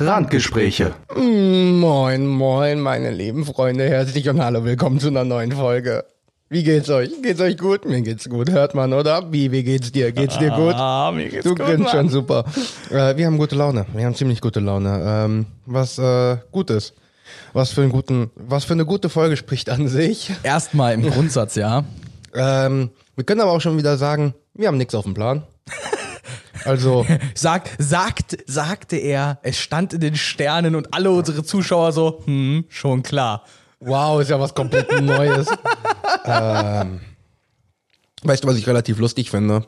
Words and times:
Randgespräche. 0.00 0.94
Moin, 1.16 2.24
moin, 2.24 2.78
meine 2.80 3.10
lieben 3.10 3.44
Freunde. 3.44 3.88
Herzlich 3.88 4.28
und 4.28 4.40
hallo, 4.40 4.64
willkommen 4.64 5.00
zu 5.00 5.08
einer 5.08 5.24
neuen 5.24 5.50
Folge. 5.50 6.04
Wie 6.48 6.62
geht's 6.62 6.88
euch? 6.88 7.10
Geht's 7.20 7.40
euch 7.40 7.58
gut? 7.58 7.84
Mir 7.84 8.00
geht's 8.02 8.28
gut, 8.28 8.48
hört 8.48 8.76
man, 8.76 8.92
oder? 8.92 9.32
Wie, 9.32 9.50
wie 9.50 9.64
geht's 9.64 9.90
dir? 9.90 10.12
Geht's 10.12 10.38
dir 10.38 10.50
gut? 10.50 10.74
Ah, 10.76 11.10
mir 11.12 11.28
geht's 11.28 11.42
du 11.42 11.56
gut, 11.56 11.66
grinst 11.66 11.90
schon 11.90 12.08
super. 12.10 12.44
Äh, 12.90 13.16
wir 13.16 13.26
haben 13.26 13.38
gute 13.38 13.56
Laune. 13.56 13.86
Wir 13.92 14.04
haben 14.04 14.14
ziemlich 14.14 14.40
gute 14.40 14.60
Laune. 14.60 15.02
Ähm, 15.04 15.46
was 15.66 15.98
äh, 15.98 16.36
gut 16.52 16.70
ist. 16.70 16.94
Was 17.52 17.72
für, 17.72 17.82
einen 17.82 17.90
guten, 17.90 18.30
was 18.36 18.64
für 18.64 18.74
eine 18.74 18.86
gute 18.86 19.08
Folge 19.08 19.36
spricht 19.36 19.68
an 19.68 19.88
sich. 19.88 20.30
Erstmal 20.44 20.94
im 20.94 21.10
Grundsatz, 21.10 21.56
ja. 21.56 21.84
Ähm, 22.34 22.90
wir 23.16 23.24
können 23.24 23.40
aber 23.40 23.52
auch 23.52 23.60
schon 23.60 23.78
wieder 23.78 23.96
sagen, 23.96 24.34
wir 24.52 24.68
haben 24.68 24.76
nichts 24.76 24.94
auf 24.94 25.04
dem 25.04 25.14
Plan. 25.14 25.44
Also, 26.64 27.06
Sag, 27.34 27.70
sagt, 27.78 28.36
sagte 28.46 28.96
er, 28.96 29.38
es 29.42 29.58
stand 29.58 29.92
in 29.92 30.00
den 30.00 30.16
Sternen 30.16 30.74
und 30.74 30.94
alle 30.94 31.10
unsere 31.10 31.42
Zuschauer 31.44 31.92
so, 31.92 32.22
hm, 32.24 32.64
schon 32.68 33.02
klar. 33.02 33.44
wow, 33.80 34.20
ist 34.20 34.30
ja 34.30 34.38
was 34.40 34.54
komplett 34.54 34.90
Neues. 35.00 35.48
ähm, 36.24 37.00
weißt 38.22 38.44
du, 38.44 38.48
was 38.48 38.56
ich 38.56 38.66
relativ 38.66 38.98
lustig 38.98 39.30
finde? 39.30 39.66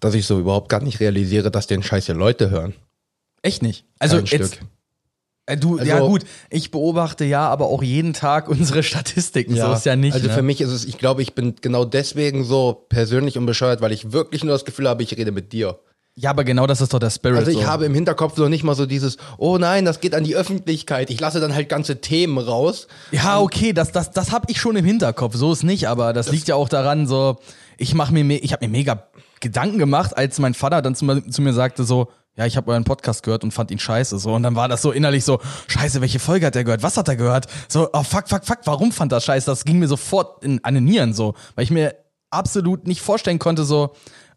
Dass 0.00 0.14
ich 0.14 0.26
so 0.26 0.38
überhaupt 0.38 0.68
gar 0.68 0.82
nicht 0.82 1.00
realisiere, 1.00 1.50
dass 1.50 1.66
den 1.66 1.82
Scheiß 1.82 2.06
hier 2.06 2.14
Leute 2.14 2.50
hören. 2.50 2.74
Echt 3.42 3.62
nicht. 3.62 3.84
Also 3.98 4.16
Kein 4.16 4.26
jetzt, 4.26 4.54
Stück. 4.56 4.66
äh, 5.46 5.56
du, 5.56 5.78
ja 5.78 5.96
Also- 5.96 6.08
gut, 6.08 6.24
ich 6.50 6.70
beobachte 6.70 7.24
ja 7.24 7.48
aber 7.48 7.66
auch 7.66 7.82
jeden 7.82 8.12
Tag 8.12 8.48
unsere 8.48 8.82
Statistiken, 8.82 9.56
so 9.56 9.72
ist 9.72 9.86
ja 9.86 9.96
nicht. 9.96 10.14
Also 10.14 10.28
ne? 10.28 10.34
für 10.34 10.42
mich 10.42 10.60
ist 10.60 10.70
es, 10.70 10.84
ich 10.84 10.98
glaube, 10.98 11.22
ich 11.22 11.34
bin 11.34 11.54
genau 11.60 11.84
deswegen 11.84 12.44
so 12.44 12.86
persönlich 12.88 13.38
und 13.38 13.46
bescheuert, 13.46 13.80
weil 13.80 13.92
ich 13.92 14.12
wirklich 14.12 14.44
nur 14.44 14.52
das 14.52 14.64
Gefühl 14.64 14.88
habe, 14.88 15.02
ich 15.02 15.16
rede 15.16 15.32
mit 15.32 15.52
dir. 15.52 15.78
Ja, 16.14 16.28
aber 16.30 16.44
genau 16.44 16.66
das 16.66 16.82
ist 16.82 16.92
doch 16.92 16.98
der 16.98 17.08
Spirit. 17.08 17.38
Also 17.38 17.50
ich 17.50 17.58
so. 17.58 17.66
habe 17.66 17.86
im 17.86 17.94
Hinterkopf 17.94 18.36
noch 18.36 18.50
nicht 18.50 18.64
mal 18.64 18.74
so 18.74 18.84
dieses, 18.84 19.16
oh 19.38 19.56
nein, 19.56 19.86
das 19.86 20.00
geht 20.00 20.14
an 20.14 20.24
die 20.24 20.36
Öffentlichkeit. 20.36 21.08
Ich 21.08 21.18
lasse 21.18 21.40
dann 21.40 21.54
halt 21.54 21.70
ganze 21.70 22.02
Themen 22.02 22.36
raus. 22.36 22.86
Ja, 23.12 23.40
okay, 23.40 23.72
das, 23.72 23.92
das, 23.92 24.10
das 24.10 24.30
habe 24.30 24.46
ich 24.50 24.60
schon 24.60 24.76
im 24.76 24.84
Hinterkopf. 24.84 25.34
So 25.36 25.52
ist 25.52 25.62
nicht, 25.62 25.88
aber 25.88 26.12
das, 26.12 26.30
liegt 26.30 26.48
ja 26.48 26.54
auch 26.54 26.68
daran, 26.68 27.06
so, 27.06 27.38
ich 27.78 27.94
mache 27.94 28.12
mir, 28.12 28.42
ich 28.44 28.52
habe 28.52 28.66
mir 28.66 28.70
mega 28.70 29.04
Gedanken 29.40 29.78
gemacht, 29.78 30.14
als 30.16 30.38
mein 30.38 30.52
Vater 30.52 30.82
dann 30.82 30.94
zu, 30.94 31.06
mir- 31.06 31.26
zu 31.28 31.40
mir 31.40 31.54
sagte, 31.54 31.84
so, 31.84 32.08
ja, 32.36 32.44
ich 32.44 32.58
habe 32.58 32.70
euren 32.70 32.84
Podcast 32.84 33.22
gehört 33.22 33.42
und 33.42 33.52
fand 33.52 33.70
ihn 33.70 33.78
scheiße. 33.78 34.18
So, 34.18 34.34
und 34.34 34.42
dann 34.42 34.54
war 34.54 34.68
das 34.68 34.82
so 34.82 34.90
innerlich 34.92 35.24
so, 35.24 35.40
scheiße, 35.68 36.02
welche 36.02 36.18
Folge 36.18 36.44
hat 36.46 36.56
er 36.56 36.64
gehört? 36.64 36.82
Was 36.82 36.98
hat 36.98 37.08
er 37.08 37.16
gehört? 37.16 37.46
So, 37.68 37.88
oh 37.92 38.02
fuck, 38.02 38.28
fuck, 38.28 38.44
fuck, 38.44 38.58
warum 38.64 38.92
fand 38.92 39.12
das 39.12 39.24
scheiße? 39.24 39.46
Das 39.46 39.64
ging 39.64 39.78
mir 39.78 39.88
sofort 39.88 40.44
in, 40.44 40.62
an 40.62 40.74
den 40.74 40.84
Nieren 40.84 41.14
so, 41.14 41.34
weil 41.54 41.64
ich 41.64 41.70
mir 41.70 41.94
absolut 42.30 42.86
nicht 42.86 43.00
vorstellen 43.02 43.38
konnte, 43.38 43.64
so, 43.64 43.92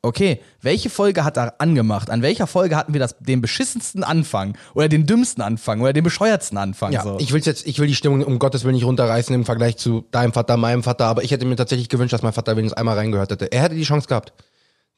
okay, 0.06 0.42
welche 0.62 0.90
Folge 0.90 1.24
hat 1.24 1.38
er 1.38 1.56
angemacht? 1.60 2.10
An 2.10 2.22
welcher 2.22 2.48
Folge 2.48 2.76
hatten 2.76 2.94
wir 2.94 3.00
das, 3.00 3.16
den 3.20 3.42
beschissensten 3.42 4.04
Anfang 4.04 4.58
oder 4.74 4.88
den 4.88 5.06
dümmsten 5.06 5.42
Anfang 5.44 5.82
oder 5.82 5.94
den 5.94 6.04
bescheuertsten 6.04 6.58
Anfang? 6.58 6.92
Ja, 6.92 7.04
so. 7.04 7.18
ich 7.20 7.34
will 7.34 7.42
jetzt, 7.42 7.68
ich 7.68 7.80
will 7.80 7.88
die 7.88 7.96
Stimmung 7.96 8.24
um 8.24 8.40
Gottes 8.40 8.64
Willen 8.64 8.76
nicht 8.76 8.86
runterreißen 8.86 9.34
im 9.36 9.46
Vergleich 9.46 9.78
zu 9.78 10.06
deinem 10.12 10.34
Vater, 10.34 10.58
meinem 10.58 10.84
Vater, 10.84 11.06
aber 11.06 11.24
ich 11.24 11.32
hätte 11.32 11.46
mir 11.46 11.56
tatsächlich 11.56 11.90
gewünscht, 11.90 12.14
dass 12.14 12.22
mein 12.22 12.34
Vater 12.34 12.56
wenigstens 12.56 12.78
einmal 12.78 12.96
reingehört 12.96 13.32
hätte. 13.32 13.52
Er 13.52 13.64
hätte 13.64 13.76
die 13.76 13.84
Chance 13.84 14.08
gehabt. 14.08 14.34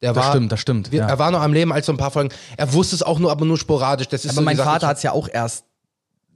Der 0.01 0.13
Das 0.13 0.25
war, 0.25 0.31
stimmt, 0.31 0.51
das 0.51 0.59
stimmt, 0.59 0.91
Wir, 0.91 0.99
ja. 0.99 1.07
Er 1.07 1.17
war 1.17 1.31
noch 1.31 1.41
am 1.41 1.53
Leben 1.53 1.73
als 1.73 1.87
so 1.87 1.91
ein 1.91 1.97
paar 1.97 2.11
Folgen. 2.11 2.29
Er 2.55 2.71
wusste 2.73 2.95
es 2.95 3.01
auch 3.01 3.17
nur, 3.17 3.31
aber 3.31 3.45
nur 3.45 3.57
sporadisch. 3.57 4.07
Das 4.07 4.25
ist 4.25 4.31
aber 4.31 4.35
so 4.35 4.41
mein 4.43 4.57
Vater 4.57 4.85
ich- 4.85 4.89
hat's 4.89 5.03
ja 5.03 5.11
auch 5.11 5.27
erst 5.31 5.65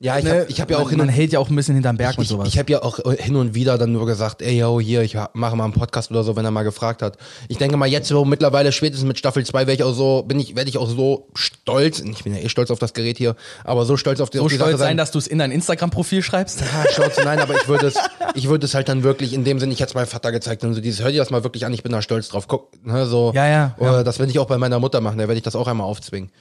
Ja, 0.03 0.17
ich 0.17 0.23
ne, 0.23 0.31
habe 0.31 0.45
ich 0.47 0.59
hab 0.59 0.71
ja 0.71 0.77
auch 0.77 0.85
man, 0.85 0.89
hin 0.89 0.97
man 0.97 1.07
und 1.09 1.13
hält 1.13 1.31
ja 1.31 1.37
auch 1.37 1.51
ein 1.51 1.55
bisschen 1.55 1.75
hinterm 1.75 1.95
Berg 1.95 2.17
und 2.17 2.23
ich, 2.23 2.29
sowas. 2.29 2.47
ich 2.47 2.57
habe 2.57 2.71
ja 2.71 2.81
auch 2.81 2.99
hin 3.19 3.35
und 3.35 3.53
wieder 3.53 3.77
dann 3.77 3.91
nur 3.91 4.07
gesagt, 4.07 4.41
ey, 4.41 4.57
yo, 4.57 4.79
hier, 4.79 5.03
ich 5.03 5.15
mache 5.33 5.55
mal 5.55 5.63
einen 5.63 5.73
Podcast 5.73 6.09
oder 6.09 6.23
so, 6.23 6.35
wenn 6.35 6.43
er 6.43 6.49
mal 6.49 6.63
gefragt 6.63 7.03
hat. 7.03 7.19
Ich 7.49 7.59
denke 7.59 7.77
mal, 7.77 7.85
jetzt 7.85 8.07
so 8.07 8.25
mittlerweile, 8.25 8.71
spätestens 8.71 9.07
mit 9.07 9.19
Staffel 9.19 9.45
2, 9.45 9.67
werde 9.67 9.73
ich 9.73 9.83
auch 9.83 9.93
so, 9.93 10.23
bin 10.23 10.39
ich, 10.39 10.55
werde 10.55 10.71
ich 10.71 10.79
auch 10.79 10.89
so 10.89 11.27
stolz, 11.35 11.99
ich 11.99 12.23
bin 12.23 12.33
ja 12.33 12.41
eh 12.41 12.49
stolz 12.49 12.71
auf 12.71 12.79
das 12.79 12.95
Gerät 12.95 13.19
hier, 13.19 13.35
aber 13.63 13.85
so 13.85 13.95
stolz 13.95 14.21
auf 14.21 14.31
die, 14.31 14.39
so 14.39 14.45
auf 14.45 14.49
die 14.49 14.55
stolz 14.55 14.71
Sache 14.71 14.79
sein, 14.79 14.97
dass 14.97 15.11
du 15.11 15.19
es 15.19 15.27
in 15.27 15.37
dein 15.37 15.51
Instagram-Profil 15.51 16.23
schreibst. 16.23 16.61
Ja, 16.61 16.91
Schnauze, 16.91 17.21
nein, 17.23 17.39
aber 17.39 17.53
ich 17.53 17.67
würde 17.67 17.85
es, 17.85 17.95
ich 18.33 18.49
würde 18.49 18.65
es 18.65 18.73
halt 18.73 18.89
dann 18.89 19.03
wirklich 19.03 19.33
in 19.33 19.43
dem 19.43 19.59
Sinne, 19.59 19.71
ich 19.71 19.81
hätte 19.81 19.89
es 19.89 19.93
meinem 19.93 20.07
Vater 20.07 20.31
gezeigt 20.31 20.63
und 20.63 20.73
so 20.73 20.81
dieses, 20.81 21.03
hör 21.03 21.11
dir 21.11 21.19
das 21.19 21.29
mal 21.29 21.43
wirklich 21.43 21.63
an, 21.67 21.73
ich 21.75 21.83
bin 21.83 21.91
da 21.91 22.01
stolz 22.01 22.29
drauf, 22.29 22.47
guck, 22.47 22.71
ne, 22.83 23.05
so. 23.05 23.33
Ja, 23.35 23.47
ja, 23.47 23.75
Oder 23.77 23.97
ja. 23.97 24.03
das 24.03 24.17
werde 24.17 24.31
ich 24.31 24.39
auch 24.39 24.47
bei 24.47 24.57
meiner 24.57 24.79
Mutter 24.79 24.99
machen, 24.99 25.19
da 25.19 25.27
werde 25.27 25.37
ich 25.37 25.43
das 25.43 25.55
auch 25.55 25.67
einmal 25.67 25.85
aufzwingen. 25.85 26.31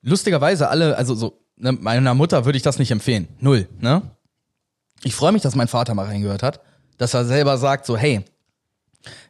Lustigerweise 0.00 0.68
alle, 0.70 0.96
also 0.96 1.14
so, 1.14 1.45
meiner 1.58 2.14
Mutter 2.14 2.44
würde 2.44 2.56
ich 2.56 2.62
das 2.62 2.78
nicht 2.78 2.90
empfehlen. 2.90 3.28
Null, 3.40 3.68
ne? 3.80 4.02
Ich 5.02 5.14
freue 5.14 5.32
mich, 5.32 5.42
dass 5.42 5.54
mein 5.54 5.68
Vater 5.68 5.94
mal 5.94 6.06
reingehört 6.06 6.42
hat, 6.42 6.60
dass 6.98 7.14
er 7.14 7.24
selber 7.24 7.58
sagt, 7.58 7.86
so, 7.86 7.96
hey, 7.96 8.24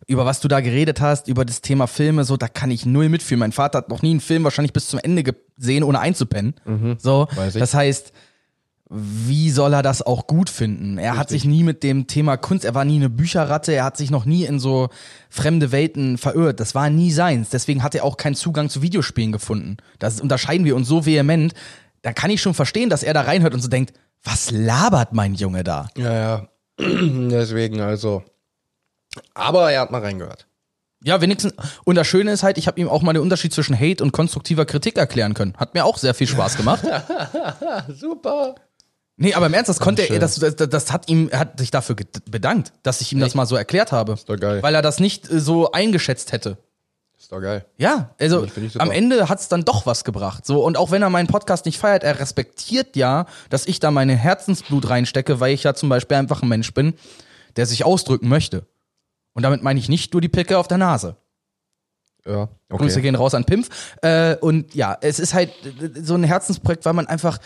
über 0.06 0.24
was 0.24 0.40
du 0.40 0.48
da 0.48 0.60
geredet 0.60 1.00
hast, 1.00 1.28
über 1.28 1.44
das 1.44 1.60
Thema 1.60 1.86
Filme, 1.86 2.24
so, 2.24 2.36
da 2.36 2.48
kann 2.48 2.70
ich 2.70 2.86
null 2.86 3.08
mitfühlen. 3.08 3.40
Mein 3.40 3.52
Vater 3.52 3.78
hat 3.78 3.88
noch 3.88 4.02
nie 4.02 4.10
einen 4.12 4.20
Film 4.20 4.44
wahrscheinlich 4.44 4.72
bis 4.72 4.88
zum 4.88 5.00
Ende 5.00 5.22
gesehen, 5.22 5.82
ohne 5.82 5.98
einzupennen. 6.00 6.54
So, 6.98 7.28
Mhm. 7.36 7.48
Ich. 7.48 7.54
das 7.54 7.74
heißt, 7.74 8.12
wie 8.88 9.50
soll 9.50 9.74
er 9.74 9.82
das 9.82 10.00
auch 10.02 10.28
gut 10.28 10.48
finden? 10.48 10.96
Er 10.98 11.16
hat 11.18 11.28
sich 11.28 11.44
nie 11.44 11.64
mit 11.64 11.82
dem 11.82 12.06
Thema 12.06 12.36
Kunst, 12.36 12.64
er 12.64 12.74
war 12.76 12.84
nie 12.84 12.96
eine 12.96 13.10
Bücherratte, 13.10 13.72
er 13.72 13.82
hat 13.84 13.96
sich 13.96 14.12
noch 14.12 14.24
nie 14.26 14.44
in 14.44 14.60
so 14.60 14.90
fremde 15.28 15.72
Welten 15.72 16.18
verirrt. 16.18 16.60
Das 16.60 16.76
war 16.76 16.88
nie 16.88 17.10
seins. 17.10 17.50
Deswegen 17.50 17.82
hat 17.82 17.96
er 17.96 18.04
auch 18.04 18.16
keinen 18.16 18.36
Zugang 18.36 18.68
zu 18.70 18.82
Videospielen 18.82 19.32
gefunden. 19.32 19.78
Das 19.98 20.20
unterscheiden 20.20 20.64
wir 20.64 20.76
uns 20.76 20.86
so 20.86 21.04
vehement. 21.04 21.52
Da 22.06 22.12
kann 22.12 22.30
ich 22.30 22.40
schon 22.40 22.54
verstehen, 22.54 22.88
dass 22.88 23.02
er 23.02 23.14
da 23.14 23.22
reinhört 23.22 23.52
und 23.52 23.60
so 23.60 23.66
denkt, 23.66 23.92
was 24.22 24.52
labert 24.52 25.12
mein 25.12 25.34
Junge 25.34 25.64
da? 25.64 25.88
Ja, 25.96 26.12
ja. 26.12 26.48
Deswegen, 26.78 27.80
also. 27.80 28.22
Aber 29.34 29.72
er 29.72 29.80
hat 29.80 29.90
mal 29.90 30.02
reingehört. 30.02 30.46
Ja, 31.02 31.20
wenigstens. 31.20 31.54
Und 31.82 31.96
das 31.96 32.06
Schöne 32.06 32.30
ist 32.30 32.44
halt, 32.44 32.58
ich 32.58 32.68
habe 32.68 32.80
ihm 32.80 32.88
auch 32.88 33.02
mal 33.02 33.12
den 33.12 33.22
Unterschied 33.22 33.52
zwischen 33.52 33.76
Hate 33.76 34.04
und 34.04 34.12
konstruktiver 34.12 34.66
Kritik 34.66 34.96
erklären 34.96 35.34
können. 35.34 35.54
Hat 35.56 35.74
mir 35.74 35.84
auch 35.84 35.98
sehr 35.98 36.14
viel 36.14 36.28
Spaß 36.28 36.56
gemacht. 36.56 36.84
Super. 37.88 38.54
Nee, 39.16 39.34
aber 39.34 39.46
im 39.46 39.54
Ernst, 39.54 39.68
das 39.68 39.80
konnte 39.80 40.02
er, 40.02 40.20
das, 40.20 40.36
das, 40.36 40.54
das 40.54 40.92
hat 40.92 41.08
ihm, 41.08 41.28
er 41.28 41.40
hat 41.40 41.58
sich 41.58 41.72
dafür 41.72 41.96
bedankt, 42.30 42.72
dass 42.84 43.00
ich 43.00 43.12
ihm 43.12 43.18
das 43.18 43.34
mal 43.34 43.46
so 43.46 43.56
erklärt 43.56 43.90
habe. 43.90 44.12
Ist 44.12 44.28
doch 44.28 44.38
geil. 44.38 44.62
Weil 44.62 44.76
er 44.76 44.82
das 44.82 45.00
nicht 45.00 45.28
äh, 45.28 45.40
so 45.40 45.72
eingeschätzt 45.72 46.30
hätte. 46.30 46.56
Ist 47.26 47.32
doch 47.32 47.40
geil. 47.40 47.66
Ja, 47.76 48.14
also 48.20 48.46
am 48.78 48.92
Ende 48.92 49.28
hat's 49.28 49.48
dann 49.48 49.64
doch 49.64 49.84
was 49.84 50.04
gebracht. 50.04 50.46
So, 50.46 50.64
und 50.64 50.76
auch 50.76 50.92
wenn 50.92 51.02
er 51.02 51.10
meinen 51.10 51.26
Podcast 51.26 51.66
nicht 51.66 51.76
feiert, 51.76 52.04
er 52.04 52.20
respektiert 52.20 52.94
ja, 52.94 53.26
dass 53.50 53.66
ich 53.66 53.80
da 53.80 53.90
meine 53.90 54.14
Herzensblut 54.14 54.88
reinstecke, 54.88 55.40
weil 55.40 55.52
ich 55.52 55.64
ja 55.64 55.74
zum 55.74 55.88
Beispiel 55.88 56.18
einfach 56.18 56.42
ein 56.42 56.48
Mensch 56.48 56.72
bin, 56.72 56.94
der 57.56 57.66
sich 57.66 57.84
ausdrücken 57.84 58.28
möchte. 58.28 58.64
Und 59.32 59.42
damit 59.42 59.64
meine 59.64 59.80
ich 59.80 59.88
nicht 59.88 60.12
nur 60.12 60.20
die 60.20 60.28
Picke 60.28 60.56
auf 60.56 60.68
der 60.68 60.78
Nase. 60.78 61.16
Ja, 62.24 62.48
Grüße 62.68 62.94
okay. 62.94 63.02
gehen 63.02 63.16
raus 63.16 63.34
an 63.34 63.44
Pimpf. 63.44 63.70
Äh, 64.02 64.36
und 64.36 64.76
ja, 64.76 64.96
es 65.00 65.18
ist 65.18 65.34
halt 65.34 65.50
so 66.00 66.14
ein 66.14 66.22
Herzensprojekt, 66.22 66.84
weil 66.84 66.92
man 66.92 67.08
einfach. 67.08 67.40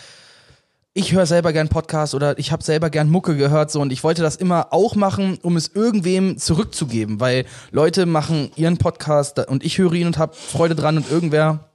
Ich 0.93 1.13
höre 1.13 1.25
selber 1.25 1.53
gern 1.53 1.69
Podcast 1.69 2.13
oder 2.13 2.37
ich 2.37 2.51
habe 2.51 2.63
selber 2.63 2.89
gern 2.89 3.09
Mucke 3.09 3.37
gehört 3.37 3.71
so 3.71 3.79
und 3.79 3.93
ich 3.93 4.03
wollte 4.03 4.21
das 4.21 4.35
immer 4.35 4.73
auch 4.73 4.95
machen, 4.95 5.39
um 5.41 5.55
es 5.55 5.69
irgendwem 5.73 6.37
zurückzugeben, 6.37 7.21
weil 7.21 7.45
Leute 7.71 8.05
machen 8.05 8.51
ihren 8.57 8.77
Podcast 8.77 9.39
und 9.47 9.63
ich 9.63 9.77
höre 9.77 9.93
ihn 9.93 10.07
und 10.07 10.17
habe 10.17 10.35
Freude 10.35 10.75
dran 10.75 10.97
und 10.97 11.09
irgendwer 11.09 11.69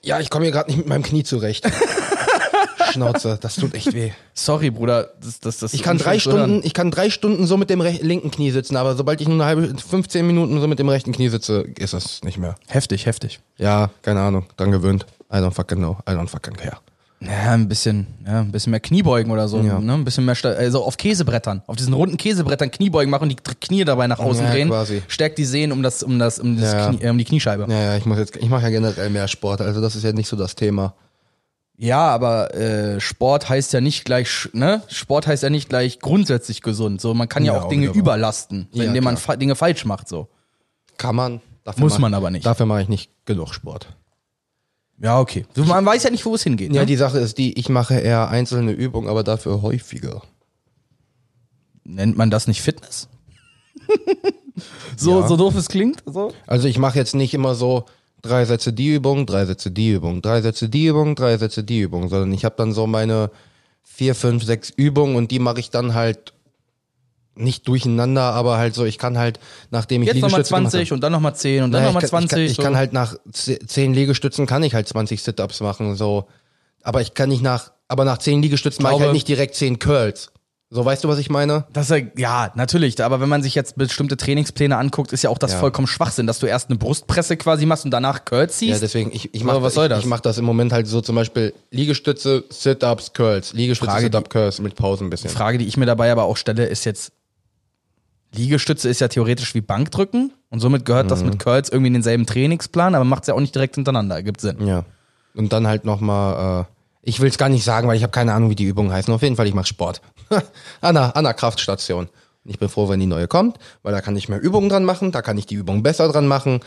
Ja, 0.00 0.20
ich 0.20 0.30
komme 0.30 0.44
hier 0.44 0.52
gerade 0.52 0.70
nicht 0.70 0.78
mit 0.78 0.86
meinem 0.86 1.02
Knie 1.02 1.24
zurecht. 1.24 1.68
Schnauze, 2.92 3.36
das 3.40 3.56
tut 3.56 3.74
echt 3.74 3.92
weh. 3.92 4.12
Sorry, 4.32 4.70
Bruder, 4.70 5.10
das, 5.20 5.40
das, 5.40 5.58
das 5.58 5.74
Ich 5.74 5.82
kann 5.82 5.98
drei 5.98 6.20
Stunden, 6.20 6.60
ich 6.62 6.72
kann 6.72 6.92
drei 6.92 7.10
Stunden 7.10 7.48
so 7.48 7.56
mit 7.56 7.68
dem 7.68 7.80
linken 7.80 8.30
Knie 8.30 8.52
sitzen, 8.52 8.76
aber 8.76 8.94
sobald 8.94 9.20
ich 9.22 9.26
nur 9.26 9.44
eine 9.44 9.46
halbe, 9.46 9.76
15 9.76 10.24
Minuten 10.24 10.60
so 10.60 10.68
mit 10.68 10.78
dem 10.78 10.88
rechten 10.88 11.10
Knie 11.10 11.30
sitze, 11.30 11.62
ist 11.78 11.94
das 11.94 12.22
nicht 12.22 12.38
mehr. 12.38 12.54
Heftig, 12.68 13.06
heftig. 13.06 13.40
Ja, 13.56 13.90
keine 14.02 14.20
Ahnung, 14.20 14.46
dran 14.56 14.70
gewöhnt. 14.70 15.04
I 15.32 15.38
don't 15.38 15.50
fucking 15.50 15.78
know, 15.78 15.96
I 16.08 16.12
don't 16.12 16.28
fucking 16.28 16.54
care. 16.54 16.78
Ja, 17.26 17.52
ein 17.52 17.68
bisschen, 17.68 18.06
ja, 18.26 18.40
ein 18.40 18.52
bisschen 18.52 18.70
mehr 18.70 18.80
Kniebeugen 18.80 19.32
oder 19.32 19.48
so, 19.48 19.58
Ja. 19.60 19.78
ne? 19.78 19.94
Ein 19.94 20.04
bisschen 20.04 20.24
mehr, 20.24 20.36
also 20.44 20.84
auf 20.84 20.96
Käsebrettern, 20.96 21.62
auf 21.66 21.76
diesen 21.76 21.94
runden 21.94 22.16
Käsebrettern 22.16 22.70
Kniebeugen 22.70 23.10
machen, 23.10 23.28
die 23.28 23.36
Knie 23.36 23.84
dabei 23.84 24.06
nach 24.06 24.18
außen 24.18 24.44
Ja, 24.44 24.50
drehen, 24.52 24.68
quasi. 24.68 25.02
stärkt 25.08 25.38
die 25.38 25.44
Sehnen 25.44 25.72
um 25.72 25.82
das, 25.82 26.02
um 26.02 26.18
das, 26.18 26.38
um, 26.38 26.58
Ja. 26.58 26.90
Knie, 26.90 27.02
äh, 27.02 27.10
um 27.10 27.18
die 27.18 27.24
Kniescheibe. 27.24 27.66
Ja, 27.68 27.80
ja, 27.80 27.96
ich 27.96 28.04
muss 28.06 28.18
jetzt, 28.18 28.36
ich 28.36 28.48
mache 28.48 28.62
ja 28.64 28.70
generell 28.70 29.10
mehr 29.10 29.28
Sport, 29.28 29.60
also 29.60 29.80
das 29.80 29.96
ist 29.96 30.02
ja 30.04 30.12
nicht 30.12 30.28
so 30.28 30.36
das 30.36 30.54
Thema. 30.54 30.94
Ja, 31.76 32.06
aber 32.08 32.54
äh, 32.54 33.00
Sport 33.00 33.48
heißt 33.48 33.72
ja 33.72 33.80
nicht 33.80 34.04
gleich, 34.04 34.48
ne? 34.52 34.82
Sport 34.88 35.26
heißt 35.26 35.42
ja 35.42 35.50
nicht 35.50 35.68
gleich 35.68 35.98
grundsätzlich 35.98 36.62
gesund. 36.62 37.00
So, 37.00 37.14
man 37.14 37.28
kann 37.28 37.44
ja, 37.44 37.52
auch 37.58 37.64
auch 37.64 37.68
Dinge 37.68 37.86
überlasten, 37.88 38.68
indem 38.72 39.02
man 39.02 39.18
Dinge 39.40 39.56
falsch 39.56 39.84
macht. 39.84 40.08
So. 40.08 40.28
Kann 40.98 41.16
man. 41.16 41.40
Dafür 41.64 41.80
Muss 41.82 41.98
man 41.98 42.14
aber 42.14 42.30
nicht. 42.30 42.46
Dafür 42.46 42.66
mache 42.66 42.82
ich 42.82 42.88
nicht 42.88 43.10
genug 43.24 43.54
Sport. 43.54 43.88
Ja, 45.00 45.18
okay. 45.20 45.44
Man 45.56 45.84
weiß 45.84 46.04
ja 46.04 46.10
nicht, 46.10 46.24
wo 46.24 46.34
es 46.34 46.44
hingeht. 46.44 46.72
Ja, 46.72 46.82
ne? 46.82 46.86
die 46.86 46.96
Sache 46.96 47.18
ist 47.18 47.36
die, 47.38 47.58
ich 47.58 47.68
mache 47.68 47.94
eher 47.94 48.28
einzelne 48.28 48.72
Übungen, 48.72 49.08
aber 49.08 49.24
dafür 49.24 49.62
häufiger. 49.62 50.22
Nennt 51.84 52.16
man 52.16 52.30
das 52.30 52.46
nicht 52.46 52.62
Fitness? 52.62 53.08
so, 54.96 55.20
Ja. 55.20 55.28
so 55.28 55.36
doof 55.36 55.56
es 55.56 55.68
klingt. 55.68 56.02
So. 56.06 56.32
Also 56.46 56.68
ich 56.68 56.78
mache 56.78 56.98
jetzt 56.98 57.14
nicht 57.14 57.34
immer 57.34 57.54
so 57.54 57.84
drei 58.22 58.44
Sätze 58.44 58.72
die 58.72 58.94
Übung, 58.94 59.26
drei 59.26 59.44
Sätze 59.46 59.70
die 59.70 59.90
Übung, 59.90 60.22
drei 60.22 60.40
Sätze 60.40 60.68
die 60.68 60.86
Übung, 60.86 61.14
drei 61.14 61.36
Sätze 61.36 61.62
die 61.64 61.80
Übung, 61.80 62.08
sondern 62.08 62.32
ich 62.32 62.44
habe 62.44 62.54
dann 62.56 62.72
so 62.72 62.86
meine 62.86 63.30
vier, 63.82 64.14
fünf, 64.14 64.44
sechs 64.44 64.70
Übungen 64.70 65.16
und 65.16 65.30
die 65.30 65.38
mache 65.38 65.60
ich 65.60 65.70
dann 65.70 65.94
halt 65.94 66.33
nicht 67.36 67.66
durcheinander, 67.68 68.22
aber 68.32 68.58
halt 68.58 68.74
so, 68.74 68.84
ich 68.84 68.98
kann 68.98 69.18
halt, 69.18 69.40
nachdem 69.70 70.02
ich 70.02 70.06
Jetzt 70.06 70.16
Liegestütze 70.16 70.54
gemacht 70.54 70.70
20 70.70 70.88
habe- 70.88 70.94
und 70.94 71.00
dann 71.02 71.12
nochmal 71.12 71.34
10 71.34 71.64
und 71.64 71.72
dann 71.72 71.80
Naja, 71.82 71.92
nochmal 71.92 72.04
ich 72.04 72.10
kann, 72.10 72.28
20. 72.28 72.30
Ich 72.38 72.38
kann, 72.38 72.50
ich 72.50 72.56
so. 72.56 72.62
kann 72.62 72.76
halt 72.76 72.92
nach 72.92 73.16
ze- 73.32 73.58
zehn 73.66 73.92
Liegestützen 73.94 74.46
kann 74.46 74.62
ich 74.62 74.74
halt 74.74 74.88
20 74.88 75.22
Sit-Ups 75.22 75.60
machen, 75.60 75.96
so. 75.96 76.26
Aber 76.82 77.00
ich 77.00 77.14
kann 77.14 77.28
nicht 77.30 77.42
nach, 77.42 77.72
aber 77.88 78.04
nach 78.04 78.18
zehn 78.18 78.42
Liegestützen 78.42 78.82
mache 78.82 78.92
ich 78.92 78.96
glaube- 78.98 79.08
halt 79.08 79.14
nicht 79.14 79.28
direkt 79.28 79.54
zehn 79.54 79.78
Curls. 79.78 80.30
So, 80.70 80.84
weißt 80.84 81.04
du, 81.04 81.08
was 81.08 81.18
ich 81.18 81.30
meine? 81.30 81.66
Das 81.72 81.88
ja, 81.90 81.98
ja, 82.16 82.50
natürlich. 82.56 83.00
Aber 83.04 83.20
wenn 83.20 83.28
man 83.28 83.44
sich 83.44 83.54
jetzt 83.54 83.76
bestimmte 83.76 84.16
Trainingspläne 84.16 84.76
anguckt, 84.76 85.12
ist 85.12 85.22
ja 85.22 85.30
auch 85.30 85.38
das 85.38 85.52
Ja. 85.52 85.58
vollkommen 85.60 85.86
Schwachsinn, 85.86 86.26
dass 86.26 86.40
du 86.40 86.46
erst 86.46 86.68
eine 86.68 86.76
Brustpresse 86.78 87.36
quasi 87.36 87.64
machst 87.64 87.84
und 87.84 87.92
danach 87.92 88.24
Curls 88.24 88.54
Ja, 88.60 88.68
ziehst. 88.70 88.82
deswegen, 88.82 89.12
ich, 89.12 89.32
ich 89.32 89.44
mache 89.44 89.62
was 89.62 89.74
soll 89.74 89.84
ich, 89.84 89.90
das? 89.90 90.00
ich 90.00 90.06
mach 90.06 90.18
das 90.18 90.36
im 90.38 90.44
Moment 90.44 90.72
halt 90.72 90.88
so 90.88 91.00
zum 91.00 91.14
Beispiel 91.14 91.54
Liegestütze, 91.70 92.42
Sit-Ups, 92.50 93.12
Curls. 93.12 93.52
Liegestütze, 93.52 94.00
Sit-Up, 94.00 94.30
Curls 94.30 94.58
mit 94.60 94.74
Pausen 94.74 95.06
ein 95.06 95.10
bisschen. 95.10 95.28
Die 95.30 95.36
Frage, 95.36 95.58
die 95.58 95.66
ich 95.66 95.76
mir 95.76 95.86
dabei 95.86 96.10
aber 96.10 96.24
auch 96.24 96.36
stelle, 96.36 96.64
ist 96.64 96.84
jetzt, 96.86 97.12
Liegestütze 98.34 98.88
ist 98.88 99.00
ja 99.00 99.08
theoretisch 99.08 99.54
wie 99.54 99.60
Bankdrücken 99.60 100.32
und 100.50 100.60
somit 100.60 100.84
gehört 100.84 101.10
das 101.10 101.20
Mhm. 101.22 101.30
mit 101.30 101.38
Curls 101.38 101.68
irgendwie 101.70 101.88
in 101.88 101.94
denselben 101.94 102.26
Trainingsplan, 102.26 102.94
aber 102.94 103.04
macht 103.04 103.22
es 103.22 103.28
ja 103.28 103.34
auch 103.34 103.40
nicht 103.40 103.54
direkt 103.54 103.74
hintereinander. 103.76 104.22
Gibt 104.22 104.40
Sinn. 104.40 104.66
Ja. 104.66 104.84
Und 105.34 105.52
dann 105.52 105.66
halt 105.66 105.84
nochmal, 105.84 106.62
äh, 106.62 106.64
ich 107.02 107.20
will 107.20 107.28
es 107.28 107.38
gar 107.38 107.48
nicht 107.48 107.64
sagen, 107.64 107.88
weil 107.88 107.96
ich 107.96 108.02
habe 108.02 108.12
keine 108.12 108.32
Ahnung, 108.34 108.50
wie 108.50 108.54
die 108.54 108.64
Übungen 108.64 108.92
heißen. 108.92 109.12
Auf 109.12 109.22
jeden 109.22 109.36
Fall, 109.36 109.46
ich 109.46 109.54
mache 109.54 109.66
Sport. 109.66 110.00
an, 110.80 110.94
der, 110.94 111.16
an 111.16 111.24
der 111.24 111.34
Kraftstation. 111.34 112.04
Und 112.44 112.50
ich 112.50 112.58
bin 112.58 112.68
froh, 112.68 112.88
wenn 112.88 113.00
die 113.00 113.06
neue 113.06 113.26
kommt, 113.28 113.58
weil 113.82 113.92
da 113.92 114.00
kann 114.00 114.16
ich 114.16 114.28
mehr 114.28 114.40
Übungen 114.40 114.68
dran 114.68 114.84
machen, 114.84 115.12
da 115.12 115.22
kann 115.22 115.38
ich 115.38 115.46
die 115.46 115.54
Übungen 115.54 115.82
besser 115.82 116.08
dran 116.10 116.26
machen. 116.26 116.60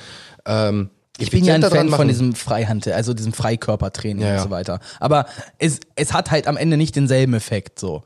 Ähm, 0.46 0.90
Ich 1.20 1.32
bin 1.32 1.44
ja 1.46 1.56
ein 1.56 1.64
Fan 1.64 1.90
von 1.90 2.08
diesem 2.08 2.34
Freihand, 2.36 2.88
also 2.88 3.14
diesem 3.14 3.34
Freikörpertraining 3.34 4.22
Ja, 4.24 4.30
und 4.30 4.36
ja. 4.38 4.44
so 4.44 4.50
weiter. 4.50 4.80
Aber 5.00 5.26
es, 5.60 5.80
es 5.96 6.14
hat 6.14 6.30
halt 6.32 6.48
am 6.48 6.58
Ende 6.58 6.78
nicht 6.78 6.96
denselben 6.96 7.34
Effekt, 7.34 7.80
so. 7.80 8.04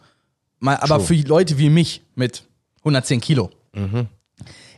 Mal, 0.60 0.76
aber 0.78 0.98
True. 0.98 1.06
für 1.08 1.16
die 1.16 1.24
Leute 1.24 1.58
wie 1.58 1.70
mich 1.70 2.04
mit 2.16 2.44
110 2.84 3.22
Kilo 3.22 3.50
Mhm. 3.74 4.08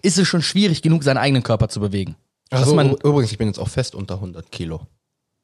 ist 0.01 0.17
es 0.19 0.27
schon 0.27 0.41
schwierig 0.41 0.81
genug, 0.81 1.03
seinen 1.03 1.17
eigenen 1.17 1.41
Körper 1.44 1.67
zu 1.69 1.79
bewegen. 1.79 2.15
Also 2.51 2.75
man, 2.75 2.91
übrigens, 2.91 3.31
ich 3.31 3.38
bin 3.39 3.47
jetzt 3.47 3.57
auch 3.59 3.69
fest 3.69 3.95
unter 3.95 4.15
100 4.15 4.51
Kilo. 4.51 4.81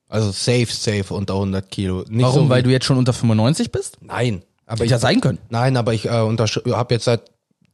Also 0.07 0.31
safe, 0.31 0.67
safe 0.67 1.13
unter 1.13 1.33
100 1.35 1.69
Kilo. 1.71 2.03
Nicht 2.09 2.23
warum? 2.23 2.43
so 2.45 2.49
Weil 2.49 2.61
du 2.63 2.69
jetzt 2.69 2.85
schon 2.85 2.97
unter 2.97 3.13
95 3.13 3.71
bist? 3.71 3.97
Nein. 4.01 4.43
Aber 4.65 4.75
Hätte 4.75 4.85
ich, 4.85 4.91
ja 4.91 4.99
sein 4.99 5.19
können. 5.21 5.39
nein, 5.49 5.77
aber 5.77 5.93
ich 5.95 6.05
äh, 6.05 6.09
habe 6.09 6.93
jetzt 6.93 7.05
seit 7.05 7.23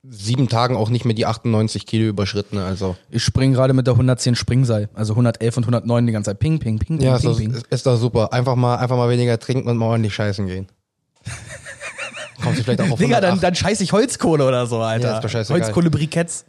sieben 0.08 0.48
Tagen 0.48 0.78
auch 0.78 0.90
nicht 0.90 1.04
mehr 1.04 1.16
die 1.16 1.26
98 1.26 1.86
Kilo 1.86 2.06
überschritten. 2.08 2.58
Also 2.58 2.96
Ich 3.10 3.24
springe 3.24 3.54
gerade 3.56 3.74
mit 3.74 3.88
der 3.88 3.96
110 3.96 4.36
Springseil, 4.36 4.88
also 4.94 5.14
111 5.14 5.58
und 5.58 5.64
109 5.64 6.06
die 6.08 6.14
ganze 6.14 6.32
Zeit. 6.32 6.40
Ping, 6.40 6.60
ping, 6.60 6.80
ping, 6.80 6.98
ping, 7.00 7.06
ja, 7.06 7.18
ping, 7.18 7.32
ist, 7.32 7.38
ping. 7.38 7.52
ist, 7.54 7.68
ist 7.68 7.86
doch 7.86 7.98
super. 7.98 8.32
Einfach 8.32 8.56
mal, 8.56 8.78
einfach 8.78 8.96
mal 8.96 9.10
weniger 9.10 9.38
trinken 9.40 9.68
und 9.68 9.78
mal 9.78 9.88
ordentlich 9.88 10.14
scheißen 10.14 10.46
gehen. 10.46 10.68
Kommst 12.42 12.60
du 12.60 12.64
vielleicht 12.64 12.82
auch 12.82 12.92
auf 12.92 13.00
Digga, 13.00 13.22
dann, 13.22 13.40
108. 13.40 13.44
dann 13.44 13.56
scheiß 13.56 13.82
ich 13.82 13.92
Holzkohle 13.92 14.46
oder 14.46 14.68
so, 14.68 14.80
Alter. 14.80 15.22
Ja, 15.22 15.40
ist. 15.40 15.50
Holzkohle-Briketts. 15.50 16.46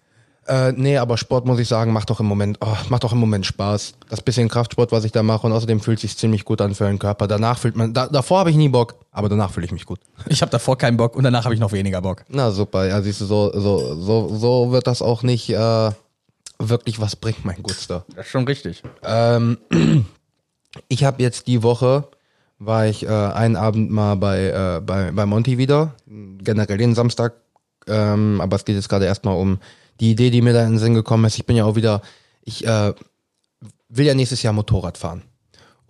Äh, 0.47 0.73
nee, 0.73 0.97
aber 0.97 1.17
Sport 1.17 1.45
muss 1.45 1.59
ich 1.59 1.67
sagen, 1.67 1.93
macht 1.93 2.09
doch 2.09 2.21
im 2.21 2.27
Moment, 2.27 2.59
oh, 2.61 2.77
macht 2.89 3.03
doch 3.03 3.13
im 3.13 3.19
Moment 3.19 3.45
Spaß. 3.47 3.95
Das 4.09 4.21
bisschen 4.21 4.49
Kraftsport, 4.49 4.93
was 4.93 5.05
ich 5.05 5.11
da 5.11 5.23
mache 5.25 5.47
und 5.47 5.53
außerdem 5.53 5.81
fühlt 5.81 5.99
sich 5.99 6.17
ziemlich 6.17 6.45
gut 6.45 6.61
an 6.61 6.75
für 6.75 6.85
den 6.85 7.01
Körper. 7.01 7.27
Danach 7.27 7.59
fühlt 7.59 7.75
man, 7.75 7.93
da, 7.93 8.07
davor 8.07 8.41
habe 8.41 8.51
ich 8.51 8.57
nie 8.57 8.69
Bock, 8.69 8.95
aber 9.11 9.29
danach 9.29 9.51
fühle 9.51 9.67
ich 9.67 9.73
mich 9.73 9.87
gut. 9.87 9.99
Ich 10.27 10.43
habe 10.43 10.51
davor 10.51 10.79
keinen 10.79 10.97
Bock 10.97 11.17
und 11.17 11.25
danach 11.25 11.45
habe 11.45 11.55
ich 11.55 11.61
noch 11.61 11.73
weniger 11.73 12.01
Bock. 12.01 12.25
Na 12.29 12.53
super, 12.53 12.87
ja 12.87 13.03
siehst 13.03 13.21
du, 13.21 13.25
so, 13.25 13.51
so, 13.59 14.01
so, 14.01 14.37
so 14.37 14.73
wird 14.73 14.87
das 14.87 15.03
auch 15.03 15.25
nicht 15.25 15.51
äh, 15.51 15.91
wirklich 16.59 17.01
was 17.01 17.17
bringen, 17.17 17.39
mein 17.43 17.63
Gutster. 17.63 18.05
Das 18.15 18.27
ist 18.27 18.31
schon 18.31 18.45
richtig. 18.45 18.85
Ähm, 19.03 19.59
ich 20.89 21.03
habe 21.03 21.23
jetzt 21.23 21.49
die 21.49 21.65
Woche, 21.65 22.05
war 22.59 22.87
ich 22.87 23.05
äh, 23.05 23.09
einen 23.09 23.57
Abend 23.57 23.91
mal 23.91 24.15
bei, 24.17 24.47
äh, 24.47 24.81
bei, 24.81 25.11
bei 25.13 25.27
Monty 25.27 25.59
wieder, 25.59 25.95
generell 26.07 26.79
den 26.79 26.95
Samstag, 26.95 27.35
ähm, 27.87 28.41
aber 28.41 28.57
es 28.57 28.65
geht 28.65 28.77
jetzt 28.77 28.89
gerade 28.89 29.05
erstmal 29.05 29.37
um 29.37 29.59
die 30.01 30.11
Idee, 30.11 30.31
die 30.31 30.43
mir 30.43 30.53
da 30.53 30.65
in 30.65 30.73
den 30.73 30.79
Sinn 30.79 30.95
gekommen 30.95 31.25
ist. 31.25 31.39
Ich 31.39 31.47
bin 31.47 31.57
ja 31.57 31.65
auch 31.65 31.77
wieder, 31.77 32.03
ich 32.43 32.67
äh, 32.67 32.93
will 33.89 34.07
ja 34.07 34.15
nächstes 34.15 34.43
Jahr 34.43 34.53
Motorrad 34.53 34.99
fahren. 34.99 35.23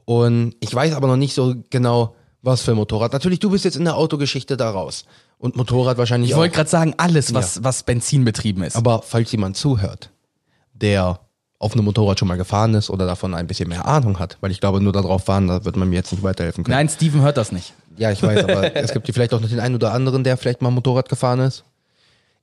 Und 0.05 0.55
ich 0.61 0.73
weiß 0.75 0.95
aber 0.95 1.09
noch 1.09 1.17
nicht 1.17 1.35
so 1.35 1.55
genau, 1.71 2.15
was 2.43 2.63
für 2.63 2.73
ein 2.73 2.77
Motorrad. 2.77 3.13
Natürlich, 3.13 3.41
du 3.41 3.51
bist 3.51 3.65
jetzt 3.65 3.77
in 3.77 3.85
der 3.85 3.97
Autogeschichte 3.97 4.57
da 4.57 4.71
raus. 4.71 5.05
Und 5.39 5.57
Motorrad 5.57 5.99
wahrscheinlich 5.99 6.31
Ich 6.31 6.37
wollte 6.37 6.55
gerade 6.55 6.71
sagen, 6.71 6.95
alles, 6.97 7.35
was, 7.35 7.63
was 7.63 7.83
benzinbetrieben 7.83 8.63
ist. 8.63 8.77
Aber 8.77 9.03
falls 9.03 9.33
jemand 9.33 9.57
zuhört, 9.57 10.11
der 10.73 11.21
auf 11.59 11.73
einem 11.73 11.85
Motorrad 11.85 12.19
schon 12.19 12.29
mal 12.29 12.37
gefahren 12.37 12.75
ist 12.75 12.91
oder 12.91 13.07
davon 13.07 13.35
ein 13.35 13.47
bisschen 13.47 13.69
mehr 13.69 13.87
Ahnung 13.87 14.19
hat, 14.19 14.37
weil 14.41 14.51
ich 14.51 14.61
glaube, 14.61 14.81
nur 14.81 14.93
darauf 14.93 15.25
fahren, 15.25 15.49
da 15.49 15.65
wird 15.65 15.77
man 15.77 15.89
mir 15.89 15.97
jetzt 15.97 16.13
nicht 16.13 16.23
weiterhelfen 16.23 16.65
können. 16.65 16.77
Nein, 16.77 16.89
Steven 16.89 17.23
hört 17.23 17.37
das 17.37 17.51
nicht. 17.53 17.73
Ja, 17.97 18.11
ich 18.11 18.23
weiß, 18.23 18.45
aber 18.45 18.77
es 18.77 18.93
gibt 18.93 19.07
hier 19.07 19.15
vielleicht 19.15 19.33
auch 19.33 19.41
noch 19.41 19.49
den 19.49 19.61
einen 19.61 19.75
oder 19.75 19.93
anderen, 19.93 20.23
der 20.23 20.37
vielleicht 20.37 20.61
mal 20.61 20.71
Motorrad 20.71 21.09
gefahren 21.09 21.41
ist. 21.41 21.65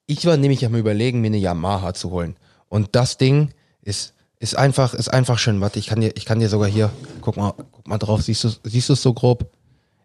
Ich 0.08 0.26
war 0.26 0.36
nämlich 0.36 0.66
am 0.66 0.76
überlegen, 0.76 1.22
mir 1.22 1.28
eine 1.28 1.38
Yamaha 1.38 1.94
zu 1.94 2.10
holen. 2.12 2.36
Und 2.70 2.90
das 2.94 3.18
Ding 3.18 3.52
ist, 3.84 4.14
ist 4.40 4.58
einfach, 4.58 4.94
ist 4.96 5.10
einfach 5.10 5.38
schön. 5.38 5.62
Warte, 5.62 5.78
ich 5.80 5.88
kann 5.88 6.02
dir, 6.02 6.12
ich 6.16 6.26
kann 6.26 6.40
dir 6.40 6.50
sogar 6.50 6.68
hier, 6.68 6.90
guck 7.22 7.38
mal, 7.38 7.54
guck 7.72 7.88
mal 7.88 8.00
drauf, 8.00 8.24
siehst 8.24 8.44
du, 8.44 8.50
siehst 8.64 8.90
du 8.90 8.94
es 8.94 9.02
so 9.02 9.14
grob? 9.14 9.46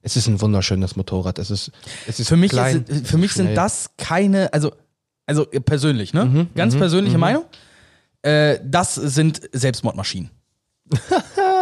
Es 0.03 0.17
ist 0.17 0.29
ein 0.29 0.41
wunderschönes 0.41 0.97
Motorrad. 0.97 1.39
Es 1.39 1.51
ist, 1.51 1.73
es 2.07 2.21
ist 2.21 2.29
Für 2.29 2.37
mich, 2.37 2.51
klein, 2.51 2.85
ist, 2.87 3.09
für 3.09 3.19
mich 3.19 3.33
sind 3.33 3.57
das 3.57 3.91
keine, 3.97 4.53
also, 4.53 4.73
also 5.27 5.47
persönlich, 5.47 6.13
ne? 6.15 6.47
Ganz 6.55 6.77
persönliche 6.77 7.19
Meinung. 7.19 7.45
Äh, 8.23 8.59
das 8.65 8.95
sind 8.95 9.49
Selbstmordmaschinen. 9.53 10.31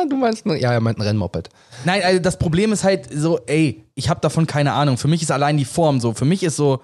Du 0.08 0.16
meinst, 0.16 0.46
ja, 0.46 0.72
er 0.72 0.80
meint 0.80 0.98
ein 0.98 1.02
Rennmoped. 1.02 1.48
Nein, 1.84 2.02
also 2.04 2.20
das 2.20 2.38
Problem 2.38 2.72
ist 2.72 2.84
halt 2.84 3.08
so, 3.12 3.40
ey, 3.46 3.84
ich 3.94 4.08
habe 4.08 4.20
davon 4.20 4.46
keine 4.46 4.72
Ahnung. 4.72 4.98
Für 4.98 5.08
mich 5.08 5.22
ist 5.22 5.32
allein 5.32 5.56
die 5.56 5.64
Form 5.64 5.98
so. 6.00 6.12
Für 6.12 6.26
mich 6.26 6.44
ist 6.44 6.54
so, 6.54 6.82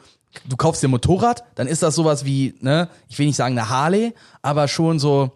du 0.48 0.56
kaufst 0.56 0.82
dir 0.82 0.88
ein 0.88 0.92
Motorrad, 0.92 1.44
dann 1.54 1.69
ist 1.69 1.82
das 1.82 1.94
sowas 1.94 2.24
wie, 2.24 2.54
ne, 2.60 2.88
ich 3.08 3.19
will 3.19 3.26
nicht 3.26 3.36
sagen 3.36 3.56
eine 3.56 3.69
Harley, 3.69 4.14
aber 4.40 4.66
schon 4.66 4.98
so, 4.98 5.30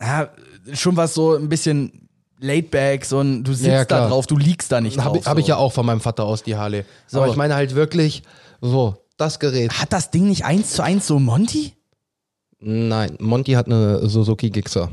ja, 0.00 0.28
schon 0.72 0.96
was 0.96 1.14
so 1.14 1.34
ein 1.34 1.48
bisschen 1.48 2.08
laid 2.38 2.70
back, 2.70 3.04
so 3.04 3.20
ein, 3.20 3.42
du 3.42 3.52
sitzt 3.52 3.70
Ja, 3.70 3.84
da 3.84 4.08
drauf, 4.08 4.26
du 4.26 4.36
liegst 4.36 4.70
da 4.70 4.80
nicht 4.80 4.98
drauf. 4.98 5.06
Habe 5.06 5.20
hab 5.24 5.38
ich 5.38 5.46
so. 5.46 5.50
ja 5.50 5.56
auch 5.56 5.72
von 5.72 5.86
meinem 5.86 6.00
Vater 6.00 6.24
aus 6.24 6.42
die 6.42 6.56
Harley. 6.56 6.84
So. 7.06 7.18
Aber 7.18 7.28
ich 7.28 7.36
meine 7.36 7.54
halt 7.54 7.74
wirklich, 7.74 8.22
so, 8.60 8.96
das 9.16 9.40
Gerät. 9.40 9.72
Hat 9.72 9.92
das 9.92 10.10
Ding 10.10 10.28
nicht 10.28 10.44
eins 10.44 10.72
zu 10.72 10.82
eins 10.82 11.06
so 11.06 11.18
Monty? 11.18 11.72
Nein, 12.66 13.16
Monty 13.20 13.52
hat 13.52 13.66
eine 13.66 14.08
Suzuki 14.08 14.48
Gixxer. 14.48 14.90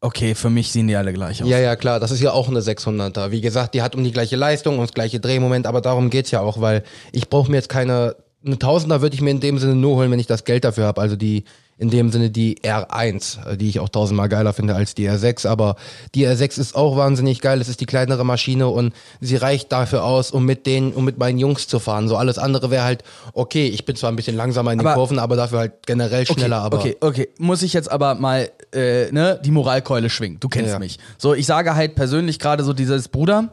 Okay, 0.00 0.34
für 0.34 0.50
mich 0.50 0.72
sehen 0.72 0.88
die 0.88 0.96
alle 0.96 1.12
gleich 1.12 1.40
aus. 1.40 1.48
Ja, 1.48 1.60
ja, 1.60 1.76
klar, 1.76 2.00
das 2.00 2.10
ist 2.10 2.20
ja 2.20 2.32
auch 2.32 2.48
eine 2.48 2.58
600er. 2.58 3.30
Wie 3.30 3.40
gesagt, 3.40 3.74
die 3.74 3.82
hat 3.82 3.94
um 3.94 4.02
die 4.02 4.10
gleiche 4.10 4.34
Leistung 4.34 4.80
und 4.80 4.86
das 4.86 4.92
gleiche 4.92 5.20
Drehmoment, 5.20 5.64
aber 5.64 5.80
darum 5.80 6.10
geht's 6.10 6.32
ja 6.32 6.40
auch, 6.40 6.60
weil 6.60 6.82
ich 7.12 7.28
brauche 7.30 7.48
mir 7.48 7.58
jetzt 7.58 7.68
keine, 7.68 8.16
eine 8.44 8.58
Tausender 8.58 9.00
würde 9.02 9.14
ich 9.14 9.20
mir 9.22 9.30
in 9.30 9.40
dem 9.40 9.58
Sinne 9.58 9.74
nur 9.74 9.96
holen, 9.96 10.10
wenn 10.10 10.18
ich 10.18 10.26
das 10.26 10.44
Geld 10.44 10.64
dafür 10.64 10.84
habe. 10.86 11.00
Also 11.00 11.16
die, 11.16 11.44
in 11.78 11.90
dem 11.90 12.10
Sinne 12.12 12.30
die 12.30 12.58
R1, 12.62 13.44
äh, 13.52 13.56
die 13.56 13.68
ich 13.68 13.80
auch 13.80 13.88
tausendmal 13.88 14.28
geiler 14.28 14.52
finde 14.52 14.74
als 14.74 14.94
die 14.94 15.08
R6, 15.08 15.46
aber 15.48 15.76
die 16.14 16.26
R6 16.26 16.60
ist 16.60 16.74
auch 16.76 16.96
wahnsinnig 16.96 17.40
geil, 17.40 17.60
es 17.60 17.68
ist 17.68 17.80
die 17.80 17.86
kleinere 17.86 18.24
Maschine 18.24 18.68
und 18.68 18.94
sie 19.20 19.36
reicht 19.36 19.72
dafür 19.72 20.04
aus, 20.04 20.30
um 20.30 20.44
mit 20.44 20.66
denen, 20.66 20.92
um 20.92 21.04
mit 21.04 21.18
meinen 21.18 21.38
Jungs 21.38 21.66
zu 21.68 21.78
fahren. 21.78 22.08
So 22.08 22.16
alles 22.16 22.38
andere 22.38 22.70
wäre 22.70 22.84
halt, 22.84 23.02
okay, 23.32 23.66
ich 23.66 23.84
bin 23.84 23.96
zwar 23.96 24.10
ein 24.12 24.16
bisschen 24.16 24.36
langsamer 24.36 24.72
in 24.72 24.78
den 24.78 24.86
Aber- 24.86 24.94
Kurven, 24.96 25.18
aber 25.18 25.36
dafür 25.36 25.58
halt 25.60 25.86
generell 25.86 26.22
Okay, 26.22 26.34
schneller, 26.34 26.58
aber. 26.62 26.78
okay, 26.78 26.96
okay. 27.00 27.28
Muss 27.38 27.62
ich 27.62 27.72
jetzt 27.72 27.90
aber 27.90 28.14
mal 28.16 28.50
äh, 28.74 29.10
ne, 29.12 29.40
die 29.44 29.50
Moralkeule 29.50 30.10
schwingen. 30.10 30.38
Du 30.40 30.48
kennst 30.48 30.72
Ja. 30.72 30.78
mich. 30.78 30.98
So, 31.18 31.34
ich 31.34 31.46
sage 31.46 31.74
halt 31.74 31.94
persönlich 31.94 32.38
gerade 32.38 32.64
so 32.64 32.72
dieses 32.72 33.08
Bruder. 33.08 33.48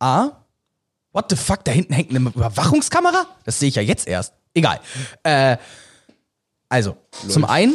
A. 0.00 0.30
What 1.12 1.26
the 1.30 1.36
fuck? 1.36 1.64
Da 1.64 1.72
hinten 1.72 1.92
hängt 1.94 2.10
eine 2.10 2.18
Überwachungskamera? 2.20 3.26
Das 3.44 3.58
sehe 3.58 3.68
ich 3.68 3.74
ja 3.74 3.82
jetzt 3.82 4.06
erst. 4.06 4.34
Egal. 4.54 4.80
Äh, 5.22 5.56
also, 6.68 6.96
zum 7.28 7.44
einen, 7.44 7.74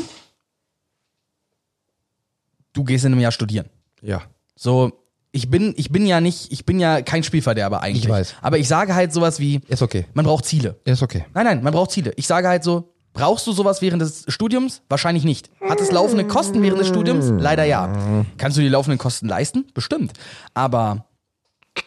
du 2.74 2.84
gehst 2.84 3.06
in 3.06 3.12
einem 3.12 3.22
Jahr 3.22 3.32
studieren. 3.32 3.70
Ja. 4.02 4.22
So, 4.56 4.92
ich 5.32 5.50
bin, 5.50 5.74
ich 5.78 5.90
bin 5.92 6.06
ja 6.06 6.22
nicht, 6.22 6.52
ich 6.52 6.66
bin 6.66 6.80
ja 6.80 7.02
kein 7.02 7.24
Spielverderber 7.24 7.82
eigentlich. 7.82 8.04
Ich 8.04 8.10
weiß. 8.10 8.36
Aber 8.42 8.60
ich 8.60 8.68
sage 8.68 8.94
halt 8.94 9.13
sowas 9.13 9.40
wie, 9.40 9.62
Ist 9.68 9.82
okay. 9.82 10.06
man 10.13 10.25
braucht 10.25 10.46
Ziele. 10.46 10.80
Ist 10.86 11.02
okay. 11.02 11.25
Nein, 11.34 11.46
nein, 11.46 11.63
man 11.63 11.74
braucht 11.74 11.92
Ziele. 11.92 12.13
Ich 12.18 12.28
sage 12.28 12.48
halt 12.48 12.63
so, 12.63 12.94
brauchst 13.13 13.48
du 13.48 13.52
sowas 13.52 13.82
während 13.82 14.02
des 14.02 14.25
Studiums? 14.28 14.84
Wahrscheinlich 14.90 15.24
nicht. 15.24 15.50
Hat 15.68 15.82
es 15.82 15.92
laufende 15.92 16.28
Kosten 16.28 16.62
während 16.62 16.80
des 16.80 16.88
Studiums? 16.88 17.32
Leider 17.42 17.63
ja. 17.63 18.25
Kannst 18.38 18.58
du 18.58 18.62
die 18.62 18.70
laufenden 18.70 19.00
Kosten 19.00 19.28
leisten? 19.28 19.66
Bestimmt. 19.74 20.13
Aber 20.54 21.06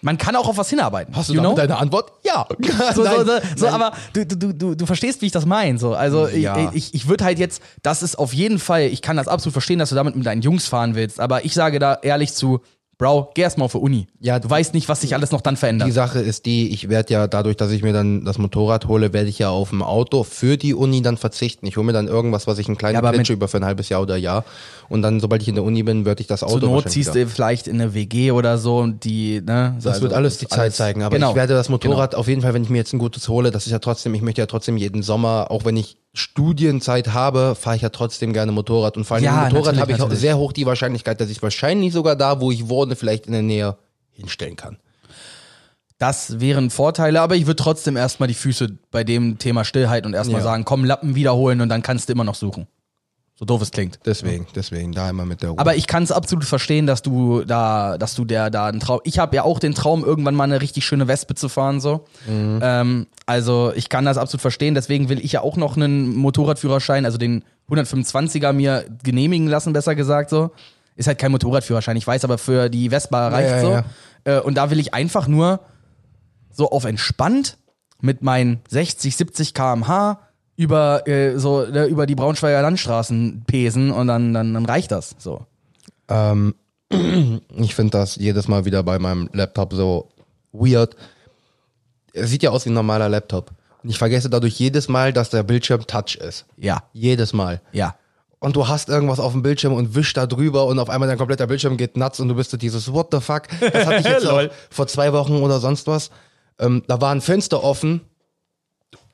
man 0.03 0.19
kann 0.19 0.37
auch 0.37 0.49
auf 0.49 0.57
was 0.57 0.69
hinarbeiten. 0.71 1.15
Hast 1.17 1.29
du 1.29 1.35
you 1.35 1.41
damit 1.41 1.57
know? 1.57 1.67
deine 1.67 1.79
Antwort? 1.79 2.13
Ja. 2.25 2.47
So, 2.95 3.05
so, 3.05 3.25
so, 3.25 3.33
so 3.57 3.69
aber 3.69 3.93
du, 4.13 4.27
du, 4.27 4.53
du, 4.53 4.75
du 4.75 4.87
verstehst, 4.87 5.23
wie 5.23 5.27
ich 5.27 5.33
das 5.33 5.47
meine. 5.47 5.79
So. 5.79 5.95
Also 5.95 6.29
Ja. 6.29 6.71
ich, 6.73 6.89
ich, 6.89 6.95
ich 6.95 7.09
würde 7.09 7.25
halt 7.25 7.39
jetzt, 7.39 7.63
das 7.83 8.03
ist 8.03 8.17
auf 8.19 8.33
jeden 8.33 8.59
Fall, 8.59 8.83
ich 8.83 9.03
kann 9.03 9.17
das 9.17 9.29
absolut 9.29 9.53
verstehen, 9.53 9.79
dass 9.79 9.89
du 9.91 9.95
damit 9.95 10.17
mit 10.17 10.27
deinen 10.27 10.43
Jungs 10.43 10.67
fahren 10.67 10.95
willst, 10.95 11.21
aber 11.21 11.45
ich 11.45 11.55
sage 11.55 11.79
da 11.79 11.99
ehrlich 12.03 12.33
zu, 12.35 12.61
Bro, 12.99 13.33
geh 13.35 13.43
erst 13.43 13.59
mal 13.59 13.67
auf 13.67 13.73
die 13.73 13.79
Uni. 13.79 14.07
Ja, 14.21 14.39
du 14.39 14.49
weißt 14.49 14.73
nicht, 14.73 14.89
was 14.89 15.03
sich 15.03 15.15
alles 15.15 15.31
noch 15.31 15.43
dann 15.43 15.59
verändert. 15.59 15.87
Die 15.87 15.93
Sache 15.93 16.19
ist 16.21 16.47
die, 16.47 16.71
ich 16.73 16.89
werde 16.89 17.13
ja 17.13 17.27
dadurch, 17.27 17.57
dass 17.59 17.71
ich 17.71 17.83
mir 17.83 17.93
dann 17.93 18.25
das 18.25 18.39
Motorrad 18.39 18.89
hole, 18.89 19.13
werde 19.13 19.29
ich 19.29 19.39
ja 19.39 19.51
auf 19.51 19.71
ein 19.71 19.83
Auto 19.83 20.23
für 20.23 20.57
die 20.57 20.73
Uni 20.73 21.03
dann 21.03 21.19
verzichten. 21.19 21.67
Ich 21.67 21.77
hole 21.77 21.85
mir 21.85 21.93
dann 21.93 22.09
irgendwas, 22.09 22.47
was 22.47 22.59
ich 22.59 22.69
einen 22.69 22.79
kleinen 22.79 23.05
Ja, 23.05 23.13
Plätsche 23.13 23.35
über 23.35 23.49
für 23.49 23.59
ein 23.59 23.67
halbes 23.67 23.91
Jahr 23.91 24.01
oder 24.01 24.17
Jahr. 24.17 24.47
Und 24.89 25.03
dann, 25.03 25.21
sobald 25.21 25.43
ich 25.43 25.49
in 25.49 25.57
der 25.57 25.65
Uni 25.65 25.83
bin, 25.83 26.07
würde 26.07 26.23
ich 26.23 26.27
das 26.27 26.43
Auto 26.43 26.61
Zur 26.61 26.71
Not 26.71 26.89
ziehst 26.89 27.15
wieder- 27.15 27.25
du 27.27 27.31
vielleicht 27.31 27.69
in 27.69 27.79
eine 27.83 27.93
WG 27.93 28.31
oder 28.31 28.57
so 28.57 28.79
und 28.79 29.05
die, 29.05 29.43
ne? 29.45 29.75
Das 29.77 29.87
also 29.87 30.03
wird 30.03 30.15
alles 30.15 30.39
die 30.39 30.49
Zeit 30.49 30.75
zeigen, 30.75 31.03
aber 31.03 31.17
genau. 31.17 31.31
ich 31.31 31.37
werde 31.37 31.53
das 31.53 31.69
Motorrad 31.69 32.15
auf 32.15 32.29
jeden 32.29 32.41
Fall, 32.41 32.55
wenn 32.55 32.63
ich 32.63 32.71
mir 32.71 32.79
jetzt 32.79 32.95
ein 32.95 32.99
gutes 32.99 33.29
hole, 33.29 33.51
das 33.51 33.67
ist 33.67 33.73
ja 33.73 33.79
trotzdem, 33.79 34.15
ich 34.15 34.23
möchte 34.23 34.41
ja 34.41 34.47
trotzdem 34.47 34.79
jeden 34.79 35.03
Sommer, 35.03 35.51
auch 35.51 35.67
wenn 35.67 35.77
ich 35.77 35.99
Studienzeit 36.17 37.09
habe, 37.13 37.55
fahre 37.55 37.77
ich 37.77 37.83
ja 37.83 37.91
trotzdem 37.91 38.33
gerne 38.33 38.51
Motorrad 38.53 38.97
und 38.97 39.05
vor 39.05 39.17
allem 39.17 39.25
Ja, 39.25 39.49
Motorrad 39.51 39.77
habe 39.79 39.93
ich 39.93 39.99
natürlich. 39.99 40.21
sehr 40.21 40.39
hoch 40.39 40.53
die 40.53 40.67
Wahrscheinlichkeit, 40.67 41.21
dass 41.21 41.29
ich 41.31 41.43
wahrscheinlich 41.43 41.93
sogar 41.93 42.17
da, 42.17 42.41
wo 42.41 42.51
ich 42.51 42.69
wohne, 42.69 42.97
vielleicht 42.97 43.27
in 43.27 43.33
der 43.33 43.43
Nähe 43.43 43.77
hinstellen 44.13 44.57
kann. 44.57 44.79
Das 45.99 46.41
wären 46.41 46.69
Vorteile, 46.71 47.21
aber 47.23 47.37
ich 47.37 47.47
würde 47.47 47.57
trotzdem 47.63 47.97
erstmal 47.97 48.27
die 48.29 48.35
Füße 48.35 48.77
bei 48.91 49.03
dem 49.03 49.39
Thema 49.39 49.65
Stillhalten 49.65 50.11
und 50.11 50.15
erstmal 50.15 50.41
Ja. 50.41 50.45
sagen, 50.45 50.65
komm, 50.65 50.85
Lappen 50.85 51.15
wiederholen 51.15 51.61
und 51.63 51.69
dann 51.71 51.83
kannst 51.83 52.09
du 52.09 52.13
immer 52.13 52.25
noch 52.25 52.35
suchen. 52.35 52.67
So 53.39 53.45
doof 53.45 53.61
es 53.61 53.71
klingt. 53.71 54.01
Deswegen, 54.07 54.47
deswegen, 54.55 54.93
da 54.93 55.11
immer 55.11 55.27
mit 55.27 55.43
der 55.43 55.51
Ruhe. 55.51 55.59
Aber 55.59 55.77
ich 55.77 55.87
kann 55.87 56.03
es 56.03 56.11
absolut 56.11 56.47
verstehen, 56.47 56.87
dass 56.87 57.03
du 57.03 57.45
da, 57.45 57.99
dass 57.99 58.15
du 58.15 58.25
der 58.25 58.49
da 58.49 58.67
einen 58.67 58.81
Traum. 58.81 59.01
Ich 59.05 59.19
habe 59.19 59.37
ja 59.37 59.43
auch 59.43 59.59
den 59.59 59.75
Traum, 59.75 60.05
irgendwann 60.05 60.35
mal 60.35 60.45
eine 60.45 60.63
richtig 60.63 60.87
schöne 60.87 61.07
Wespe 61.07 61.35
zu 61.35 61.51
fahren 61.51 61.79
so. 61.79 62.07
Ähm, 62.63 63.07
also 63.27 63.75
ich 63.77 63.91
kann 63.91 64.07
das 64.07 64.17
absolut 64.17 64.41
verstehen. 64.41 64.75
Deswegen 64.75 65.11
will 65.11 65.23
ich 65.23 65.33
ja 65.33 65.43
auch 65.43 65.59
noch 65.59 65.77
einen 65.77 66.17
Motorradführerschein, 66.17 67.05
also 67.05 67.19
den 67.19 67.45
125er 67.69 68.55
mir 68.55 68.87
genehmigen 69.03 69.49
lassen, 69.49 69.75
besser 69.75 69.95
gesagt 69.95 70.31
so. 70.31 70.53
Ist 70.95 71.07
halt 71.07 71.19
kein 71.19 71.31
Motorradführerschein, 71.31 71.97
ich 71.99 72.07
weiß, 72.07 72.25
aber 72.25 72.39
für 72.39 72.71
die 72.71 72.89
Vespa 72.89 73.29
reicht 73.29 73.51
ja, 73.51 73.61
so. 73.61 73.71
ja. 73.71 73.85
Äh, 74.25 74.41
und 74.41 74.55
da 74.55 74.71
will 74.71 74.81
ich 74.81 74.95
einfach 74.95 75.29
nur 75.29 75.61
so 76.51 76.71
auf 76.71 76.87
entspannt 76.87 77.59
mit 78.01 78.23
meinen 78.23 78.61
60, 78.71 79.15
70 79.15 79.53
km/h 79.53 80.26
über 80.57 81.07
äh, 81.07 81.39
so 81.39 81.67
ne, 81.67 81.87
über 81.87 82.07
die 82.07 82.15
Braunschweiger 82.15 82.63
Landstraßen 82.63 83.45
pesen 83.47 83.91
und 83.91 84.07
dann, 84.07 84.33
dann, 84.33 84.55
dann 84.55 84.65
reicht 84.67 84.91
das 84.91 85.15
so. 85.19 85.47
Ähm, 86.09 86.55
ich 87.57 87.75
finde 87.75 87.91
das 87.93 88.17
jedes 88.17 88.49
Mal 88.49 88.65
wieder 88.65 88.83
bei 88.83 88.99
meinem 88.99 89.29
Laptop 89.33 89.73
so 89.75 90.09
weird. 90.53 90.97
Er 92.13 92.27
sieht 92.27 92.43
ja 92.43 92.51
aus 92.51 92.65
wie 92.65 92.71
ein 92.71 92.75
normaler 92.75 93.09
Laptop. 93.09 93.51
Und 93.83 93.91
ich 93.91 93.99
vergesse 93.99 94.31
dadurch 94.31 94.59
jedes 94.59 94.89
Mal, 94.89 95.13
dass 95.13 95.31
der 95.31 95.43
Bildschirm 95.43 95.87
Touch 95.87 96.17
ist. 96.17 96.47
Ja, 96.57 96.83
Jedes 96.93 97.33
Mal. 97.33 97.61
ja. 97.73 97.95
Und 98.39 98.55
du 98.55 98.69
hast 98.69 98.91
irgendwas 98.91 99.19
auf 99.19 99.33
dem 99.33 99.43
Bildschirm 99.43 99.73
und 99.73 99.95
wischst 99.95 100.17
da 100.17 100.27
drüber 100.27 100.67
und 100.67 100.79
auf 100.79 100.91
einmal 100.91 101.09
dein 101.09 101.17
kompletter 101.17 101.47
Bildschirm 101.47 101.79
geht 101.79 101.97
nuts 101.97 102.21
und 102.21 102.29
du 102.29 102.35
bist 102.35 102.51
so 102.51 102.59
dieses 102.59 102.93
What 102.93 103.09
the 103.11 103.21
fuck. 103.21 103.45
Das 103.73 103.87
hatte 103.87 104.01
ich 104.01 104.07
jetzt 104.07 104.29
vor 104.71 104.87
zwei 104.87 105.13
Wochen 105.15 105.37
oder 105.37 105.59
sonst 105.59 105.87
was. 105.87 106.11
Ähm, 106.59 106.83
da 106.87 107.01
war 107.01 107.13
ein 107.13 107.23
Fenster 107.23 107.65
offen 107.65 108.03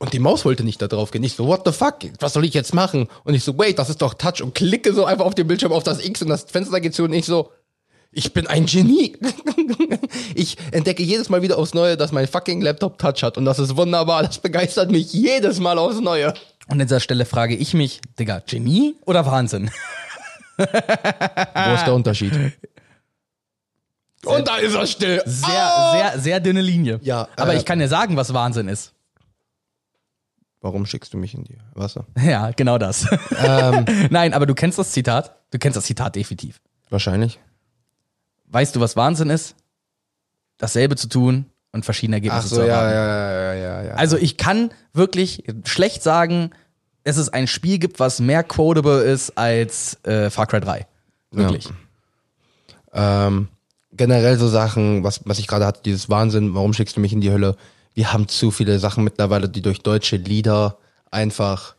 und 0.02 0.12
die 0.12 0.18
Maus 0.18 0.44
wollte 0.44 0.64
nicht 0.64 0.82
da 0.82 0.88
drauf 0.88 1.12
gehen. 1.12 1.22
Ich 1.22 1.34
so, 1.34 1.46
what 1.46 1.62
the 1.64 1.70
fuck? 1.70 1.98
Was 2.18 2.32
soll 2.32 2.44
ich 2.44 2.54
jetzt 2.54 2.74
machen? 2.74 3.06
Und 3.22 3.34
ich 3.34 3.44
so, 3.44 3.56
wait, 3.56 3.78
das 3.78 3.88
ist 3.88 4.02
doch 4.02 4.14
Touch 4.14 4.42
und 4.42 4.52
klicke 4.52 4.92
so 4.92 5.04
einfach 5.04 5.24
auf 5.24 5.36
den 5.36 5.46
Bildschirm 5.46 5.70
auf 5.70 5.84
das 5.84 6.04
X 6.04 6.22
und 6.22 6.28
das 6.28 6.42
Fenster 6.42 6.80
geht 6.80 6.92
zu 6.92 7.04
und 7.04 7.12
ich 7.12 7.24
so, 7.24 7.52
ich 8.10 8.32
bin 8.32 8.48
ein 8.48 8.66
Genie. 8.66 9.16
ich 10.34 10.56
entdecke 10.72 11.04
jedes 11.04 11.28
Mal 11.28 11.42
wieder 11.42 11.56
aufs 11.56 11.72
Neue, 11.72 11.96
dass 11.96 12.10
mein 12.10 12.26
fucking 12.26 12.60
Laptop 12.62 12.98
Touch 12.98 13.22
hat 13.22 13.38
und 13.38 13.44
das 13.44 13.60
ist 13.60 13.76
wunderbar. 13.76 14.24
Das 14.24 14.40
begeistert 14.40 14.90
mich 14.90 15.12
jedes 15.12 15.60
Mal 15.60 15.78
aufs 15.78 16.00
Neue. 16.00 16.34
Und 16.66 16.80
an 16.80 16.88
dieser 16.88 16.98
Stelle 16.98 17.24
frage 17.24 17.54
ich 17.54 17.72
mich, 17.72 18.00
Digga, 18.18 18.42
Genie 18.44 18.96
oder 19.06 19.24
Wahnsinn? 19.24 19.70
Wo 20.56 20.64
ist 21.74 21.86
der 21.86 21.94
Unterschied? 21.94 22.32
Und 24.24 24.48
da 24.48 24.56
ist 24.56 24.74
er 24.74 24.86
still. 24.88 25.22
Sehr, 25.26 25.90
sehr, 25.92 26.12
sehr 26.16 26.40
dünne 26.40 26.60
Linie. 26.60 26.98
Ja, 27.02 27.28
Aber 27.36 27.54
äh, 27.54 27.56
ich 27.56 27.64
kann 27.64 27.78
dir 27.78 27.88
sagen, 27.88 28.16
was 28.16 28.34
Wahnsinn 28.34 28.66
ist. 28.66 28.92
Warum 30.62 30.86
schickst 30.86 31.12
du 31.12 31.18
mich 31.18 31.34
in 31.34 31.44
die 31.44 31.58
Wasser? 31.74 32.06
Ja, 32.22 32.52
genau 32.52 32.78
das. 32.78 33.06
ähm, 33.44 33.84
Nein, 34.10 34.32
aber 34.32 34.46
du 34.46 34.54
kennst 34.54 34.78
das 34.78 34.92
Zitat? 34.92 35.36
Du 35.50 35.58
kennst 35.58 35.76
das 35.76 35.84
Zitat 35.84 36.16
definitiv. 36.16 36.60
wahrscheinlich. 36.88 37.38
Weißt 38.46 38.74
du, 38.76 38.80
was 38.80 38.96
Wahnsinn 38.96 39.28
ist? 39.30 39.56
Dasselbe 40.58 40.96
zu 40.96 41.08
tun 41.08 41.46
und 41.72 41.84
verschiedene 41.84 42.16
Ach 42.16 42.22
Ergebnisse 42.22 42.48
so, 42.48 42.56
zu 42.56 42.66
ja, 42.66 42.82
erwarten. 42.88 42.94
ja, 42.94 43.54
ja, 43.54 43.54
ja, 43.82 43.88
ja. 43.88 43.94
Also 43.94 44.16
ich 44.16 44.36
kann 44.36 44.70
wirklich 44.92 45.44
schlecht 45.64 46.02
sagen, 46.02 46.50
dass 47.04 47.16
es 47.16 47.28
ein 47.30 47.46
Spiel 47.48 47.78
gibt, 47.78 47.98
was 47.98 48.20
mehr 48.20 48.44
quotable 48.44 49.02
ist 49.02 49.36
als 49.36 49.98
äh, 50.04 50.30
Far 50.30 50.46
Cry 50.46 50.60
3. 50.60 50.86
Wirklich. 51.32 51.68
ähm, 52.92 53.48
generell 53.92 54.38
so 54.38 54.48
Sachen, 54.48 55.02
was, 55.02 55.22
was 55.24 55.38
ich 55.38 55.46
gerade 55.48 55.66
hatte, 55.66 55.80
dieses 55.84 56.08
Wahnsinn, 56.10 56.54
warum 56.54 56.72
schickst 56.74 56.96
du 56.96 57.00
mich 57.00 57.12
in 57.12 57.20
die 57.20 57.32
Hölle? 57.32 57.56
Wir 57.94 58.12
haben 58.12 58.28
zu 58.28 58.50
viele 58.50 58.78
Sachen 58.78 59.04
mittlerweile, 59.04 59.48
die 59.48 59.62
durch 59.62 59.80
deutsche 59.82 60.16
Lieder 60.16 60.78
einfach 61.10 61.74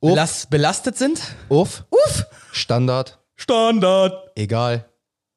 Uff. 0.00 0.10
Belas 0.12 0.46
belastet 0.46 0.96
sind? 0.96 1.20
Uff, 1.48 1.84
Uff! 1.90 2.24
Standard, 2.52 3.18
Standard! 3.36 4.30
egal. 4.34 4.86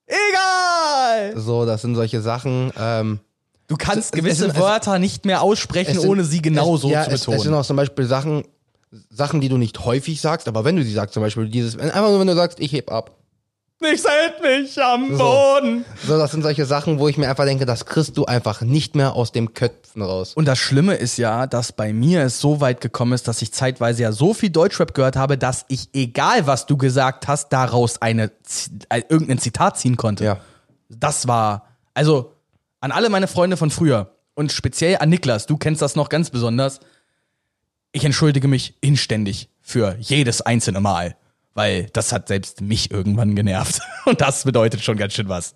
Egal! 0.08 1.40
So, 1.40 1.66
das 1.66 1.82
sind 1.82 1.96
solche 1.96 2.22
Sachen. 2.22 2.72
Ähm, 2.78 3.20
Du 3.68 3.78
kannst 3.78 3.98
Es- 4.08 4.12
gewisse 4.12 4.32
es 4.34 4.38
sind- 4.40 4.50
es- 4.52 4.58
Wörter 4.62 5.00
nicht 5.00 5.26
mehr 5.26 5.42
aussprechen, 5.42 5.96
es 5.96 6.02
sind- 6.02 6.10
ohne 6.12 6.24
sie 6.26 6.42
genau 6.42 6.76
es, 6.76 6.82
so 6.82 6.90
ja, 6.90 7.04
zu 7.06 7.12
es, 7.12 7.22
betonen. 7.22 7.38
es 7.38 7.44
sind 7.44 7.54
auch 7.54 7.66
zum 7.66 7.78
Beispiel 7.78 8.06
Sachen, 8.06 8.44
Sachen, 9.10 9.42
die 9.42 9.50
du 9.50 9.58
nicht 9.58 9.80
häufig 9.86 10.20
sagst, 10.22 10.48
aber 10.48 10.66
wenn 10.66 10.76
du 10.76 10.84
sie 10.84 10.92
sagst, 10.92 11.14
zum 11.14 11.24
Beispiel 11.24 11.48
dieses, 11.50 11.78
einfach 11.80 12.10
nur 12.10 12.20
wenn 12.20 12.28
du 12.28 12.36
sagst, 12.36 12.60
ich 12.60 12.74
heb 12.74 12.92
ab. 12.92 13.18
Nichts 13.84 14.08
hält 14.08 14.42
mich 14.42 14.82
am 14.82 15.12
So. 15.12 15.18
Boden. 15.18 15.84
So, 16.08 16.18
das 16.18 16.32
sind 16.32 16.42
solche 16.42 16.66
Sachen, 16.66 17.00
wo 17.00 17.10
ich 17.10 17.18
mir 17.18 17.30
einfach 17.30 17.44
denke, 17.44 17.66
das 17.66 17.86
kriegst 17.86 18.18
du 18.18 18.26
einfach 18.26 18.62
nicht 18.62 18.96
mehr 18.96 19.14
aus 19.14 19.34
dem 19.34 19.54
Köpfen 19.54 20.02
raus. 20.02 20.34
Und 20.36 20.46
das 20.46 20.58
Schlimme 20.58 20.96
ist 20.96 21.18
ja, 21.18 21.48
dass 21.48 21.74
bei 21.74 21.92
mir 21.92 22.24
es 22.24 22.40
so 22.40 22.62
weit 22.62 22.80
gekommen 22.80 23.12
ist, 23.12 23.28
dass 23.28 23.42
ich 23.42 23.52
zeitweise 23.52 24.04
ja 24.04 24.14
so 24.14 24.34
viel 24.34 24.52
Deutschrap 24.52 24.94
gehört 24.94 25.18
habe, 25.18 25.38
dass 25.38 25.66
ich, 25.68 25.90
egal 25.94 26.48
was 26.48 26.66
du 26.66 26.78
gesagt 26.78 27.28
hast, 27.28 27.50
daraus 27.50 28.02
eine, 28.02 28.32
äh, 28.88 29.02
irgendein 29.10 29.40
Zitat 29.40 29.78
ziehen 29.78 29.98
konnte. 29.98 30.24
Ja. 30.24 30.38
Das 30.90 31.28
war, 31.28 31.68
also 31.94 32.32
an 32.80 32.92
alle 32.92 33.10
meine 33.10 33.28
Freunde 33.28 33.58
von 33.58 33.70
früher 33.70 34.16
und 34.34 34.54
speziell 34.54 34.98
an 35.00 35.10
Niklas, 35.10 35.46
du 35.46 35.58
kennst 35.58 35.82
das 35.82 35.98
noch 35.98 36.08
ganz 36.08 36.30
besonders. 36.30 36.80
Ich 37.92 38.06
entschuldige 38.06 38.48
mich 38.48 38.76
inständig 38.80 39.50
für 39.62 39.98
jedes 40.00 40.42
einzelne 40.42 40.80
Mal, 40.80 41.16
weil 41.54 41.88
das 41.94 42.12
hat 42.12 42.28
selbst 42.28 42.62
mich 42.62 42.92
irgendwann 42.92 43.36
genervt. 43.36 43.80
Und 44.06 44.22
das 44.22 44.44
bedeutet 44.44 44.82
schon 44.82 44.98
ganz 44.98 45.14
schön 45.14 45.30
was. 45.30 45.56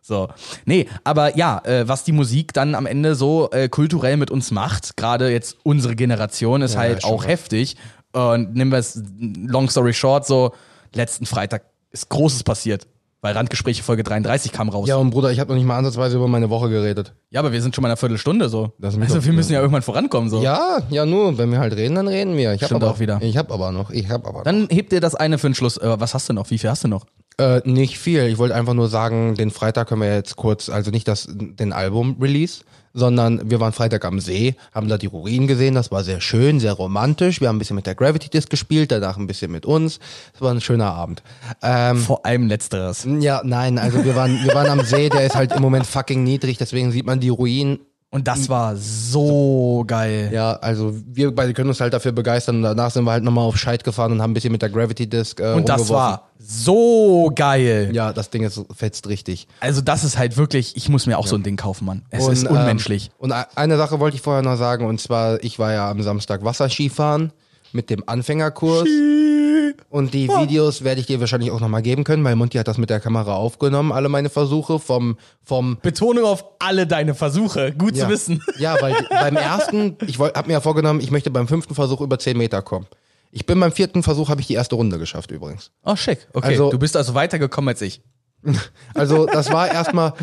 So. 0.00 0.28
Nee, 0.64 0.88
aber 1.04 1.36
ja, 1.36 1.60
äh, 1.64 1.86
was 1.86 2.04
die 2.04 2.12
Musik 2.12 2.52
dann 2.52 2.74
am 2.74 2.86
Ende 2.86 3.14
so 3.14 3.50
äh, 3.50 3.68
kulturell 3.68 4.16
mit 4.16 4.30
uns 4.30 4.50
macht, 4.50 4.96
gerade 4.96 5.30
jetzt 5.30 5.56
unsere 5.64 5.96
Generation, 5.96 6.62
ist 6.62 6.74
Ja, 6.74 6.80
halt 6.80 7.04
auch 7.04 7.22
krass. 7.22 7.28
heftig. 7.28 7.76
Und 8.12 8.54
nehmen 8.54 8.70
wir 8.70 8.78
es, 8.78 9.02
long 9.18 9.68
story 9.68 9.92
short, 9.92 10.26
so, 10.26 10.54
letzten 10.94 11.26
Freitag 11.26 11.64
ist 11.90 12.08
Großes 12.08 12.42
passiert. 12.42 12.86
Weil 13.20 13.34
Randgespräche 13.34 13.82
Folge 13.82 14.04
33 14.04 14.52
kam 14.52 14.68
raus. 14.68 14.88
Ja, 14.88 14.94
und 14.96 15.10
Bruder, 15.10 15.32
ich 15.32 15.40
habe 15.40 15.50
noch 15.50 15.56
nicht 15.56 15.66
mal 15.66 15.76
ansatzweise 15.76 16.16
über 16.16 16.28
meine 16.28 16.50
Woche 16.50 16.68
geredet. 16.68 17.14
Ja, 17.30 17.40
aber 17.40 17.50
wir 17.50 17.60
sind 17.60 17.74
schon 17.74 17.82
mal 17.82 17.88
in 17.88 17.90
einer 17.92 17.96
Viertelstunde 17.96 18.48
so. 18.48 18.72
Das 18.78 18.94
ist 18.94 18.98
mir 18.98 19.06
also 19.06 19.16
doch- 19.18 19.24
wir 19.24 19.32
müssen 19.32 19.52
ja 19.52 19.60
irgendwann 19.60 19.82
vorankommen 19.82 20.30
so. 20.30 20.40
Ja, 20.40 20.78
ja, 20.88 21.04
nur, 21.04 21.36
wenn 21.36 21.50
wir 21.50 21.58
halt 21.58 21.74
reden, 21.74 21.96
dann 21.96 22.06
reden 22.06 22.36
wir. 22.36 22.52
Ich 22.54 22.62
hab 22.62 22.68
Stimmt 22.68 22.84
aber, 22.84 22.92
auch 22.92 23.00
wieder. 23.00 23.18
Ich 23.20 23.36
habe 23.36 23.52
aber 23.52 23.72
noch, 23.72 23.90
ich 23.90 24.08
habe 24.08 24.28
aber 24.28 24.44
Dann 24.44 24.68
hebt 24.70 24.92
dir 24.92 25.00
das 25.00 25.16
eine 25.16 25.38
für 25.38 25.48
den 25.48 25.54
Schluss. 25.56 25.78
Äh, 25.78 25.98
was 25.98 26.14
hast 26.14 26.28
du 26.28 26.32
noch? 26.32 26.48
Wie 26.50 26.58
viel 26.58 26.70
hast 26.70 26.84
du 26.84 26.88
noch? 26.88 27.06
Äh, 27.40 27.60
nicht 27.64 27.98
viel. 27.98 28.22
Ich 28.26 28.38
wollte 28.38 28.54
einfach 28.54 28.74
nur 28.74 28.88
sagen, 28.88 29.34
den 29.34 29.50
Freitag 29.50 29.88
können 29.88 30.02
wir 30.02 30.14
jetzt 30.14 30.36
kurz, 30.36 30.68
also 30.68 30.90
nicht 30.92 31.08
das, 31.08 31.26
den 31.28 31.72
Album-Release, 31.72 32.62
sondern 32.98 33.50
wir 33.50 33.60
waren 33.60 33.72
Freitag 33.72 34.04
am 34.04 34.20
See, 34.20 34.56
haben 34.74 34.88
da 34.88 34.98
die 34.98 35.06
Ruinen 35.06 35.46
gesehen. 35.46 35.74
Das 35.74 35.90
war 35.90 36.04
sehr 36.04 36.20
schön, 36.20 36.60
sehr 36.60 36.72
romantisch. 36.72 37.40
Wir 37.40 37.48
haben 37.48 37.56
ein 37.56 37.58
bisschen 37.60 37.76
mit 37.76 37.86
der 37.86 37.94
Gravity 37.94 38.28
Disc 38.28 38.50
gespielt, 38.50 38.90
danach 38.90 39.16
ein 39.16 39.26
bisschen 39.26 39.50
mit 39.50 39.64
uns. 39.64 40.00
Das 40.32 40.42
war 40.42 40.52
ein 40.52 40.60
schöner 40.60 40.92
Abend. 40.92 41.22
Ähm, 41.62 41.98
Vor 41.98 42.26
allem 42.26 42.48
letzteres. 42.48 43.06
ja, 43.20 43.40
nein, 43.44 43.78
also 43.78 44.04
wir 44.04 44.16
waren, 44.16 44.42
wir 44.44 44.54
waren 44.54 44.68
am 44.68 44.84
See, 44.84 45.08
der 45.08 45.24
ist 45.24 45.36
halt 45.36 45.52
im 45.52 45.62
Moment 45.62 45.86
fucking 45.86 46.24
niedrig, 46.24 46.58
deswegen 46.58 46.90
sieht 46.90 47.06
man 47.06 47.20
die 47.20 47.28
Ruinen. 47.28 47.80
Und 48.10 48.26
das 48.26 48.48
war 48.48 48.74
so 48.74 49.84
geil. 49.86 50.30
Ja, 50.32 50.52
also 50.54 50.94
wir 51.06 51.34
beide 51.34 51.52
können 51.52 51.68
uns 51.68 51.78
halt 51.80 51.92
dafür 51.92 52.12
begeistern 52.12 52.56
und 52.56 52.62
danach 52.62 52.90
sind 52.90 53.04
wir 53.04 53.10
halt 53.12 53.22
nochmal 53.22 53.44
auf 53.44 53.58
Scheit 53.58 53.84
gefahren 53.84 54.12
und 54.12 54.22
haben 54.22 54.30
ein 54.30 54.34
bisschen 54.34 54.50
mit 54.50 54.62
der 54.62 54.70
Gravity 54.70 55.06
Disc 55.06 55.38
äh, 55.40 55.52
Und 55.52 55.68
das 55.68 55.90
war 55.90 56.30
so 56.38 57.30
geil. 57.34 57.90
Ja, 57.92 58.14
das 58.14 58.30
Ding 58.30 58.44
ist 58.44 58.64
fetzt 58.74 59.08
richtig. 59.08 59.46
Also 59.60 59.82
das 59.82 60.04
ist 60.04 60.16
halt 60.16 60.38
wirklich, 60.38 60.74
ich 60.74 60.88
muss 60.88 61.06
mir 61.06 61.18
auch 61.18 61.26
so 61.26 61.36
ein 61.36 61.42
Ding 61.42 61.56
kaufen, 61.56 61.84
Mann. 61.84 62.02
Es 62.08 62.24
Und, 62.24 62.32
ist 62.32 62.48
unmenschlich. 62.48 63.08
Ähm, 63.08 63.12
und 63.18 63.30
e- 63.32 63.44
eine 63.56 63.76
Sache 63.76 64.00
wollte 64.00 64.16
ich 64.16 64.22
vorher 64.22 64.42
noch 64.42 64.56
sagen, 64.56 64.86
und 64.86 64.98
zwar, 65.02 65.44
ich 65.44 65.58
war 65.58 65.74
ja 65.74 65.90
am 65.90 66.00
Samstag 66.02 66.42
Wasserskifahren 66.44 67.32
mit 67.72 67.90
dem 67.90 68.02
Anfängerkurs. 68.06 68.88
Und 69.90 70.14
die 70.14 70.28
Videos 70.28 70.84
werde 70.84 71.00
ich 71.00 71.06
dir 71.06 71.20
wahrscheinlich 71.20 71.50
auch 71.50 71.60
nochmal 71.60 71.82
geben 71.82 72.04
können, 72.04 72.24
weil 72.24 72.36
Monty 72.36 72.58
hat 72.58 72.68
das 72.68 72.78
mit 72.78 72.90
der 72.90 73.00
Kamera 73.00 73.34
aufgenommen, 73.34 73.92
alle 73.92 74.08
meine 74.08 74.28
Versuche 74.28 74.78
vom, 74.78 75.16
vom 75.42 75.78
Betonung 75.82 76.24
auf 76.24 76.44
alle 76.58 76.86
deine 76.86 77.14
Versuche. 77.14 77.72
Gut 77.72 77.96
ja. 77.96 78.04
zu 78.04 78.10
wissen. 78.10 78.42
Ja, 78.58 78.76
weil 78.80 78.94
beim 79.08 79.36
ersten, 79.36 79.96
ich 80.06 80.18
habe 80.18 80.48
mir 80.48 80.54
ja 80.54 80.60
vorgenommen, 80.60 81.00
ich 81.00 81.10
möchte 81.12 81.30
beim 81.30 81.46
fünften 81.46 81.74
Versuch 81.74 82.00
über 82.00 82.18
10 82.18 82.36
Meter 82.36 82.60
kommen. 82.60 82.86
Ich 83.30 83.46
bin 83.46 83.60
beim 83.60 83.70
vierten 83.72 84.02
Versuch, 84.02 84.30
habe 84.30 84.40
ich 84.40 84.46
die 84.48 84.54
erste 84.54 84.74
Runde 84.74 84.98
geschafft 84.98 85.30
übrigens. 85.30 85.70
Oh, 85.84 85.94
schick. 85.94 86.26
Okay, 86.32 86.48
Also- 86.48 86.70
du 86.70 86.78
bist 86.78 86.96
also 86.96 87.14
weitergekommen 87.14 87.68
als 87.68 87.82
ich. 87.82 88.00
Also 88.94 89.26
das 89.26 89.52
war 89.52 89.70
erstmal, 89.70 90.14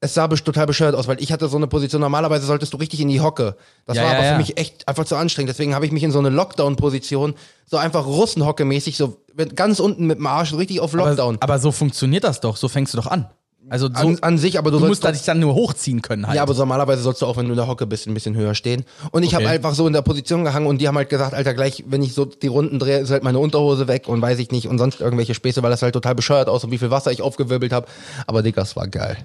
es 0.00 0.14
sah 0.14 0.28
total 0.28 0.66
bescheuert 0.66 0.94
aus, 0.94 1.08
weil 1.08 1.20
ich 1.22 1.32
hatte 1.32 1.48
so 1.48 1.56
eine 1.56 1.66
Position, 1.66 2.00
normalerweise 2.00 2.44
solltest 2.46 2.72
du 2.72 2.76
richtig 2.76 3.00
in 3.00 3.08
die 3.08 3.20
Hocke. 3.20 3.56
Das 3.86 3.96
Ja, 3.96 4.02
war 4.02 4.10
ja, 4.12 4.16
aber 4.18 4.24
für 4.26 4.32
ja. 4.32 4.38
mich 4.38 4.58
echt 4.58 4.86
einfach 4.86 5.04
zu 5.06 5.16
anstrengend. 5.16 5.48
Deswegen 5.50 5.74
habe 5.74 5.86
ich 5.86 5.92
mich 5.92 6.02
in 6.02 6.10
so 6.10 6.18
eine 6.18 6.28
Lockdown-Position, 6.28 7.34
so 7.64 7.76
einfach 7.78 8.06
Russenhocke-mäßig, 8.06 8.96
so 8.96 9.16
ganz 9.54 9.80
unten 9.80 10.06
mit 10.06 10.18
dem 10.18 10.26
Arsch, 10.26 10.52
richtig 10.54 10.80
auf 10.80 10.92
Lockdown. 10.92 11.36
Aber, 11.36 11.44
aber 11.54 11.58
so 11.58 11.72
funktioniert 11.72 12.24
das 12.24 12.40
doch. 12.40 12.56
So 12.56 12.68
fängst 12.68 12.92
du 12.94 12.98
doch 12.98 13.06
an. 13.06 13.28
Also 13.68 13.88
so, 13.88 13.94
an, 13.94 14.18
an 14.20 14.38
sich, 14.38 14.58
aber 14.60 14.70
du, 14.70 14.78
du 14.78 14.86
musst 14.86 15.02
da 15.02 15.10
dich 15.10 15.24
dann 15.24 15.40
nur 15.40 15.54
hochziehen 15.54 16.00
können 16.00 16.26
halt. 16.28 16.36
Ja, 16.36 16.42
aber 16.42 16.54
so 16.54 16.60
normalerweise 16.62 17.02
sollst 17.02 17.20
du 17.22 17.26
auch, 17.26 17.36
wenn 17.36 17.46
du 17.46 17.50
in 17.50 17.56
der 17.56 17.66
Hocke 17.66 17.84
bist, 17.84 18.06
ein 18.06 18.14
bisschen 18.14 18.36
höher 18.36 18.54
stehen. 18.54 18.84
Und 19.10 19.24
ich 19.24 19.34
habe 19.34 19.44
Okay. 19.44 19.54
einfach 19.54 19.74
so 19.74 19.88
in 19.88 19.92
der 19.92 20.02
Position 20.02 20.44
gehangen 20.44 20.68
und 20.68 20.80
die 20.80 20.86
haben 20.86 20.96
halt 20.96 21.08
gesagt, 21.08 21.34
Alter, 21.34 21.52
gleich, 21.52 21.82
wenn 21.88 22.00
ich 22.00 22.14
so 22.14 22.26
die 22.26 22.46
Runden 22.46 22.78
drehe, 22.78 22.98
ist 23.00 23.10
halt 23.10 23.24
meine 23.24 23.40
Unterhose 23.40 23.88
weg 23.88 24.06
und 24.06 24.22
weiß 24.22 24.38
ich 24.38 24.52
nicht 24.52 24.68
und 24.68 24.78
sonst 24.78 25.00
irgendwelche 25.00 25.34
Späße, 25.34 25.64
weil 25.64 25.70
das 25.70 25.82
halt 25.82 25.94
total 25.94 26.14
bescheuert 26.14 26.48
aus 26.48 26.62
und 26.62 26.70
wie 26.70 26.78
viel 26.78 26.92
Wasser 26.92 27.10
ich 27.10 27.22
aufgewirbelt 27.22 27.72
habe. 27.72 27.88
Aber 28.28 28.44
Digga, 28.44 28.60
das 28.62 28.76
war 28.76 28.86
geil. 28.86 29.16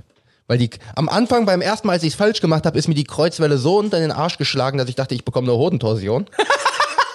Weil 0.51 0.57
die 0.57 0.69
am 0.97 1.07
Anfang 1.07 1.45
beim 1.45 1.61
ersten 1.61 1.87
Mal, 1.87 1.93
als 1.93 2.03
ich 2.03 2.09
es 2.09 2.15
falsch 2.15 2.41
gemacht 2.41 2.65
habe, 2.65 2.77
ist 2.77 2.89
mir 2.89 2.93
die 2.93 3.05
Kreuzwelle 3.05 3.57
so 3.57 3.77
unter 3.77 3.99
den 4.01 4.11
Arsch 4.11 4.37
geschlagen, 4.37 4.77
dass 4.77 4.89
ich 4.89 4.95
dachte, 4.95 5.15
ich 5.15 5.23
bekomme 5.23 5.47
eine 5.47 5.57
Hodentorsion. 5.57 6.25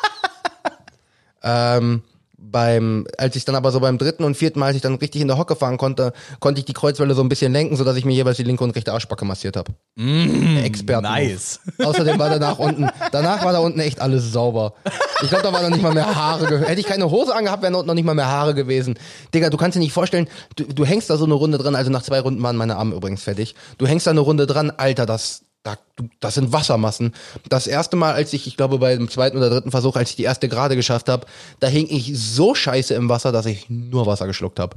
ähm, 1.43 2.03
beim, 2.51 3.07
als 3.19 3.37
ich 3.37 3.45
dann 3.45 3.55
aber 3.55 3.73
so 3.73 3.81
beim 3.81 3.99
dritten 3.99 4.25
und 4.25 4.37
vierten 4.37 4.61
Mal, 4.61 4.67
als 4.67 4.77
ich 4.77 4.83
dann 4.83 4.95
richtig 4.95 5.21
in 5.21 5.29
der 5.29 5.39
Hocke 5.39 5.57
fahren 5.57 5.77
konnte, 5.77 6.13
konnte 6.41 6.61
ich 6.61 6.65
die 6.65 6.73
Kreuzwelle 6.73 7.15
so 7.15 7.23
ein 7.23 7.29
bisschen 7.29 7.53
lenken, 7.53 7.77
sodass 7.77 7.97
ich 7.97 8.05
mir 8.05 8.15
jeweils 8.15 8.37
die 8.37 8.43
linke 8.43 8.65
und 8.65 8.71
rechte 8.71 8.93
Arschbacke 8.93 9.25
massiert 9.25 9.57
habe. 9.57 9.73
Mm, 9.97 10.59
Experten. 10.59 11.05
nice. 11.05 11.61
Außerdem 11.79 12.19
war 12.19 12.31
danach 12.31 12.59
unten, 12.59 12.89
danach 13.13 13.45
war 13.45 13.53
da 13.53 13.59
unten 13.59 13.81
echt 13.81 14.01
alles 14.01 14.33
sauber. 14.33 14.75
Ich 15.23 15.29
glaube, 15.29 15.45
da 15.45 15.53
war 15.53 15.63
noch 15.63 15.71
nicht 15.71 15.83
mal 15.83 15.95
mehr 15.95 16.15
Haare. 16.15 16.61
Hätte 16.67 16.81
ich 16.81 16.87
keine 16.87 17.11
Hose 17.11 17.35
angehabt, 17.35 17.63
wären 17.63 17.73
da 17.73 17.79
unten 17.79 17.89
noch 17.89 17.95
nicht 17.95 18.05
mal 18.05 18.15
mehr 18.15 18.29
Haare 18.29 18.55
gewesen. 18.55 18.99
Digga, 19.35 19.51
du 19.51 19.57
kannst 19.57 19.77
dir 19.77 19.81
nicht 19.81 19.93
vorstellen, 19.93 20.29
du, 20.57 20.65
du 20.65 20.85
hängst 20.85 21.11
da 21.11 21.17
so 21.17 21.25
eine 21.25 21.35
Runde 21.35 21.59
dran, 21.59 21.75
also 21.75 21.91
nach 21.91 22.03
zwei 22.03 22.21
Runden 22.21 22.43
waren 22.43 22.57
meine 22.57 22.77
Arme 22.77 22.95
übrigens 22.95 23.23
fertig. 23.23 23.55
Du 23.79 23.87
hängst 23.87 24.07
da 24.07 24.13
eine 24.13 24.21
Runde 24.21 24.47
dran, 24.47 24.71
Alter, 24.77 25.07
das, 25.07 25.43
da, 25.67 25.77
das 26.21 26.35
sind 26.35 26.53
Wassermassen. 26.53 27.13
Das 27.49 27.67
erste 27.67 27.97
Mal, 27.97 28.15
als 28.15 28.33
ich, 28.33 28.47
ich 28.47 28.57
glaube, 28.57 28.79
bei 28.79 28.95
dem 28.95 29.11
zweiten 29.11 29.37
oder 29.37 29.51
dritten 29.51 29.73
Versuch, 29.73 29.97
als 29.97 30.11
ich 30.11 30.17
die 30.17 30.23
erste 30.23 30.49
gerade 30.49 30.77
geschafft 30.77 31.09
habe, 31.09 31.27
da 31.59 31.67
hing 31.67 31.87
ich 31.91 32.17
so 32.17 32.55
scheiße 32.55 32.95
im 32.95 33.09
Wasser, 33.09 33.33
dass 33.33 33.47
ich 33.47 33.69
nur 33.69 34.07
Wasser 34.07 34.27
geschluckt 34.27 34.61
habe. 34.61 34.77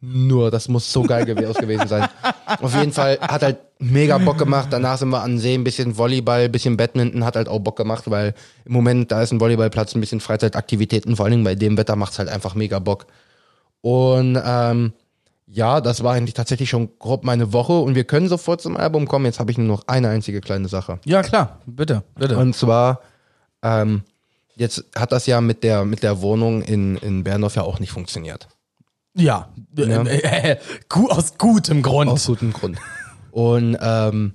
Nur, 0.00 0.50
das 0.50 0.68
muss 0.68 0.90
so 0.90 1.02
geil 1.02 1.26
gewesen 1.26 1.88
sein. 1.88 2.08
Auf 2.60 2.74
jeden 2.74 2.92
Fall 2.92 3.18
hat 3.20 3.42
halt 3.42 3.58
mega 3.78 4.16
Bock 4.16 4.38
gemacht. 4.38 4.68
Danach 4.70 4.96
sind 4.96 5.10
wir 5.10 5.22
an 5.22 5.38
See, 5.38 5.54
ein 5.54 5.64
bisschen 5.64 5.98
Volleyball, 5.98 6.44
ein 6.44 6.52
bisschen 6.52 6.78
Badminton, 6.78 7.24
hat 7.24 7.36
halt 7.36 7.48
auch 7.48 7.58
Bock 7.58 7.76
gemacht, 7.76 8.04
weil 8.06 8.34
im 8.64 8.72
Moment, 8.72 9.12
da 9.12 9.22
ist 9.22 9.32
ein 9.32 9.40
Volleyballplatz, 9.40 9.94
ein 9.94 10.00
bisschen 10.00 10.20
Freizeitaktivitäten, 10.20 11.16
vor 11.16 11.26
allen 11.26 11.32
Dingen 11.32 11.44
bei 11.44 11.54
dem 11.54 11.76
Wetter 11.76 11.96
macht's 11.96 12.18
halt 12.18 12.30
einfach 12.30 12.54
mega 12.54 12.78
Bock. 12.78 13.06
Und 13.82 14.40
ähm, 14.42 14.94
ja, 15.46 15.80
das 15.80 16.02
war 16.02 16.14
eigentlich 16.14 16.34
tatsächlich 16.34 16.70
schon 16.70 16.98
grob 16.98 17.24
meine 17.24 17.52
Woche 17.52 17.74
und 17.74 17.94
wir 17.94 18.04
können 18.04 18.28
sofort 18.28 18.62
zum 18.62 18.76
Album 18.76 19.06
kommen. 19.06 19.26
Jetzt 19.26 19.40
habe 19.40 19.50
ich 19.50 19.58
nur 19.58 19.66
noch 19.66 19.86
eine 19.86 20.08
einzige 20.08 20.40
kleine 20.40 20.68
Sache. 20.68 20.98
Ja, 21.04 21.22
klar. 21.22 21.60
Bitte, 21.66 22.02
bitte. 22.14 22.38
Und 22.38 22.54
zwar, 22.54 23.00
ähm, 23.62 24.02
jetzt 24.56 24.84
hat 24.96 25.12
das 25.12 25.26
ja 25.26 25.40
mit 25.40 25.62
der, 25.62 25.84
mit 25.84 26.02
der 26.02 26.22
Wohnung 26.22 26.62
in, 26.62 26.96
in 26.96 27.24
Berndorf 27.24 27.56
ja 27.56 27.62
auch 27.62 27.78
nicht 27.78 27.92
funktioniert. 27.92 28.48
ja. 29.88 30.02
Äh, 30.02 30.52
äh, 30.52 30.56
gu 30.88 31.08
aus 31.08 31.36
gutem 31.38 31.82
Grund. 31.82 32.10
Aus 32.10 32.26
gutem 32.26 32.52
Grund. 32.52 32.78
Und 33.30 33.76
ähm, 33.80 34.34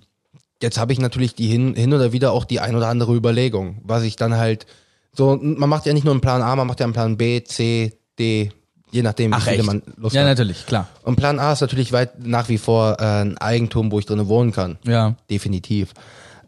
jetzt 0.62 0.78
habe 0.78 0.94
ich 0.94 1.00
natürlich 1.00 1.36
die 1.36 1.48
hin, 1.48 1.74
hin 1.76 1.94
oder 1.94 2.12
wieder 2.12 2.32
auch 2.34 2.46
die 2.46 2.60
ein 2.60 2.76
oder 2.76 2.88
andere 2.88 3.16
Überlegung, 3.16 3.82
was 3.84 4.04
ich 4.04 4.16
dann 4.16 4.38
halt 4.38 4.68
so, 5.12 5.38
man 5.42 5.70
macht 5.70 5.86
ja 5.86 5.94
nicht 5.94 6.04
nur 6.04 6.14
einen 6.14 6.22
Plan 6.22 6.42
A, 6.42 6.56
man 6.56 6.68
macht 6.68 6.80
ja 6.80 6.86
einen 6.86 6.94
Plan 6.94 7.18
B, 7.18 7.44
C, 7.44 7.98
D, 8.20 8.52
je 8.92 9.02
nachdem, 9.02 9.32
wie 9.32 9.36
Ach, 9.36 9.44
viele 9.44 9.58
echt? 9.58 9.66
man 9.66 9.82
Lust 9.98 10.16
ja, 10.16 10.22
hat. 10.22 10.30
natürlich, 10.30 10.66
klar. 10.66 10.88
Und 11.04 11.16
Plan 11.16 11.40
A 11.40 11.54
ist 11.54 11.62
natürlich 11.62 11.92
weit 11.92 12.26
nach 12.26 12.50
wie 12.50 12.58
vor 12.58 12.98
äh, 13.00 13.22
ein 13.22 13.38
Eigentum, 13.38 13.92
wo 13.92 14.00
ich 14.00 14.06
drinnen 14.06 14.28
wohnen 14.28 14.52
kann. 14.52 14.78
Ja. 14.84 15.16
Definitiv. 15.30 15.94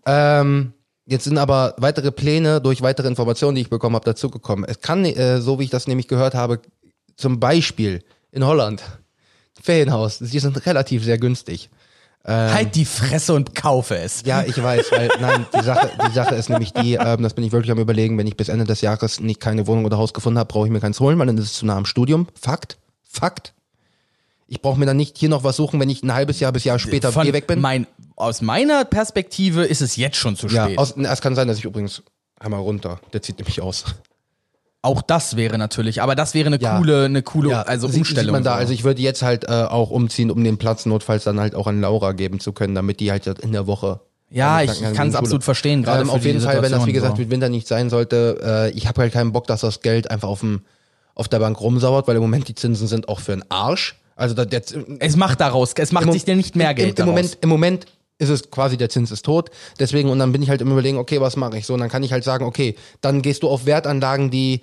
Ähm, 0.05 0.73
jetzt 1.05 1.25
sind 1.25 1.37
aber 1.37 1.75
weitere 1.77 2.11
Pläne 2.11 2.61
durch 2.61 2.81
weitere 2.81 3.07
Informationen, 3.07 3.55
die 3.55 3.61
ich 3.61 3.69
bekommen 3.69 3.95
habe, 3.95 4.05
dazugekommen. 4.05 4.65
Es 4.67 4.79
kann, 4.81 5.05
äh, 5.05 5.41
so 5.41 5.59
wie 5.59 5.65
ich 5.65 5.69
das 5.69 5.87
nämlich 5.87 6.07
gehört 6.07 6.33
habe, 6.33 6.59
zum 7.15 7.39
Beispiel 7.39 8.03
in 8.31 8.45
Holland, 8.45 8.81
Ferienhaus, 9.61 10.19
die 10.19 10.39
sind 10.39 10.65
relativ 10.65 11.03
sehr 11.03 11.17
günstig. 11.17 11.69
Halt 12.29 12.75
die 12.75 12.85
Fresse 12.85 13.33
und 13.33 13.55
kaufe 13.55 13.97
es. 13.97 14.23
Ja, 14.25 14.43
ich 14.43 14.61
weiß, 14.61 14.91
weil 14.91 15.09
nein, 15.19 15.45
die 15.55 15.63
Sache, 15.63 15.89
die 16.07 16.13
Sache 16.13 16.35
ist 16.35 16.49
nämlich 16.49 16.71
die, 16.73 16.93
ähm, 16.93 17.23
das 17.23 17.33
bin 17.33 17.43
ich 17.43 17.51
wirklich 17.51 17.71
am 17.71 17.79
überlegen, 17.79 18.17
wenn 18.17 18.27
ich 18.27 18.37
bis 18.37 18.49
Ende 18.49 18.65
des 18.65 18.81
Jahres 18.81 19.19
nicht 19.19 19.39
keine 19.39 19.65
Wohnung 19.67 19.85
oder 19.85 19.97
Haus 19.97 20.13
gefunden 20.13 20.37
habe, 20.37 20.47
brauche 20.47 20.67
ich 20.67 20.71
mir 20.71 20.79
keins 20.79 20.99
holen, 20.99 21.17
weil 21.17 21.27
dann 21.27 21.37
ist 21.37 21.45
es 21.45 21.53
zu 21.53 21.65
nah 21.65 21.77
am 21.77 21.85
Studium. 21.85 22.27
Fakt, 22.39 22.77
Fakt. 23.11 23.53
Ich 24.47 24.61
brauche 24.61 24.77
mir 24.77 24.85
dann 24.85 24.97
nicht 24.97 25.17
hier 25.17 25.29
noch 25.29 25.43
was 25.43 25.55
suchen, 25.55 25.79
wenn 25.79 25.89
ich 25.89 26.03
ein 26.03 26.13
halbes 26.13 26.39
Jahr 26.39 26.51
bis 26.51 26.63
Jahr 26.63 26.77
später 26.77 27.11
Von 27.11 27.23
hier 27.23 27.33
weg 27.33 27.47
bin. 27.47 27.61
Mein, 27.61 27.87
aus 28.15 28.41
meiner 28.41 28.85
Perspektive 28.85 29.63
ist 29.63 29.81
es 29.81 29.95
jetzt 29.95 30.17
schon 30.17 30.35
zu 30.35 30.47
ja, 30.47 30.65
spät. 30.65 30.77
aus, 30.77 30.95
es 30.97 31.21
kann 31.21 31.35
sein, 31.35 31.47
dass 31.47 31.57
ich 31.57 31.65
übrigens 31.65 32.03
einmal 32.39 32.59
runter. 32.59 32.99
Der 33.13 33.21
zieht 33.21 33.37
nämlich 33.37 33.61
aus. 33.61 33.85
Auch 34.83 35.01
das 35.03 35.35
wäre 35.35 35.57
natürlich, 35.59 36.01
aber 36.01 36.15
das 36.15 36.33
wäre 36.33 36.47
eine 36.47 36.59
Ja. 36.59 36.77
coole, 36.77 37.05
eine 37.05 37.21
coole, 37.21 37.67
also 37.67 37.87
sieht, 37.87 37.97
Umstellung. 37.99 38.23
Sieht 38.25 38.31
man 38.31 38.43
da. 38.43 38.53
so. 38.53 38.57
Also 38.57 38.73
ich 38.73 38.83
würde 38.83 39.01
jetzt 39.01 39.21
halt 39.21 39.43
äh, 39.43 39.51
auch 39.51 39.91
umziehen, 39.91 40.31
um 40.31 40.43
den 40.43 40.57
Platz 40.57 40.85
notfalls 40.87 41.23
dann 41.23 41.39
halt 41.39 41.53
auch 41.53 41.67
an 41.67 41.81
Laura 41.81 42.13
geben 42.13 42.39
zu 42.39 42.51
können, 42.51 42.73
damit 42.73 42.99
die 42.99 43.11
halt 43.11 43.27
in 43.27 43.51
der 43.51 43.67
Woche. 43.67 43.99
ja, 44.31 44.61
ich 44.63 44.81
kann 44.93 45.09
es 45.09 45.15
absolut 45.15 45.43
verstehen, 45.43 45.83
gerade 45.83 46.01
Ähm, 46.01 46.09
auf 46.09 46.25
jeden 46.25 46.39
Fall, 46.41 46.61
wenn 46.63 46.71
das 46.71 46.85
wie 46.87 46.93
gesagt 46.93 47.17
so. 47.17 47.21
mit 47.21 47.29
Winter 47.29 47.49
nicht 47.49 47.67
sein 47.67 47.89
sollte, 47.91 48.39
äh, 48.43 48.71
ich 48.71 48.87
habe 48.87 49.01
halt 49.01 49.13
keinen 49.13 49.31
Bock, 49.33 49.45
dass 49.45 49.61
das 49.61 49.81
Geld 49.81 50.09
einfach 50.09 50.29
auf 50.29 50.39
dem 50.39 50.61
auf 51.13 51.27
der 51.27 51.39
Bank 51.39 51.59
rumsauert, 51.59 52.07
weil 52.07 52.15
im 52.15 52.21
Moment 52.21 52.47
die 52.47 52.55
Zinsen 52.55 52.87
sind 52.87 53.09
auch 53.09 53.19
für 53.19 53.33
einen 53.33 53.43
Arsch. 53.49 53.99
Also 54.15 54.33
da, 54.33 54.45
der, 54.45 54.61
Es 54.99 55.15
macht 55.17 55.41
daraus, 55.41 55.73
es 55.77 55.91
macht 55.91 56.05
Im 56.05 56.11
sich 56.13 56.23
dir 56.25 56.35
nicht 56.35 56.55
mehr 56.55 56.73
Geld 56.73 56.97
im, 56.99 57.03
im. 57.03 57.09
Moment 57.09 57.37
Im 57.41 57.49
Moment 57.49 57.85
ist 58.21 58.29
es 58.29 58.49
quasi, 58.51 58.77
der 58.77 58.89
Zins 58.89 59.11
ist 59.11 59.25
tot. 59.25 59.49
Deswegen, 59.79 60.09
und 60.09 60.19
dann 60.19 60.31
bin 60.31 60.41
ich 60.41 60.49
halt 60.49 60.61
im 60.61 60.71
Überlegen, 60.71 60.97
okay, 60.97 61.19
was 61.19 61.35
mache 61.35 61.57
ich 61.57 61.65
so? 61.65 61.73
Und 61.73 61.79
dann 61.81 61.89
kann 61.89 62.03
ich 62.03 62.11
halt 62.13 62.23
sagen, 62.23 62.45
okay, 62.45 62.75
dann 63.01 63.21
gehst 63.21 63.43
du 63.43 63.49
auf 63.49 63.65
Wertanlagen, 63.65 64.29
die 64.31 64.61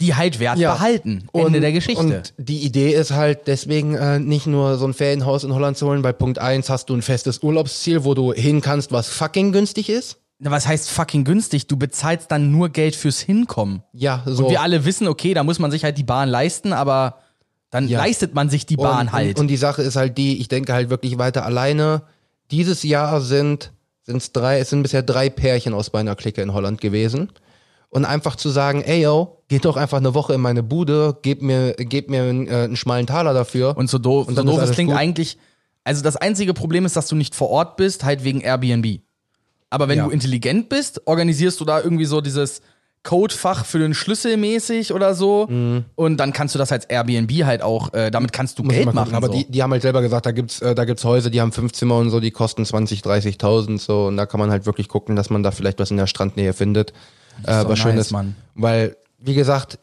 die 0.00 0.14
halt 0.16 0.40
Wert 0.40 0.58
Ja. 0.58 0.72
behalten. 0.74 1.28
Und, 1.30 1.46
Ende 1.46 1.60
der 1.60 1.70
Geschichte. 1.72 2.00
Und 2.02 2.34
die 2.36 2.58
Idee 2.64 2.92
ist 2.92 3.12
halt 3.12 3.46
deswegen 3.46 3.94
äh, 3.94 4.18
nicht 4.18 4.46
nur 4.46 4.76
so 4.76 4.86
ein 4.86 4.92
Ferienhaus 4.94 5.44
in 5.44 5.54
Holland 5.54 5.76
zu 5.76 5.86
holen, 5.86 6.02
weil 6.02 6.12
Punkt 6.14 6.38
eins 6.40 6.68
hast 6.68 6.90
du 6.90 6.94
ein 6.94 7.02
festes 7.02 7.38
Urlaubsziel, 7.44 8.04
wo 8.04 8.14
du 8.14 8.32
hin 8.32 8.60
kannst, 8.60 8.90
was 8.90 9.08
fucking 9.08 9.52
günstig 9.52 9.88
ist. 9.88 10.16
Na, 10.40 10.50
Was 10.50 10.66
heißt 10.66 10.90
fucking 10.90 11.22
günstig? 11.24 11.68
Du 11.68 11.76
bezahlst 11.76 12.30
dann 12.32 12.50
nur 12.50 12.70
Geld 12.70 12.96
fürs 12.96 13.20
Hinkommen. 13.20 13.82
Ja, 13.92 14.24
so. 14.26 14.44
Und 14.46 14.50
wir 14.50 14.62
alle 14.62 14.84
wissen, 14.84 15.06
okay, 15.06 15.32
da 15.32 15.44
muss 15.44 15.60
man 15.60 15.70
sich 15.70 15.84
halt 15.84 15.96
die 15.96 16.02
Bahn 16.02 16.28
leisten, 16.28 16.72
aber 16.72 17.20
dann 17.70 17.86
Ja. 17.88 17.98
leistet 18.00 18.34
man 18.34 18.50
sich 18.50 18.66
die 18.66 18.76
Bahn 18.76 19.06
und, 19.06 19.12
halt. 19.12 19.36
Und, 19.36 19.42
und 19.42 19.48
die 19.48 19.56
Sache 19.56 19.82
ist 19.82 19.94
halt 19.94 20.18
die, 20.18 20.40
ich 20.40 20.48
denke 20.48 20.72
halt 20.72 20.90
wirklich 20.90 21.18
weiter 21.18 21.44
alleine. 21.46 22.02
Dieses 22.50 22.82
Jahr 22.82 23.20
sind 23.20 23.72
sind's 24.02 24.32
drei, 24.32 24.58
es 24.58 24.70
sind 24.70 24.82
bisher 24.82 25.02
drei 25.02 25.30
Pärchen 25.30 25.72
aus 25.74 25.92
meiner 25.92 26.14
Clique 26.14 26.42
in 26.42 26.52
Holland 26.52 26.80
gewesen. 26.80 27.32
Und 27.88 28.04
einfach 28.04 28.34
zu 28.36 28.50
sagen, 28.50 28.82
ey 28.82 29.02
yo, 29.02 29.38
geht 29.48 29.64
doch 29.64 29.76
einfach 29.76 29.98
eine 29.98 30.14
Woche 30.14 30.34
in 30.34 30.40
meine 30.40 30.62
Bude, 30.64 31.16
gebt 31.22 31.42
mir, 31.42 31.74
gebt 31.74 32.10
mir 32.10 32.24
einen, 32.24 32.48
äh, 32.48 32.64
einen 32.64 32.76
schmalen 32.76 33.06
Taler 33.06 33.32
dafür. 33.34 33.76
Und 33.76 33.88
so 33.88 33.98
doof, 33.98 34.26
Und 34.26 34.34
so 34.34 34.42
doof 34.42 34.60
es 34.62 34.72
klingt 34.72 34.90
gut. 34.90 34.98
eigentlich, 34.98 35.38
also 35.84 36.02
das 36.02 36.16
einzige 36.16 36.54
Problem 36.54 36.84
ist, 36.86 36.96
dass 36.96 37.06
du 37.06 37.14
nicht 37.14 37.34
vor 37.36 37.50
Ort 37.50 37.76
bist, 37.76 38.04
halt 38.04 38.24
wegen 38.24 38.40
Airbnb. 38.40 39.00
Aber 39.70 39.88
wenn 39.88 39.98
Ja. 39.98 40.04
du 40.06 40.10
intelligent 40.10 40.68
bist, 40.68 41.02
organisierst 41.06 41.60
du 41.60 41.64
da 41.64 41.80
irgendwie 41.80 42.04
so 42.04 42.20
dieses 42.20 42.62
Codefach 43.04 43.64
für 43.64 43.78
den 43.78 43.94
Schlüssel 43.94 44.36
mäßig 44.36 44.92
oder 44.92 45.14
so 45.14 45.46
und 45.94 46.16
dann 46.16 46.32
kannst 46.32 46.54
du 46.54 46.58
das 46.58 46.72
als 46.72 46.86
Airbnb 46.86 47.30
halt 47.44 47.62
auch, 47.62 47.92
äh, 47.94 48.10
damit 48.10 48.32
kannst 48.32 48.58
du 48.58 48.62
Mhm. 48.62 48.68
Muss 48.68 48.74
Geld 48.76 48.94
machen. 48.94 49.14
Aber 49.14 49.26
so. 49.26 49.34
die, 49.34 49.50
die 49.50 49.62
haben 49.62 49.70
halt 49.72 49.82
selber 49.82 50.00
gesagt, 50.02 50.24
da 50.26 50.32
gibt's, 50.32 50.60
äh, 50.60 50.74
da 50.74 50.84
gibt's 50.84 51.04
Häuser, 51.04 51.30
die 51.30 51.40
haben 51.40 51.52
fünf 51.52 51.72
Zimmer 51.72 51.98
und 51.98 52.10
so, 52.10 52.18
die 52.18 52.30
kosten 52.30 52.64
20, 52.64 53.02
30.000 53.02 53.78
so. 53.78 54.06
Und 54.06 54.16
da 54.16 54.26
kann 54.26 54.40
man 54.40 54.50
halt 54.50 54.66
wirklich 54.66 54.88
gucken, 54.88 55.16
dass 55.16 55.28
man 55.30 55.42
da 55.42 55.50
vielleicht 55.50 55.78
was 55.78 55.90
in 55.90 55.98
der 55.98 56.06
Strandnähe 56.06 56.52
findet. 56.54 56.92
Äh, 57.44 57.64
was 57.66 57.78
schön 57.78 57.94
nice, 57.94 58.06
ist. 58.06 58.12
Mann. 58.12 58.36
Weil, 58.54 58.96
wie 59.18 59.34
gesagt, 59.34 59.78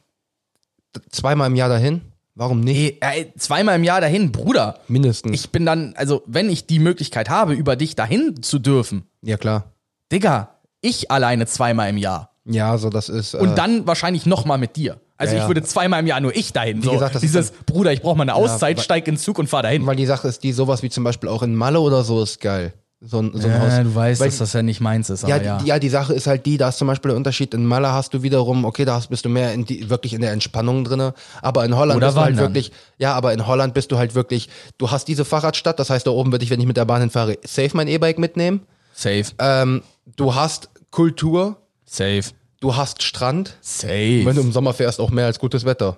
zweimal 1.12 1.48
im 1.48 1.56
Jahr 1.56 1.70
dahin, 1.70 2.02
warum 2.34 2.62
nicht? 2.62 2.78
Ey, 2.78 2.98
ey, 3.02 3.34
zweimal 3.38 3.76
im 3.76 3.84
Jahr 3.84 4.02
dahin, 4.02 4.32
Bruder. 4.32 4.80
Mindestens. 4.88 5.34
Ich 5.34 5.52
bin 5.52 5.66
dann, 5.66 5.94
also 5.96 6.24
wenn 6.26 6.50
ich 6.50 6.66
die 6.66 6.80
Möglichkeit 6.80 7.30
habe, 7.30 7.54
über 7.54 7.76
dich 7.76 7.96
dahin 7.96 8.42
zu 8.42 8.58
dürfen, 8.58 9.04
ja, 9.22 9.38
klar. 9.38 9.74
Digga, 10.12 10.56
ich 10.82 11.12
alleine 11.12 11.46
zweimal 11.46 11.90
im 11.90 11.98
Jahr. 11.98 12.31
Ja, 12.46 12.78
so 12.78 12.90
das 12.90 13.10
ist. 13.10 13.34
Äh, 13.34 13.38
Und 13.38 13.58
dann 13.58 13.86
wahrscheinlich 13.88 14.26
nochmal 14.26 14.58
mit 14.58 14.76
dir. 14.76 15.00
Also 15.18 15.34
Ja, 15.34 15.40
ich 15.40 15.44
ja. 15.44 15.50
würde 15.50 15.62
zweimal 15.64 16.00
im 16.00 16.08
Jahr 16.08 16.20
nur 16.20 16.36
ich 16.36 16.52
dahin. 16.54 16.82
so, 16.82 16.92
gesagt, 16.92 17.14
das 17.16 17.22
ist 17.24 17.30
dieses, 17.34 17.52
Bruder, 17.52 17.94
ich 17.94 18.02
brauche 18.02 18.16
mal 18.18 18.24
eine 18.24 18.34
Auszeit, 18.34 18.78
weil- 18.78 18.84
steig 18.84 19.08
in 19.08 19.16
den 19.16 19.20
Zug 19.20 19.38
und 19.38 19.48
fahr 19.48 19.62
dahin. 19.62 19.86
weil 19.86 19.96
die 19.96 20.08
Sache 20.08 20.28
ist 20.28 20.44
die, 20.44 20.52
sowas 20.52 20.82
wie 20.82 20.90
zum 20.90 21.04
Beispiel 21.04 21.30
auch 21.30 21.44
in 21.44 21.56
Malle 21.56 21.80
oder 21.80 22.04
so 22.04 22.22
ist 22.24 22.42
geil. 22.42 22.74
So 23.04 23.20
ein, 23.20 23.32
so 23.34 23.48
ein 23.48 23.60
Haus. 23.60 23.74
du 23.84 23.96
weißt, 23.96 24.22
Weil- 24.22 24.28
dass 24.30 24.38
das 24.40 24.54
ja 24.54 24.62
nicht 24.62 24.80
meins 24.80 25.10
ist, 25.10 25.28
Ja, 25.28 25.38
ja. 25.38 25.58
Die, 25.58 25.66
ja, 25.68 25.80
die 25.80 25.90
Sache 25.90 26.14
ist 26.14 26.28
halt 26.28 26.46
die, 26.46 26.58
da 26.58 26.70
ist 26.70 26.78
zum 26.78 26.88
Beispiel 26.88 27.10
der 27.10 27.18
Unterschied. 27.18 27.54
In 27.56 27.66
Malle 27.66 27.92
hast 27.92 28.14
du 28.14 28.22
wiederum, 28.22 28.64
okay, 28.66 28.86
da 28.86 28.94
hast, 28.96 29.10
bist 29.10 29.26
du 29.26 29.30
mehr 29.30 29.54
in 29.54 29.66
die, 29.66 29.90
wirklich 29.90 30.14
in 30.14 30.22
der 30.22 30.32
Entspannung 30.32 30.84
drinne. 30.84 31.14
Aber 31.42 31.66
in 31.66 31.76
Holland 31.76 31.98
Oder 31.98 32.08
bist 32.08 32.18
du 32.18 32.22
halt 32.22 32.36
wandern. 32.36 32.50
wirklich, 32.54 32.72
ja, 33.00 33.14
aber 33.16 33.34
in 33.34 33.46
Holland 33.48 33.74
bist 33.76 33.92
du 33.92 33.98
halt 33.98 34.14
wirklich, 34.14 34.50
du 34.78 34.90
hast 34.92 35.08
diese 35.08 35.26
Fahrradstadt, 35.26 35.80
das 35.80 35.90
heißt, 35.90 36.06
da 36.06 36.12
oben 36.12 36.32
würde 36.32 36.44
ich, 36.46 36.52
wenn 36.52 36.60
ich 36.60 36.68
mit 36.68 36.78
der 36.78 36.86
Bahn 36.86 37.02
hinfahre, 37.02 37.38
safe 37.44 37.72
mein 37.74 37.88
E-Bike 37.88 38.20
mitnehmen. 38.20 38.62
Safe. 38.94 39.26
Ähm, 39.40 39.82
du 40.16 40.36
hast 40.36 40.70
Kultur, 40.92 41.58
Safe. 41.92 42.24
du 42.62 42.76
hast 42.76 43.04
Strand. 43.04 43.58
Safe. 43.62 44.22
Wenn 44.26 44.36
du 44.36 44.42
im 44.42 44.52
Sommer 44.52 44.74
fährst, 44.74 45.00
auch 45.00 45.10
mehr 45.12 45.26
als 45.26 45.40
gutes 45.40 45.66
Wetter. 45.66 45.98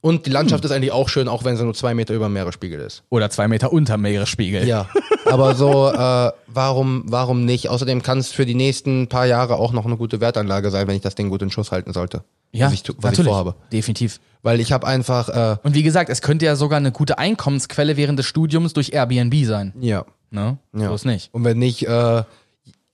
Und 0.00 0.26
die 0.26 0.30
Landschaft 0.30 0.62
Hm. 0.64 0.70
ist 0.70 0.76
eigentlich 0.76 0.92
auch 0.92 1.08
schön, 1.08 1.28
auch 1.28 1.44
wenn 1.44 1.56
sie 1.56 1.64
nur 1.64 1.72
zwei 1.74 1.94
Meter 1.94 2.12
über 2.14 2.26
dem 2.26 2.34
Meeresspiegel 2.34 2.78
ist. 2.80 3.02
Oder 3.08 3.30
zwei 3.30 3.48
Meter 3.48 3.72
unter 3.72 3.96
Meeresspiegel. 3.96 4.66
Ja, 4.68 4.86
aber 5.24 5.54
so, 5.54 5.90
äh, 5.90 6.30
warum, 6.46 7.04
warum 7.06 7.44
nicht? 7.46 7.70
Außerdem 7.70 8.02
kann 8.02 8.18
es 8.18 8.30
für 8.30 8.44
die 8.44 8.54
nächsten 8.54 9.08
paar 9.08 9.24
Jahre 9.26 9.56
auch 9.56 9.72
noch 9.72 9.86
eine 9.86 9.96
gute 9.96 10.20
Wertanlage 10.20 10.70
sein, 10.70 10.86
wenn 10.88 10.96
ich 10.96 11.02
das 11.02 11.14
Ding 11.14 11.30
gut 11.30 11.40
in 11.42 11.50
Schuss 11.50 11.72
halten 11.72 11.92
sollte. 11.94 12.22
ja 12.52 12.66
was 12.66 12.74
ich, 12.74 12.82
was 12.86 12.94
ich 12.96 13.02
natürlich. 13.02 13.28
vorhabe. 13.30 13.54
Definitiv. 13.72 14.20
Weil 14.42 14.60
ich 14.60 14.72
habe 14.72 14.86
einfach, 14.86 15.28
äh, 15.30 15.56
Und 15.62 15.74
wie 15.74 15.82
gesagt, 15.82 16.10
es 16.10 16.20
könnte 16.20 16.44
ja 16.44 16.54
sogar 16.54 16.76
eine 16.76 16.92
gute 16.92 17.16
Einkommensquelle 17.18 17.96
während 17.96 18.18
des 18.18 18.26
Studiums 18.26 18.74
durch 18.74 18.92
Airbnb 18.92 19.34
sein. 19.46 19.72
ja, 19.80 20.04
Ne? 20.30 20.58
ja. 20.76 20.88
So 20.88 20.94
ist 20.96 21.06
nicht. 21.06 21.32
Und 21.32 21.44
wenn 21.44 21.58
nicht, 21.58 21.86
äh, 21.86 22.22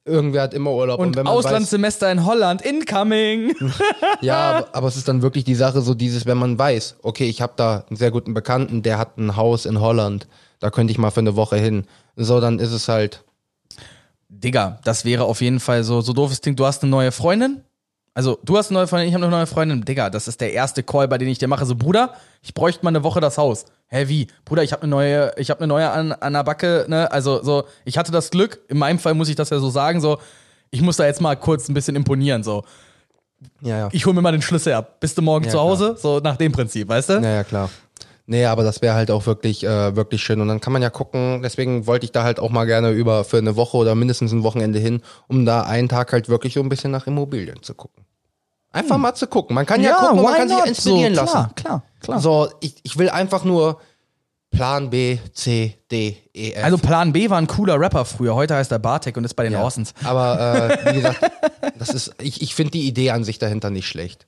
irgendwer 0.04 0.42
hat 0.42 0.54
immer 0.54 0.72
Urlaub. 0.72 0.98
Und 0.98 1.16
wenn 1.16 1.24
man 1.24 1.32
Auslandssemester 1.34 2.10
in 2.10 2.24
Holland, 2.24 2.62
incoming. 2.62 3.54
weiß, 3.60 3.72
ja, 4.20 4.36
aber, 4.36 4.68
aber 4.74 4.88
es 4.88 4.96
ist 4.96 5.08
dann 5.08 5.22
wirklich 5.22 5.44
die 5.44 5.54
Sache 5.54 5.80
so 5.80 5.94
dieses, 5.94 6.26
wenn 6.26 6.38
man 6.38 6.58
weiß, 6.58 6.96
okay, 7.02 7.28
ich 7.28 7.42
habe 7.42 7.52
da 7.56 7.84
einen 7.88 7.96
sehr 7.96 8.10
guten 8.10 8.34
Bekannten, 8.34 8.82
der 8.82 8.98
hat 8.98 9.18
ein 9.18 9.36
Haus 9.36 9.66
in 9.66 9.80
Holland, 9.80 10.26
da 10.58 10.70
könnte 10.70 10.92
ich 10.92 10.98
mal 10.98 11.10
für 11.10 11.20
eine 11.20 11.36
Woche 11.36 11.56
hin. 11.56 11.86
So, 12.16 12.40
dann 12.40 12.58
ist 12.58 12.72
es 12.72 12.88
halt, 12.88 13.24
Digga, 14.28 14.78
das 14.84 15.04
wäre 15.04 15.24
auf 15.24 15.40
jeden 15.40 15.60
Fall 15.60 15.84
so, 15.84 16.00
so 16.00 16.12
doofes 16.12 16.40
Ding. 16.40 16.56
Du 16.56 16.64
hast 16.64 16.82
eine 16.82 16.90
neue 16.90 17.12
Freundin. 17.12 17.62
Also, 18.20 18.38
du 18.44 18.58
hast 18.58 18.68
eine 18.68 18.80
neue 18.80 18.86
Freundin, 18.86 19.08
ich 19.08 19.14
habe 19.14 19.24
eine 19.24 19.34
neue 19.34 19.46
Freundin. 19.46 19.82
Digga, 19.82 20.10
das 20.10 20.28
ist 20.28 20.42
der 20.42 20.52
erste 20.52 20.82
Call, 20.82 21.08
bei 21.08 21.16
dem 21.16 21.26
ich 21.26 21.38
dir 21.38 21.48
mache. 21.48 21.64
So, 21.64 21.74
Bruder, 21.74 22.12
ich 22.42 22.52
bräuchte 22.52 22.84
mal 22.84 22.90
eine 22.90 23.02
Woche 23.02 23.18
das 23.18 23.38
Haus. 23.38 23.64
Hä, 23.86 24.08
wie? 24.08 24.26
Bruder, 24.44 24.62
ich 24.62 24.72
habe 24.74 24.82
eine 24.82 24.90
neue, 24.90 25.32
ich 25.38 25.48
habe 25.48 25.60
eine 25.60 25.68
neue 25.68 25.90
an, 25.90 26.12
an 26.12 26.34
der 26.34 26.44
Backe, 26.44 26.84
ne? 26.86 27.10
Also, 27.10 27.42
so, 27.42 27.64
ich 27.86 27.96
hatte 27.96 28.12
das 28.12 28.28
Glück, 28.30 28.60
in 28.68 28.76
meinem 28.76 28.98
Fall 28.98 29.14
muss 29.14 29.30
ich 29.30 29.36
das 29.36 29.48
ja 29.48 29.58
so 29.58 29.70
sagen, 29.70 30.02
so, 30.02 30.18
ich 30.70 30.82
muss 30.82 30.98
da 30.98 31.06
jetzt 31.06 31.22
mal 31.22 31.34
kurz 31.34 31.70
ein 31.70 31.72
bisschen 31.72 31.96
imponieren, 31.96 32.42
so. 32.42 32.62
ja, 33.62 33.78
ja. 33.78 33.88
Ich 33.92 34.04
hol 34.04 34.12
mir 34.12 34.20
mal 34.20 34.32
den 34.32 34.42
Schlüssel 34.42 34.74
ab. 34.74 35.00
Bist 35.00 35.16
du 35.16 35.22
morgen 35.22 35.46
Ja, 35.46 35.52
zu 35.52 35.58
Hause? 35.58 35.96
So, 35.98 36.18
nach 36.18 36.36
dem 36.36 36.52
Prinzip, 36.52 36.88
weißt 36.90 37.08
du? 37.08 37.12
Ja, 37.14 37.36
ja, 37.36 37.44
klar. 37.44 37.70
Nee, 38.26 38.44
aber 38.44 38.62
das 38.62 38.80
wäre 38.80 38.94
halt 38.94 39.10
auch 39.10 39.26
wirklich, 39.26 39.64
äh, 39.64 39.96
wirklich 39.96 40.22
schön. 40.22 40.40
Und 40.40 40.46
dann 40.48 40.60
kann 40.60 40.72
man 40.72 40.82
ja 40.82 40.90
gucken, 40.90 41.40
deswegen 41.42 41.88
wollte 41.88 42.04
ich 42.04 42.12
da 42.12 42.22
halt 42.22 42.38
auch 42.38 42.50
mal 42.50 42.64
gerne 42.66 42.90
über 42.90 43.24
für 43.24 43.38
eine 43.38 43.56
Woche 43.56 43.76
oder 43.78 43.96
mindestens 43.96 44.30
ein 44.30 44.44
Wochenende 44.44 44.78
hin, 44.78 45.00
um 45.26 45.46
da 45.46 45.62
einen 45.62 45.88
Tag 45.88 46.12
halt 46.12 46.28
wirklich 46.28 46.54
so 46.54 46.60
ein 46.60 46.68
bisschen 46.68 46.92
nach 46.92 47.08
Immobilien 47.08 47.62
zu 47.62 47.74
gucken. 47.74 48.04
Einfach 48.72 48.98
mal 48.98 49.14
zu 49.14 49.26
gucken. 49.26 49.54
Man 49.54 49.66
kann 49.66 49.80
ja, 49.82 49.94
gucken 49.94 50.18
und 50.18 50.24
man 50.24 50.34
kann 50.34 50.48
sich 50.48 50.66
inspirieren 50.66 51.14
so, 51.14 51.20
lassen. 51.22 51.32
Klar, 51.32 51.52
klar, 51.54 51.82
klar. 52.00 52.20
So, 52.20 52.48
ich, 52.60 52.76
ich 52.82 52.96
will 52.98 53.10
einfach 53.10 53.44
nur 53.44 53.80
Plan 54.50 54.90
B, 54.90 55.18
C, 55.32 55.76
D, 55.90 56.16
E, 56.34 56.52
F. 56.52 56.64
Also 56.64 56.78
Plan 56.78 57.12
B 57.12 57.30
war 57.30 57.38
ein 57.38 57.46
cooler 57.46 57.78
Rapper 57.80 58.04
früher. 58.04 58.34
Heute 58.34 58.54
heißt 58.54 58.70
er 58.72 58.78
Bartek 58.78 59.16
und 59.16 59.24
ist 59.24 59.34
bei 59.34 59.44
den 59.44 59.52
ja. 59.52 59.62
Orsons. 59.62 59.94
Aber 60.04 60.70
äh, 60.70 60.90
wie 60.90 60.96
gesagt, 60.96 61.20
das 61.78 61.90
ist, 61.90 62.14
ich, 62.20 62.42
ich 62.42 62.54
finde 62.54 62.72
die 62.72 62.86
Idee 62.86 63.10
an 63.10 63.24
sich 63.24 63.38
dahinter 63.38 63.70
nicht 63.70 63.86
schlecht. 63.86 64.26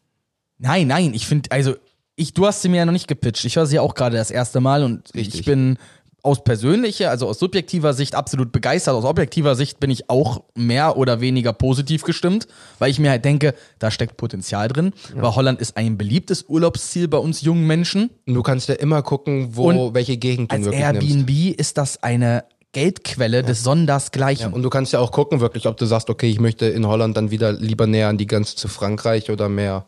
Nein, 0.59 0.87
nein, 0.87 1.13
ich 1.15 1.27
finde, 1.27 1.51
also, 1.51 1.75
ich, 2.15 2.35
du 2.35 2.47
hast 2.47 2.63
sie 2.63 2.69
mir 2.69 2.79
ja 2.79 2.85
noch 2.85 2.93
nicht 2.93 3.09
gepitcht. 3.09 3.45
Ich 3.45 3.57
höre 3.57 3.67
sie 3.67 3.77
ja 3.77 3.83
auch 3.83 3.95
gerade 3.95 4.17
das 4.17 4.31
erste 4.31 4.61
Mal 4.61 4.85
und 4.85 5.13
Richtig. 5.15 5.41
ich 5.41 5.47
bin 5.47 5.77
aus 6.25 6.45
persönlicher, 6.45 7.11
also 7.11 7.27
aus 7.27 7.39
subjektiver 7.39 7.95
Sicht 7.95 8.15
absolut 8.15 8.53
begeistert. 8.53 8.95
Aus 8.95 9.05
objektiver 9.05 9.57
Sicht 9.57 9.81
bin 9.81 9.91
ich 9.91 10.09
auch 10.09 10.45
mehr 10.55 10.97
oder 10.97 11.21
weniger 11.21 11.53
positiv 11.53 12.05
gestimmt, 12.05 12.47
weil 12.79 12.91
ich 12.91 13.01
mir 13.01 13.11
halt 13.11 13.25
denke, 13.25 13.55
da 13.81 13.91
steckt 13.91 14.17
Potenzial 14.17 14.69
drin. 14.69 14.93
Weil 15.15 15.35
Holland 15.35 15.61
ist 15.61 15.77
ein 15.77 15.99
beliebtes 15.99 16.45
Urlaubsziel 16.49 17.09
bei 17.09 17.19
uns 17.19 17.43
jungen 17.43 17.67
Menschen. 17.67 18.11
Und 18.27 18.35
du 18.35 18.43
kannst 18.43 18.69
ja 18.69 18.77
immer 18.77 19.03
gucken, 19.03 19.57
wo, 19.57 19.71
Und 19.71 19.95
welche 19.95 20.17
Gegend 20.17 20.53
du 20.53 20.57
Als 20.57 20.65
wirklich 20.67 20.81
nimmst. 20.81 21.09
Airbnb 21.09 21.59
ist 21.59 21.77
das 21.77 22.03
eine 22.05 22.45
Geldquelle 22.71 23.43
des 23.43 23.65
Sondersgleichen. 23.65 24.53
Und 24.53 24.63
du 24.63 24.71
kannst 24.71 24.93
ja 24.93 25.01
auch 25.01 25.11
gucken, 25.11 25.41
wirklich, 25.41 25.67
ob 25.67 25.77
du 25.77 25.87
sagst, 25.87 26.09
okay, 26.09 26.31
ich 26.31 26.41
möchte 26.41 26.67
in 26.67 26.87
Holland 26.87 27.17
dann 27.17 27.31
wieder 27.31 27.53
lieber 27.53 27.87
näher 27.87 28.09
an 28.09 28.17
die 28.17 28.27
Grenze 28.27 28.57
zu 28.57 28.69
Frankreich 28.69 29.31
oder 29.31 29.49
mehr. 29.49 29.87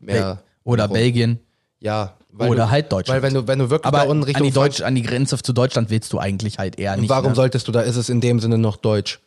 mehr 0.00 0.42
oder 0.64 0.86
rum. 0.86 0.94
Belgien. 0.94 1.38
Ja. 1.78 2.16
Oder 2.38 2.64
du, 2.64 2.70
halt 2.70 2.90
Deutschland. 2.92 3.22
Weil 3.22 3.28
wenn 3.28 3.34
du, 3.34 3.46
wenn 3.46 3.58
du 3.58 3.70
wirklich 3.70 3.86
Aber 3.86 3.98
da 3.98 4.04
unten 4.04 4.22
an 4.22 4.24
Richtung 4.24 4.46
die, 4.46 4.52
Deutsch, 4.52 4.80
an 4.80 4.94
die 4.94 5.02
Grenze 5.02 5.36
zu 5.38 5.52
Deutschland 5.52 5.90
willst 5.90 6.12
du 6.12 6.18
eigentlich 6.18 6.58
halt 6.58 6.78
eher 6.78 6.96
nicht. 6.96 7.08
warum 7.08 7.30
ne? 7.30 7.34
solltest 7.36 7.68
du 7.68 7.72
da, 7.72 7.80
ist 7.80 7.96
es 7.96 8.08
in 8.08 8.20
dem 8.20 8.40
Sinne 8.40 8.58
noch 8.58 8.76
Deutsch? 8.76 9.20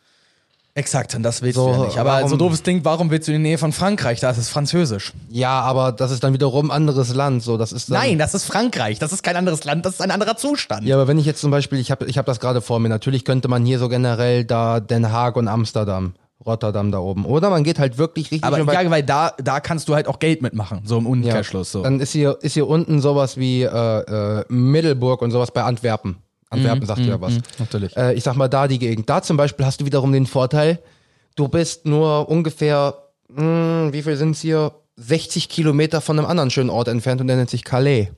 Exakt, 0.74 1.14
und 1.16 1.24
das 1.24 1.42
willst 1.42 1.56
So, 1.56 1.66
du 1.66 1.72
ja 1.72 1.84
nicht. 1.86 1.98
Aber 1.98 2.10
warum- 2.10 2.28
so 2.28 2.36
doofes 2.36 2.62
Ding, 2.62 2.84
warum 2.84 3.10
willst 3.10 3.26
du 3.26 3.32
in 3.32 3.42
die 3.42 3.48
Nähe 3.48 3.58
von 3.58 3.72
Frankreich? 3.72 4.20
Da 4.20 4.30
ist 4.30 4.38
es 4.38 4.48
Französisch. 4.48 5.12
Ja, 5.28 5.60
aber 5.62 5.90
das 5.90 6.12
ist 6.12 6.22
dann 6.22 6.32
wiederum 6.34 6.70
ein 6.70 6.76
anderes 6.76 7.12
Land, 7.12 7.42
so, 7.42 7.56
das 7.56 7.72
ist 7.72 7.88
Nein, 7.90 8.16
das 8.18 8.32
ist 8.34 8.44
Frankreich. 8.44 9.00
Das 9.00 9.12
ist 9.12 9.24
kein 9.24 9.34
anderes 9.34 9.64
Land, 9.64 9.84
das 9.86 9.94
ist 9.94 10.02
ein 10.02 10.12
anderer 10.12 10.36
Zustand. 10.36 10.86
Ja, 10.86 10.94
aber 10.94 11.08
wenn 11.08 11.18
ich 11.18 11.26
jetzt 11.26 11.40
zum 11.40 11.50
Beispiel, 11.50 11.80
ich 11.80 11.90
habe 11.90 12.04
ich 12.06 12.16
hab 12.16 12.26
das 12.26 12.38
gerade 12.38 12.60
vor 12.60 12.78
mir, 12.78 12.88
natürlich 12.90 13.24
könnte 13.24 13.48
man 13.48 13.64
hier 13.64 13.80
so 13.80 13.88
generell 13.88 14.44
da 14.44 14.78
Den 14.78 15.10
Haag 15.10 15.34
und 15.34 15.48
Amsterdam, 15.48 16.12
Rotterdam 16.44 16.92
da 16.92 16.98
oben. 16.98 17.24
Oder 17.24 17.50
man 17.50 17.64
geht 17.64 17.78
halt 17.78 17.98
wirklich 17.98 18.30
richtig 18.30 18.44
Aber 18.44 18.58
ja, 18.58 18.90
weil 18.90 19.02
da, 19.02 19.32
da 19.42 19.60
kannst 19.60 19.88
du 19.88 19.94
halt 19.94 20.06
auch 20.06 20.18
Geld 20.18 20.40
mitmachen, 20.42 20.80
so 20.84 20.98
im 20.98 21.06
Umkehrschluss. 21.06 21.72
So. 21.72 21.82
Dann 21.82 22.00
ist 22.00 22.12
hier, 22.12 22.38
ist 22.42 22.54
hier 22.54 22.68
unten 22.68 23.00
sowas 23.00 23.36
wie 23.36 23.62
äh, 23.62 23.68
äh, 23.68 24.44
Middelburg 24.48 25.22
und 25.22 25.30
sowas 25.30 25.50
bei 25.50 25.62
Antwerpen. 25.62 26.16
Antwerpen 26.50 26.86
sagt 26.86 27.00
ja 27.00 27.20
was. 27.20 27.34
natürlich. 27.58 27.96
Äh, 27.96 28.14
ich 28.14 28.22
sag 28.24 28.36
mal, 28.36 28.48
da 28.48 28.68
die 28.68 28.78
Gegend. 28.78 29.10
Da 29.10 29.20
zum 29.22 29.36
Beispiel 29.36 29.66
hast 29.66 29.80
du 29.80 29.84
wiederum 29.84 30.12
den 30.12 30.26
Vorteil, 30.26 30.78
du 31.36 31.48
bist 31.48 31.86
nur 31.86 32.28
ungefähr, 32.28 32.94
mh, 33.28 33.92
wie 33.92 34.02
viel 34.02 34.16
sind's 34.16 34.40
hier? 34.40 34.72
60 34.96 35.48
Kilometer 35.48 36.00
von 36.00 36.18
einem 36.18 36.26
anderen 36.26 36.50
schönen 36.50 36.70
Ort 36.70 36.88
entfernt 36.88 37.20
und 37.20 37.28
der 37.28 37.36
nennt 37.36 37.50
sich 37.50 37.62
Calais. 37.64 38.08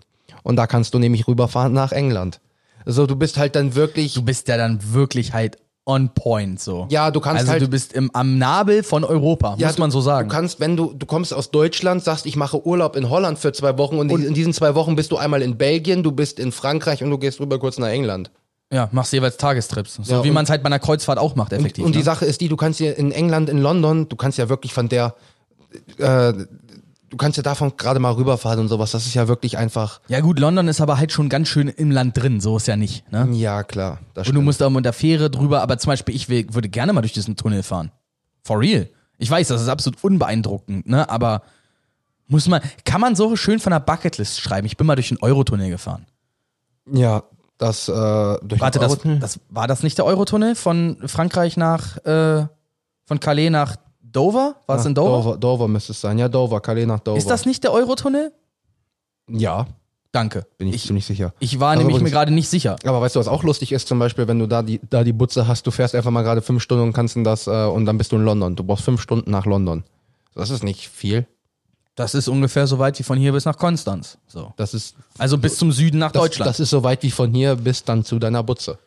Und 0.42 0.56
da 0.56 0.66
kannst 0.66 0.94
du 0.94 0.98
nämlich 0.98 1.28
rüberfahren 1.28 1.72
nach 1.74 1.92
England. 1.92 2.40
So, 2.86 3.06
du 3.06 3.16
bist 3.16 3.36
halt 3.36 3.54
dann 3.54 3.74
wirklich, 3.74 4.14
Du 4.14 4.22
bist 4.22 4.48
ja 4.48 4.56
dann 4.56 4.78
wirklich 4.94 5.34
halt 5.34 5.58
on 5.86 6.10
point 6.14 6.60
so. 6.60 6.86
ja, 6.90 7.10
du 7.10 7.20
kannst 7.20 7.40
also 7.40 7.52
halt 7.52 7.62
du 7.62 7.68
bist 7.68 7.92
im, 7.94 8.10
am 8.14 8.38
Nabel 8.38 8.82
von 8.82 9.02
Europa, 9.02 9.56
Ja, 9.58 9.68
muss 9.68 9.78
man 9.78 9.90
du, 9.90 9.94
so 9.94 10.00
sagen. 10.00 10.28
Du 10.28 10.34
kannst, 10.34 10.60
wenn 10.60 10.76
du, 10.76 10.92
du 10.96 11.06
kommst 11.06 11.32
aus 11.34 11.50
Deutschland, 11.50 12.04
sagst, 12.04 12.26
ich 12.26 12.36
mache 12.36 12.64
Urlaub 12.66 12.96
in 12.96 13.08
Holland 13.10 13.38
für 13.38 13.52
zwei 13.52 13.76
Wochen 13.78 13.98
und, 13.98 14.10
in 14.10 14.34
diesen 14.34 14.52
zwei 14.52 14.74
Wochen 14.74 14.94
bist 14.94 15.10
du 15.10 15.16
einmal 15.16 15.42
in 15.42 15.56
Belgien, 15.56 16.02
du 16.02 16.12
bist 16.12 16.38
in 16.38 16.52
Frankreich 16.52 17.02
und 17.02 17.10
du 17.10 17.18
gehst 17.18 17.40
rüber 17.40 17.58
kurz 17.58 17.78
nach 17.78 17.88
England. 17.88 18.30
ja, 18.72 18.88
machst 18.92 19.12
jeweils 19.12 19.36
Tagestrips. 19.36 19.98
So 20.02 20.12
Ja, 20.16 20.22
wie 20.24 20.28
und- 20.28 20.34
man 20.34 20.44
es 20.44 20.50
halt 20.50 20.62
bei 20.62 20.66
einer 20.68 20.78
Kreuzfahrt 20.78 21.18
auch 21.18 21.34
macht, 21.34 21.52
effektiv. 21.52 21.84
und 21.84 21.92
die 21.94 21.98
ne? 21.98 22.04
Sache 22.04 22.24
ist 22.26 22.40
die, 22.40 22.48
du 22.48 22.56
kannst 22.56 22.78
hier 22.78 22.96
in 22.96 23.10
England, 23.10 23.48
in 23.48 23.58
London, 23.58 24.08
du 24.08 24.14
kannst 24.16 24.38
ja 24.38 24.48
wirklich 24.48 24.72
von 24.72 24.88
der, 24.88 25.14
äh, 25.98 26.32
du 27.10 27.16
kannst 27.16 27.36
ja 27.36 27.42
davon 27.42 27.76
gerade 27.76 28.00
mal 28.00 28.12
rüberfahren 28.12 28.60
und 28.60 28.68
sowas. 28.68 28.92
Das 28.92 29.06
ist 29.06 29.14
ja 29.14 29.28
wirklich 29.28 29.58
einfach, 29.58 30.00
Ja 30.08 30.20
gut, 30.20 30.38
London 30.38 30.68
ist 30.68 30.80
aber 30.80 30.98
halt 30.98 31.12
schon 31.12 31.28
ganz 31.28 31.48
schön 31.48 31.68
im 31.68 31.90
Land 31.90 32.16
drin, 32.16 32.40
so 32.40 32.56
ist 32.56 32.66
ja 32.66 32.76
nicht. 32.76 33.10
Ne? 33.12 33.28
ja 33.32 33.62
klar. 33.62 33.98
Das 34.14 34.28
Und 34.28 34.34
du 34.34 34.40
musst 34.40 34.60
da 34.60 34.70
mit 34.70 34.84
der 34.84 34.92
Fähre 34.92 35.30
drüber, 35.30 35.60
aber 35.62 35.78
zum 35.78 35.90
Beispiel, 35.90 36.14
ich 36.14 36.28
will, 36.28 36.46
würde 36.52 36.68
gerne 36.68 36.92
mal 36.92 37.02
durch 37.02 37.12
diesen 37.12 37.36
Tunnel 37.36 37.62
fahren. 37.62 37.90
For 38.42 38.58
real. 38.58 38.88
Ich 39.18 39.30
weiß, 39.30 39.48
das 39.48 39.60
ist 39.60 39.68
absolut 39.68 40.02
unbeeindruckend, 40.02 40.88
ne? 40.88 41.10
Aber 41.10 41.42
muss 42.26 42.48
man, 42.48 42.62
kann 42.84 43.00
man 43.00 43.16
so 43.16 43.36
schön 43.36 43.58
von 43.58 43.72
der 43.72 43.80
Bucketlist 43.80 44.40
schreiben? 44.40 44.66
Ich 44.66 44.76
bin 44.76 44.86
mal 44.86 44.94
durch 44.94 45.08
den 45.08 45.18
Eurotunnel 45.20 45.68
gefahren. 45.68 46.06
ja, 46.90 47.24
das, 47.58 47.88
äh, 47.90 47.92
durch 47.92 48.58
Warte, 48.58 48.78
den 48.78 49.20
das, 49.20 49.34
das 49.34 49.40
war 49.50 49.66
das 49.66 49.82
nicht 49.82 49.98
der 49.98 50.06
Eurotunnel 50.06 50.54
von 50.54 50.96
Frankreich 51.04 51.58
nach, 51.58 51.98
äh, 52.06 52.46
von 53.04 53.20
Calais 53.20 53.50
nach 53.50 53.76
Dover? 54.12 54.56
War 54.66 54.76
es 54.76 54.82
Ach, 54.82 54.86
in 54.86 54.94
Dover? 54.94 55.10
Dover, 55.22 55.36
Dover 55.38 55.68
müsste 55.68 55.92
es 55.92 56.00
sein. 56.00 56.18
Ja, 56.18 56.28
Dover, 56.28 56.60
Calais 56.60 56.86
nach 56.86 57.00
Dover. 57.00 57.16
Ist 57.18 57.30
das 57.30 57.46
nicht 57.46 57.62
der 57.64 57.72
Eurotunnel? 57.72 58.32
Ja, 59.28 59.66
Danke. 60.12 60.46
bin 60.58 60.68
ich, 60.68 60.74
ich, 60.76 60.86
ziemlich 60.86 61.06
sicher. 61.06 61.32
ich 61.38 61.60
war 61.60 61.70
Also 61.70 61.82
nämlich 61.84 62.02
mir 62.02 62.10
gerade 62.10 62.32
nicht 62.32 62.48
sicher. 62.48 62.76
Aber 62.84 63.00
weißt 63.00 63.14
du, 63.14 63.20
was 63.20 63.28
auch 63.28 63.44
lustig 63.44 63.70
ist, 63.72 63.86
zum 63.86 63.98
Beispiel, 64.00 64.26
wenn 64.26 64.40
du 64.40 64.46
da 64.48 64.62
die, 64.62 64.80
da 64.90 65.04
die 65.04 65.12
Butze 65.12 65.46
hast, 65.46 65.66
du 65.66 65.70
fährst 65.70 65.94
einfach 65.94 66.10
mal 66.10 66.22
gerade 66.22 66.42
fünf 66.42 66.62
Stunden 66.62 66.82
und 66.84 66.92
kannst 66.92 67.14
in 67.16 67.22
das, 67.22 67.46
äh, 67.46 67.50
und 67.66 67.86
dann 67.86 67.96
bist 67.98 68.10
du 68.10 68.16
in 68.16 68.24
London. 68.24 68.56
Du 68.56 68.64
brauchst 68.64 68.84
fünf 68.84 69.00
Stunden 69.00 69.30
nach 69.30 69.46
London. 69.46 69.84
Das 70.34 70.50
ist 70.50 70.64
nicht 70.64 70.88
viel. 70.88 71.26
Das 71.94 72.14
ist 72.14 72.28
ungefähr 72.28 72.66
so 72.66 72.78
weit 72.78 72.98
wie 72.98 73.02
von 73.02 73.18
hier 73.18 73.32
bis 73.32 73.44
nach 73.44 73.58
Konstanz. 73.58 74.18
So. 74.26 74.52
Das 74.56 74.74
ist, 74.74 74.96
Also 75.18 75.38
bis 75.38 75.56
zum 75.58 75.70
Süden 75.70 75.98
nach 75.98 76.12
das, 76.12 76.22
Deutschland. 76.22 76.48
das 76.48 76.58
ist 76.58 76.70
so 76.70 76.82
weit 76.82 77.02
wie 77.02 77.10
von 77.10 77.32
hier 77.32 77.56
bis 77.56 77.84
dann 77.84 78.04
zu 78.04 78.18
deiner 78.18 78.42
Butze. 78.42 78.78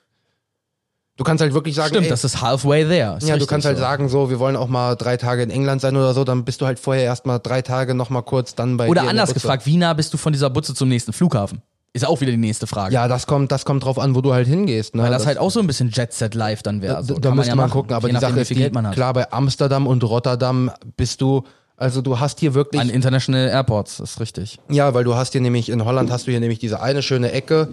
Du 1.15 1.23
kannst 1.23 1.41
halt 1.41 1.53
wirklich 1.53 1.75
sagen, 1.75 1.89
Stimmt, 1.89 2.05
ey, 2.05 2.09
das 2.09 2.23
ist 2.23 2.41
halfway 2.41 2.85
there. 2.85 3.17
Ist 3.17 3.27
ja, 3.27 3.37
du 3.37 3.45
kannst 3.45 3.67
halt 3.67 3.77
so. 3.77 3.83
sagen, 3.83 4.09
so, 4.09 4.31
wir 4.31 4.39
wollen 4.39 4.55
auch 4.55 4.67
mal 4.67 4.95
drei 4.95 5.15
Tage 5.15 5.43
in 5.43 5.51
England 5.51 5.81
sein 5.81 5.95
oder 5.95 6.13
so, 6.13 6.23
dann 6.23 6.43
bist 6.43 6.61
du 6.61 6.65
halt 6.65 6.79
vorher 6.79 7.03
erstmal 7.03 7.39
drei 7.39 7.61
Tage 7.61 7.93
nochmal 7.93 8.23
kurz 8.23 8.55
dann 8.55 8.77
bei 8.77 8.89
Oder 8.89 9.07
anders 9.07 9.33
gefragt, 9.33 9.67
wie 9.67 9.77
nah 9.77 9.93
bist 9.93 10.11
du 10.13 10.17
von 10.17 10.33
dieser 10.33 10.49
Butze 10.49 10.73
zum 10.73 10.89
nächsten 10.89 11.13
Flughafen? 11.13 11.61
Ist 11.95 12.07
auch 12.07 12.19
wieder 12.21 12.31
die 12.31 12.37
nächste 12.37 12.65
Frage. 12.65 12.95
Ja, 12.95 13.07
das 13.07 13.27
kommt, 13.27 13.51
das 13.51 13.65
kommt 13.65 13.83
drauf 13.83 13.99
an, 13.99 14.15
wo 14.15 14.21
du 14.21 14.33
halt 14.33 14.47
hingehst. 14.47 14.95
Ne? 14.95 15.03
Weil 15.03 15.11
das, 15.11 15.27
halt 15.27 15.37
auch 15.37 15.51
so 15.51 15.59
ein 15.59 15.67
bisschen 15.67 15.91
Jet 15.91 16.11
Set 16.11 16.33
Live 16.33 16.63
dann 16.63 16.81
wäre. 16.81 16.95
Da, 16.95 17.03
So, 17.03 17.19
da 17.19 17.29
kann 17.29 17.37
müsste 17.37 17.49
ja 17.49 17.55
man 17.55 17.65
machen, 17.67 17.73
gucken, 17.73 17.95
aber 17.95 18.09
die 18.09 18.17
Sache 18.17 18.39
ist, 18.39 18.49
die, 18.49 18.69
man 18.71 18.89
klar, 18.91 19.13
bei 19.13 19.31
Amsterdam 19.31 19.85
und 19.85 20.03
Rotterdam 20.03 20.71
bist 20.97 21.21
du, 21.21 21.43
also 21.77 22.01
du 22.01 22.19
hast 22.19 22.39
hier 22.39 22.55
wirklich, 22.55 22.81
An 22.81 22.89
International 22.89 23.47
Airports, 23.47 23.99
ist 23.99 24.19
richtig. 24.19 24.59
ja, 24.69 24.95
weil 24.95 25.03
du 25.03 25.13
hast 25.13 25.33
hier 25.33 25.41
nämlich, 25.41 25.69
in 25.69 25.85
Holland 25.85 26.09
hast 26.09 26.25
du 26.25 26.31
hier 26.31 26.39
nämlich 26.39 26.57
diese 26.57 26.81
eine 26.81 27.03
schöne 27.03 27.31
Ecke, 27.31 27.67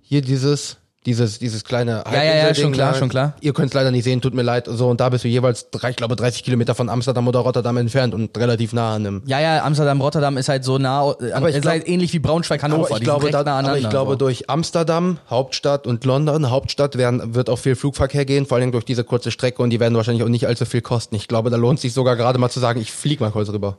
hier 0.00 0.22
dieses, 0.22 0.76
dieses, 1.06 1.38
dieses 1.38 1.64
kleine 1.64 2.04
Ja, 2.12 2.22
ja, 2.22 2.34
ja, 2.48 2.54
schon 2.54 2.72
klar, 2.72 2.94
schon 2.94 3.08
klar. 3.08 3.34
Ihr 3.40 3.52
könnt 3.52 3.68
es 3.68 3.74
leider 3.74 3.90
nicht 3.90 4.04
sehen, 4.04 4.20
tut 4.20 4.34
mir 4.34 4.42
leid, 4.42 4.68
so, 4.70 4.88
und 4.88 5.00
da 5.00 5.08
bist 5.08 5.24
du 5.24 5.28
jeweils, 5.28 5.70
drei, 5.70 5.90
ich 5.90 5.96
glaube, 5.96 6.14
30 6.14 6.44
Kilometer 6.44 6.74
von 6.74 6.88
Amsterdam 6.88 7.26
oder 7.26 7.40
Rotterdam 7.40 7.76
entfernt 7.76 8.14
und 8.14 8.36
relativ 8.38 8.72
nah 8.72 8.94
an 8.94 9.06
einem. 9.06 9.22
Ja, 9.26 9.40
ja, 9.40 9.64
Amsterdam, 9.64 10.00
Rotterdam 10.00 10.36
ist 10.36 10.48
halt 10.48 10.64
so 10.64 10.78
nah, 10.78 11.14
äh, 11.20 11.32
Aber 11.32 11.48
ist 11.48 11.62
glaub- 11.62 11.72
halt 11.72 11.88
ähnlich 11.88 12.12
wie 12.12 12.20
Braunschweig, 12.20 12.62
Hannover. 12.62 12.86
Aber 12.86 12.96
ich, 12.98 13.02
glaube, 13.02 13.30
da, 13.30 13.42
nah 13.42 13.58
aber 13.58 13.78
ich 13.78 13.90
glaube, 13.90 14.12
so. 14.12 14.16
durch 14.16 14.48
Amsterdam, 14.48 15.18
Hauptstadt 15.28 15.86
und 15.86 16.04
London, 16.04 16.50
Hauptstadt 16.50 16.96
werden, 16.96 17.34
wird 17.34 17.50
auch 17.50 17.58
viel 17.58 17.74
Flugverkehr 17.74 18.24
gehen, 18.24 18.46
vor 18.46 18.58
allem 18.58 18.70
durch 18.70 18.84
diese 18.84 19.02
kurze 19.02 19.30
Strecke 19.32 19.62
und 19.62 19.70
die 19.70 19.80
werden 19.80 19.96
wahrscheinlich 19.96 20.22
auch 20.22 20.28
nicht 20.28 20.46
allzu 20.46 20.64
viel 20.66 20.82
kosten. 20.82 21.16
Ich 21.16 21.26
glaube, 21.26 21.50
da 21.50 21.56
lohnt 21.56 21.80
sich 21.80 21.92
sogar 21.92 22.16
gerade 22.16 22.38
mal 22.38 22.50
zu 22.50 22.60
sagen, 22.60 22.80
ich 22.80 22.92
flieg 22.92 23.20
mal 23.20 23.30
kurz 23.30 23.48
rüber. 23.48 23.78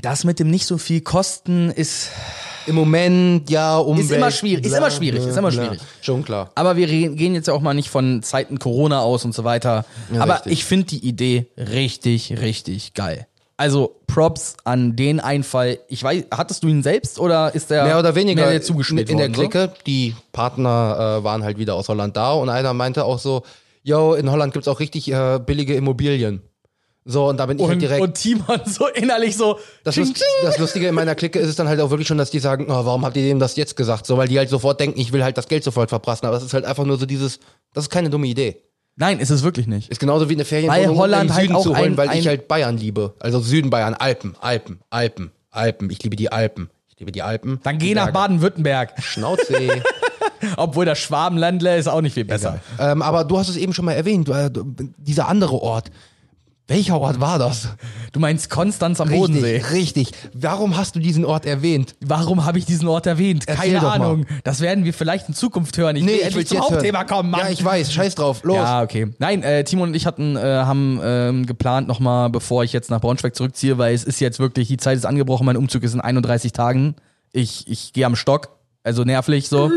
Das 0.00 0.22
mit 0.22 0.38
dem 0.38 0.48
nicht 0.50 0.66
so 0.66 0.78
viel 0.78 1.00
Kosten 1.00 1.70
ist. 1.70 2.10
Im 2.68 2.74
Moment, 2.74 3.48
ja, 3.50 3.78
Umwelt. 3.78 4.04
Ist 4.04 4.12
immer 4.12 4.30
schwierig, 4.30 4.64
ist 4.66 4.76
immer 4.76 4.90
schwierig, 4.90 5.26
ist 5.26 5.36
immer 5.36 5.50
bla. 5.50 5.64
schwierig. 5.64 5.80
Schon 6.02 6.22
klar. 6.22 6.50
Aber 6.54 6.76
wir 6.76 6.86
gehen 6.86 7.34
jetzt 7.34 7.48
ja 7.48 7.54
auch 7.54 7.62
mal 7.62 7.74
nicht 7.74 7.88
von 7.88 8.22
Zeiten 8.22 8.58
Corona 8.58 9.00
aus 9.00 9.24
und 9.24 9.34
so 9.34 9.44
weiter. 9.44 9.84
Aber 10.18 10.34
richtig. 10.34 10.52
ich 10.52 10.64
finde 10.64 10.86
die 10.86 11.06
Idee 11.06 11.46
richtig, 11.56 12.40
richtig 12.40 12.94
geil. 12.94 13.26
Also 13.56 13.96
Props 14.06 14.56
an 14.62 14.94
den 14.94 15.18
Einfall. 15.18 15.80
Ich 15.88 16.04
weiß, 16.04 16.26
hattest 16.30 16.62
du 16.62 16.68
ihn 16.68 16.84
selbst 16.84 17.18
oder 17.18 17.54
ist 17.54 17.70
der 17.70 17.84
Mehr 17.84 17.98
oder 17.98 18.14
weniger 18.14 18.42
mehr 18.42 18.52
dir 18.52 18.62
zugespielt 18.62 19.10
in 19.10 19.18
der? 19.18 19.30
Clique. 19.30 19.72
Die 19.84 20.14
Partner 20.30 21.18
äh, 21.18 21.24
waren 21.24 21.42
halt 21.42 21.58
wieder 21.58 21.74
aus 21.74 21.88
Holland 21.88 22.16
da 22.16 22.32
und 22.32 22.50
einer 22.50 22.72
meinte 22.72 23.04
auch 23.04 23.18
so, 23.18 23.42
yo, 23.82 24.14
in 24.14 24.30
Holland 24.30 24.52
gibt's 24.52 24.68
auch 24.68 24.78
richtig 24.78 25.10
äh, 25.10 25.40
billige 25.44 25.74
Immobilien. 25.74 26.42
So, 27.10 27.26
und 27.28 27.38
da 27.38 27.46
bin 27.46 27.56
ich 27.58 27.64
halt 27.64 27.72
Und, 27.72 27.80
direkt. 27.80 28.02
und 28.02 28.14
Timon 28.14 28.60
so 28.66 28.86
innerlich 28.88 29.34
so. 29.34 29.58
das, 29.82 29.94
tsching, 29.94 30.08
Lust, 30.08 30.22
das 30.42 30.58
Lustige 30.58 30.88
in 30.88 30.94
meiner 30.94 31.14
Clique 31.14 31.38
ist 31.38 31.48
es 31.48 31.56
dann 31.56 31.66
halt 31.66 31.80
auch 31.80 31.88
wirklich 31.88 32.06
schon, 32.06 32.18
dass 32.18 32.30
die 32.30 32.38
sagen, 32.38 32.66
oh, 32.68 32.84
warum 32.84 33.06
habt 33.06 33.16
ihr 33.16 33.22
dem 33.22 33.38
das 33.38 33.56
jetzt 33.56 33.76
gesagt? 33.76 34.04
So, 34.04 34.18
weil 34.18 34.28
die 34.28 34.36
halt 34.36 34.50
sofort 34.50 34.78
denken, 34.78 35.00
ich 35.00 35.10
will 35.10 35.24
halt 35.24 35.38
das 35.38 35.48
Geld 35.48 35.64
sofort 35.64 35.88
verprassen. 35.88 36.26
Aber 36.26 36.36
es 36.36 36.42
ist 36.42 36.52
halt 36.52 36.66
einfach 36.66 36.84
nur 36.84 36.98
so 36.98 37.06
dieses, 37.06 37.40
das 37.72 37.84
ist 37.84 37.90
keine 37.90 38.10
dumme 38.10 38.26
Idee. 38.26 38.62
Nein, 38.96 39.20
ist 39.20 39.30
es 39.30 39.42
wirklich 39.42 39.66
nicht. 39.66 39.88
Ist 39.90 40.00
genauso 40.00 40.28
wie 40.28 40.34
eine 40.34 40.44
Ferienwohnung 40.44 40.86
Weil 40.90 40.96
Holland 40.96 41.30
im 41.30 41.34
halt 41.34 41.42
Süden 41.44 41.56
auch 41.56 41.62
zu 41.62 41.70
holen, 41.70 41.92
ein- 41.92 41.96
weil 41.96 42.08
ich 42.10 42.24
ein- 42.24 42.26
halt 42.26 42.46
Bayern 42.48 42.76
liebe. 42.76 43.14
Also 43.20 43.40
Süden 43.40 43.70
Bayern, 43.70 43.94
Alpen, 43.94 44.36
Alpen, 44.40 44.80
Alpen, 44.90 45.30
Alpen. 45.50 45.88
Ich 45.90 46.02
liebe 46.02 46.14
die 46.16 46.30
Alpen. 46.30 46.68
Ich 46.90 46.98
liebe 46.98 47.10
die 47.12 47.22
Alpen. 47.22 47.58
Dann 47.62 47.78
geh 47.78 47.94
nach. 47.94 48.10
Baden-Württemberg. 48.12 49.02
Schnauze. 49.02 49.54
Obwohl 50.56 50.84
das 50.84 50.98
Schwabenländle 50.98 51.76
ist 51.78 51.88
auch 51.88 52.00
nicht 52.00 52.14
viel 52.14 52.24
besser. 52.24 52.60
ähm, 52.78 53.02
aber 53.02 53.24
du 53.24 53.38
hast 53.38 53.48
es 53.48 53.56
eben 53.56 53.72
schon 53.72 53.84
mal 53.84 53.92
erwähnt, 53.92 54.28
du, 54.28 54.32
äh, 54.32 54.50
du, 54.50 54.64
dieser 54.98 55.28
andere 55.28 55.60
Ort. 55.62 55.90
Welcher 56.68 57.00
Ort 57.00 57.18
war 57.18 57.38
das? 57.38 57.70
Du 58.12 58.20
meinst 58.20 58.50
Konstanz 58.50 59.00
am 59.00 59.08
Bodensee. 59.08 59.56
Richtig, 59.56 59.72
richtig. 59.72 60.10
Warum 60.34 60.76
hast 60.76 60.94
du 60.94 61.00
diesen 61.00 61.24
Ort 61.24 61.46
erwähnt? 61.46 61.96
Warum 62.04 62.44
habe 62.44 62.58
ich 62.58 62.66
diesen 62.66 62.86
Ort 62.88 63.06
erwähnt? 63.06 63.44
Erzähl 63.46 63.72
Keine 63.72 63.80
doch 63.80 63.98
mal. 63.98 64.04
Ahnung. 64.04 64.26
Das 64.44 64.60
werden 64.60 64.84
wir 64.84 64.92
vielleicht 64.92 65.28
in 65.30 65.34
Zukunft 65.34 65.78
hören. 65.78 65.96
Ich 65.96 66.04
will 66.04 66.20
endlich 66.20 66.46
zum 66.46 66.60
Hauptthema 66.60 66.98
hören. 66.98 67.08
kommen, 67.08 67.30
Mann. 67.30 67.40
Ja, 67.40 67.48
ich 67.48 67.64
weiß. 67.64 67.90
Scheiß 67.90 68.16
drauf. 68.16 68.44
Los. 68.44 68.56
Ja, 68.56 68.82
okay. 68.82 69.08
Nein, 69.18 69.42
äh, 69.42 69.64
Timo 69.64 69.84
und 69.84 69.96
ich 69.96 70.04
hatten, 70.04 70.36
äh, 70.36 70.40
haben 70.40 71.00
ähm, 71.02 71.46
geplant 71.46 71.88
nochmal, 71.88 72.28
bevor 72.28 72.64
ich 72.64 72.74
jetzt 72.74 72.90
nach 72.90 73.00
Braunschweig 73.00 73.34
zurückziehe, 73.34 73.78
weil 73.78 73.94
es 73.94 74.04
ist 74.04 74.20
jetzt 74.20 74.38
wirklich, 74.38 74.68
die 74.68 74.76
Zeit 74.76 74.98
ist 74.98 75.06
angebrochen, 75.06 75.46
mein 75.46 75.56
Umzug 75.56 75.82
ist 75.84 75.94
in 75.94 76.02
31 76.02 76.52
Tagen. 76.52 76.96
Ich, 77.32 77.66
ich 77.66 77.94
gehe 77.94 78.04
am 78.04 78.14
Stock, 78.14 78.50
also 78.84 79.04
nervlich 79.04 79.48
so. 79.48 79.70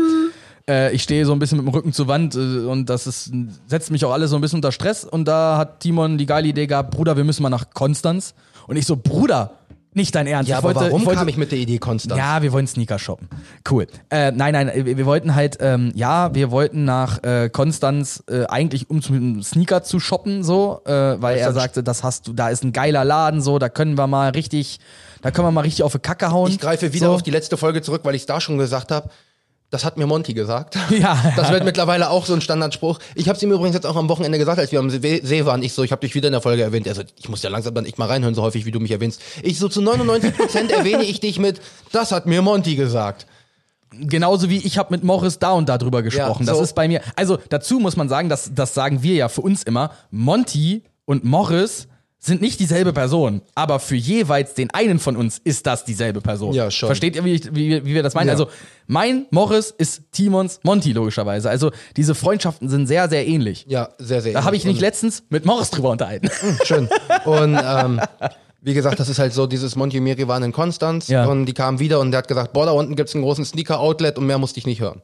Äh, 0.68 0.92
ich 0.92 1.02
stehe 1.02 1.24
so 1.26 1.32
ein 1.32 1.38
bisschen 1.38 1.58
mit 1.58 1.66
dem 1.66 1.74
Rücken 1.74 1.92
zur 1.92 2.08
Wand 2.08 2.34
äh, 2.34 2.38
und 2.38 2.88
das 2.88 3.06
ist, 3.06 3.32
setzt 3.66 3.90
mich 3.90 4.04
auch 4.04 4.12
alles 4.12 4.30
so 4.30 4.36
ein 4.36 4.42
bisschen 4.42 4.58
unter 4.58 4.72
Stress. 4.72 5.04
Und 5.04 5.26
da 5.26 5.56
hat 5.56 5.80
Timon 5.80 6.18
die 6.18 6.26
geile 6.26 6.48
Idee 6.48 6.66
gehabt, 6.66 6.90
Bruder, 6.90 7.16
wir 7.16 7.24
müssen 7.24 7.42
mal 7.42 7.50
nach 7.50 7.70
Konstanz. 7.70 8.34
Und 8.66 8.76
ich 8.76 8.86
so, 8.86 8.96
Bruder, 8.96 9.58
nicht 9.94 10.14
dein 10.14 10.26
Ernst. 10.26 10.48
Ja, 10.48 10.56
ich 10.56 10.64
aber 10.64 10.74
wollte, 10.74 10.86
warum 10.86 11.02
ich 11.02 11.06
wollte, 11.06 11.18
kam 11.18 11.28
ich 11.28 11.36
mit 11.36 11.52
der 11.52 11.58
Idee 11.58 11.78
Konstanz? 11.78 12.18
ja, 12.18 12.40
wir 12.40 12.52
wollen 12.52 12.66
Sneaker 12.66 12.98
shoppen. 12.98 13.28
Cool. 13.68 13.86
Äh, 14.08 14.32
nein, 14.32 14.54
nein, 14.54 14.70
wir, 14.74 14.96
wir 14.96 15.06
wollten 15.06 15.34
halt, 15.34 15.58
ähm, 15.60 15.92
ja, 15.94 16.34
wir 16.34 16.50
wollten 16.50 16.84
nach 16.84 17.22
äh, 17.22 17.50
Konstanz 17.50 18.22
äh, 18.28 18.46
eigentlich, 18.46 18.88
um 18.88 19.02
zum 19.02 19.42
Sneaker 19.42 19.82
zu 19.82 20.00
shoppen, 20.00 20.44
so, 20.44 20.80
äh, 20.86 21.20
weil 21.20 21.36
er 21.36 21.52
sagte, 21.52 21.82
das 21.82 22.02
hast 22.02 22.26
du, 22.26 22.32
da 22.32 22.48
ist 22.48 22.64
ein 22.64 22.72
geiler 22.72 23.04
Laden, 23.04 23.42
so, 23.42 23.58
da 23.58 23.68
können 23.68 23.98
wir 23.98 24.06
mal 24.06 24.30
richtig, 24.30 24.80
da 25.20 25.30
können 25.30 25.46
wir 25.46 25.52
mal 25.52 25.60
richtig 25.60 25.82
auf 25.82 25.92
die 25.92 25.98
Kacke 25.98 26.30
hauen. 26.30 26.50
Ich 26.50 26.58
greife 26.58 26.94
wieder 26.94 27.06
so. 27.06 27.12
auf 27.12 27.22
die 27.22 27.30
letzte 27.30 27.58
Folge 27.58 27.82
zurück, 27.82 28.00
weil 28.04 28.14
ich 28.14 28.22
es 28.22 28.26
da 28.26 28.40
schon 28.40 28.56
gesagt 28.56 28.90
habe. 28.90 29.10
Das 29.72 29.86
hat 29.86 29.96
mir 29.96 30.06
Monty 30.06 30.34
gesagt. 30.34 30.76
Ja. 30.90 31.32
Das 31.36 31.50
wird 31.50 31.64
mittlerweile 31.64 32.10
auch 32.10 32.26
so 32.26 32.34
ein 32.34 32.42
Standardspruch. 32.42 32.98
Ich 33.14 33.26
habe 33.28 33.36
es 33.36 33.42
ihm 33.42 33.50
übrigens 33.50 33.74
jetzt 33.74 33.86
auch 33.86 33.96
am 33.96 34.10
Wochenende 34.10 34.36
gesagt, 34.36 34.58
als 34.58 34.70
wir 34.70 34.78
am 34.78 34.90
See 34.90 35.46
waren. 35.46 35.62
Ich 35.62 35.72
so, 35.72 35.82
ich 35.82 35.90
habe 35.90 36.02
dich 36.02 36.14
wieder 36.14 36.28
in 36.28 36.32
der 36.32 36.42
Folge 36.42 36.62
erwähnt. 36.62 36.86
Also 36.86 37.02
ich 37.18 37.30
muss 37.30 37.42
ja 37.42 37.48
langsam 37.48 37.74
dann 37.74 37.86
echt 37.86 37.98
mal 37.98 38.06
reinhören, 38.06 38.34
so 38.34 38.42
häufig 38.42 38.66
wie 38.66 38.70
du 38.70 38.78
mich 38.78 38.90
erwähnst. 38.90 39.22
Ich 39.42 39.58
so 39.58 39.68
zu 39.70 39.80
99 39.80 40.36
Prozent 40.36 40.70
erwähne 40.70 41.04
ich 41.04 41.20
dich 41.20 41.38
mit, 41.38 41.62
das 41.92 42.12
hat 42.12 42.26
mir 42.26 42.42
Monty 42.42 42.76
gesagt. 42.76 43.26
Genauso 43.92 44.50
wie 44.50 44.58
ich 44.58 44.76
habe 44.76 44.92
mit 44.92 45.02
Morris 45.02 45.38
da 45.38 45.52
und 45.52 45.70
da 45.70 45.78
drüber 45.78 46.02
gesprochen. 46.02 46.44
das 46.44 46.58
so. 46.58 46.62
ist 46.62 46.74
bei 46.74 46.86
mir. 46.86 47.00
Also 47.16 47.38
dazu 47.48 47.78
muss 47.78 47.96
man 47.96 48.10
sagen, 48.10 48.28
das, 48.28 48.50
das 48.54 48.74
sagen 48.74 49.02
wir 49.02 49.14
ja 49.14 49.28
für 49.30 49.40
uns 49.40 49.62
immer. 49.62 49.92
Monty 50.10 50.82
und 51.06 51.24
Morris 51.24 51.88
sind 52.24 52.40
nicht 52.40 52.60
dieselbe 52.60 52.92
Person, 52.92 53.42
aber 53.56 53.80
für 53.80 53.96
jeweils 53.96 54.54
den 54.54 54.70
einen 54.70 55.00
von 55.00 55.16
uns 55.16 55.38
ist 55.42 55.66
das 55.66 55.84
dieselbe 55.84 56.20
Person. 56.20 56.54
Ja, 56.54 56.70
schon. 56.70 56.86
Versteht 56.86 57.16
ihr, 57.16 57.24
wie, 57.24 57.34
ich, 57.34 57.52
wie, 57.52 57.84
wie 57.84 57.94
wir 57.94 58.02
das 58.04 58.14
meinen? 58.14 58.28
Ja. 58.28 58.34
Also 58.34 58.46
mein 58.86 59.26
Morris 59.32 59.74
ist 59.76 60.02
Timons 60.12 60.60
Monty 60.62 60.92
logischerweise. 60.92 61.50
Also 61.50 61.72
diese 61.96 62.14
Freundschaften 62.14 62.68
sind 62.68 62.86
sehr, 62.86 63.08
sehr 63.08 63.26
ähnlich. 63.26 63.66
Ja, 63.68 63.88
sehr, 63.98 64.22
sehr. 64.22 64.34
Da 64.34 64.44
habe 64.44 64.54
ich 64.54 64.62
ähnlich. 64.64 64.76
mich 64.76 64.80
letztens 64.82 65.24
mit 65.30 65.44
Morris 65.46 65.70
drüber 65.70 65.90
unterhalten. 65.90 66.30
Und- 66.46 66.64
Schön. 66.64 66.88
Und 67.24 67.58
ähm, 67.60 68.00
wie 68.60 68.74
gesagt, 68.74 69.00
das 69.00 69.08
ist 69.08 69.18
halt 69.18 69.32
so, 69.32 69.48
dieses 69.48 69.74
Monty 69.74 69.98
und 69.98 70.04
Miri 70.04 70.28
waren 70.28 70.44
in 70.44 70.52
Konstanz 70.52 71.08
Ja. 71.08 71.24
und 71.26 71.46
die 71.46 71.54
kamen 71.54 71.80
wieder 71.80 71.98
und 71.98 72.12
der 72.12 72.18
hat 72.18 72.28
gesagt, 72.28 72.52
boah, 72.52 72.66
da 72.66 72.70
unten 72.70 72.94
gibt's 72.94 73.16
einen 73.16 73.24
großen 73.24 73.44
Sneaker-Outlet 73.44 74.16
und 74.18 74.26
mehr 74.26 74.38
musste 74.38 74.60
ich 74.60 74.66
nicht 74.66 74.80
hören. 74.80 75.02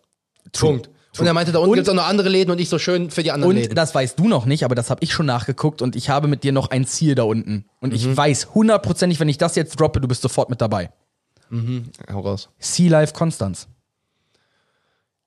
Punkt. 0.53 0.89
Und 1.21 1.27
er 1.27 1.35
meinte, 1.35 1.53
da 1.53 1.59
unten 1.59 1.71
Und- 1.71 1.75
gibt's 1.77 1.89
auch 1.91 1.95
noch 1.95 2.07
andere 2.07 2.29
Läden 2.29 2.51
und 2.51 2.61
ich 2.61 2.69
so 2.69 2.79
schön 2.79 3.11
für 3.11 3.23
die 3.23 3.31
anderen 3.33 3.51
Und 3.51 3.57
Läden. 3.61 3.75
das 3.75 3.95
weißt 3.95 4.19
du 4.19 4.29
noch 4.29 4.45
nicht, 4.47 4.65
aber 4.65 4.75
das 4.75 4.91
habe 4.91 5.03
ich 5.03 5.13
schon 5.13 5.27
nachgeguckt 5.27 5.83
und 5.83 5.97
ich 5.97 6.11
habe 6.11 6.29
mit 6.29 6.45
dir 6.45 6.53
noch 6.53 6.71
ein 6.71 6.87
Ziel 6.87 7.15
da 7.15 7.25
unten. 7.25 7.65
Und 7.81 7.91
Mhm. 7.91 7.97
ich 7.97 8.17
weiß 8.17 8.49
hundertprozentig, 8.55 9.19
wenn 9.21 9.29
ich 9.29 9.39
das 9.39 9.55
jetzt 9.57 9.79
droppe, 9.81 10.01
du 10.01 10.09
bist 10.09 10.23
sofort 10.23 10.51
mit 10.51 10.61
dabei. 10.61 10.91
Hau 12.13 12.21
raus. 12.21 12.51
Sea 12.59 12.91
Life 12.91 13.15
Konstanz. 13.15 13.69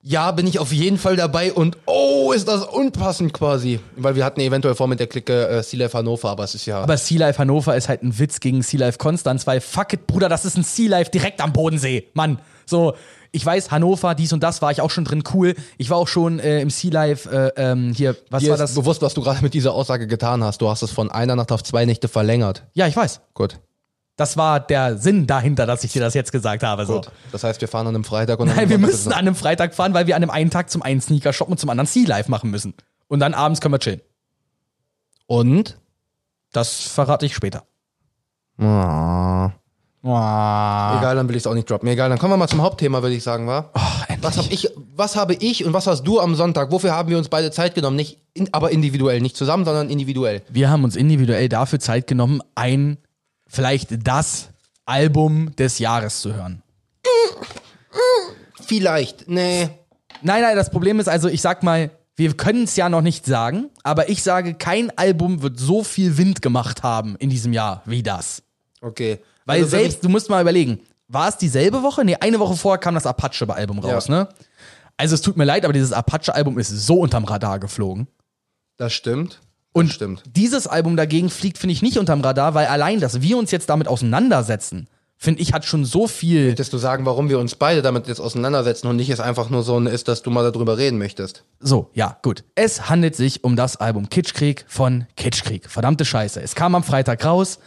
Ja, 0.04 0.32
bin 0.32 0.48
ich 0.48 0.58
auf 0.58 0.72
jeden 0.72 0.98
Fall 0.98 1.16
dabei 1.16 1.54
und 1.54 1.78
oh, 1.86 2.32
ist 2.32 2.48
das 2.48 2.64
unpassend 2.64 3.34
quasi. 3.34 3.80
Weil 3.96 4.16
wir 4.16 4.26
hatten 4.26 4.40
eventuell 4.42 4.74
vor 4.74 4.88
mit 4.88 5.00
der 5.00 5.06
Clique 5.08 5.48
äh, 5.48 5.62
Sea 5.62 5.80
Life 5.80 5.96
Hannover, 5.96 6.30
aber 6.30 6.44
es 6.44 6.56
ist 6.56 6.66
ja. 6.66 6.82
Aber 6.82 6.98
Sea 6.98 7.20
Life 7.20 7.38
Hannover 7.38 7.76
ist 7.78 7.88
halt 7.88 8.02
ein 8.02 8.18
Witz 8.18 8.40
gegen 8.40 8.64
Sea 8.64 8.80
Life 8.80 8.98
Konstanz, 8.98 9.46
weil 9.46 9.62
fuck 9.62 9.94
it, 9.94 10.08
Bruder, 10.08 10.28
das 10.28 10.44
ist 10.44 10.58
ein 10.58 10.64
Sea 10.64 10.90
Life 10.90 11.12
direkt 11.12 11.40
am 11.40 11.54
Bodensee. 11.54 12.08
Mann, 12.16 12.40
so, 12.66 12.96
ich 13.32 13.46
weiß, 13.46 13.70
Hannover, 13.70 14.16
dies 14.16 14.34
und 14.34 14.42
das 14.42 14.62
war 14.64 14.72
ich 14.72 14.82
auch 14.82 14.90
schon 14.90 15.06
drin, 15.06 15.24
cool. 15.34 15.54
Ich 15.78 15.90
war 15.92 15.98
auch 15.98 16.08
schon 16.08 16.40
äh, 16.40 16.62
im 16.62 16.72
Sea 16.72 16.92
Life, 16.92 17.30
äh, 17.30 17.52
ähm, 17.56 17.94
hier, 17.96 18.16
was 18.32 18.42
Dir 18.42 18.50
war 18.50 18.56
ist 18.56 18.62
das? 18.62 18.74
bewusst, 18.74 19.04
was 19.04 19.14
du 19.14 19.22
gerade 19.22 19.42
mit 19.44 19.54
dieser 19.54 19.74
Aussage 19.74 20.08
getan 20.08 20.44
hast. 20.44 20.62
Du 20.62 20.70
hast 20.70 20.82
es 20.82 20.90
von 20.90 21.12
einer 21.12 21.36
Nacht 21.36 21.52
auf 21.52 21.64
zwei 21.64 21.86
Nächte 21.86 22.08
verlängert. 22.08 22.64
Ja, 22.74 22.88
ich 22.88 22.96
weiß. 22.96 23.22
Gut. 23.36 23.60
Das 24.22 24.38
war 24.38 24.60
der 24.60 25.00
Sinn 25.00 25.26
dahinter, 25.26 25.66
dass 25.66 25.84
ich 25.84 25.94
dir 25.94 26.00
das 26.00 26.14
jetzt 26.14 26.32
gesagt 26.32 26.62
habe. 26.62 26.86
So. 26.86 26.98
Gut. 26.98 27.12
Das 27.32 27.44
heißt, 27.44 27.60
wir 27.60 27.68
fahren 27.68 27.88
an 27.88 27.96
einem 27.96 28.04
Freitag 28.04 28.40
und 28.40 28.56
Nein, 28.56 28.70
wir 28.70 28.78
müssen 28.78 29.12
an 29.12 29.18
einem 29.18 29.34
Freitag 29.34 29.74
fahren, 29.74 29.96
weil 29.96 30.06
wir 30.06 30.16
an 30.16 30.22
einem 30.22 30.30
einen 30.30 30.52
Tag 30.52 30.70
zum 30.70 30.84
einen 30.84 31.02
Sneaker 31.02 31.34
shoppen 31.34 31.54
und 31.54 31.58
zum 31.58 31.72
anderen 31.72 31.88
Sea 31.88 32.08
Life 32.08 32.30
machen 32.30 32.52
müssen. 32.52 32.76
Und 33.08 33.20
dann 33.20 33.34
abends 33.34 33.62
können 33.62 33.74
wir 33.74 33.80
chillen. 33.80 34.00
Und? 35.26 35.80
Das 36.52 36.88
verrate 36.88 37.26
ich 37.26 37.34
später. 37.34 37.64
Ah. 38.60 39.54
Ah. 40.04 41.00
Egal, 41.00 41.16
dann 41.16 41.28
will 41.28 41.36
ich 41.36 41.42
es 41.42 41.48
auch 41.48 41.56
nicht 41.56 41.68
droppen. 41.68 41.90
Egal, 41.90 42.08
dann 42.10 42.20
kommen 42.20 42.34
wir 42.34 42.38
mal 42.38 42.48
zum 42.48 42.62
Hauptthema, 42.62 43.02
würde 43.02 43.16
ich 43.16 43.24
sagen, 43.24 43.48
wa? 43.48 43.72
was 44.22 44.38
habe 44.38 44.50
ich, 44.52 44.70
was 44.96 45.16
habe 45.16 45.34
ich 45.34 45.66
und 45.66 45.74
was 45.74 45.88
hast 45.88 46.04
du 46.04 46.20
am 46.20 46.36
Sonntag? 46.36 46.72
Wofür 46.72 46.92
haben 46.92 47.10
wir 47.10 47.18
uns 47.18 47.30
beide 47.30 47.50
Zeit 47.50 47.74
genommen? 47.74 47.96
Nicht, 47.96 48.20
in, 48.36 48.54
aber 48.54 48.70
individuell, 48.70 49.20
nicht 49.20 49.36
zusammen, 49.36 49.66
sondern 49.66 49.90
individuell. 49.90 50.44
Wir 50.48 50.70
haben 50.70 50.84
uns 50.84 50.96
individuell 50.96 51.50
dafür 51.50 51.80
Zeit 51.80 52.06
genommen, 52.06 52.42
ein, 52.54 53.00
vielleicht 53.52 54.08
das 54.08 54.50
Album 54.86 55.56
des 55.56 55.80
Jahres 55.80 56.22
zu 56.22 56.34
hören. 56.34 56.64
Vielleicht, 58.66 59.28
nee. 59.28 59.70
Nein, 60.22 60.42
nein, 60.42 60.56
das 60.56 60.70
Problem 60.70 61.00
ist 61.00 61.08
also, 61.10 61.28
ich 61.28 61.42
sag 61.42 61.64
mal, 61.64 61.92
wir 62.16 62.36
können 62.38 62.64
es 62.64 62.76
ja 62.76 62.90
noch 62.90 63.02
nicht 63.02 63.26
sagen, 63.26 63.70
aber 63.84 64.10
ich 64.10 64.22
sage, 64.24 64.54
kein 64.54 64.96
Album 64.98 65.42
wird 65.42 65.60
so 65.60 65.84
viel 65.84 66.18
Wind 66.18 66.42
gemacht 66.42 66.84
haben 66.84 67.16
in 67.18 67.30
diesem 67.30 67.54
Jahr 67.54 67.82
wie 67.86 68.04
das. 68.04 68.44
Okay. 68.82 69.20
Weil 69.46 69.60
Also, 69.64 69.72
selbst, 69.72 70.04
du 70.04 70.10
musst 70.10 70.30
mal 70.30 70.42
überlegen, 70.42 70.80
war 71.08 71.28
es 71.28 71.38
dieselbe 71.38 71.84
Woche? 71.84 72.06
Nee, 72.06 72.16
eine 72.16 72.40
Woche 72.40 72.56
vorher 72.56 72.80
kam 72.80 72.94
das 72.96 73.06
Apache-Album 73.06 73.80
raus, 73.80 74.08
Ja. 74.08 74.16
ne? 74.24 74.30
Also 74.98 75.16
es 75.16 75.22
tut 75.22 75.36
mir 75.36 75.46
leid, 75.46 75.64
aber 75.66 75.74
dieses 75.74 75.92
Apache-Album 75.94 76.60
ist 76.60 76.70
so 76.70 77.00
unterm 77.00 77.24
Radar 77.26 77.60
geflogen. 77.60 78.08
Das 78.78 78.94
stimmt. 78.94 79.42
Und 79.74 79.92
stimmt. 79.94 80.24
dieses 80.36 80.68
Album 80.68 80.98
dagegen 80.98 81.30
fliegt, 81.30 81.58
finde 81.58 81.74
ich, 81.74 81.82
nicht 81.82 81.98
unterm 81.98 82.22
Radar, 82.22 82.54
weil 82.54 82.68
allein, 82.68 83.00
dass 83.00 83.22
wir 83.22 83.38
uns 83.38 83.52
jetzt 83.52 83.70
damit 83.70 83.88
auseinandersetzen, 83.88 84.88
finde 85.18 85.42
ich, 85.42 85.54
hat 85.54 85.66
schon 85.66 85.86
so 85.86 86.08
viel. 86.08 86.48
Möchtest 86.48 86.74
du 86.74 86.78
sagen, 86.78 87.06
warum 87.06 87.30
wir 87.30 87.38
uns 87.38 87.56
beide 87.56 87.82
damit 87.82 88.08
jetzt 88.08 88.20
auseinandersetzen 88.20 88.88
und 88.88 88.96
nicht 88.96 89.10
es 89.12 89.20
einfach 89.20 89.50
nur 89.50 89.62
so 89.62 89.80
ist, 89.80 90.08
dass 90.08 90.24
du 90.24 90.32
mal 90.32 90.52
darüber 90.52 90.78
reden 90.78 90.98
möchtest? 90.98 91.44
So, 91.60 91.92
ja, 91.94 92.18
gut. 92.24 92.44
Es 92.56 92.90
handelt 92.90 93.16
sich 93.16 93.44
um 93.44 93.56
das 93.56 93.78
Album 93.78 94.10
Kitschkrieg 94.10 94.66
von 94.68 95.06
Kitschkrieg. 95.16 95.70
Verdammte 95.70 96.06
Scheiße. 96.06 96.42
Es 96.42 96.56
kam 96.56 96.74
am 96.74 96.84
Freitag 96.84 97.24
raus. 97.24 97.60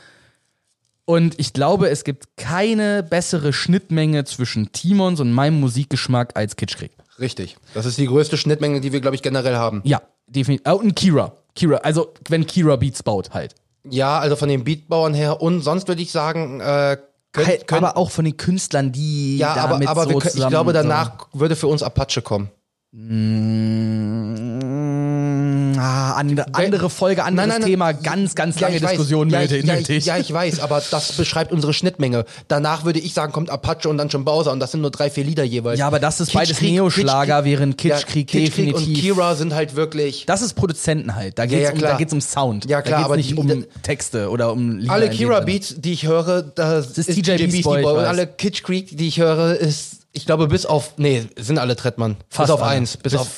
Und 1.07 1.39
ich 1.39 1.53
glaube, 1.53 1.91
es 1.91 2.03
gibt 2.03 2.37
keine 2.37 3.03
bessere 3.03 3.53
Schnittmenge 3.53 4.25
zwischen 4.25 4.73
Timons 4.73 5.21
und 5.21 5.33
meinem 5.33 5.61
Musikgeschmack 5.61 6.33
als 6.37 6.57
Kitschkrieg. 6.57 6.93
Richtig. 7.21 7.57
Das 7.75 7.87
ist 7.87 7.99
die 7.99 8.07
größte 8.07 8.37
Schnittmenge, 8.37 8.81
die 8.81 8.93
wir, 8.93 9.01
glaube 9.01 9.15
ich, 9.15 9.23
generell 9.23 9.57
haben. 9.57 9.81
Ja, 9.85 10.03
definitiv. 10.27 10.67
Oh, 10.67 10.77
und 10.77 10.97
Kira. 10.97 11.35
Kira, 11.55 11.77
also 11.79 12.13
wenn 12.29 12.47
Kira 12.47 12.77
Beats 12.77 13.03
baut 13.03 13.33
halt. 13.33 13.55
Ja, 13.89 14.19
also 14.19 14.35
von 14.37 14.49
den 14.49 14.65
Beatbauern 14.65 15.15
her 15.15 15.41
und 15.43 15.61
sonst 15.61 15.89
würde 15.89 16.03
ich 16.03 16.11
sagen, 16.11 16.61
äh, 16.61 16.97
könnt, 17.33 17.47
Halt, 17.49 17.67
könnt, 17.67 17.85
aber 17.85 17.97
auch 17.97 18.11
von 18.11 18.25
den 18.25 18.37
Künstlern, 18.37 18.93
die 18.93 19.39
ja, 19.39 19.55
aber, 19.55 19.73
damit 19.75 19.89
aber 19.89 20.05
so 20.05 20.11
wir, 20.11 20.19
können- 20.21 20.35
ich 20.43 20.49
glaube, 20.49 20.73
danach 20.73 21.29
würde 21.33 21.55
für 21.57 21.67
uns 21.67 21.83
Apache 21.83 22.23
kommen. 22.23 22.51
Mm, 22.93 24.74
ah, 25.85 26.13
andere, 26.15 26.47
andere 26.55 26.91
Folge, 26.91 27.25
anderes 27.25 27.49
Nein, 27.49 27.61
nein. 27.61 27.69
Thema, 27.71 27.93
ganz, 27.93 28.35
ganz 28.35 28.59
lange 28.61 28.77
ich 28.77 28.83
weiß. 28.83 28.91
Diskussion 28.91 29.31
ja, 29.31 29.41
nötig. 29.41 29.65
ich, 29.89 30.05
ja, 30.07 30.15
ja, 30.17 30.21
ich 30.21 30.33
weiß, 30.33 30.61
aber 30.61 30.83
das 30.91 31.13
beschreibt 31.13 31.53
unsere 31.53 31.73
Schnittmenge. 31.75 32.25
Danach 32.49 32.85
würde 32.85 32.99
ich 33.01 33.15
sagen, 33.15 33.33
kommt 33.33 33.51
Apache 33.51 33.89
und 33.89 33.99
dann 33.99 34.11
schon 34.11 34.25
Bowser 34.25 34.53
und 34.53 34.61
das 34.61 34.73
sind 34.73 34.81
nur 34.81 34.91
drei, 34.91 35.11
vier 35.11 35.25
Lieder 35.25 35.45
jeweils. 35.45 35.79
Ja, 35.79 35.87
aber 35.87 35.99
das 36.01 36.21
ist 36.21 36.33
beides 36.33 36.59
Kitschkrieg- 36.59 36.73
Neoschlager, 36.73 37.39
Kitschkrieg- 37.39 37.45
während 37.45 37.79
Kitschkrieg 37.79 38.27
Kitschkrieg 38.29 38.75
und 38.75 38.81
definitiv- 38.81 39.01
Kira 39.01 39.35
sind 39.35 39.55
halt 39.55 39.77
wirklich. 39.77 40.25
Das 40.27 40.43
ist 40.43 40.55
Produzenten 40.55 41.15
halt. 41.15 41.39
Da 41.39 41.47
geht's, 41.47 41.63
ja, 41.69 41.73
um, 41.73 41.79
da 41.81 41.97
geht's 41.97 42.13
um 42.13 42.21
Sound. 42.21 42.65
Ja, 42.69 42.83
klar, 42.83 43.01
da 43.01 43.05
aber 43.07 43.17
nicht 43.17 43.31
die- 43.31 43.35
um 43.35 43.65
Texte 43.83 44.31
oder 44.31 44.53
um 44.53 44.79
Lieder. 44.79 44.93
alle 44.93 45.11
Kira. 45.11 45.41
Beats, 45.41 45.75
die 45.79 45.93
ich 45.93 46.07
höre, 46.07 46.43
das, 46.43 46.87
ist 46.97 46.99
ist, 46.99 47.17
TJ 47.17 47.23
TJ 47.23 47.31
Beast 47.31 47.39
Beastie 47.53 47.63
Boy, 47.65 47.83
Boy. 47.83 47.99
Und 47.99 48.05
alle 48.05 48.27
Kitsch 48.27 48.63
Creek, 48.63 48.97
die 48.97 49.09
ich 49.09 49.19
höre, 49.19 49.57
ist, 49.57 49.99
ich 50.13 50.27
glaube, 50.27 50.47
bis 50.49 50.65
auf, 50.65 50.95
nee, 50.97 51.25
sind 51.37 51.59
alle 51.59 51.77
Trettmann. 51.77 52.17
Fast 52.29 52.47
bis 52.49 52.51
auf 52.55 52.63
alle. 52.63 52.71
eins. 52.71 52.97
Bis, 52.97 53.13
bis 53.13 53.21
auf, 53.21 53.29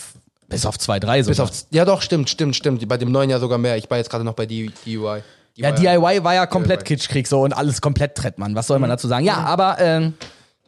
bis 0.49 0.67
auf 0.67 0.79
zwei, 0.79 0.99
drei 1.01 1.19
bis 1.23 1.37
sogar. 1.37 1.51
auf, 1.51 1.67
ja 1.71 1.85
doch, 1.85 2.03
stimmt, 2.03 2.31
stimmt, 2.31 2.57
stimmt. 2.57 2.87
Bei 2.89 2.97
dem 2.97 3.11
neuen 3.13 3.31
ja 3.31 3.39
sogar 3.39 3.59
mehr. 3.59 3.77
Ich 3.77 3.91
war 3.91 3.99
jetzt 3.99 4.11
gerade 4.11 4.25
noch 4.25 4.35
bei 4.35 4.47
D- 4.47 4.71
DUI. 4.85 5.23
Ja, 5.55 5.73
DIY 5.73 6.23
war 6.23 6.35
ja 6.35 6.47
komplett 6.47 6.81
DIY. 6.83 6.85
Kitschkrieg 6.97 7.27
so 7.27 7.41
und 7.43 7.53
alles 7.55 7.81
komplett 7.81 8.15
Trettmann. 8.15 8.55
Was 8.55 8.67
soll 8.67 8.79
man 8.79 8.91
dazu 8.91 9.09
sagen? 9.09 9.25
Ja, 9.25 9.37
aber 9.39 9.77
ähm, 9.81 10.15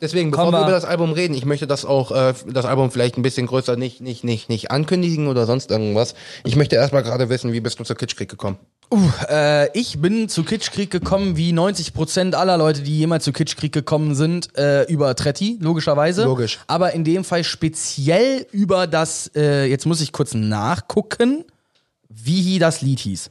Deswegen, 0.00 0.30
bevor 0.30 0.52
wir- 0.52 0.60
über 0.62 0.70
das 0.70 0.84
Album 0.84 1.12
reden, 1.12 1.34
ich 1.34 1.44
möchte 1.44 1.66
das 1.66 1.84
auch, 1.84 2.12
äh, 2.12 2.32
das 2.46 2.64
Album 2.64 2.90
vielleicht 2.90 3.16
ein 3.18 3.22
bisschen 3.22 3.46
größer 3.48 3.76
nicht, 3.76 4.00
nicht, 4.00 4.22
nicht, 4.24 4.48
nicht 4.48 4.70
ankündigen 4.70 5.26
oder 5.26 5.44
sonst 5.44 5.70
irgendwas. 5.72 6.14
Ich 6.44 6.54
möchte 6.56 6.76
erstmal 6.76 7.02
gerade 7.02 7.28
wissen, 7.28 7.52
wie 7.52 7.60
bist 7.60 7.78
du 7.80 7.84
zur 7.84 7.96
Kitschkrieg 7.96 8.28
gekommen? 8.28 8.58
Äh, 9.28 9.78
ich 9.78 10.00
bin 10.00 10.28
zu 10.28 10.44
Kitschkrieg 10.44 10.90
gekommen, 10.90 11.36
wie 11.36 11.52
90% 11.52 12.34
aller 12.34 12.56
Leute, 12.56 12.82
die 12.82 12.98
jemals 12.98 13.24
zu 13.24 13.32
Kitschkrieg 13.32 13.72
gekommen 13.72 14.14
sind, 14.14 14.56
äh, 14.56 14.84
über 14.84 15.14
Tretti, 15.14 15.58
logischerweise. 15.60 16.24
Logisch. 16.24 16.58
Aber 16.66 16.92
in 16.92 17.04
dem 17.04 17.24
Fall 17.24 17.44
speziell 17.44 18.46
über 18.52 18.86
das, 18.86 19.30
äh, 19.34 19.66
jetzt 19.66 19.86
muss 19.86 20.00
ich 20.00 20.12
kurz 20.12 20.34
nachgucken, 20.34 21.44
wie 22.08 22.58
das 22.58 22.80
Lied 22.80 23.00
hieß. 23.00 23.30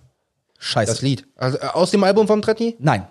Scheiße. 0.59 0.91
Das 0.91 1.01
Lied. 1.01 1.25
Also, 1.35 1.57
äh, 1.57 1.67
aus 1.67 1.91
dem 1.91 2.03
Album 2.03 2.27
von 2.27 2.41
Tretti? 2.41 2.75
Nein, 2.79 3.07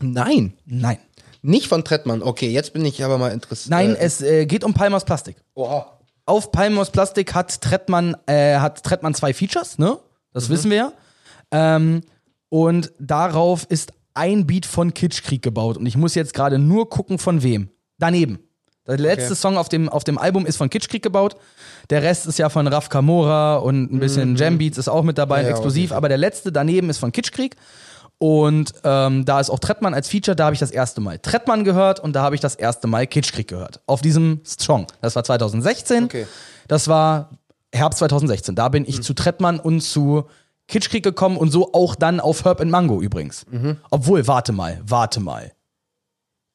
Nein. 0.00 0.54
nein. 0.66 0.98
Nicht 1.42 1.68
von 1.68 1.84
Trettmann. 1.84 2.22
Okay, 2.22 2.50
jetzt 2.50 2.72
bin 2.72 2.84
ich 2.84 3.02
aber 3.04 3.16
mal 3.16 3.32
interessiert. 3.32 3.70
Nein, 3.70 3.96
es 3.98 4.20
äh, 4.20 4.46
geht 4.46 4.64
um 4.64 4.74
Palmers 4.74 5.04
Plastik. 5.04 5.36
Oha. 5.54 5.98
Auf 6.26 6.52
Palmos 6.52 6.90
Plastik 6.90 7.34
hat 7.34 7.60
Trettmann, 7.60 8.14
äh, 8.26 8.56
hat 8.58 8.82
Trettmann 8.84 9.14
zwei 9.14 9.32
Features, 9.32 9.78
ne? 9.78 9.98
Das 10.32 10.48
wissen 10.48 10.70
wir 10.70 10.76
ja. 10.76 10.92
Ähm, 11.50 12.02
und 12.48 12.92
darauf 12.98 13.64
ist 13.68 13.92
ein 14.14 14.46
Beat 14.46 14.66
von 14.66 14.92
Kitschkrieg 14.94 15.42
gebaut. 15.42 15.76
Und 15.76 15.86
ich 15.86 15.96
muss 15.96 16.14
jetzt 16.14 16.34
gerade 16.34 16.58
nur 16.58 16.88
gucken, 16.88 17.18
von 17.18 17.42
wem. 17.42 17.70
Daneben. 17.98 18.38
Der 18.86 18.98
letzte 18.98 19.26
Okay. 19.26 19.34
Song 19.36 19.56
auf 19.56 19.68
dem, 19.68 19.88
auf 19.88 20.02
dem 20.04 20.18
Album 20.18 20.46
ist 20.46 20.56
von 20.56 20.68
Kitschkrieg 20.68 21.02
gebaut. 21.02 21.36
Der 21.90 22.02
Rest 22.02 22.26
ist 22.26 22.38
ja 22.38 22.48
von 22.48 22.66
Raf 22.66 22.88
Kamora 22.88 23.56
und 23.56 23.92
ein 23.92 24.00
bisschen 24.00 24.36
Jambeats 24.36 24.78
ist 24.78 24.88
auch 24.88 25.04
mit 25.04 25.16
dabei, 25.18 25.42
Ja, 25.42 25.48
explosiv. 25.50 25.90
okay. 25.90 25.96
Aber 25.96 26.08
der 26.08 26.18
letzte 26.18 26.50
daneben 26.50 26.90
ist 26.90 26.98
von 26.98 27.12
Kitschkrieg. 27.12 27.56
Und 28.18 28.74
ähm, 28.84 29.24
da 29.24 29.40
ist 29.40 29.48
auch 29.48 29.60
Trettmann 29.60 29.94
als 29.94 30.08
Feature, 30.08 30.36
da 30.36 30.44
habe 30.46 30.54
ich 30.54 30.60
das 30.60 30.70
erste 30.70 31.00
Mal 31.00 31.18
Trettmann 31.20 31.64
gehört 31.64 32.00
und 32.00 32.14
da 32.14 32.22
habe 32.22 32.34
ich 32.34 32.40
das 32.42 32.54
erste 32.54 32.86
Mal 32.86 33.06
Kitschkrieg 33.06 33.48
gehört. 33.48 33.80
Auf 33.86 34.02
diesem 34.02 34.40
Song. 34.44 34.86
Das 35.00 35.16
war 35.16 35.24
2016. 35.24 36.04
Okay. 36.04 36.26
Das 36.68 36.88
war 36.88 37.30
Herbst 37.72 38.00
2016. 38.00 38.54
Da 38.56 38.68
bin 38.68 38.84
ich 38.86 39.02
zu 39.02 39.14
Trettmann 39.14 39.58
und 39.60 39.80
zu 39.80 40.24
Kitschkrieg 40.70 41.02
gekommen 41.02 41.36
und 41.36 41.50
so 41.50 41.72
auch 41.72 41.94
dann 41.94 42.20
auf 42.20 42.44
Herb 42.44 42.60
and 42.60 42.70
Mango 42.70 43.02
übrigens. 43.02 43.44
Obwohl, 43.90 44.26
warte 44.26 44.52
mal, 44.52 44.80
warte 44.84 45.20
mal. 45.20 45.52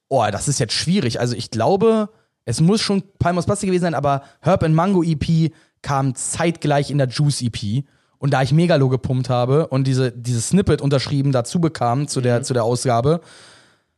Oh, 0.08 0.26
das 0.32 0.48
ist 0.48 0.60
jetzt 0.60 0.74
schwierig. 0.74 1.20
Also 1.20 1.36
ich 1.36 1.52
glaube, 1.52 2.10
es 2.46 2.62
muss 2.62 2.82
schon 2.82 3.04
Palmos 3.20 3.46
Plastik 3.46 3.68
gewesen 3.68 3.84
sein, 3.84 3.96
aber 3.96 4.24
Herb 4.42 4.64
and 4.64 4.76
Mango 4.76 5.04
EP 5.04 5.52
kam 5.82 6.16
zeitgleich 6.16 6.90
in 6.90 6.98
der 6.98 7.08
Juice 7.08 7.42
EP. 7.42 7.84
Und 8.18 8.32
da 8.32 8.42
ich 8.42 8.54
Megalo 8.54 8.90
gepumpt 8.90 9.30
habe 9.30 9.68
und 9.68 9.86
diese, 9.86 10.12
dieses 10.12 10.50
Snippet 10.50 10.82
unterschrieben 10.82 11.32
dazu 11.32 11.60
bekam 11.60 12.08
zu 12.08 12.22
der, 12.22 12.42
zu 12.44 12.54
der 12.54 12.64
Ausgabe, 12.64 13.22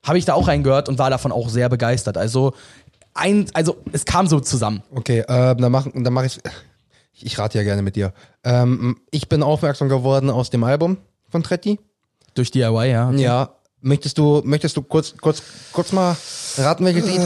habe 0.03 0.17
ich 0.17 0.25
da 0.25 0.34
auch 0.34 0.47
reingehört 0.47 0.89
und 0.89 0.99
war 0.99 1.10
davon 1.10 1.32
auch 1.32 1.49
sehr 1.49 1.69
begeistert. 1.69 2.17
Also, 2.17 2.53
ein, 3.13 3.45
also 3.53 3.77
es 3.91 4.06
kam 4.06 4.27
so 4.27 4.39
zusammen. 4.39 4.84
Okay, 4.93 5.19
äh, 5.19 5.56
dann 5.56 5.71
mach, 5.71 5.88
dann 5.93 6.13
mach. 6.13 6.23
Ich, 6.23 6.39
ich 7.21 7.38
rate 7.39 7.58
ja 7.58 7.63
gerne 7.63 7.82
mit 7.82 7.95
dir. 7.95 8.13
Ähm, 8.43 8.97
ich 9.12 9.30
bin 9.30 9.43
aufmerksam 9.43 9.89
geworden 9.89 10.30
aus 10.30 10.49
dem 10.49 10.63
Album 10.63 10.97
von 11.30 11.43
Tretti. 11.43 11.80
Durch 12.34 12.51
DIY, 12.51 12.89
ja. 12.89 13.12
Ja. 13.12 13.56
Möchtest 13.82 14.17
du, 14.17 14.41
möchtest 14.43 14.77
du 14.77 14.82
kurz, 14.82 15.15
kurz, 15.17 15.41
kurz 15.71 15.91
mal 15.91 16.15
raten, 16.58 16.86
welches 16.86 17.06
Lied? 17.06 17.21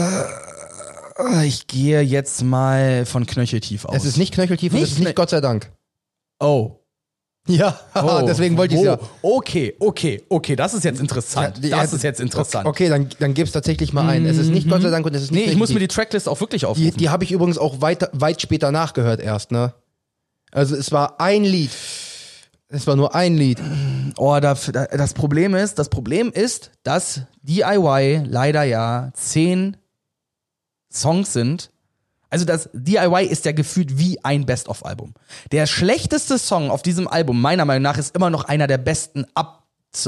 Ich 1.44 1.66
gehe 1.66 2.00
jetzt 2.00 2.42
mal 2.42 3.04
von 3.06 3.26
Knöcheltief 3.26 3.84
aus. 3.84 3.96
Es 3.96 4.04
ist 4.04 4.16
nicht 4.16 4.34
Knöcheltief 4.34 4.72
und 4.72 4.82
es 4.82 4.92
ist 4.92 4.98
nicht 4.98 5.14
Gott 5.14 5.30
sei 5.30 5.40
Dank. 5.40 5.70
Oh. 6.40 6.78
Ja, 7.48 7.76
oh. 7.96 8.22
deswegen 8.24 8.56
wollte 8.56 8.76
ich 8.76 8.80
oh. 8.82 8.84
ja. 8.84 8.98
Okay, 9.20 9.74
okay, 9.80 10.22
okay, 10.28 10.54
das 10.54 10.74
ist 10.74 10.84
jetzt 10.84 11.00
interessant. 11.00 11.56
Ja, 11.56 11.70
das 11.70 11.90
ja, 11.90 11.96
ist 11.96 12.04
jetzt 12.04 12.20
interessant. 12.20 12.66
Okay, 12.66 12.88
dann, 12.88 13.08
dann 13.18 13.34
gib's 13.34 13.50
tatsächlich 13.50 13.92
mal 13.92 14.08
ein. 14.08 14.24
Es 14.26 14.38
ist 14.38 14.50
nicht 14.50 14.68
Gott 14.68 14.80
sei 14.82 14.90
Dank 14.90 15.04
und 15.04 15.12
es 15.16 15.24
ist 15.24 15.32
nicht 15.32 15.46
Nee, 15.46 15.50
ich 15.50 15.58
muss 15.58 15.72
mir 15.72 15.80
die. 15.80 15.88
Tracklist 15.88 16.28
auch 16.28 16.40
wirklich 16.40 16.60
Die, 16.60 16.66
aufrufen. 16.66 16.96
die 16.96 17.10
habe 17.10 17.24
ich 17.24 17.32
übrigens 17.32 17.58
auch 17.58 17.80
weit, 17.80 18.08
weit 18.12 18.40
später 18.40 18.70
nachgehört 18.70 19.20
erst, 19.20 19.50
ne? 19.50 19.74
Also 20.52 20.76
es 20.76 20.92
war 20.92 21.20
ein 21.20 21.44
Lied. 21.44 21.70
Es 22.68 22.86
war 22.86 22.96
nur 22.96 23.14
ein 23.14 23.36
Lied. 23.36 23.60
Oh, 24.16 24.38
da, 24.40 24.54
da, 24.54 24.86
das 24.86 25.14
Problem 25.14 25.54
ist, 25.54 25.78
das 25.78 25.88
Problem 25.88 26.30
ist, 26.32 26.70
dass 26.84 27.22
DIY 27.42 28.24
leider 28.26 28.62
ja 28.62 29.10
zehn 29.14 29.76
Songs 30.90 31.32
sind. 31.32 31.70
Also 32.30 32.46
das 32.46 32.70
DIY 32.72 33.26
ist 33.26 33.44
ja 33.44 33.52
gefühlt 33.52 33.98
wie 33.98 34.22
ein 34.24 34.46
Best-of-Album. 34.46 35.12
Der 35.50 35.66
schlechteste 35.66 36.38
Song 36.38 36.70
auf 36.70 36.82
diesem 36.82 37.08
Album, 37.08 37.40
meiner 37.40 37.66
Meinung 37.66 37.82
nach, 37.82 37.98
ist 37.98 38.14
immer 38.16 38.30
noch 38.30 38.44
einer 38.44 38.66
der 38.66 38.78
besten 38.78 39.26
Up, 39.34 39.64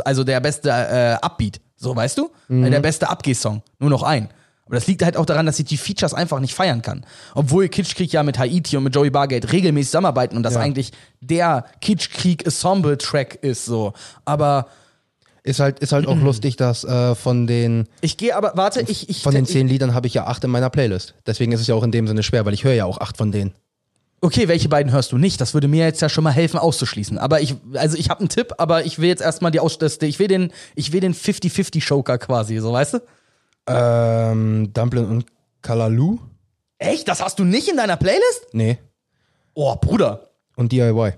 also 0.06 0.24
der 0.24 0.40
beste 0.40 0.70
äh, 0.70 1.18
Upbeat. 1.20 1.60
So, 1.76 1.94
weißt 1.94 2.16
du? 2.16 2.30
Mhm. 2.48 2.70
Der 2.70 2.80
beste 2.80 3.10
Abgeh-Song. 3.10 3.62
Nur 3.78 3.90
noch 3.90 4.02
ein. 4.02 4.30
Aber 4.66 4.76
das 4.76 4.86
liegt 4.86 5.02
halt 5.02 5.16
auch 5.16 5.26
daran, 5.26 5.44
dass 5.46 5.58
ich 5.58 5.66
die 5.66 5.76
Features 5.76 6.14
einfach 6.14 6.40
nicht 6.40 6.54
feiern 6.54 6.80
kann. 6.80 7.04
Obwohl 7.34 7.68
Kitschkrieg 7.68 8.12
ja 8.12 8.22
mit 8.22 8.38
Haiti 8.38 8.76
und 8.78 8.84
mit 8.84 8.94
Joey 8.94 9.10
Bargate 9.10 9.52
regelmäßig 9.52 9.90
zusammenarbeiten 9.90 10.36
und 10.36 10.42
das 10.42 10.54
Ja. 10.54 10.60
eigentlich 10.60 10.92
der 11.20 11.66
Kitschkrieg-Ensemble-Track 11.80 13.38
ist 13.42 13.64
so. 13.64 13.92
Aber 14.24 14.68
Ist 15.42 15.60
halt, 15.60 15.80
ist 15.80 15.92
halt 15.92 16.06
auch 16.06 16.16
lustig, 16.16 16.56
dass 16.56 16.84
äh, 16.84 17.14
von 17.14 17.46
den 17.46 17.86
ich 18.00 18.16
gehe 18.16 18.34
aber, 18.34 18.52
warte, 18.56 18.80
ich, 18.86 19.10
ich, 19.10 19.22
von 19.22 19.34
den 19.34 19.44
zehn 19.44 19.68
Liedern 19.68 19.92
habe 19.92 20.06
ich 20.06 20.14
ja 20.14 20.26
acht 20.26 20.42
in 20.44 20.50
meiner 20.50 20.70
Playlist. 20.70 21.14
Deswegen 21.26 21.52
ist 21.52 21.60
es 21.60 21.66
ja 21.66 21.74
auch 21.74 21.82
in 21.82 21.92
dem 21.92 22.06
Sinne 22.08 22.22
schwer, 22.22 22.46
weil 22.46 22.54
ich 22.54 22.64
höre 22.64 22.72
ja 22.72 22.86
auch 22.86 22.98
acht 22.98 23.18
von 23.18 23.30
denen. 23.30 23.52
Okay, 24.22 24.48
welche 24.48 24.70
beiden 24.70 24.90
hörst 24.90 25.12
du 25.12 25.18
nicht? 25.18 25.38
Das 25.42 25.52
würde 25.52 25.68
mir 25.68 25.84
jetzt 25.84 26.00
ja 26.00 26.08
schon 26.08 26.24
mal 26.24 26.30
helfen 26.30 26.58
auszuschließen. 26.58 27.18
Aber 27.18 27.42
ich, 27.42 27.56
also 27.74 27.98
ich 27.98 28.08
habe 28.08 28.20
einen 28.20 28.30
Tipp, 28.30 28.54
aber 28.56 28.86
ich 28.86 28.98
will 28.98 29.08
jetzt 29.10 29.20
erstmal 29.20 29.50
die 29.50 29.60
Aus, 29.60 29.76
das, 29.76 29.98
ich 30.00 30.18
will 30.18 30.28
den, 30.28 30.50
ich 30.74 30.92
will 30.94 31.00
den 31.00 31.14
50-50 31.14 31.86
Joker 31.86 32.16
quasi, 32.16 32.56
so 32.58 32.72
weißt 32.72 32.94
du? 32.94 32.98
Ähm, 33.66 34.72
Dumplin 34.72 35.06
und 35.06 35.26
Kalalu? 35.62 36.18
Echt? 36.78 37.08
Das 37.08 37.22
hast 37.22 37.38
du 37.38 37.44
nicht 37.44 37.68
in 37.68 37.76
deiner 37.76 37.96
Playlist? 37.96 38.46
Nee. 38.52 38.78
Oh, 39.54 39.74
Bruder. 39.76 40.28
Und 40.56 40.72
DIY. 40.72 41.12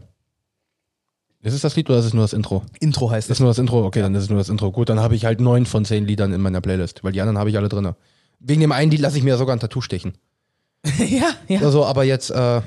Ist 1.43 1.55
es 1.55 1.61
das 1.61 1.77
Lied 1.77 1.89
oder 1.91 1.99
ist 2.01 2.07
es 2.07 2.15
nur 2.15 2.25
das 2.25 2.33
Intro? 2.33 2.63
Intro 2.81 3.11
heißt 3.11 3.29
Das 3.31 3.37
es. 3.37 3.39
ist 3.39 3.41
nur 3.41 3.51
das 3.51 3.59
Intro? 3.59 3.85
Okay, 3.85 4.01
dann 4.01 4.15
ist 4.15 4.25
es 4.25 4.29
nur 4.31 4.39
das 4.39 4.49
Intro. 4.49 4.73
Gut, 4.73 4.89
dann 4.89 5.01
habe 5.01 5.15
ich 5.15 5.25
halt 5.25 5.41
neun 5.41 5.65
von 5.67 5.85
zehn 5.85 6.05
Liedern 6.07 6.33
in 6.33 6.41
meiner 6.41 6.61
Playlist, 6.61 7.05
weil 7.05 7.13
die 7.13 7.21
anderen 7.21 7.39
habe 7.39 7.51
ich 7.51 7.57
alle 7.57 7.69
drinne. 7.69 7.95
Wegen 8.41 8.61
dem 8.61 8.73
einen 8.73 8.91
Lied 8.91 9.01
lasse 9.01 9.17
ich 9.19 9.25
mir 9.25 9.37
sogar 9.37 9.55
ein 9.57 9.61
Tattoo 9.61 9.81
stechen. 9.81 10.15
ja, 10.99 11.31
ja. 11.49 11.61
Also, 11.61 11.85
aber 11.85 12.05
jetzt, 12.05 12.31
äh, 12.31 12.63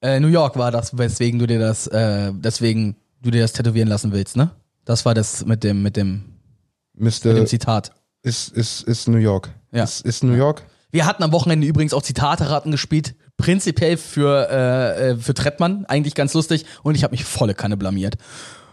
Äh, 0.00 0.20
New 0.20 0.28
York 0.28 0.56
war 0.56 0.70
das, 0.70 0.96
weswegen 0.96 1.40
du 1.40 1.46
dir 1.48 1.58
das, 1.58 1.88
äh, 1.88 2.30
deswegen 2.32 2.94
du 3.20 3.32
dir 3.32 3.40
das 3.42 3.52
tätowieren 3.52 3.88
lassen 3.88 4.12
willst, 4.12 4.36
ne? 4.36 4.52
Das 4.84 5.04
war 5.04 5.12
das 5.12 5.44
mit 5.44 5.64
dem, 5.64 5.82
mit 5.82 5.96
dem, 5.96 6.22
mit 6.94 7.02
müsste, 7.02 7.34
dem 7.34 7.48
Zitat. 7.48 7.90
Ist, 8.22 8.48
ist, 8.50 8.82
ist 8.82 9.08
New 9.08 9.18
York. 9.18 9.50
Ja. 9.72 9.84
Ist, 9.84 10.04
ist 10.04 10.24
New 10.24 10.34
York? 10.34 10.64
Wir 10.90 11.06
hatten 11.06 11.22
am 11.22 11.32
Wochenende 11.32 11.66
übrigens 11.66 11.92
auch 11.92 12.02
Zitate-Raten 12.02 12.70
gespielt. 12.70 13.14
Prinzipiell 13.36 13.96
für, 13.96 14.48
äh, 14.50 15.10
äh, 15.10 15.16
für 15.16 15.34
Trettmann. 15.34 15.84
Eigentlich 15.86 16.14
ganz 16.14 16.34
lustig. 16.34 16.64
Und 16.82 16.94
ich 16.94 17.04
habe 17.04 17.12
mich 17.12 17.24
volle 17.24 17.54
Kanne 17.54 17.76
blamiert. 17.76 18.16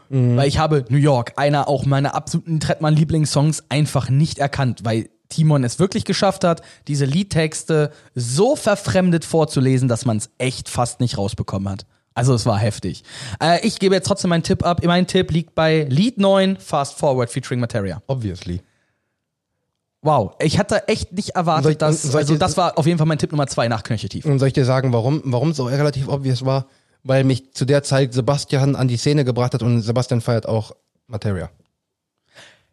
Weil 0.10 0.47
ich 0.47 0.60
habe 0.60 0.86
New 0.89 0.97
York, 0.97 1.34
einer 1.36 1.67
auch 1.67 1.86
meiner 1.86 2.13
absoluten 2.13 2.60
Trettmann-Lieblingssongs, 2.60 3.65
einfach 3.69 4.10
nicht 4.10 4.38
erkannt. 4.38 4.81
Weil 4.84 5.10
Timon 5.29 5.63
es 5.63 5.79
wirklich 5.79 6.05
geschafft 6.05 6.43
hat, 6.43 6.62
diese 6.88 7.05
Liedtexte 7.05 7.91
so 8.13 8.55
verfremdet 8.55 9.25
vorzulesen, 9.25 9.88
dass 9.88 10.05
man 10.05 10.17
es 10.17 10.29
echt 10.38 10.69
fast 10.69 10.99
nicht 10.99 11.17
rausbekommen 11.17 11.69
hat. 11.69 11.86
Also 12.13 12.34
es 12.34 12.45
war 12.45 12.58
heftig. 12.58 13.03
Äh, 13.41 13.65
ich 13.65 13.79
gebe 13.79 13.95
jetzt 13.95 14.08
trotzdem 14.08 14.29
meinen 14.29 14.43
Tipp 14.43 14.63
ab. 14.63 14.81
Mein 14.86 15.08
Tipp 15.08 15.31
liegt 15.31 15.55
bei 15.55 15.86
Lied 15.89 16.17
9, 16.17 16.58
Fast 16.58 16.97
Forward 16.97 17.29
featuring 17.29 17.60
Materia. 17.60 18.01
Obviously. 18.08 18.62
Wow, 20.06 20.34
ich 20.39 20.60
hatte 20.60 20.88
echt 20.88 21.12
nicht 21.13 21.32
erwartet, 21.32 21.72
ich- 21.72 21.78
dass. 21.80 22.15
Also, 22.15 22.34
dir- 22.34 22.39
das 22.39 22.56
war 22.58 22.78
auf 22.78 22.86
jeden 22.86 23.00
Fall 23.00 23.08
mein 23.08 23.18
Tipp 23.18 23.32
Nummer 23.32 23.48
zwei 23.48 23.68
nach 23.68 23.82
Knöcheltief. 23.84 24.24
Und 24.26 24.38
soll 24.39 24.50
ich 24.50 24.54
dir 24.54 24.63
sagen, 24.65 24.94
warum, 24.94 25.22
warum 25.26 25.50
es 25.50 25.58
so 25.58 25.65
relativ 25.65 26.08
obvious 26.08 26.46
war? 26.46 26.68
Weil 27.04 27.24
mich 27.24 27.54
zu 27.54 27.65
der 27.65 27.82
Zeit 27.84 28.13
Sebastian 28.13 28.76
an 28.76 28.88
die 28.88 28.98
Szene 28.98 29.26
gebracht 29.26 29.54
hat 29.56 29.63
und 29.63 29.82
Sebastian 29.82 30.22
feiert 30.22 30.48
auch 30.48 30.74
Materia. 31.08 31.49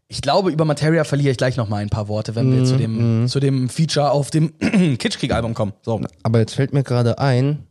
Ich 0.08 0.20
glaube, 0.20 0.50
über 0.50 0.66
Materia 0.66 1.04
verliere 1.04 1.30
ich 1.30 1.38
gleich 1.38 1.56
noch 1.56 1.68
mal 1.70 1.78
ein 1.78 1.88
paar 1.88 2.06
Worte, 2.08 2.34
wenn 2.34 2.54
wir 2.54 2.64
zu 2.66 2.76
dem, 2.76 3.26
zu 3.28 3.40
dem 3.40 3.70
Feature 3.70 4.10
auf 4.10 4.30
dem 4.30 4.52
Kitschkrieg-Album 4.98 5.54
kommen. 5.54 5.72
So. 5.80 6.02
Aber 6.22 6.38
jetzt 6.38 6.54
fällt 6.54 6.74
mir 6.74 6.82
gerade 6.82 7.18
ein, 7.18 7.66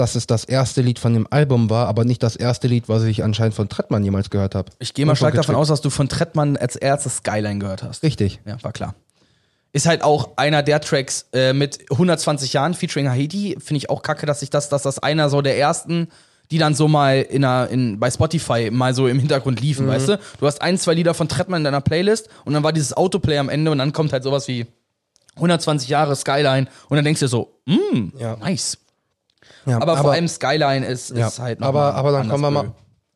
dass 0.00 0.14
es 0.14 0.26
das 0.26 0.44
erste 0.44 0.80
Lied 0.80 0.98
von 0.98 1.12
dem 1.12 1.26
Album 1.30 1.68
war, 1.70 1.86
aber 1.86 2.04
nicht 2.04 2.22
das 2.22 2.34
erste 2.34 2.66
Lied, 2.66 2.88
was 2.88 3.04
ich 3.04 3.22
anscheinend 3.22 3.54
von 3.54 3.68
Trettmann 3.68 4.02
jemals 4.02 4.30
gehört 4.30 4.54
habe. 4.54 4.72
Ich 4.78 4.94
gehe 4.94 5.04
mal 5.06 5.14
stark 5.14 5.34
davon 5.34 5.54
aus, 5.54 5.68
dass 5.68 5.82
du 5.82 5.90
von 5.90 6.08
Trettmann 6.08 6.56
als 6.56 6.74
erstes 6.74 7.18
Skyline 7.18 7.58
gehört 7.58 7.82
hast. 7.82 8.02
Richtig. 8.02 8.40
Ja, 8.46 8.56
war 8.62 8.72
klar. 8.72 8.94
Ist 9.72 9.86
halt 9.86 10.02
auch 10.02 10.30
einer 10.36 10.62
der 10.62 10.80
Tracks 10.80 11.26
äh, 11.32 11.52
mit 11.52 11.80
120 11.90 12.52
Jahren 12.54 12.74
featuring 12.74 13.08
Haiti. 13.08 13.56
Finde 13.60 13.76
ich 13.76 13.90
auch 13.90 14.02
kacke, 14.02 14.26
dass 14.26 14.42
ich 14.42 14.50
das, 14.50 14.68
dass 14.68 14.82
das 14.82 14.98
einer 14.98 15.28
so 15.28 15.42
der 15.42 15.58
ersten, 15.58 16.08
die 16.50 16.58
dann 16.58 16.74
so 16.74 16.88
mal 16.88 17.20
in 17.20 17.44
einer, 17.44 17.68
in, 17.68 18.00
bei 18.00 18.10
Spotify 18.10 18.70
mal 18.72 18.94
so 18.94 19.06
im 19.06 19.18
Hintergrund 19.20 19.60
liefen, 19.60 19.86
weißt 19.86 20.08
du? 20.08 20.20
Du 20.40 20.46
hast 20.46 20.62
ein, 20.62 20.76
zwei 20.78 20.94
Lieder 20.94 21.14
von 21.14 21.28
Trettmann 21.28 21.60
in 21.60 21.64
deiner 21.64 21.80
Playlist 21.82 22.28
und 22.44 22.54
dann 22.54 22.64
war 22.64 22.72
dieses 22.72 22.96
Autoplay 22.96 23.38
am 23.38 23.48
Ende 23.48 23.70
und 23.70 23.78
dann 23.78 23.92
kommt 23.92 24.12
halt 24.12 24.24
sowas 24.24 24.48
wie 24.48 24.66
120 25.36 25.88
Jahre 25.88 26.16
Skyline 26.16 26.66
und 26.88 26.96
dann 26.96 27.04
denkst 27.04 27.20
du 27.20 27.26
dir 27.26 27.30
so, 27.30 27.60
mm, 27.66 28.18
Ja. 28.18 28.36
nice. 28.36 28.78
Ja, 29.66 29.80
Aber, 29.80 29.96
vor 29.98 30.12
allem 30.12 30.28
Skyline 30.28 30.86
ist, 30.86 31.10
ist 31.10 31.38
halt 31.38 31.60
noch 31.60 31.68
aber, 31.68 31.94
aber 31.94 32.12
dann 32.12 32.28
kommen 32.28 32.42
wir 32.42 32.50
mal, 32.50 32.72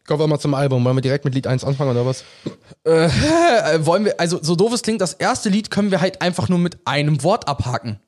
Kommen 0.06 0.20
wir 0.20 0.26
mal 0.26 0.38
zum 0.38 0.52
Album. 0.52 0.84
Wollen 0.84 0.96
wir 0.96 1.00
direkt 1.00 1.24
mit 1.24 1.34
Lied 1.34 1.46
1 1.46 1.64
anfangen 1.64 1.92
oder 1.92 2.04
was? 2.04 2.24
Äh, 2.84 3.08
wollen 3.86 4.04
wir, 4.04 4.20
also 4.20 4.38
so 4.42 4.54
doof 4.54 4.72
es 4.74 4.82
klingt, 4.82 5.00
das 5.00 5.14
erste 5.14 5.48
Lied 5.48 5.70
können 5.70 5.90
wir 5.90 6.02
halt 6.02 6.20
einfach 6.20 6.50
nur 6.50 6.58
mit 6.58 6.78
einem 6.86 7.22
Wort 7.22 7.48
abhaken. 7.48 8.00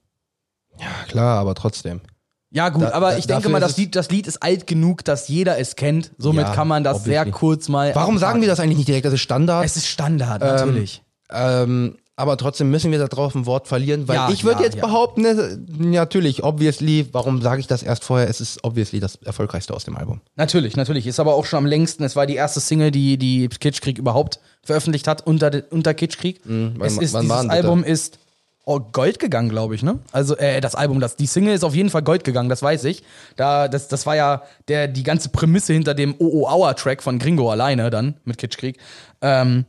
Ja, 0.79 0.87
klar, 1.09 1.39
aber 1.39 1.55
trotzdem. 1.55 2.03
Ja, 2.51 2.69
gut, 2.69 2.83
Da- 2.83 2.93
aber 2.93 3.17
ich 3.17 3.27
denke 3.27 3.49
mal, 3.49 3.61
das 3.61 3.79
Lied, 3.79 3.97
das 3.97 4.11
Lied 4.11 4.27
ist 4.27 4.43
alt 4.43 4.67
genug, 4.67 5.05
dass 5.05 5.29
jeder 5.29 5.59
es 5.59 5.75
kennt. 5.75 6.13
Somit 6.19 6.47
Ja, 6.49 6.55
kann 6.55 6.69
man 6.69 6.85
das 6.85 7.03
sehr 7.05 7.31
kurz 7.31 7.69
mal. 7.69 7.95
Warum 7.95 8.17
abhaken. 8.17 8.19
sagen 8.19 8.41
wir 8.43 8.49
das 8.49 8.61
eigentlich 8.61 8.77
nicht 8.77 8.89
direkt? 8.89 9.07
Das 9.07 9.15
ist 9.15 9.21
Standard. 9.23 9.65
Es 9.65 9.77
ist 9.77 9.87
Standard, 9.87 10.43
natürlich. 10.43 11.03
Ähm, 11.31 11.97
aber 12.17 12.37
trotzdem 12.39 12.71
müssen 12.71 12.91
wir 12.91 12.99
da 12.99 13.09
drauf 13.09 13.35
ein 13.35 13.45
Wort 13.47 13.69
verlieren, 13.69 14.09
weil 14.09 14.17
Ja, 14.17 14.31
ich 14.31 14.43
würde 14.45 14.61
ja, 14.61 14.65
jetzt 14.67 14.77
ja. 14.77 14.87
behaupten, 14.87 15.21
ne, 15.23 15.59
natürlich, 15.79 16.43
obviously, 16.43 17.07
warum 17.13 17.43
sage 17.43 17.61
ich 17.61 17.67
das 17.67 17.83
erst 17.83 18.05
vorher? 18.05 18.29
Es 18.29 18.41
ist 18.41 18.65
obviously 18.65 19.01
das 19.01 19.17
erfolgreichste 19.17 19.75
aus 19.75 19.85
dem 19.85 19.97
Album. 19.97 20.21
Natürlich, 20.35 20.77
natürlich. 20.77 21.07
Ist 21.07 21.21
aber 21.21 21.35
auch 21.35 21.45
schon 21.45 21.59
am 21.59 21.67
längsten. 21.67 22.05
Es 22.05 22.17
war 22.17 22.27
die 22.27 22.37
erste 22.37 22.61
Single, 22.61 22.91
die 22.91 23.19
die 23.19 23.49
Kitschkrieg 23.49 23.99
überhaupt 23.99 24.41
veröffentlicht 24.63 25.07
hat 25.07 25.27
unter, 25.27 25.63
unter 25.71 25.93
Kitschkrieg. 25.95 26.41
wann- 26.45 26.75
es 26.81 26.97
ist, 26.97 27.13
wann 27.13 27.23
dieses? 27.27 27.49
Album 27.51 27.85
ist 27.85 28.19
oh, 28.65 28.81
Gold 28.81 29.19
gegangen, 29.21 29.49
glaube 29.51 29.75
ich, 29.77 29.83
ne? 29.83 29.99
Also 30.11 30.37
äh, 30.39 30.61
das 30.61 30.75
Album, 30.75 30.99
das, 31.01 31.15
die 31.17 31.27
Single 31.27 31.55
ist 31.55 31.63
auf 31.65 31.75
jeden 31.75 31.89
Fall 31.91 32.03
Gold 32.03 32.25
gegangen, 32.25 32.49
das 32.49 32.63
weiß 32.63 32.85
ich. 32.85 33.05
Da, 33.37 33.69
das, 33.69 33.87
das 33.89 34.07
war 34.07 34.17
ja 34.17 34.43
der, 34.69 34.89
die 34.89 35.05
ganze 35.05 35.29
Prämisse 35.29 35.73
hinter 35.75 35.95
dem 35.95 36.15
OO 36.19 36.49
Hour 36.49 36.75
Track 36.75 37.03
von 37.03 37.19
Gringo 37.21 37.49
alleine 37.51 37.91
dann 37.91 38.15
mit 38.25 38.39
Kitschkrieg. 38.39 38.79
Ähm, 39.21 39.67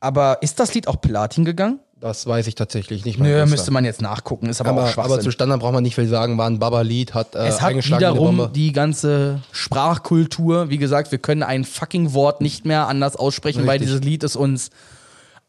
aber 0.00 0.38
ist 0.42 0.60
das 0.60 0.74
Lied 0.74 0.88
auch 0.88 1.00
Platin 1.00 1.44
gegangen? 1.44 1.80
Das 2.00 2.26
weiß 2.26 2.46
ich 2.46 2.54
tatsächlich 2.54 3.04
nicht 3.04 3.18
mehr. 3.18 3.44
Nö, 3.44 3.50
müsste 3.50 3.72
man 3.72 3.84
jetzt 3.84 4.00
nachgucken, 4.00 4.48
ist 4.48 4.60
aber, 4.60 4.70
auch 4.70 4.76
aber, 4.76 4.86
Schwachsinn. 4.86 5.12
aber 5.14 5.22
zu 5.22 5.30
Standard 5.32 5.60
braucht 5.60 5.72
man 5.72 5.82
nicht 5.82 5.96
viel 5.96 6.06
sagen, 6.06 6.38
war 6.38 6.48
ein 6.48 6.60
Baba-Lied, 6.60 7.12
hat 7.12 7.34
äh, 7.34 7.48
Es 7.48 7.60
hat 7.60 7.74
wiederum 7.74 8.50
die 8.54 8.72
ganze 8.72 9.40
Sprachkultur. 9.50 10.70
Wie 10.70 10.78
gesagt, 10.78 11.10
wir 11.10 11.18
können 11.18 11.42
ein 11.42 11.64
fucking 11.64 12.12
Wort 12.14 12.40
nicht 12.40 12.64
mehr 12.64 12.86
anders 12.86 13.16
aussprechen, 13.16 13.66
weil 13.66 13.78
Richtig. 13.78 13.88
dieses 13.88 14.02
Lied 14.02 14.22
es 14.22 14.36
uns 14.36 14.70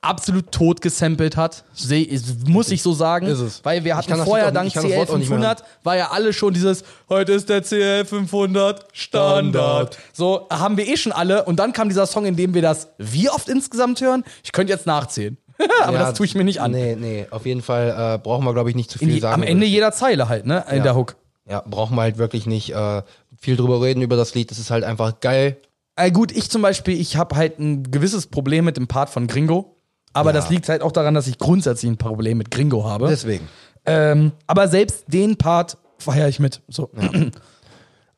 absolut 0.01 0.51
tot 0.51 0.81
gesampelt 0.81 1.35
hat. 1.35 1.63
Seh- 1.73 2.01
ist- 2.01 2.47
Muss 2.47 2.71
ich 2.71 2.81
so 2.81 2.93
sagen. 2.93 3.27
Ist 3.27 3.39
es. 3.39 3.65
Weil 3.65 3.83
wir 3.83 3.97
hatten 3.97 4.15
vorher 4.23 4.51
dank 4.51 4.67
ich 4.67 4.73
kann 4.73 4.83
das 4.87 4.95
Wort 4.95 5.09
auch 5.09 5.17
nicht 5.17 5.29
mehr 5.29 5.39
CL500 5.39 5.57
war 5.83 5.97
ja 5.97 6.09
alle 6.11 6.31
schon 6.33 6.53
dieses 6.53 6.83
heute 7.09 7.33
ist 7.33 7.49
der 7.49 7.63
CL 7.63 8.05
500 8.05 8.85
Standard. 8.93 9.49
Standard. 9.93 9.97
So 10.13 10.47
haben 10.49 10.77
wir 10.77 10.87
eh 10.87 10.95
schon 10.97 11.11
alle 11.11 11.43
und 11.45 11.57
dann 11.57 11.73
kam 11.73 11.89
dieser 11.89 12.05
Song, 12.07 12.25
in 12.25 12.35
dem 12.35 12.53
wir 12.53 12.61
das 12.61 12.89
wie 12.97 13.29
oft 13.29 13.49
insgesamt 13.49 13.99
hören? 14.01 14.23
Ich 14.43 14.51
könnte 14.51 14.71
jetzt 14.71 14.85
nachzählen. 14.85 15.37
Aber 15.83 15.93
Ja, 15.97 15.99
das 16.05 16.13
tue 16.17 16.25
ich 16.25 16.35
mir 16.35 16.45
nicht 16.45 16.61
an. 16.61 16.71
Nee, 16.71 16.95
nee, 16.97 17.27
auf 17.31 17.45
jeden 17.45 17.61
Fall 17.61 18.15
äh, 18.15 18.17
brauchen 18.17 18.45
wir, 18.45 18.53
glaube 18.53 18.69
ich, 18.69 18.75
nicht 18.77 18.89
zu 18.89 18.97
viel 18.99 19.09
die, 19.09 19.19
sagen. 19.19 19.33
am 19.41 19.43
Ende 19.43 19.65
das 19.65 19.71
jeder 19.73 19.91
Zeile 19.91 20.29
halt, 20.29 20.45
ne? 20.45 20.63
In 20.69 20.77
Ja. 20.77 20.83
der 20.83 20.95
Hook. 20.95 21.17
Ja, 21.49 21.61
brauchen 21.65 21.95
wir 21.97 22.03
halt 22.03 22.17
wirklich 22.17 22.45
nicht 22.45 22.73
äh, 22.73 23.01
viel 23.37 23.57
drüber 23.57 23.81
reden 23.81 24.01
über 24.01 24.15
das 24.15 24.35
Lied. 24.35 24.51
Das 24.51 24.59
ist 24.59 24.71
halt 24.71 24.85
einfach 24.85 25.19
geil. 25.19 25.57
Äh, 25.97 26.11
gut, 26.11 26.31
ich 26.31 26.49
zum 26.49 26.61
Beispiel, 26.61 26.97
ich 26.97 27.17
habe 27.17 27.35
halt 27.35 27.59
ein 27.59 27.91
gewisses 27.91 28.27
Problem 28.27 28.63
mit 28.63 28.77
dem 28.77 28.87
Part 28.87 29.09
von 29.09 29.27
Gringo. 29.27 29.75
Aber 30.13 30.29
Ja. 30.29 30.33
das 30.33 30.49
liegt 30.49 30.67
halt 30.69 30.81
auch 30.81 30.91
daran, 30.91 31.13
dass 31.13 31.27
ich 31.27 31.37
grundsätzlich 31.37 31.89
ein 31.91 31.97
Problem 31.97 32.37
mit 32.37 32.51
Gringo 32.51 32.83
habe. 32.83 33.07
Deswegen. 33.07 33.47
Ähm, 33.85 34.31
aber 34.47 34.67
selbst 34.67 35.05
den 35.07 35.37
Part 35.37 35.77
feiere 35.97 36.27
ich 36.27 36.39
mit. 36.39 36.61
So. 36.67 36.89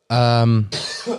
Ähm, 0.09 0.67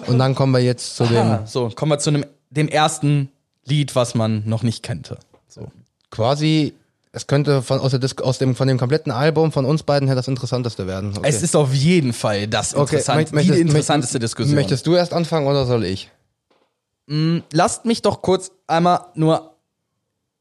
und 0.07 0.19
dann 0.19 0.35
kommen 0.35 0.53
wir 0.53 0.61
jetzt 0.61 0.97
zu 0.97 1.05
dem 1.07 1.17
Ah, 1.17 1.43
so, 1.47 1.71
kommen 1.71 1.93
wir 1.93 1.99
zu 1.99 2.11
einem, 2.11 2.25
dem 2.51 2.69
ersten 2.69 3.31
Lied, 3.65 3.95
was 3.97 4.15
man 4.15 4.43
noch 4.47 4.63
nicht 4.63 4.83
kannte. 4.83 5.19
So. 5.49 5.69
quasi, 6.11 6.75
es 7.13 7.27
könnte 7.27 7.63
von, 7.63 7.79
aus, 7.81 7.95
aus 8.23 8.39
dem, 8.39 8.55
von 8.55 8.69
dem 8.69 8.79
kompletten 8.79 9.13
Album 9.13 9.53
von 9.53 9.65
uns 9.67 9.83
beiden 9.83 10.09
her 10.09 10.15
das 10.17 10.29
Interessanteste 10.29 10.87
werden. 10.87 11.11
Okay. 11.17 11.29
Es 11.29 11.43
ist 11.43 11.55
auf 11.57 11.73
jeden 11.75 12.13
Fall 12.13 12.49
das 12.49 12.73
interessant, 12.73 13.33
möcht- 13.33 13.53
die 13.55 13.61
interessanteste 13.61 14.19
Diskussion. 14.19 14.55
Möchtest 14.55 14.87
du 14.87 14.95
erst 14.95 15.13
anfangen 15.13 15.47
oder 15.47 15.65
soll 15.67 15.85
ich? 15.85 16.11
Lasst 17.07 17.85
mich 17.85 18.01
doch 18.03 18.23
kurz 18.23 18.51
einmal 18.67 19.01
nur 19.15 19.52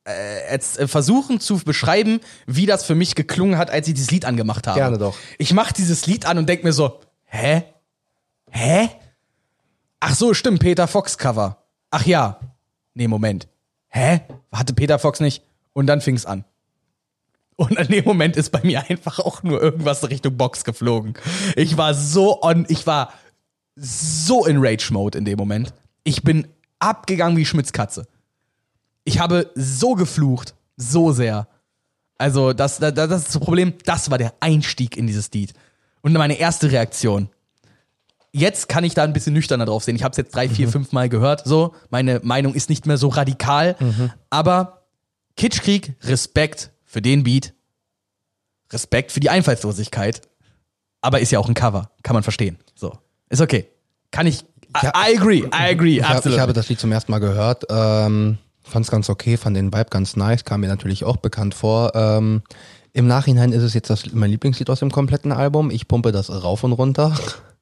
äh, 0.07 0.51
jetzt, 0.51 0.79
äh, 0.79 0.87
versuchen 0.87 1.39
zu 1.39 1.57
beschreiben, 1.59 2.19
wie 2.47 2.65
das 2.65 2.83
für 2.83 2.95
mich 2.95 3.15
geklungen 3.15 3.57
hat, 3.57 3.69
als 3.69 3.87
ich 3.87 3.93
dieses 3.93 4.11
Lied 4.11 4.25
angemacht 4.25 4.67
habe. 4.67 4.79
Gerne 4.79 4.97
doch. 4.97 5.15
Ich 5.37 5.53
mach 5.53 5.71
dieses 5.71 6.05
Lied 6.07 6.25
an 6.25 6.37
und 6.37 6.47
denk 6.47 6.63
mir 6.63 6.73
so, 6.73 6.99
hä? 7.25 7.63
Hä? 8.49 8.89
Ach 9.99 10.15
so, 10.15 10.33
stimmt, 10.33 10.59
Peter 10.59 10.87
Fox 10.87 11.17
Cover. 11.17 11.63
Ach 11.91 12.05
ja. 12.05 12.39
Nee, 12.93 13.07
Moment. 13.07 13.47
Hä? 13.89 14.21
Hatte 14.51 14.73
Peter 14.73 14.99
Fox 14.99 15.19
nicht? 15.19 15.43
Und 15.73 15.87
dann 15.87 16.01
fing's 16.01 16.25
an. 16.25 16.43
Und 17.55 17.77
in 17.77 17.87
dem 17.87 18.05
Moment 18.05 18.37
ist 18.37 18.49
bei 18.49 18.61
mir 18.63 18.89
einfach 18.89 19.19
auch 19.19 19.43
nur 19.43 19.61
irgendwas 19.61 20.09
Richtung 20.09 20.35
Box 20.35 20.63
geflogen. 20.63 21.13
Ich 21.55 21.77
war 21.77 21.93
so 21.93 22.41
on, 22.41 22.65
ich 22.69 22.87
war 22.87 23.13
so 23.75 24.45
in 24.45 24.57
Rage-Mode 24.59 25.17
in 25.17 25.25
dem 25.25 25.37
Moment. 25.37 25.73
Ich 26.03 26.23
bin 26.23 26.47
abgegangen 26.79 27.37
wie 27.37 27.45
Schmitz 27.45 27.71
Katze. 27.71 28.07
Ich 29.03 29.19
habe 29.19 29.51
so 29.55 29.95
geflucht, 29.95 30.55
so 30.77 31.11
sehr. 31.11 31.47
Also, 32.17 32.53
das, 32.53 32.77
das, 32.77 32.93
das 32.93 33.11
ist 33.11 33.35
das 33.35 33.39
Problem. 33.39 33.73
Das 33.85 34.11
war 34.11 34.17
der 34.17 34.33
Einstieg 34.39 34.95
in 34.97 35.07
dieses 35.07 35.31
Lied. 35.31 35.53
Und 36.01 36.13
meine 36.13 36.37
erste 36.37 36.71
Reaktion. 36.71 37.29
Jetzt 38.33 38.69
kann 38.69 38.83
ich 38.83 38.93
da 38.93 39.03
ein 39.03 39.11
bisschen 39.13 39.33
nüchterner 39.33 39.65
drauf 39.65 39.83
sehen. 39.83 39.95
Ich 39.95 40.03
habe 40.03 40.11
es 40.11 40.17
jetzt 40.17 40.33
drei, 40.33 40.47
vier, 40.47 40.69
fünf 40.69 40.93
Mal 40.93 41.09
gehört. 41.09 41.45
So, 41.45 41.75
meine 41.89 42.21
Meinung 42.23 42.53
ist 42.53 42.69
nicht 42.69 42.85
mehr 42.85 42.97
so 42.97 43.09
radikal. 43.09 43.75
Aber 44.29 44.83
Kitschkrieg, 45.35 45.95
Respekt 46.03 46.71
für 46.85 47.01
den 47.01 47.23
Beat. 47.23 47.53
Respekt 48.71 49.11
für 49.11 49.19
die 49.19 49.29
Einfallslosigkeit. 49.29 50.21
Aber 51.01 51.19
ist 51.19 51.31
ja 51.31 51.39
auch 51.39 51.47
ein 51.49 51.55
Cover. 51.55 51.91
Kann 52.03 52.13
man 52.13 52.23
verstehen. 52.23 52.57
So. 52.75 52.97
Ist 53.29 53.41
okay. 53.41 53.67
Kann 54.11 54.27
ich. 54.27 54.43
I, 54.43 54.45
Ja. 54.83 54.93
I 54.95 55.17
agree, 55.17 55.39
I 55.47 55.71
agree, 55.71 55.97
Ich, 55.97 56.03
hab, 56.03 56.17
absolut. 56.17 56.37
ich 56.37 56.41
habe 56.41 56.53
das 56.53 56.69
Lied 56.69 56.79
zum 56.79 56.91
ersten 56.91 57.11
Mal 57.11 57.19
gehört. 57.19 57.65
Ähm, 57.69 58.37
Fand 58.63 58.85
es 58.85 58.91
ganz 58.91 59.09
okay, 59.09 59.37
fand 59.37 59.57
den 59.57 59.73
Vibe 59.73 59.89
ganz 59.89 60.15
nice, 60.15 60.45
kam 60.45 60.61
mir 60.61 60.67
natürlich 60.67 61.03
auch 61.03 61.17
bekannt 61.17 61.53
vor. 61.53 61.91
Ähm, 61.95 62.43
Im 62.93 63.07
Nachhinein 63.07 63.53
ist 63.53 63.63
es 63.63 63.73
jetzt 63.73 63.89
das, 63.89 64.11
mein 64.13 64.29
Lieblingslied 64.29 64.69
aus 64.69 64.79
dem 64.79 64.91
kompletten 64.91 65.31
Album. 65.31 65.71
Ich 65.71 65.87
pumpe 65.87 66.11
das 66.11 66.29
rauf 66.29 66.63
und 66.63 66.73
runter, 66.73 67.15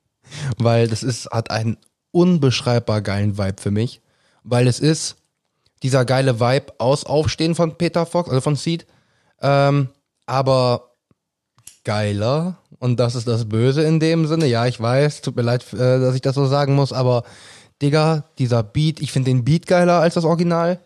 weil 0.57 0.87
das 0.87 1.03
ist, 1.03 1.31
hat 1.31 1.51
einen 1.51 1.77
unbeschreibbar 2.11 3.01
geilen 3.01 3.37
Vibe 3.37 3.61
für 3.61 3.71
mich. 3.71 4.01
Weil 4.43 4.67
es 4.67 4.79
ist 4.79 5.17
dieser 5.83 6.05
geile 6.05 6.39
Vibe 6.39 6.73
aus 6.77 7.05
Aufstehen 7.05 7.55
von 7.55 7.77
Peter 7.77 8.05
Fox, 8.05 8.29
also 8.29 8.41
von 8.41 8.55
Seed, 8.55 8.85
ähm, 9.41 9.89
aber 10.25 10.91
geiler. 11.83 12.57
Und 12.79 12.99
das 12.99 13.15
ist 13.15 13.27
das 13.27 13.47
Böse 13.47 13.83
in 13.83 13.99
dem 13.99 14.27
Sinne. 14.27 14.47
Ja, 14.47 14.65
ich 14.65 14.79
weiß, 14.79 15.21
tut 15.21 15.35
mir 15.35 15.41
leid, 15.41 15.73
äh, 15.73 15.99
dass 15.99 16.15
ich 16.15 16.21
das 16.21 16.35
so 16.35 16.45
sagen 16.45 16.75
muss, 16.75 16.93
aber 16.93 17.23
Digga, 17.81 18.25
dieser 18.37 18.63
Beat, 18.63 18.99
ich 18.99 19.11
finde 19.11 19.31
den 19.31 19.45
Beat 19.45 19.65
geiler 19.65 19.99
als 19.99 20.15
das 20.15 20.25
Original. 20.25 20.79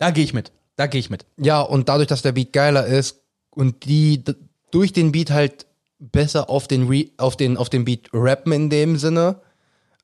Da 0.00 0.10
gehe 0.10 0.24
ich 0.24 0.34
mit. 0.34 0.50
Da 0.76 0.86
gehe 0.86 0.98
ich 0.98 1.10
mit. 1.10 1.26
Ja, 1.36 1.60
und 1.60 1.88
dadurch, 1.88 2.08
dass 2.08 2.22
der 2.22 2.32
Beat 2.32 2.52
geiler 2.54 2.86
ist 2.86 3.20
und 3.50 3.84
die 3.84 4.24
durch 4.70 4.92
den 4.92 5.12
Beat 5.12 5.30
halt 5.30 5.66
besser 5.98 6.48
auf 6.48 6.66
den, 6.66 6.88
Re 6.88 7.06
auf 7.18 7.36
den, 7.36 7.58
auf 7.58 7.68
den 7.68 7.84
Beat 7.84 8.08
rappen 8.14 8.52
in 8.52 8.70
dem 8.70 8.96
Sinne, 8.96 9.36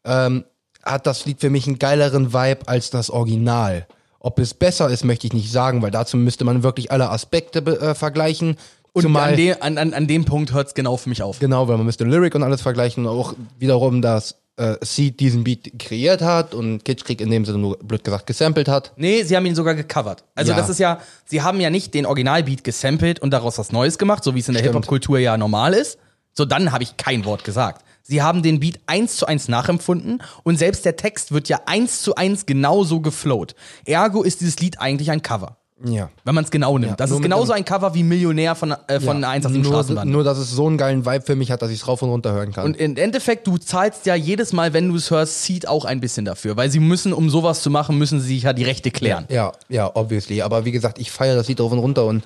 ähm, 0.04 0.44
hat 0.82 1.06
das 1.06 1.24
Lied 1.24 1.40
für 1.40 1.48
mich 1.48 1.66
einen 1.66 1.78
geileren 1.78 2.34
Vibe 2.34 2.68
als 2.68 2.90
das 2.90 3.08
Original. 3.08 3.86
Ob 4.20 4.38
es 4.38 4.52
besser 4.52 4.90
ist, 4.90 5.02
möchte 5.04 5.26
ich 5.26 5.32
nicht 5.32 5.50
sagen, 5.50 5.80
weil 5.80 5.90
dazu 5.90 6.18
müsste 6.18 6.44
man 6.44 6.62
wirklich 6.62 6.92
alle 6.92 7.10
Aspekte 7.10 7.60
äh, 7.60 7.94
vergleichen. 7.94 8.56
Und 8.92 9.02
Zumal, 9.02 9.30
an, 9.30 9.36
de, 9.36 9.60
an, 9.60 9.78
an, 9.78 9.94
an 9.94 10.06
dem 10.06 10.26
Punkt 10.26 10.52
hört 10.52 10.68
es 10.68 10.74
genau 10.74 10.98
für 10.98 11.08
mich 11.08 11.22
auf. 11.22 11.38
genau, 11.38 11.68
weil 11.68 11.78
man 11.78 11.86
müsste 11.86 12.04
Lyric 12.04 12.34
und 12.34 12.42
alles 12.42 12.60
vergleichen 12.60 13.06
und 13.06 13.12
auch 13.18 13.34
wiederum, 13.58 14.02
dass 14.02 14.36
äh, 14.56 14.76
Seed 14.82 15.20
diesen 15.20 15.44
Beat 15.44 15.78
kreiert 15.78 16.22
hat 16.22 16.54
und 16.54 16.84
Kitschkrieg 16.84 17.20
in 17.20 17.30
dem 17.30 17.44
Sinne 17.44 17.58
nur 17.58 17.78
blöd 17.78 18.02
gesagt 18.04 18.26
gesampelt 18.26 18.68
hat. 18.68 18.92
Nee, 18.96 19.22
sie 19.22 19.36
haben 19.36 19.46
ihn 19.46 19.54
sogar 19.54 19.74
gecovert. 19.74 20.24
Also 20.34 20.52
Ja. 20.52 20.56
das 20.58 20.68
ist 20.68 20.78
ja, 20.78 21.00
sie 21.26 21.42
haben 21.42 21.60
ja 21.60 21.70
nicht 21.70 21.92
den 21.94 22.06
Originalbeat 22.06 22.64
gesampelt 22.64 23.20
und 23.20 23.30
daraus 23.32 23.58
was 23.58 23.72
Neues 23.72 23.98
gemacht, 23.98 24.24
so 24.24 24.34
wie 24.34 24.40
es 24.40 24.48
in 24.48 24.54
der. 24.54 24.62
Hip-Hop-Kultur 24.62 25.18
ja 25.18 25.36
normal 25.36 25.74
ist. 25.74 25.98
So, 26.32 26.44
dann 26.44 26.72
habe 26.72 26.84
ich 26.84 26.96
kein 26.96 27.24
Wort 27.24 27.44
gesagt. 27.44 27.84
Sie 28.02 28.22
haben 28.22 28.42
den 28.42 28.60
Beat 28.60 28.78
eins 28.86 29.16
zu 29.16 29.26
eins 29.26 29.48
nachempfunden 29.48 30.22
und 30.44 30.56
selbst 30.58 30.84
der 30.84 30.96
Text 30.96 31.32
wird 31.32 31.48
ja 31.48 31.60
eins 31.66 32.02
zu 32.02 32.14
eins 32.14 32.46
genauso 32.46 33.00
geflowt. 33.00 33.54
Ergo 33.84 34.22
ist 34.22 34.40
dieses 34.40 34.58
Lied 34.60 34.80
eigentlich 34.80 35.10
ein 35.10 35.22
Cover. 35.22 35.56
Ja. 35.84 36.08
Wenn 36.24 36.34
man 36.34 36.44
es 36.44 36.50
genau 36.50 36.78
nimmt. 36.78 36.92
Ja, 36.92 36.96
das 36.96 37.10
ist 37.10 37.20
genauso 37.20 37.52
ein 37.52 37.64
Cover 37.64 37.94
wie 37.94 38.02
Millionär 38.02 38.54
von, 38.54 38.74
äh, 38.86 38.98
von 38.98 39.20
ja. 39.20 39.28
1 39.28 39.44
auf 39.44 39.52
dem 39.52 39.60
nur, 39.60 39.72
Straßenbahn. 39.72 40.10
nur, 40.10 40.24
dass 40.24 40.38
es 40.38 40.50
so 40.50 40.66
einen 40.66 40.78
geilen 40.78 41.04
Vibe 41.04 41.20
für 41.20 41.36
mich 41.36 41.50
hat, 41.50 41.60
dass 41.60 41.70
ich 41.70 41.80
es 41.80 41.88
rauf 41.88 42.00
und 42.00 42.08
runter 42.08 42.32
hören 42.32 42.52
kann. 42.52 42.64
Und 42.64 42.78
im 42.78 42.96
Endeffekt, 42.96 43.46
du 43.46 43.58
zahlst 43.58 44.06
ja 44.06 44.14
jedes 44.14 44.54
Mal, 44.54 44.72
wenn 44.72 44.88
du 44.88 44.96
es 44.96 45.10
hörst, 45.10 45.42
Seed 45.42 45.68
auch 45.68 45.84
ein 45.84 46.00
bisschen 46.00 46.24
dafür. 46.24 46.56
Weil 46.56 46.70
sie 46.70 46.80
müssen, 46.80 47.12
um 47.12 47.28
sowas 47.28 47.62
zu 47.62 47.68
machen, 47.70 47.98
müssen 47.98 48.20
sie 48.20 48.28
sich 48.28 48.44
ja 48.44 48.54
die 48.54 48.64
Rechte 48.64 48.90
klären. 48.90 49.26
Ja, 49.28 49.52
ja, 49.68 49.94
obviously. 49.94 50.40
Aber 50.40 50.64
wie 50.64 50.72
gesagt, 50.72 50.98
ich 50.98 51.10
feiere 51.10 51.36
das 51.36 51.48
Lied 51.48 51.60
rauf 51.60 51.72
und 51.72 51.78
runter 51.78 52.06
und 52.06 52.24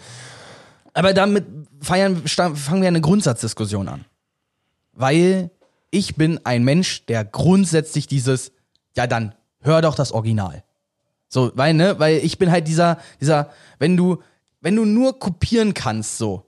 Aber 0.94 1.12
damit 1.12 1.44
feiern, 1.80 2.22
fangen 2.26 2.82
wir 2.82 2.88
eine 2.88 3.00
Grundsatzdiskussion 3.00 3.88
an. 3.88 4.04
Weil 4.92 5.50
ich 5.90 6.14
bin 6.14 6.38
ein 6.44 6.62
Mensch, 6.62 7.04
der 7.06 7.24
grundsätzlich 7.24 8.06
dieses, 8.06 8.52
ja 8.96 9.08
dann, 9.08 9.34
hör 9.60 9.82
doch 9.82 9.96
das 9.96 10.12
Original. 10.12 10.62
So, 11.32 11.52
weil, 11.54 11.74
ne, 11.74 11.98
weil 11.98 12.18
ich 12.18 12.38
bin 12.38 12.50
halt 12.50 12.66
dieser, 12.66 12.98
dieser, 13.20 13.50
wenn 13.78 13.96
du, 13.96 14.18
wenn 14.60 14.74
du 14.74 14.84
nur 14.84 15.18
kopieren 15.18 15.74
kannst, 15.74 16.18
so, 16.18 16.44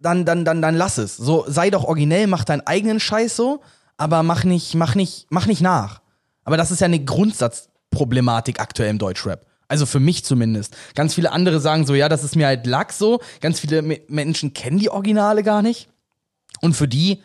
dann, 0.00 0.24
dann, 0.24 0.44
dann, 0.44 0.60
dann 0.60 0.74
lass 0.74 0.98
es. 0.98 1.16
So, 1.16 1.44
sei 1.46 1.70
doch 1.70 1.84
originell, 1.84 2.26
mach 2.26 2.44
deinen 2.44 2.66
eigenen 2.66 2.98
Scheiß 2.98 3.36
so, 3.36 3.62
aber 3.96 4.24
mach 4.24 4.42
nicht, 4.42 4.74
mach 4.74 4.96
nicht, 4.96 5.26
mach 5.30 5.46
nicht 5.46 5.60
nach. 5.60 6.02
Aber 6.44 6.56
das 6.56 6.72
ist 6.72 6.80
ja 6.80 6.86
eine 6.86 7.02
Grundsatzproblematik 7.02 8.60
aktuell 8.60 8.90
im 8.90 8.98
Deutschrap. 8.98 9.46
Also 9.68 9.86
für 9.86 10.00
mich 10.00 10.24
zumindest. 10.24 10.76
Ganz 10.96 11.14
viele 11.14 11.30
andere 11.30 11.60
sagen 11.60 11.86
so, 11.86 11.94
ja, 11.94 12.08
das 12.08 12.24
ist 12.24 12.34
mir 12.34 12.46
halt 12.46 12.66
Lack 12.66 12.92
so. 12.92 13.20
Ganz 13.40 13.60
viele 13.60 13.82
Me 13.82 14.00
Menschen 14.08 14.52
kennen 14.52 14.78
die 14.78 14.90
Originale 14.90 15.44
gar 15.44 15.62
nicht. 15.62 15.88
Und 16.60 16.74
für 16.74 16.88
die 16.88 17.22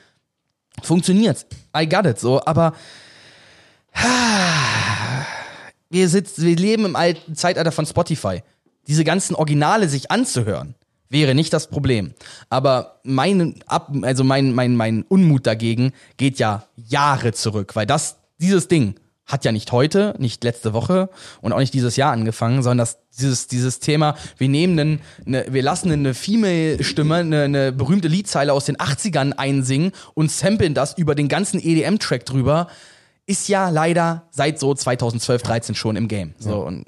funktioniert's. 0.84 1.48
I 1.76 1.90
got 1.90 2.06
it 2.06 2.20
so. 2.20 2.40
Aber 2.46 2.74
wir, 5.90 6.10
sitzen, 6.10 6.46
wir 6.46 6.56
leben 6.56 6.86
im 6.86 6.96
alten 6.96 7.36
Zeitalter 7.36 7.72
von 7.72 7.86
Spotify. 7.86 8.42
Diese 8.88 9.04
ganzen 9.04 9.36
Originale 9.36 9.90
sich 9.90 10.12
anzuhören, 10.12 10.76
wäre 11.10 11.36
nicht 11.36 11.54
das 11.54 11.68
Problem. 11.68 12.14
Aber 12.50 13.00
mein, 13.04 13.56
Ab 13.66 13.92
also 14.02 14.24
mein, 14.24 14.54
mein, 14.54 14.76
mein 14.76 15.04
Unmut 15.04 15.48
dagegen 15.48 15.94
geht 16.18 16.40
ja 16.40 16.66
Jahre 16.76 17.34
zurück, 17.34 17.76
weil 17.76 17.86
das, 17.86 18.18
dieses 18.40 18.68
Ding 18.68 18.96
hat 19.28 19.44
ja 19.44 19.52
nicht 19.52 19.74
heute, 19.74 20.16
nicht 20.20 20.44
letzte 20.46 20.74
Woche 20.74 21.10
und 21.42 21.52
auch 21.52 21.60
nicht 21.60 21.74
dieses 21.74 21.98
Jahr 21.98 22.14
angefangen, 22.14 22.64
sondern 22.64 22.80
das, 22.80 22.98
dieses, 23.20 23.48
dieses 23.48 23.80
Thema, 23.80 24.16
wir 24.38 24.48
nehmen 24.48 24.80
einen, 24.80 25.02
eine, 25.26 25.46
wir 25.50 25.62
lassen 25.62 25.92
eine 25.92 26.14
Female-Stimme, 26.14 27.16
eine, 27.16 27.44
eine 27.44 27.72
berühmte 27.74 28.08
Liedzeile 28.08 28.54
aus 28.54 28.66
den 28.66 28.78
80ern 28.78 29.34
einsingen 29.34 29.92
und 30.14 30.32
samplen 30.32 30.74
das 30.74 30.98
über 30.98 31.14
den 31.14 31.28
ganzen 31.28 31.60
EDM-Track 31.60 32.26
drüber, 32.26 32.68
ist 33.28 33.48
ja 33.50 33.70
leider 33.70 34.28
seit 34.32 34.60
so 34.60 34.74
2012, 34.74 35.44
13 35.44 35.76
schon 35.76 35.96
im 35.96 36.08
Game. 36.08 36.34
So, 36.40 36.62
und 36.66 36.86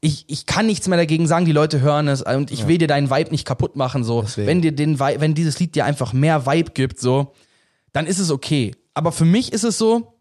ich, 0.00 0.24
ich 0.28 0.46
kann 0.46 0.66
nichts 0.66 0.88
mehr 0.88 0.98
dagegen 0.98 1.26
sagen, 1.26 1.44
die 1.44 1.52
Leute 1.52 1.80
hören 1.80 2.08
es 2.08 2.22
und 2.22 2.50
ich 2.50 2.66
will 2.66 2.78
dir 2.78 2.86
deinen 2.88 3.10
Vibe 3.10 3.30
nicht 3.30 3.44
kaputt 3.46 3.76
machen, 3.76 4.02
so. 4.02 4.22
Deswegen. 4.22 4.46
Wenn 4.48 4.62
dir 4.62 4.72
den 4.72 4.98
Vi- 4.98 5.20
wenn 5.20 5.34
dieses 5.34 5.58
Lied 5.60 5.74
dir 5.74 5.84
einfach 5.84 6.12
mehr 6.12 6.46
Vibe 6.46 6.70
gibt, 6.72 6.98
so, 7.00 7.32
dann 7.92 8.06
ist 8.06 8.18
es 8.18 8.30
okay. 8.30 8.74
Aber 8.94 9.12
für 9.12 9.24
mich 9.24 9.52
ist 9.52 9.64
es 9.64 9.78
so, 9.78 10.14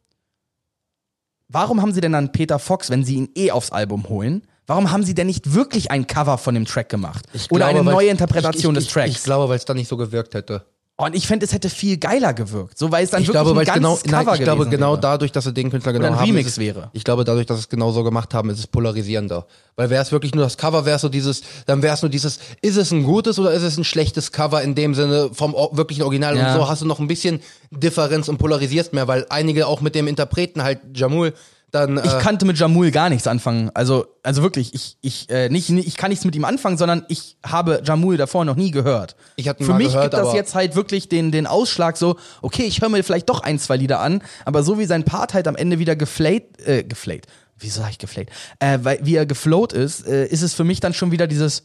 warum 1.48 1.82
haben 1.82 1.94
sie 1.94 2.02
denn 2.02 2.12
dann 2.14 2.32
Peter 2.32 2.60
Fox, 2.60 2.90
wenn 2.90 3.04
sie 3.04 3.16
ihn 3.16 3.30
eh 3.36 3.52
aufs 3.52 3.72
Album 3.72 4.10
holen? 4.10 4.46
Warum 4.66 4.92
haben 4.92 5.04
sie 5.04 5.14
denn 5.14 5.28
nicht 5.28 5.54
wirklich 5.54 5.92
ein 5.92 6.08
Cover 6.08 6.38
von 6.38 6.54
dem 6.54 6.66
Track 6.66 6.90
gemacht? 6.90 7.26
Oder 7.52 7.68
eine 7.68 7.84
neue 7.84 8.10
Interpretation 8.10 8.74
ich, 8.76 8.80
ich, 8.80 8.86
des 8.88 8.94
Tracks? 8.94 9.10
Ich, 9.12 9.18
ich 9.18 9.24
glaube, 9.24 9.48
weil 9.48 9.56
es 9.58 9.64
dann 9.66 9.78
nicht 9.78 9.88
so 9.88 9.96
gewirkt 9.96 10.34
hätte. 10.34 10.66
Und 11.00 11.16
ich 11.16 11.28
fände, 11.28 11.46
es 11.46 11.54
hätte 11.54 11.70
viel 11.70 11.98
geiler 11.98 12.34
gewirkt. 12.34 12.78
So, 12.78 12.92
weil 12.92 13.04
es 13.04 13.12
dann 13.12 13.22
Ich 13.22 13.28
wirklich 13.28 13.44
glaube, 13.44 13.60
ein 13.60 13.68
es 13.68 13.74
genau, 13.74 13.90
ganzes 13.92 14.06
nein, 14.12 14.26
Cover 14.26 14.36
ich 14.36 14.42
glaube 14.44 14.68
genau 14.68 14.92
wäre. 14.94 15.00
dadurch, 15.02 15.32
dass 15.32 15.44
sie 15.44 15.54
den 15.54 15.70
Künstler 15.70 15.94
genau 15.94 16.08
ein 16.08 16.16
haben, 16.16 16.26
Remix 16.26 16.48
ist 16.48 16.54
es, 16.54 16.60
wäre. 16.60 16.90
Ich 16.94 17.04
glaube, 17.04 17.24
dadurch, 17.24 17.46
dass 17.46 17.58
sie 17.58 17.62
es 17.62 17.70
genau 17.70 17.92
so 17.92 18.04
gemacht 18.04 18.34
haben, 18.34 18.50
ist 18.50 18.58
es 18.60 18.66
polarisierender. 18.68 19.46
Weil 19.76 19.92
wäre 19.92 20.02
es 20.02 20.12
wirklich 20.12 20.34
nur 20.34 20.44
das 20.44 20.58
Cover, 20.58 20.86
wäre 20.86 20.96
es 20.96 21.04
so 21.04 21.10
dieses, 21.10 21.44
dann 21.68 21.84
wäre 21.84 21.94
es 21.94 22.02
nur 22.02 22.10
dieses, 22.10 22.40
ist 22.64 22.78
es 22.78 22.92
ein 22.92 23.04
gutes 23.04 23.38
oder 23.38 23.52
ist 23.52 23.62
es 23.62 23.78
ein 23.78 23.84
schlechtes 23.84 24.32
Cover 24.32 24.62
in 24.64 24.74
dem 24.74 24.96
Sinne 24.96 25.30
vom 25.34 25.54
wirklichen 25.72 26.02
Original 26.02 26.36
Ja. 26.36 26.48
und 26.54 26.60
so 26.60 26.68
hast 26.68 26.82
du 26.82 26.88
noch 26.88 27.00
ein 27.00 27.08
bisschen 27.08 27.42
Differenz 27.70 28.28
und 28.28 28.40
polarisierst 28.40 28.94
mehr, 28.94 29.08
weil 29.08 29.28
einige 29.30 29.68
auch 29.68 29.82
mit 29.82 29.94
dem 29.94 30.08
Interpreten 30.08 30.64
halt 30.64 30.80
Jamul 30.96 31.34
dann 31.72 31.98
Ich 31.98 32.14
äh, 32.14 32.20
kannte 32.20 32.46
mit 32.46 32.58
Jamul 32.58 32.92
gar 32.92 33.10
nichts 33.10 33.28
anfangen. 33.28 33.72
Also, 33.74 34.08
also 34.24 34.42
wirklich, 34.42 34.74
ich, 34.74 34.98
ich, 35.02 35.30
äh, 35.30 35.50
nicht, 35.50 35.70
ich 35.70 35.98
kann 35.98 36.10
nichts 36.10 36.24
mit 36.24 36.36
ihm 36.36 36.46
anfangen, 36.46 36.78
sondern 36.78 37.06
ich 37.10 37.38
habe 37.46 37.82
Jamul 37.84 38.16
davor 38.16 38.46
noch 38.46 38.56
nie 38.56 38.72
gehört. 38.72 39.16
Ich 39.36 39.50
hatte 39.50 39.66
Für 39.66 39.74
mich 39.74 39.88
gehört, 39.88 40.12
gibt 40.12 40.14
das 40.14 40.34
jetzt 40.34 40.56
halt 40.56 40.76
wirklich 40.76 41.10
den, 41.10 41.32
den 41.32 41.46
Ausschlag 41.46 41.98
so, 41.98 42.16
okay, 42.42 42.64
ich 42.64 42.82
höre 42.82 42.90
mir 42.90 43.04
vielleicht 43.04 43.30
doch 43.30 43.42
ein, 43.42 43.60
zwei 43.60 43.76
Lieder 43.76 44.00
an, 44.00 44.24
aber 44.46 44.64
so 44.64 44.80
wie 44.80 44.86
sein 44.86 45.04
Part 45.04 45.34
halt 45.34 45.48
am 45.48 45.56
Ende 45.56 45.78
wieder 45.78 45.96
geflayt, 45.96 46.66
äh, 46.66 46.84
geflayt. 46.84 47.28
Wieso 47.60 47.82
sag 47.82 47.90
ich 47.90 47.98
geflayt? 47.98 48.30
Äh, 48.60 48.80
weil, 48.84 49.00
wie 49.02 49.16
er 49.16 49.26
geflowt 49.26 49.74
ist, 49.74 50.08
äh, 50.08 50.26
ist 50.28 50.44
es 50.44 50.54
für 50.54 50.64
mich 50.64 50.80
dann 50.80 50.94
schon 50.94 51.12
wieder 51.12 51.28
dieses, 51.28 51.64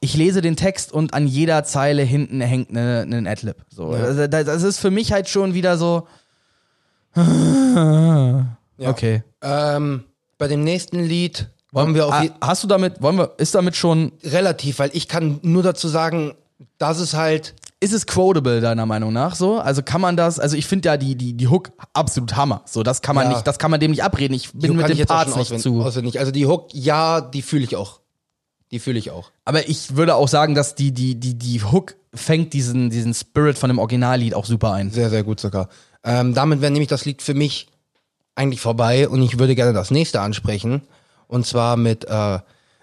ich 0.00 0.16
lese 0.16 0.40
den 0.40 0.56
Text 0.56 0.92
und 0.92 1.12
an 1.14 1.26
jeder 1.26 1.64
Zeile 1.64 2.02
hinten 2.02 2.40
hängt 2.40 2.72
ne, 2.72 3.06
ein 3.10 3.26
Adlib. 3.26 3.56
So, 3.68 3.92
das, 3.92 4.30
das 4.30 4.44
das 4.44 4.62
ist 4.62 4.78
für 4.78 4.90
mich 4.90 5.12
halt 5.12 5.28
schon 5.28 5.52
wieder 5.52 5.76
so, 5.76 6.06
ja. 8.78 8.90
okay. 8.90 9.22
ähm, 9.42 10.04
bei 10.38 10.48
dem 10.48 10.64
nächsten 10.64 11.00
Lied 11.00 11.48
wollen 11.72 11.94
wir 11.94 12.06
auf 12.06 12.12
Ah, 12.12 12.26
hast 12.40 12.62
du 12.62 12.68
damit, 12.68 13.02
wollen 13.02 13.16
wir, 13.16 13.32
ist 13.38 13.54
damit 13.54 13.76
schon, 13.76 14.12
relativ, 14.22 14.78
weil 14.78 14.90
ich 14.92 15.08
kann 15.08 15.40
nur 15.42 15.62
dazu 15.62 15.88
sagen, 15.88 16.34
dass 16.78 16.98
es 17.00 17.14
halt 17.14 17.54
ist 17.78 17.92
es 17.92 18.06
quotable 18.06 18.62
deiner 18.62 18.86
Meinung 18.86 19.12
nach 19.12 19.34
so? 19.34 19.58
Also 19.58 19.82
kann 19.82 20.00
man 20.00 20.16
das, 20.16 20.40
also 20.40 20.56
ich 20.56 20.66
finde 20.66 20.88
ja 20.88 20.96
die, 20.96 21.14
die, 21.14 21.34
die 21.34 21.48
Hook 21.48 21.72
absolut 21.92 22.34
Hammer. 22.34 22.62
So, 22.64 22.82
das 22.82 23.02
kann 23.02 23.14
man 23.14 23.26
Ja. 23.26 23.34
nicht, 23.34 23.46
das 23.46 23.58
kann 23.58 23.70
man 23.70 23.80
dem 23.80 23.90
nicht 23.90 24.02
abreden. 24.02 24.32
Ich 24.32 24.52
bin 24.52 24.76
mit 24.76 24.90
auch 24.90 25.06
Parts 25.06 25.36
nicht 25.36 25.60
zu. 25.60 25.82
auswendig. 25.82 26.18
Also 26.18 26.32
die 26.32 26.46
Hook, 26.46 26.70
ja, 26.72 27.20
die 27.20 27.42
fühle 27.42 27.64
ich 27.64 27.76
auch. 27.76 28.00
Die 28.70 28.78
fühle 28.78 28.98
ich 28.98 29.10
auch. 29.10 29.30
Aber 29.44 29.68
ich 29.68 29.94
würde 29.94 30.14
auch 30.14 30.26
sagen, 30.26 30.54
dass 30.54 30.74
die, 30.74 30.92
die, 30.92 31.20
die, 31.20 31.34
die 31.34 31.62
Hook 31.62 31.96
fängt 32.14 32.54
diesen, 32.54 32.88
diesen 32.88 33.12
Spirit 33.12 33.58
von 33.58 33.68
dem 33.68 33.78
Originallied 33.78 34.34
auch 34.34 34.46
super 34.46 34.72
ein. 34.72 34.90
Sehr, 34.90 35.10
sehr 35.10 35.22
gut 35.22 35.38
sogar. 35.38 35.68
Ähm, 36.06 36.34
damit 36.34 36.60
wäre 36.60 36.70
nämlich 36.70 36.88
das 36.88 37.04
Lied 37.04 37.20
für 37.20 37.34
mich 37.34 37.66
eigentlich 38.36 38.60
vorbei 38.60 39.08
und 39.08 39.22
ich 39.22 39.38
würde 39.38 39.54
gerne 39.54 39.72
das 39.72 39.90
nächste 39.90 40.20
ansprechen. 40.20 40.82
Und 41.26 41.46
zwar 41.46 41.76
mit, 41.76 42.06
äh, 42.08 42.38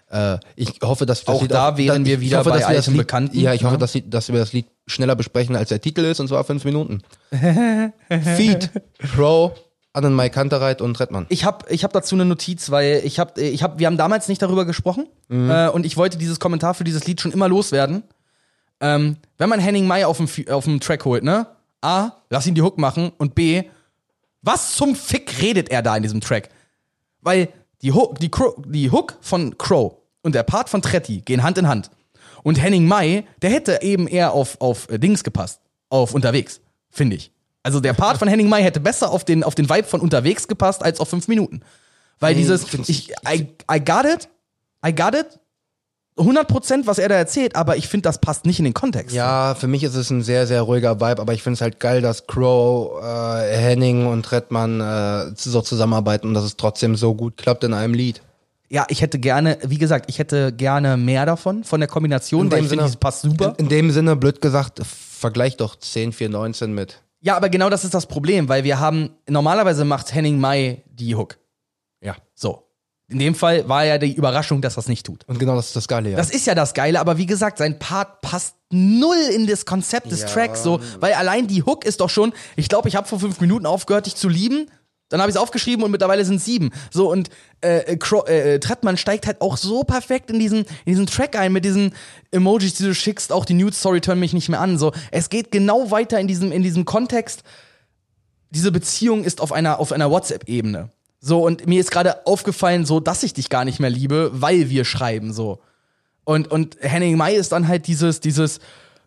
äh, 0.10 0.40
ich 0.58 0.80
hoffe, 0.84 1.06
dass 1.06 1.24
das 1.24 1.36
Auch 1.36 1.48
da 1.48 1.78
wären 1.78 2.02
ich 2.02 2.08
wir 2.10 2.22
wieder 2.22 2.40
hoffe, 2.40 2.50
bei 2.50 2.60
dass 2.60 2.68
wir 2.70 2.76
das 2.76 2.86
alten 2.88 2.92
Lied, 2.92 3.02
Bekannten, 3.02 3.40
Ja, 3.40 3.54
ich 3.54 3.64
hoffe, 3.64 3.76
ne? 3.76 3.80
dass, 3.80 3.98
dass 4.06 4.30
wir 4.30 4.40
das 4.40 4.52
Lied 4.52 4.68
schneller 4.88 5.16
besprechen, 5.16 5.56
als 5.56 5.70
der 5.70 5.80
Titel 5.80 6.02
ist, 6.02 6.20
und 6.20 6.28
zwar 6.28 6.44
fünf 6.44 6.66
Minuten. 6.66 7.02
Feed, 8.36 8.70
Pro, 9.16 9.56
Annen 9.94 10.14
Mai 10.14 10.28
Kantereit 10.28 10.82
und 10.82 11.00
Redmann. 11.00 11.26
Ich 11.30 11.46
habe 11.46 11.66
ich 11.70 11.86
hab 11.86 11.94
dazu 11.94 12.16
eine 12.16 12.26
Notiz, 12.26 12.72
weil 12.72 13.02
ich 13.06 13.20
hab, 13.20 13.38
ich 13.38 13.64
hab, 13.64 13.80
wir 13.80 13.88
haben 13.88 13.98
damals 13.98 14.28
nicht 14.28 14.42
darüber 14.42 14.66
gesprochen 14.66 15.08
äh, 15.30 15.70
und 15.70 15.86
ich 15.86 15.96
wollte 15.96 16.18
dieses 16.18 16.40
Kommentar 16.40 16.74
für 16.74 16.84
dieses 16.84 17.06
Lied 17.06 17.22
schon 17.22 17.32
immer 17.32 17.48
loswerden. 17.48 18.04
Ähm, 18.82 19.18
wenn 19.38 19.50
man 19.50 19.60
Henning 19.60 19.88
Mai 19.88 20.06
auf 20.06 20.18
dem, 20.18 20.28
auf 20.50 20.66
dem 20.66 20.80
Track 20.82 21.06
holt, 21.06 21.24
ne? 21.24 21.48
A, 21.84 22.14
lass 22.30 22.48
ihn 22.48 22.56
die 22.56 22.62
Hook 22.62 22.78
machen 22.78 23.12
und 23.18 23.36
B, 23.36 23.64
was 24.42 24.76
zum 24.76 24.96
Fick 24.96 25.42
redet 25.42 25.70
er 25.70 25.82
da 25.82 25.96
in 25.96 26.04
diesem 26.04 26.22
Track? 26.22 26.50
Weil 27.22 27.50
die 27.82 27.92
Hook, 27.92 28.20
die, 28.20 28.30
Crow, 28.30 28.56
die 28.66 28.92
Hook 28.92 29.18
von 29.22 29.58
Crow 29.58 29.96
und 30.22 30.36
der 30.36 30.44
Part 30.44 30.70
von 30.70 30.82
Tretti 30.82 31.22
gehen 31.22 31.44
Hand 31.44 31.58
in 31.58 31.68
Hand. 31.68 31.92
Und 32.44 32.62
Henning 32.62 32.88
Mai, 32.88 33.26
der 33.42 33.52
hätte 33.52 33.80
eben 33.82 34.08
eher 34.08 34.34
auf, 34.34 34.60
auf 34.60 34.90
äh, 34.90 35.00
Dings 35.00 35.24
gepasst, 35.24 35.62
auf 35.90 36.14
unterwegs, 36.14 36.60
finde 36.90 37.16
ich. 37.16 37.32
Also 37.64 37.80
der 37.80 37.94
Part 37.94 38.18
von 38.18 38.28
Henning 38.28 38.50
Mai 38.50 38.62
hätte 38.62 38.82
besser 38.82 39.12
auf 39.12 39.24
den, 39.24 39.44
auf 39.44 39.56
den 39.56 39.70
Vibe 39.70 39.88
von 39.88 40.02
unterwegs 40.02 40.48
gepasst 40.48 40.84
als 40.84 41.00
auf 41.00 41.10
fünf 41.10 41.30
Minuten. 41.30 41.62
Weil 42.20 42.36
dieses, 42.36 42.66
ich, 42.88 43.12
I, 43.28 43.48
I 43.72 43.84
got 43.84 44.06
it, 44.06 44.30
I 44.86 44.94
got 44.94 45.16
it, 45.16 45.40
100% 46.18 46.86
was 46.86 47.00
er 47.00 47.10
da 47.10 47.16
erzählt, 47.16 47.56
aber 47.56 47.78
ich 47.78 47.88
finde, 47.88 48.04
das 48.04 48.20
passt 48.20 48.46
nicht 48.46 48.60
in 48.60 48.66
den 48.66 48.74
Kontext. 48.74 49.16
Ja, 49.16 49.56
für 49.56 49.68
mich 49.68 49.84
ist 49.84 49.96
es 49.96 50.10
ein 50.10 50.22
sehr, 50.22 50.46
sehr 50.48 50.62
ruhiger 50.62 51.00
Vibe, 51.02 51.20
aber 51.22 51.34
ich 51.34 51.42
finde 51.44 51.56
es 51.56 51.62
halt 51.62 51.80
geil, 51.80 52.02
dass 52.02 52.28
Crow, 52.28 53.02
äh, 53.04 53.56
Henning 53.58 54.06
und 54.08 54.32
Redmann 54.32 54.80
äh, 54.80 55.32
so 55.36 55.62
zusammenarbeiten 55.62 56.28
und 56.28 56.34
dass 56.36 56.44
es 56.44 56.56
trotzdem 56.56 56.96
so 56.96 57.16
gut 57.16 57.38
klappt 57.38 57.64
in 57.64 57.74
einem 57.74 57.94
Lied. 57.94 58.22
Ja, 58.70 58.86
ich 58.90 59.02
hätte 59.02 59.20
gerne, 59.20 59.58
wie 59.64 59.78
gesagt, 59.78 60.06
ich 60.10 60.20
hätte 60.20 60.52
gerne 60.52 60.98
mehr 60.98 61.26
davon, 61.26 61.64
von 61.64 61.80
der 61.80 61.88
Kombination, 61.90 62.46
In 62.46 62.52
weil 62.52 62.60
dem 62.60 62.66
ich 62.66 62.70
finde, 62.70 62.84
Sinne- 62.84 62.92
das 62.94 63.00
passt 63.00 63.22
super. 63.22 63.54
In, 63.58 63.66
in 63.66 63.70
dem 63.70 63.92
Sinne, 63.92 64.16
blöd 64.16 64.42
gesagt, 64.42 64.82
vergleich 64.84 65.58
doch 65.58 65.76
10, 65.76 66.12
4, 66.12 66.30
19 66.30 66.74
mit. 66.74 67.02
Ja, 67.22 67.38
aber 67.38 67.50
genau 67.50 67.70
das 67.70 67.84
ist 67.86 67.94
das 67.94 68.06
Problem, 68.08 68.50
weil 68.50 68.64
wir 68.64 68.80
haben, 68.80 69.12
normalerweise 69.30 69.86
macht 69.86 70.14
Henning 70.14 70.40
Mai 70.40 70.84
die 70.92 71.16
Hook. 71.16 71.38
Ja. 72.02 72.16
So. 72.36 72.64
In 73.10 73.20
dem 73.20 73.36
Fall 73.36 73.68
war 73.68 73.86
ja 73.86 73.98
die 73.98 74.14
Überraschung, 74.14 74.62
dass 74.62 74.76
das 74.76 74.88
nicht 74.88 75.06
tut. 75.06 75.24
Und 75.28 75.38
genau 75.38 75.56
das 75.56 75.68
ist 75.68 75.76
das 75.76 75.88
Geile, 75.88 76.12
ja. 76.12 76.18
Das 76.18 76.30
ist 76.30 76.48
ja 76.48 76.56
das 76.56 76.74
Geile, 76.74 77.00
aber 77.00 77.18
wie 77.18 77.26
gesagt, 77.26 77.58
sein 77.58 77.78
Part 77.78 78.22
passt 78.22 78.56
null 78.72 79.18
in 79.36 79.46
das 79.46 79.66
Konzept 79.66 80.12
des 80.12 80.22
Ja. 80.22 80.28
Tracks, 80.28 80.64
so, 80.64 80.80
weil 81.00 81.14
allein 81.14 81.48
die 81.48 81.64
Hook 81.64 81.86
ist 81.86 82.00
doch 82.00 82.10
schon, 82.10 82.34
ich 82.56 82.70
glaube, 82.70 82.88
ich 82.88 82.96
habe 82.96 83.08
vor 83.08 83.20
fünf 83.20 83.40
Minuten 83.42 83.66
aufgehört, 83.66 84.06
dich 84.06 84.16
zu 84.16 84.30
lieben. 84.30 84.68
Dann 85.10 85.22
habe 85.22 85.30
ich 85.30 85.36
es 85.36 85.42
aufgeschrieben 85.42 85.84
und 85.84 85.92
mittlerweile 85.92 86.26
sind 86.26 86.38
es 86.38 86.46
sieben. 86.46 86.72
So, 86.90 87.12
und 87.12 87.30
äh, 87.62 87.98
Cro 87.98 88.26
äh, 88.26 88.60
Trettmann 88.60 88.98
steigt 88.98 89.28
halt 89.28 89.42
auch 89.42 89.58
so 89.58 89.84
perfekt 89.84 90.32
in 90.32 90.40
diesen, 90.40 90.60
in 90.60 90.68
diesen 90.88 91.06
Track 91.06 91.38
ein 91.38 91.54
mit 91.54 91.66
diesen 91.66 91.94
Emojis, 92.32 92.76
die 92.76 92.84
du 92.84 92.96
schickst, 92.96 93.32
auch 93.32 93.46
die 93.46 93.54
Nude 93.54 93.76
Story 93.76 94.02
turn 94.02 94.20
mich 94.20 94.34
nicht 94.34 94.50
mehr 94.50 94.60
an. 94.60 94.80
So, 94.80 94.92
es 95.12 95.30
geht 95.30 95.52
genau 95.52 95.92
weiter 95.92 96.20
in 96.20 96.28
diesem, 96.28 96.52
in 96.52 96.64
diesem 96.64 96.86
Kontext. 96.86 97.44
Diese 98.50 98.72
Beziehung 98.72 99.24
ist 99.24 99.40
auf 99.40 99.52
einer, 99.52 99.80
auf 99.80 99.92
einer 99.92 100.10
WhatsApp-Ebene. 100.10 100.90
So, 101.26 101.42
und 101.42 101.68
mir 101.68 101.80
ist 101.80 101.90
gerade 101.90 102.28
aufgefallen, 102.28 102.86
so, 102.86 103.00
dass 103.00 103.24
ich 103.24 103.34
dich 103.34 103.48
gar 103.50 103.64
nicht 103.64 103.80
mehr 103.80 103.90
liebe, 103.90 104.30
weil 104.34 104.70
wir 104.70 104.84
schreiben, 104.84 105.32
so. 105.32 105.60
Und, 106.26 106.52
und 106.52 106.76
Henning 106.82 107.16
Mai 107.16 107.34
ist 107.36 107.54
dann 107.54 107.70
halt 107.70 107.88
dieses, 107.88 108.20
dieses, 108.20 108.60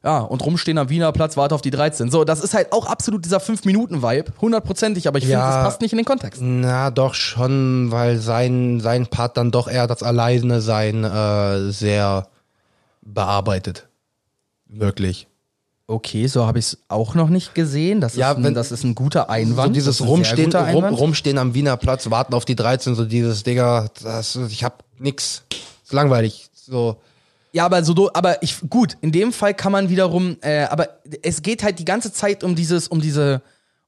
ja, 0.03 0.21
und 0.21 0.43
rumstehen 0.43 0.79
am 0.79 0.89
Wiener 0.89 1.13
Platz, 1.13 1.37
warte 1.37 1.55
auf 1.55 1.61
die 1.61 1.71
13. 1.71 2.11
So, 2.11 2.25
das 2.25 2.41
ist 2.41 2.55
halt 2.55 2.73
auch 2.73 2.87
absolut 2.87 3.27
dieser 3.27 3.37
5-Minuten-Vibe, 3.37 4.33
hundertprozentig, 4.41 5.09
aber 5.09 5.19
ich 5.19 5.25
finde, 5.25 5.41
Ja. 5.41 5.47
das 5.57 5.63
passt 5.65 5.83
nicht 5.83 5.93
in 5.93 5.99
den 5.99 6.07
Kontext. 6.07 6.41
Na, 6.43 6.91
doch 6.91 7.13
schon, 7.13 7.91
weil 7.91 8.17
sein, 8.17 8.81
sein 8.81 9.09
Part 9.09 9.37
dann 9.37 9.51
doch 9.51 9.69
eher 9.69 9.87
das 9.87 10.03
Alleine 10.03 10.63
sein 10.63 11.05
äh, 11.05 11.71
sehr 11.71 12.29
bearbeitet. 13.03 13.89
Wirklich. 14.67 15.29
Okay, 15.89 16.27
so 16.27 16.47
habe 16.47 16.59
ich 16.59 16.67
es 16.67 16.79
auch 16.89 17.15
noch 17.15 17.29
nicht 17.29 17.55
gesehen. 17.55 18.01
Das, 18.01 18.17
Ja, 18.17 18.33
ist, 18.33 18.39
ein, 18.39 18.45
wenn- 18.45 18.55
das 18.55 18.73
ist 18.73 18.83
ein 18.83 18.95
guter 18.97 19.31
Einwand. 19.31 19.69
So 19.69 19.73
dieses 19.75 20.05
Rumstehen, 20.05 20.53
rum. 20.53 20.85
Rumstehen 20.85 21.39
am 21.39 21.55
Wiener 21.55 21.77
Platz, 21.77 22.11
warten 22.11 22.35
auf 22.35 22.45
die 22.45 22.57
13, 22.57 22.97
so 22.97 23.05
dieses, 23.05 23.45
Digga, 23.45 23.89
das, 24.03 24.37
ich 24.51 24.65
hab 24.65 24.83
nix. 24.99 25.45
Ist 25.85 25.93
langweilig. 25.93 26.49
So. 26.53 26.97
Ja, 27.53 27.65
aber 27.65 27.85
so, 27.85 28.11
aber 28.13 28.43
ich, 28.43 28.57
gut, 28.69 28.97
in 29.01 29.13
dem 29.13 29.33
Fall 29.33 29.55
kann 29.55 29.71
man 29.71 29.89
wiederum, 29.89 30.37
äh, 30.41 30.65
aber 30.65 30.89
es 31.23 31.43
geht 31.43 31.63
halt 31.63 31.79
die 31.79 31.85
ganze 31.85 32.13
Zeit 32.13 32.43
um 32.43 32.57
dieses, 32.57 32.89
um 32.89 33.01
diese, 33.01 33.41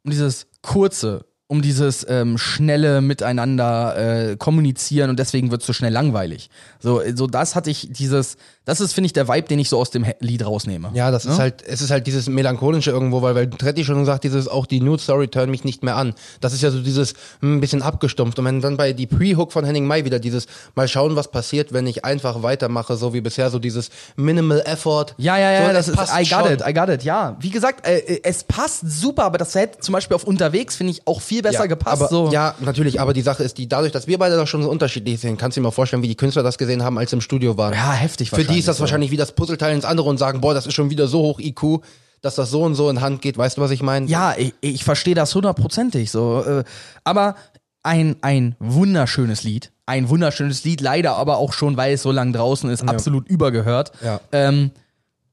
um 0.04 0.10
dieses 0.12 0.46
kurze, 0.62 1.24
um 1.48 1.60
dieses 1.62 2.06
ähm, 2.08 2.38
schnelle 2.38 3.00
Miteinander 3.00 4.30
äh, 4.30 4.36
kommunizieren 4.36 5.10
und 5.10 5.18
deswegen 5.18 5.50
wird 5.50 5.62
es 5.62 5.66
so 5.66 5.72
schnell 5.72 5.92
langweilig. 5.92 6.48
So, 6.78 7.02
so 7.14 7.26
das 7.26 7.56
hatte 7.56 7.70
ich 7.70 7.88
dieses, 7.90 8.36
das 8.68 8.82
ist, 8.82 8.92
finde 8.92 9.06
ich, 9.06 9.14
der 9.14 9.28
Vibe, 9.28 9.48
den 9.48 9.58
ich 9.58 9.70
so 9.70 9.78
aus 9.78 9.90
dem 9.90 10.04
Lied 10.20 10.44
rausnehme. 10.44 10.90
Ja, 10.92 11.10
das 11.10 11.24
ist 11.24 11.38
halt, 11.38 11.62
es 11.66 11.80
ist 11.80 11.90
halt 11.90 12.06
dieses 12.06 12.28
melancholische 12.28 12.90
irgendwo, 12.90 13.22
weil, 13.22 13.34
weil 13.34 13.48
Tretti 13.48 13.82
schon 13.82 14.04
sagt, 14.04 14.24
dieses 14.24 14.46
auch 14.46 14.66
die 14.66 14.82
Nude 14.82 15.02
Story 15.02 15.28
turn 15.28 15.50
mich 15.50 15.64
nicht 15.64 15.82
mehr 15.82 15.96
an. 15.96 16.12
Das 16.42 16.52
ist 16.52 16.60
ja 16.60 16.70
so 16.70 16.82
dieses 16.82 17.14
hm, 17.40 17.56
ein 17.56 17.60
bisschen 17.62 17.80
abgestumpft. 17.80 18.38
Und 18.38 18.44
wenn 18.44 18.60
dann 18.60 18.76
bei 18.76 18.92
die 18.92 19.06
Pre-Hook 19.06 19.52
von 19.52 19.64
Henning 19.64 19.86
May 19.86 20.04
wieder 20.04 20.18
dieses 20.18 20.48
mal 20.74 20.86
schauen, 20.86 21.16
was 21.16 21.30
passiert, 21.30 21.72
wenn 21.72 21.86
ich 21.86 22.04
einfach 22.04 22.42
weitermache, 22.42 22.96
so 22.96 23.14
wie 23.14 23.22
bisher, 23.22 23.48
so 23.48 23.58
dieses 23.58 23.88
Minimal 24.16 24.60
Effort. 24.66 25.14
Ja, 25.16 25.38
ja, 25.38 25.50
ja, 25.50 25.66
so, 25.66 25.72
das 25.72 25.88
es 25.88 25.94
ist, 25.94 26.12
I 26.14 26.28
got 26.28 26.44
schon. 26.44 26.52
it, 26.52 26.62
I 26.68 26.74
got 26.74 26.90
it, 26.90 27.04
ja. 27.04 27.38
Wie 27.40 27.48
gesagt, 27.48 27.86
äh, 27.86 28.00
äh, 28.00 28.20
es 28.22 28.44
passt 28.44 28.82
super, 28.82 29.24
aber 29.24 29.38
das 29.38 29.54
hätte 29.54 29.80
zum 29.80 29.94
Beispiel 29.94 30.14
auf 30.14 30.24
unterwegs, 30.24 30.76
finde 30.76 30.90
ich, 30.90 31.06
auch 31.06 31.22
viel 31.22 31.40
besser 31.40 31.60
ja, 31.60 31.66
gepasst. 31.66 32.02
Aber, 32.02 32.08
so. 32.08 32.28
Ja, 32.32 32.54
natürlich, 32.60 33.00
aber 33.00 33.14
die 33.14 33.22
Sache 33.22 33.44
ist 33.44 33.56
die, 33.56 33.66
dadurch, 33.66 33.92
dass 33.92 34.06
wir 34.06 34.18
beide 34.18 34.36
doch 34.36 34.46
schon 34.46 34.62
so 34.62 34.68
unterschiedlich 34.68 35.20
sehen, 35.20 35.38
kannst 35.38 35.56
du 35.56 35.62
dir 35.62 35.64
mal 35.64 35.70
vorstellen, 35.70 36.02
wie 36.02 36.08
die 36.08 36.16
Künstler 36.16 36.42
das 36.42 36.58
gesehen 36.58 36.84
haben, 36.84 36.98
als 36.98 37.08
sie 37.08 37.16
im 37.16 37.22
Studio 37.22 37.56
waren. 37.56 37.72
Ja, 37.72 37.92
heftig 37.92 38.28
Für 38.28 38.44
die 38.44 38.57
wahrscheinlich 38.58 38.60
ist 38.60 38.68
das 38.68 38.76
so. 38.76 38.80
wahrscheinlich 38.82 39.10
wie 39.10 39.16
das 39.16 39.32
Puzzleteil 39.32 39.74
ins 39.74 39.84
andere 39.84 40.08
und 40.08 40.18
sagen, 40.18 40.40
boah, 40.40 40.54
das 40.54 40.66
ist 40.66 40.74
schon 40.74 40.90
wieder 40.90 41.08
so 41.08 41.20
hoch 41.20 41.40
IQ, 41.40 41.82
dass 42.20 42.34
das 42.34 42.50
so 42.50 42.62
und 42.62 42.74
so 42.74 42.90
in 42.90 43.00
Hand 43.00 43.22
geht. 43.22 43.38
Weißt 43.38 43.56
du, 43.56 43.60
was 43.60 43.70
ich 43.70 43.82
meine? 43.82 44.06
Ja, 44.06 44.34
ich, 44.36 44.54
ich 44.60 44.84
verstehe 44.84 45.14
das 45.14 45.34
hundertprozentig 45.34 46.10
so. 46.10 46.42
Äh, 46.44 46.64
aber 47.04 47.36
ein, 47.82 48.16
ein 48.22 48.56
wunderschönes 48.58 49.44
Lied. 49.44 49.72
Ein 49.86 50.08
wunderschönes 50.08 50.64
Lied, 50.64 50.80
leider 50.80 51.16
aber 51.16 51.38
auch 51.38 51.52
schon, 51.52 51.76
weil 51.76 51.94
es 51.94 52.02
so 52.02 52.12
lang 52.12 52.32
draußen 52.32 52.68
ist, 52.70 52.86
absolut 52.86 53.26
übergehört. 53.28 53.92
Ja. 54.04 54.20
Ähm, 54.32 54.72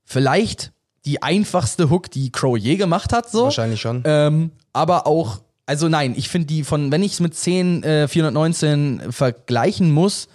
vielleicht 0.06 0.72
die 1.06 1.22
einfachste 1.22 1.90
Hook, 1.90 2.10
die 2.10 2.32
Crow 2.32 2.58
je 2.58 2.78
gemacht 2.78 3.14
hat, 3.14 3.30
so. 3.30 3.44
Wahrscheinlich 3.44 3.82
schon. 3.82 4.04
Ähm, 4.06 4.52
aber 4.74 5.08
auch, 5.08 5.40
also 5.66 5.90
nein, 5.90 6.14
ich 6.16 6.30
finde 6.30 6.48
die 6.48 6.64
von, 6.64 6.92
wenn 6.92 7.04
ich 7.04 7.14
es 7.14 7.20
mit 7.20 7.36
10, 7.36 7.84
äh, 7.84 8.08
419 8.08 9.12
vergleichen 9.12 9.92
muss, 9.92 10.28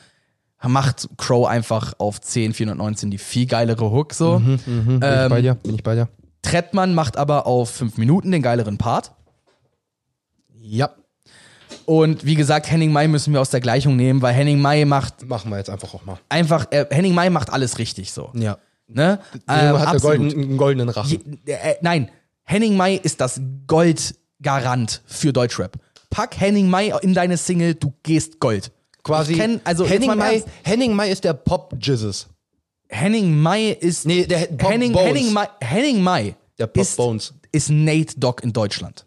macht 0.68 1.08
Crow 1.16 1.46
einfach 1.48 1.94
auf 1.98 2.20
10, 2.20 2.52
419 2.54 3.10
die 3.10 3.18
viel 3.18 3.46
geilere 3.46 3.90
Hook 3.90 4.12
so. 4.14 4.38
Bin 4.40 4.58
ich 4.94 5.00
bei 5.00 5.40
dir? 5.40 5.54
Bin 5.54 5.74
ich 5.74 5.82
bei 5.82 5.94
dir? 5.94 6.08
Trettmann 6.42 6.94
macht 6.94 7.16
aber 7.16 7.46
auf 7.46 7.70
5 7.70 7.96
Minuten 7.98 8.30
den 8.30 8.42
geileren 8.42 8.78
Part. 8.78 9.12
Ja. 10.62 10.90
Und 11.86 12.24
wie 12.24 12.34
gesagt, 12.34 12.70
Henning 12.70 12.92
Mai 12.92 13.08
müssen 13.08 13.32
wir 13.32 13.40
aus 13.40 13.50
der 13.50 13.60
Gleichung 13.60 13.96
nehmen, 13.96 14.22
weil 14.22 14.32
Henning 14.34 14.60
Mai 14.60 14.84
macht 14.84 15.26
Machen 15.28 15.50
wir 15.50 15.58
jetzt 15.58 15.70
einfach 15.70 15.92
auch 15.94 16.04
mal. 16.04 16.18
einfach, 16.28 16.66
äh, 16.70 16.86
Henning 16.90 17.14
Mai 17.14 17.30
macht 17.30 17.50
alles 17.50 17.78
richtig 17.78 18.12
so. 18.12 18.30
Ja. 18.34 18.58
Ne? 18.86 19.18
Der 19.48 19.70
Ähm, 19.70 19.78
hat 19.78 19.88
einen 19.88 19.96
absolut. 19.96 20.02
goldenen, 20.02 20.44
einen 20.48 20.56
goldenen 20.56 20.88
Rachen. 20.88 21.40
Je- 21.46 21.52
äh, 21.52 21.76
nein, 21.80 22.10
Henning 22.44 22.76
Mai 22.76 22.94
ist 22.96 23.20
das 23.20 23.40
Goldgarant 23.66 25.02
für 25.06 25.32
Deutschrap. 25.32 25.76
Pack 26.10 26.38
Henning 26.40 26.68
Mai 26.68 26.92
in 27.02 27.14
deine 27.14 27.36
Single, 27.36 27.74
du 27.74 27.92
gehst 28.02 28.40
Gold. 28.40 28.72
Quasi. 29.02 29.34
Kenn, 29.34 29.60
also 29.64 29.86
Henning, 29.86 30.16
May, 30.16 30.42
Henning 30.62 30.94
May 30.94 31.10
ist 31.10 31.24
der 31.24 31.32
Pop-Jizzes. 31.34 32.28
Henning 32.88 33.40
Mai 33.40 33.70
ist 33.70 34.04
Nee, 34.06 34.26
der 34.26 34.46
Pop 34.46 34.70
Henning, 34.72 34.92
Bones. 34.92 35.06
Henning 35.08 35.32
Mai, 35.32 35.48
Henning 35.60 36.02
Mai 36.02 36.34
Der 36.58 36.66
Pop 36.66 36.82
ist, 36.82 36.96
Bones. 36.96 37.34
ist 37.52 37.70
Nate 37.70 38.18
Dogg 38.18 38.42
in 38.42 38.52
Deutschland. 38.52 39.06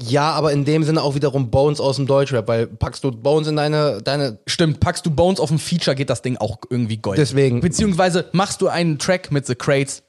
Ja, 0.00 0.30
aber 0.32 0.52
in 0.52 0.64
dem 0.64 0.84
Sinne 0.84 1.02
auch 1.02 1.16
wiederum 1.16 1.50
Bones 1.50 1.80
aus 1.80 1.96
dem 1.96 2.06
Deutschrap, 2.06 2.46
weil 2.46 2.68
packst 2.68 3.02
du 3.02 3.10
Bones 3.10 3.48
in 3.48 3.56
deine, 3.56 4.00
deine 4.02 4.38
Stimmt, 4.46 4.78
packst 4.78 5.04
du 5.06 5.10
Bones 5.10 5.40
auf 5.40 5.50
ein 5.50 5.58
Feature, 5.58 5.96
geht 5.96 6.08
das 6.10 6.22
Ding 6.22 6.36
auch 6.36 6.58
irgendwie 6.70 6.98
Gold. 6.98 7.18
Deswegen. 7.18 7.60
Beziehungsweise 7.60 8.28
machst 8.32 8.60
du 8.60 8.68
einen 8.68 8.98
Track 9.00 9.32
mit 9.32 9.46
The 9.46 9.56
Crates, 9.56 10.04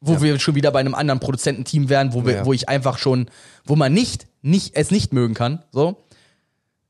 wo 0.00 0.20
wir 0.20 0.38
schon 0.38 0.54
wieder 0.54 0.70
bei 0.70 0.78
einem 0.78 0.94
anderen 0.94 1.18
Produzententeam 1.18 1.88
wären, 1.88 2.12
wo, 2.14 2.24
wir, 2.24 2.34
Ja. 2.34 2.46
wo 2.46 2.52
ich 2.52 2.68
einfach 2.68 2.98
schon, 2.98 3.26
wo 3.64 3.74
man 3.74 3.92
nicht, 3.92 4.28
nicht, 4.42 4.76
es 4.76 4.92
nicht 4.92 5.12
mögen 5.12 5.34
kann. 5.34 5.64
So. 5.72 5.96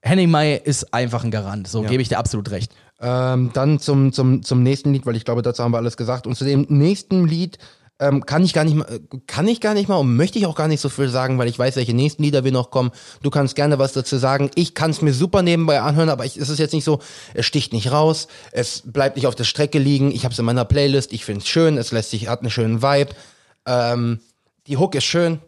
Henning 0.07 0.31
Mai 0.31 0.55
ist 0.55 0.95
einfach 0.95 1.25
ein 1.25 1.31
Garant, 1.31 1.69
so 1.69 1.83
gebe 1.83 2.03
ich 2.03 2.09
dir 2.09 2.19
absolut 2.19 2.51
recht. 2.51 2.73
Ähm, 3.01 3.51
dann 3.53 3.79
zum, 3.79 4.13
zum, 4.13 4.43
zum 4.43 4.63
nächsten 4.63 4.93
Lied, 4.93 5.05
weil 5.05 5.17
ich 5.17 5.25
glaube, 5.25 5.43
dazu 5.43 5.63
haben 5.63 5.73
wir 5.73 5.79
alles 5.79 5.97
gesagt. 5.97 6.27
Und 6.27 6.35
zu 6.35 6.45
dem 6.45 6.65
nächsten 6.71 7.27
Lied 7.27 7.59
ähm, 7.99 8.25
kann 8.25 8.45
ich 8.45 8.53
gar 8.53 8.65
nicht 8.65 8.75
mal, 8.75 8.87
äh, 8.89 9.01
kann 9.27 9.49
ich 9.49 9.61
gar 9.61 9.75
nicht 9.75 9.89
mal 9.89 9.97
und 9.97 10.17
möchte 10.17 10.39
ich 10.39 10.47
auch 10.47 10.55
gar 10.55 10.69
nicht 10.69 10.81
so 10.81 10.89
viel 10.89 11.09
sagen, 11.09 11.39
weil 11.39 11.49
ich 11.49 11.59
weiß, 11.59 11.77
welche 11.77 11.95
nächsten 11.95 12.23
Lieder 12.23 12.45
wir 12.45 12.53
noch 12.53 12.71
kommen. 12.71 12.91
Du 13.23 13.31
kannst 13.31 13.55
gerne 13.55 13.79
was 13.79 13.93
dazu 13.93 14.17
sagen. 14.17 14.51
Ich 14.55 14.75
kann 14.75 14.91
es 14.91 15.03
mir 15.03 15.13
super 15.13 15.43
nebenbei 15.43 15.81
anhören, 15.81 16.09
aber 16.09 16.25
ich, 16.25 16.37
es 16.37 16.49
ist 16.49 16.59
jetzt 16.59 16.73
nicht 16.73 16.85
so, 16.85 17.01
es 17.35 17.47
sticht 17.47 17.73
nicht 17.73 17.91
raus, 17.93 18.29
es 18.53 18.83
bleibt 18.85 19.17
nicht 19.17 19.27
auf 19.27 19.35
der 19.35 19.45
Strecke 19.45 19.79
liegen. 19.79 20.11
Ich 20.11 20.25
habe 20.25 20.33
es 20.33 20.39
in 20.39 20.45
meiner 20.45 20.65
Playlist, 20.65 21.13
ich 21.13 21.25
finde 21.25 21.41
es 21.41 21.49
schön, 21.49 21.79
es 21.79 21.93
lässt 21.93 22.11
sich, 22.11 22.29
hat 22.29 22.41
einen 22.41 22.51
schönen 22.51 22.83
Vibe. 22.83 23.13
Ähm, 23.67 24.21
die 24.67 24.77
Hook 24.77 24.95
ist 24.95 25.05
schön. 25.05 25.41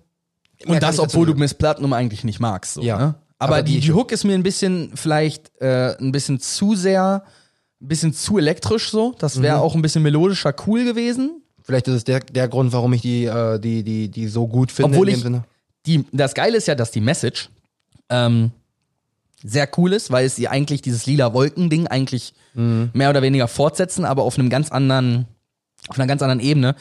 Mehr 0.65 0.75
Und 0.77 0.83
das, 0.83 0.99
obwohl 0.99 1.27
du. 1.27 1.35
Miss 1.35 1.55
Platinum 1.55 1.93
eigentlich 1.93 2.25
nicht 2.25 2.41
magst. 2.41 2.75
So, 2.75 2.83
Ja. 2.83 2.99
ne? 2.99 3.15
Aber, 3.39 3.57
Aber 3.57 3.63
die, 3.63 3.81
die- 3.81 3.93
Hook 3.93 4.11
ist 4.13 4.25
mir 4.25 4.35
ein 4.35 4.43
bisschen 4.43 4.91
vielleicht 4.95 5.51
äh, 5.61 5.97
ein 5.99 6.11
bisschen 6.13 6.41
zu 6.41 6.75
sehr, 6.75 7.23
ein 7.81 7.89
bisschen 7.89 8.13
zu 8.13 8.39
elektrisch 8.39 8.91
so. 8.91 9.15
Das 9.19 9.41
wäre 9.43 9.59
auch 9.61 9.75
ein 9.75 9.83
bisschen 9.83 10.03
melodischer 10.03 10.55
cool 10.67 10.85
gewesen. 10.85 11.43
Vielleicht 11.63 11.87
ist 11.89 11.95
es 11.95 12.05
der, 12.05 12.21
der 12.21 12.49
Grund, 12.49 12.73
warum 12.73 12.93
ich 12.95 13.03
die, 13.03 13.27
äh, 13.27 13.59
die, 13.61 13.83
die, 13.85 14.09
die 14.11 14.27
so 14.29 14.49
gut 14.49 14.73
finde 14.73 14.91
Obwohl 14.93 15.09
in 15.09 15.15
dem 15.15 15.19
ich- 15.19 15.23
Sinne. 15.23 15.45
die, 15.87 16.05
das 16.13 16.35
Geile 16.35 16.57
ist 16.57 16.67
ja, 16.67 16.75
dass 16.75 16.91
die 16.91 17.01
Message 17.01 17.51
ähm, 18.09 18.51
sehr 19.45 19.69
cool 19.77 19.93
ist, 19.93 20.11
weil 20.11 20.29
sie 20.29 20.49
eigentlich 20.49 20.83
dieses 20.83 21.07
lila 21.07 21.33
Wolken-Ding 21.33 21.87
eigentlich 21.87 22.35
mehr 22.55 23.11
oder 23.11 23.23
weniger 23.23 23.47
fortsetzen, 23.47 24.05
aber 24.05 24.25
auf 24.25 24.37
einem 24.37 24.51
ganz 24.51 24.73
anderen, 24.73 25.27
auf 25.87 25.97
einer 25.97 26.09
ganz 26.09 26.23
anderen 26.23 26.41
Ebene. 26.41 26.75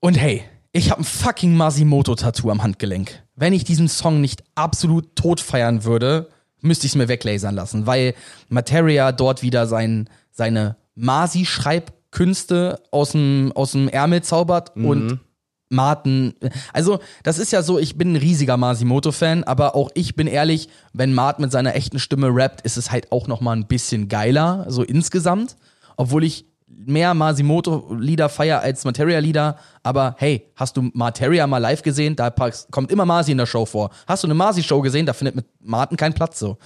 Und 0.00 0.18
hey, 0.18 0.42
ich 0.72 0.90
habe 0.90 1.00
ein 1.00 1.04
fucking 1.04 1.56
Masimoto-Tattoo 1.56 2.50
am 2.50 2.62
Handgelenk. 2.62 3.22
Wenn 3.36 3.52
ich 3.52 3.64
diesen 3.64 3.88
Song 3.88 4.20
nicht 4.20 4.42
absolut 4.54 5.14
tot 5.14 5.40
feiern 5.40 5.84
würde, 5.84 6.28
müsste 6.60 6.86
ich 6.86 6.92
es 6.92 6.96
mir 6.96 7.08
weglasern 7.08 7.54
lassen, 7.54 7.86
weil 7.86 8.14
Materia 8.48 9.12
dort 9.12 9.42
wieder 9.42 9.66
sein, 9.66 10.08
seine 10.32 10.76
Masi-Schreibkünste 10.94 12.80
aus 12.90 13.12
dem, 13.12 13.52
aus 13.54 13.72
dem 13.72 13.88
Ärmel 13.88 14.22
zaubert 14.22 14.74
und 14.76 15.20
Martin, 15.68 16.34
also 16.72 17.00
das 17.24 17.38
ist 17.38 17.52
ja 17.52 17.62
so, 17.62 17.78
ich 17.78 17.98
bin 17.98 18.12
ein 18.12 18.16
riesiger 18.16 18.56
Masimoto-Fan, 18.56 19.44
aber 19.44 19.74
auch 19.74 19.90
ich 19.94 20.14
bin 20.14 20.28
ehrlich, 20.28 20.68
wenn 20.92 21.12
Martin 21.12 21.42
mit 21.42 21.52
seiner 21.52 21.74
echten 21.74 21.98
Stimme 21.98 22.28
rappt, 22.28 22.60
ist 22.62 22.76
es 22.76 22.90
halt 22.90 23.10
auch 23.10 23.26
nochmal 23.26 23.56
ein 23.56 23.66
bisschen 23.66 24.08
geiler, 24.08 24.66
so 24.68 24.82
insgesamt, 24.82 25.56
obwohl 25.96 26.24
ich 26.24 26.46
mehr 26.76 27.14
Masimoto-Lieder 27.14 28.28
feier 28.28 28.60
als 28.60 28.84
Materia-Lieder, 28.84 29.56
aber 29.82 30.14
hey, 30.18 30.52
hast 30.54 30.76
du 30.76 30.90
Materia 30.92 31.46
mal 31.46 31.58
live 31.58 31.82
gesehen? 31.82 32.16
Da 32.16 32.30
kommt 32.70 32.90
immer 32.90 33.06
Masi 33.06 33.32
in 33.32 33.38
der 33.38 33.46
Show 33.46 33.64
vor. 33.64 33.90
Hast 34.06 34.22
du 34.22 34.26
eine 34.26 34.34
Masi-Show 34.34 34.80
gesehen? 34.82 35.06
Da 35.06 35.12
findet 35.12 35.36
mit 35.36 35.46
Martin 35.60 35.96
keinen 35.96 36.14
Platz 36.14 36.38
so. 36.38 36.58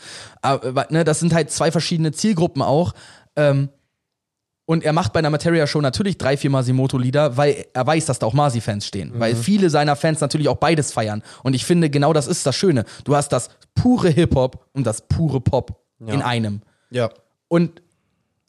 Aber, 0.43 0.87
ne, 0.91 1.05
das 1.05 1.21
sind 1.21 1.33
halt 1.33 1.51
zwei 1.51 1.71
verschiedene 1.71 2.13
Zielgruppen 2.13 2.63
auch. 2.63 2.93
Ähm, 3.37 3.69
und 4.67 4.85
er 4.85 4.93
macht 4.93 5.13
bei 5.13 5.19
einer 5.19 5.31
Materia-Show 5.31 5.81
natürlich 5.81 6.17
drei, 6.17 6.37
vier 6.37 6.51
Masimoto-Lieder, 6.51 7.37
weil 7.37 7.67
er 7.73 7.87
weiß, 7.87 8.07
dass 8.07 8.21
da 8.21 8.27
auch 8.27 8.35
Masi-Fans 8.35 8.87
stehen. 8.87 9.13
Weil 9.17 9.35
viele 9.35 9.69
seiner 9.69 9.97
Fans 9.97 10.21
natürlich 10.21 10.49
auch 10.49 10.59
beides 10.59 10.93
feiern. 10.93 11.23
Und 11.43 11.55
ich 11.55 11.65
finde, 11.65 11.91
genau 11.91 12.13
das 12.13 12.27
ist 12.29 12.47
das 12.47 12.55
Schöne. 12.55 12.85
Du 13.05 13.17
hast 13.17 13.31
das 13.31 13.51
pure 13.75 14.11
Hip-Hop 14.11 14.67
und 14.73 14.87
das 14.87 15.09
pure 15.09 15.41
Pop 15.41 15.85
in 16.07 16.23
einem. 16.23 16.63
Ja. 16.91 17.11
Und 17.49 17.83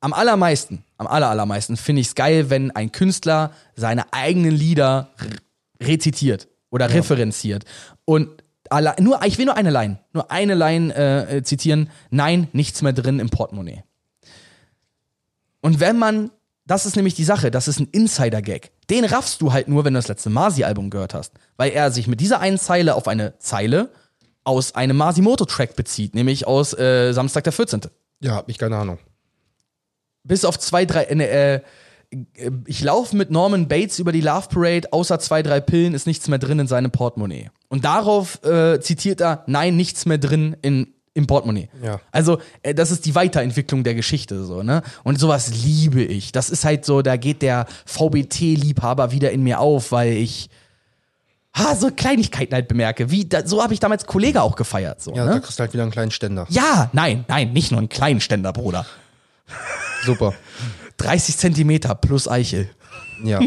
am 0.02 0.14
allermeisten, 0.14 0.84
am 0.98 1.08
aller, 1.08 1.30
allermeisten 1.30 1.78
finde 1.78 2.02
ich 2.02 2.08
es 2.08 2.16
geil, 2.16 2.50
wenn 2.50 2.72
ein 2.72 2.92
Künstler 2.92 3.52
seine 3.76 4.12
eigenen 4.14 4.52
Lieder 4.52 5.10
re- 5.20 5.88
rezitiert 5.88 6.48
oder 6.70 6.90
referenziert. 6.90 7.64
Und 8.06 8.44
alle, 8.70 8.96
nur, 9.00 9.24
ich 9.26 9.38
will 9.38 9.46
nur 9.46 9.56
eine 9.58 9.70
Line, 9.70 10.00
nur 10.14 10.32
eine 10.32 10.56
Line 10.56 10.94
äh, 10.96 11.38
äh, 11.38 11.44
zitieren. 11.44 11.90
Nein, 12.10 12.48
nichts 12.54 12.82
mehr 12.82 12.94
drin 12.94 13.20
im 13.20 13.30
Portemonnaie. 13.30 13.84
Und 15.62 15.80
wenn 15.80 15.98
man, 15.98 16.32
das 16.66 16.86
ist 16.86 16.96
nämlich 16.96 17.14
die 17.14 17.24
Sache, 17.24 17.52
das 17.52 17.68
ist 17.68 17.80
ein 17.80 17.88
Insider-Gag. 17.92 18.72
Den 18.90 19.06
raffst 19.06 19.42
du 19.42 19.54
halt 19.54 19.68
nur, 19.68 19.86
wenn 19.86 19.94
du 19.94 19.98
das 20.00 20.08
letzte 20.08 20.30
Masi-Album 20.30 20.90
gehört 20.90 21.14
hast. 21.14 21.34
Weil 21.58 21.72
er 21.72 21.92
sich 21.92 22.08
mit 22.08 22.20
dieser 22.22 22.40
einen 22.40 22.58
Zeile 22.58 22.96
auf 22.96 23.08
eine 23.08 23.38
Zeile 23.40 23.90
aus 24.44 24.74
einem 24.74 24.98
Masimoto-Track 24.98 25.76
bezieht, 25.76 26.16
nämlich 26.16 26.48
aus 26.48 26.74
äh, 26.74 27.12
Samstag 27.14 27.44
der 27.44 27.54
14. 27.54 27.82
Ja, 28.22 28.36
hab 28.36 28.50
ich 28.50 28.58
keine 28.58 28.78
Ahnung. 28.78 28.98
Bis 30.24 30.46
auf 30.46 30.60
zwei, 30.60 30.86
drei, 30.86 31.04
äh, 31.04 31.56
äh, 31.56 31.62
ich 32.66 32.84
laufe 32.84 33.16
mit 33.16 33.32
Norman 33.32 33.68
Bates 33.68 34.00
über 34.00 34.12
die 34.12 34.22
Love 34.22 34.48
Parade, 34.50 34.92
außer 34.92 35.20
zwei, 35.20 35.42
drei 35.42 35.60
Pillen 35.60 35.94
ist 35.94 36.08
nichts 36.08 36.28
mehr 36.28 36.40
drin 36.40 36.60
in 36.60 36.68
seinem 36.68 36.92
Portemonnaie. 36.92 37.50
Und 37.70 37.86
darauf 37.86 38.44
äh, 38.44 38.80
zitiert 38.82 39.22
er, 39.22 39.44
nein, 39.48 39.76
nichts 39.76 40.06
mehr 40.06 40.18
drin 40.18 40.56
in, 40.62 40.94
im 41.14 41.28
Portemonnaie. 41.28 41.70
Ja. 41.84 42.00
Also, 42.12 42.40
äh, 42.64 42.74
das 42.74 42.92
ist 42.92 43.06
die 43.06 43.16
Weiterentwicklung 43.16 43.84
der 43.84 43.96
Geschichte, 43.96 44.44
so, 44.44 44.62
ne? 44.62 44.82
Und 45.04 45.20
sowas 45.20 45.52
liebe 45.64 46.04
ich. 46.04 46.32
Das 46.32 46.50
ist 46.50 46.66
halt 46.66 46.86
so, 46.86 47.02
da 47.02 47.16
geht 47.16 47.42
der 47.42 47.66
VBT-Liebhaber 47.86 49.12
wieder 49.12 49.32
in 49.32 49.44
mir 49.44 49.60
auf, 49.60 49.92
weil 49.92 50.14
ich 50.14 50.50
ha, 51.56 51.76
so 51.76 51.90
Kleinigkeiten 51.92 52.54
halt 52.54 52.68
bemerke. 52.68 53.10
Wie, 53.12 53.26
da, 53.28 53.46
so 53.46 53.62
habe 53.64 53.74
ich 53.74 53.80
damals 53.80 54.06
Kollege 54.06 54.42
auch 54.42 54.56
gefeiert, 54.56 55.02
so, 55.02 55.14
Ja, 55.14 55.26
da 55.26 55.36
ne? 55.36 55.42
kriegst 55.42 55.60
du 55.60 55.62
halt 55.62 55.74
wieder 55.74 55.84
einen 55.84 55.92
kleinen 55.92 56.12
Ständer. 56.12 56.46
Ja, 56.50 56.90
nein, 56.94 57.26
nein, 57.28 57.54
nicht 57.54 57.72
nur 57.72 57.80
einen 57.80 57.90
kleinen 57.90 58.22
Ständer, 58.22 58.54
Bruder. 58.54 58.86
Super. 60.06 60.34
30 60.98 61.38
Zentimeter 61.38 61.96
plus 61.96 62.28
Eichel. 62.28 62.70
Ja, 63.24 63.40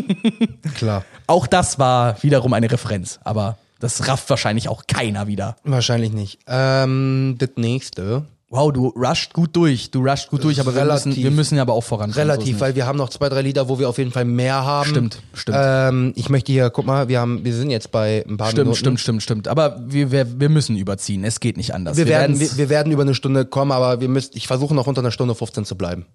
klar. 0.77 1.05
Auch 1.27 1.47
das 1.47 1.79
war 1.79 2.23
wiederum 2.23 2.53
eine 2.53 2.71
Referenz, 2.71 3.19
aber 3.25 3.59
Das 3.81 4.07
rafft 4.09 4.31
wahrscheinlich 4.31 4.69
auch 4.69 4.87
keiner 4.87 5.27
wieder. 5.27 5.57
Wahrscheinlich 5.65 6.13
nicht. 6.13 6.39
Ähm, 6.47 7.35
das 7.39 7.51
nächste. 7.57 8.25
Wow, 8.57 8.73
du 8.73 8.87
rusht 8.89 9.33
gut 9.33 9.57
durch. 9.57 9.91
Du 9.91 10.07
rusht 10.07 10.29
gut 10.31 10.45
durch, 10.45 10.61
aber 10.61 10.75
wir 10.75 10.85
müssen, 10.85 11.09
Relativ. 11.09 11.25
wir 11.25 11.31
müssen 11.33 11.57
ja 11.57 11.63
aber 11.63 11.73
auch 11.73 11.83
voran. 11.83 12.13
Relativ, 12.13 12.61
weil 12.61 12.77
wir 12.77 12.87
haben 12.87 12.97
noch 12.97 13.09
zwei, 13.09 13.29
drei 13.29 13.43
Lieder, 13.43 13.69
wo 13.69 13.81
wir 13.81 13.89
auf 13.89 13.99
jeden 13.99 14.13
Fall 14.13 14.25
mehr 14.25 14.65
haben. 14.65 14.89
Stimmt, 14.91 15.23
stimmt. 15.33 15.59
Ähm, 15.61 16.13
ich 16.15 16.29
möchte 16.29 16.53
hier, 16.53 16.71
guck 16.71 16.87
mal, 16.87 17.09
wir 17.09 17.19
haben, 17.21 17.45
wir 17.45 17.53
sind 17.53 17.71
jetzt 17.71 17.91
bei 17.91 18.25
ein 18.29 18.37
paar 18.37 18.49
Stimmt, 18.51 18.67
Minuten. 18.67 18.79
stimmt, 18.79 19.01
stimmt, 19.01 19.23
stimmt. 19.25 19.49
Aber 19.49 19.83
wir, 19.87 20.13
wir, 20.13 20.39
wir 20.41 20.49
müssen 20.51 20.77
überziehen. 20.77 21.25
Es 21.25 21.41
geht 21.41 21.57
nicht 21.57 21.75
anders. 21.75 21.97
Wir, 21.97 22.07
werden, 22.07 22.37
werden's- 22.39 22.53
wir, 22.53 22.59
wir 22.59 22.69
werden 22.69 22.93
über 22.93 23.03
eine 23.03 23.15
Stunde 23.15 23.45
kommen, 23.45 23.73
aber 23.73 24.01
wir 24.01 24.09
müssen, 24.09 24.31
ich 24.35 24.47
versuche 24.47 24.75
noch 24.75 24.87
unter 24.87 25.01
einer 25.01 25.11
Stunde 25.11 25.35
15 25.35 25.65
zu 25.65 25.77
bleiben. 25.77 26.07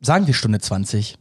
sagen 0.00 0.26
wir 0.28 0.34
Stunde 0.34 0.60
20. 0.60 1.18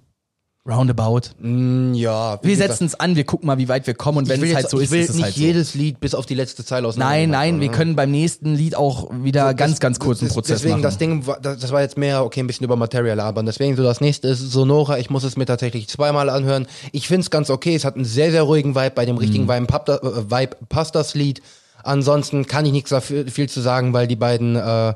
Roundabout. 0.68 1.22
Mm, 1.40 1.94
ja. 1.94 2.40
Wir 2.42 2.58
setzen 2.58 2.86
es 2.88 3.00
an, 3.00 3.16
wir 3.16 3.24
gucken 3.24 3.46
mal, 3.46 3.60
wie 3.60 3.68
weit 3.70 3.86
wir 3.86 3.94
kommen 3.94 4.18
und 4.18 4.30
wenn 4.30 4.42
es 4.44 4.56
halt 4.56 4.68
so 4.70 4.80
ist, 4.80 4.92
ist 4.92 5.10
es 5.12 5.16
nicht 5.16 5.24
halt 5.26 5.36
so. 5.36 5.40
jedes 5.42 5.76
Lied 5.76 6.00
bis 6.00 6.16
auf 6.16 6.26
die 6.26 6.34
letzte 6.34 6.66
Zeile 6.66 6.88
aus 6.88 6.98
Nein, 6.98 7.30
nein, 7.30 7.60
wir 7.62 7.70
können 7.70 7.96
beim 7.96 8.10
nächsten 8.10 8.56
Lied 8.56 8.76
auch 8.76 9.12
wieder 9.14 9.54
ganz, 9.54 9.80
ganz 9.80 10.00
kurzen 10.00 10.26
das, 10.26 10.34
Prozess 10.34 10.58
deswegen, 10.62 10.74
machen. 10.76 10.82
das 10.84 10.98
Ding, 10.98 11.28
war- 11.28 11.40
das, 11.40 11.60
das 11.60 11.72
war 11.72 11.82
jetzt 11.82 11.98
mehr, 12.00 12.24
okay, 12.26 12.40
ein 12.40 12.48
bisschen 12.48 12.64
über 12.64 12.76
Material 12.78 13.16
labern. 13.16 13.46
Deswegen 13.46 13.76
so 13.76 13.84
das 13.84 14.02
nächste 14.02 14.28
ist 14.28 14.40
Sonora. 14.40 14.98
Ich 14.98 15.12
muss 15.12 15.24
es 15.24 15.38
mir 15.38 15.46
tatsächlich 15.46 15.88
zweimal 15.88 16.30
anhören. 16.32 16.66
Ich 16.92 17.08
find's 17.08 17.30
ganz 17.30 17.52
okay. 17.52 17.76
Es 17.76 17.86
hat 17.86 17.96
einen 17.96 18.06
sehr, 18.06 18.32
sehr 18.32 18.42
ruhigen 18.42 18.74
Vibe. 18.74 18.92
Bei 18.96 19.06
dem 19.06 19.16
Mhm. 19.16 19.20
richtigen 19.22 19.48
Vibe, 19.48 19.68
pappt 19.68 19.90
das- 19.90 20.02
äh, 20.02 20.32
Vibe 20.32 20.58
passt 20.70 20.96
das 20.96 21.14
Lied. 21.14 21.42
Ansonsten 21.84 22.48
kann 22.48 22.66
ich 22.66 22.72
nichts 22.72 22.90
dafür 22.90 23.28
viel 23.28 23.48
zu 23.48 23.62
sagen, 23.62 23.94
weil 23.94 24.08
die 24.08 24.16
beiden 24.16 24.56
äh, 24.56 24.96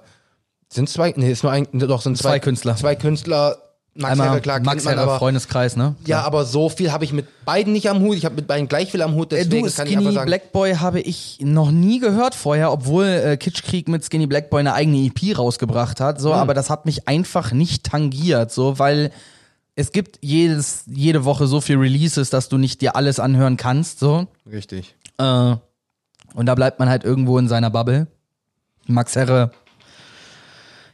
sind 0.67 0.89
zwei, 0.89 1.13
nee, 1.15 1.31
ist 1.31 1.43
nur 1.43 1.51
ein, 1.51 1.67
doch 1.73 2.01
sind 2.01 2.17
zwei, 2.17 2.29
Zwei 2.31 2.39
Künstler. 2.39 2.75
Zwei 2.75 2.95
Künstler. 2.95 3.57
Max 3.99 4.13
Einmal 4.13 4.29
Herre, 4.29 4.41
klar, 4.41 4.59
Max 4.61 4.69
kennt 4.69 4.85
man, 4.85 4.93
Herre, 4.95 5.09
aber 5.09 5.19
Freundeskreis, 5.19 5.75
ne? 5.75 5.95
ja, 6.05 6.21
aber 6.21 6.45
so 6.45 6.69
viel 6.69 6.91
habe 6.91 7.03
ich 7.03 7.11
mit 7.11 7.27
beiden 7.45 7.73
nicht 7.73 7.89
am 7.89 7.99
Hut. 7.99 8.15
Ich 8.15 8.23
habe 8.23 8.35
mit 8.35 8.47
beiden 8.47 8.67
gleich 8.67 8.91
viel 8.91 9.01
am 9.01 9.13
Hut. 9.13 9.33
Äh, 9.33 9.43
Deswegen 9.43 9.67
du, 9.67 9.73
kann 9.73 9.87
ich 9.87 9.93
einfach 9.93 10.01
Skinny 10.03 10.15
sagen, 10.15 10.27
Black 10.27 10.51
Boy 10.53 10.75
habe 10.75 11.01
ich 11.01 11.37
noch 11.41 11.69
nie 11.71 11.99
gehört 11.99 12.33
vorher, 12.33 12.71
obwohl 12.71 13.05
äh, 13.05 13.37
Kitschkrieg 13.37 13.89
mit 13.89 14.05
Skinny 14.05 14.25
Black 14.25 14.49
Boy 14.49 14.61
eine 14.61 14.73
eigene 14.73 15.05
EP 15.05 15.37
rausgebracht 15.37 15.99
hat, 15.99 16.21
so, 16.21 16.33
aber 16.33 16.53
das 16.53 16.69
hat 16.69 16.85
mich 16.85 17.07
einfach 17.07 17.51
nicht 17.51 17.83
tangiert, 17.83 18.51
so, 18.51 18.79
weil 18.79 19.11
es 19.75 19.91
gibt 19.91 20.19
jedes, 20.21 20.83
jede 20.87 21.25
Woche 21.25 21.47
so 21.47 21.59
viel 21.61 21.77
Releases, 21.77 22.29
dass 22.29 22.49
du 22.49 22.57
nicht 22.57 22.81
dir 22.81 22.95
alles 22.95 23.19
anhören 23.19 23.57
kannst, 23.57 23.99
so. 23.99 24.27
richtig. 24.49 24.95
Äh, 25.17 25.55
und 26.33 26.45
da 26.45 26.55
bleibt 26.55 26.79
man 26.79 26.89
halt 26.89 27.03
irgendwo 27.03 27.37
in 27.37 27.47
seiner 27.47 27.69
Bubble. 27.69 28.07
Max 28.87 29.15
Herre. 29.15 29.51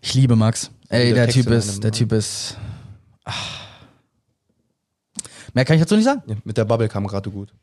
Ich 0.01 0.13
liebe 0.13 0.35
Max. 0.35 0.71
Ey, 0.89 1.13
der 1.13 1.25
der 1.25 1.33
Typ 1.33 1.47
ist, 1.47 1.83
der 1.83 1.91
Typ 1.91 2.11
ist. 2.11 2.57
Mehr 5.53 5.65
kann 5.65 5.75
ich 5.75 5.81
dazu 5.81 5.95
nicht 5.95 6.05
sagen. 6.05 6.21
Ja, 6.27 6.35
mit 6.43 6.57
der 6.57 6.65
Bubble 6.65 6.89
kam 6.89 7.07
gerade 7.07 7.29
gut. 7.31 7.53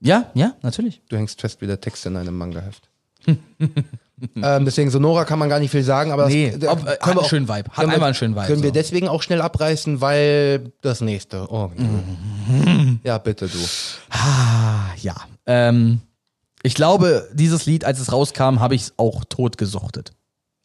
Ja, 0.00 0.30
ja, 0.34 0.54
natürlich. 0.62 1.02
Du 1.08 1.16
hängst 1.16 1.40
fest 1.40 1.60
wie 1.60 1.66
der 1.66 1.80
Text 1.80 2.06
in 2.06 2.16
einem 2.16 2.36
Manga-Heft. 2.36 2.88
ähm, 3.26 4.64
deswegen 4.64 4.90
Sonora 4.90 5.26
kann 5.26 5.38
man 5.38 5.50
gar 5.50 5.58
nicht 5.58 5.70
viel 5.70 5.82
sagen, 5.82 6.10
aber 6.10 6.28
Nee, 6.28 6.56
das, 6.58 6.70
ob- 6.70 6.86
äh, 6.86 6.96
hat 7.00 7.18
einen 7.18 7.24
schönen 7.28 7.48
Vibe. 7.48 7.68
Hat 7.68 7.74
können 7.74 7.88
wir- 7.90 7.94
einfach 7.96 8.06
einen 8.06 8.14
schönen 8.14 8.34
Vibe, 8.34 8.46
Können 8.46 8.62
wir 8.62 8.70
so. 8.70 8.74
deswegen 8.74 9.08
auch 9.08 9.22
schnell 9.22 9.42
abreißen, 9.42 10.00
weil 10.00 10.72
das 10.80 11.02
nächste. 11.02 11.46
Oh, 11.52 11.70
ja, 13.04 13.18
bitte 13.18 13.46
du. 13.48 13.58
Ah, 14.08 14.86
ja. 15.02 15.14
Ähm, 15.44 16.00
ich 16.62 16.74
glaube, 16.74 17.28
dieses 17.34 17.66
Lied, 17.66 17.84
als 17.84 18.00
es 18.00 18.10
rauskam, 18.10 18.58
habe 18.60 18.74
ich 18.74 18.82
es 18.82 18.94
auch 18.96 19.24
tot 19.28 19.58
gesuchtet. 19.58 20.12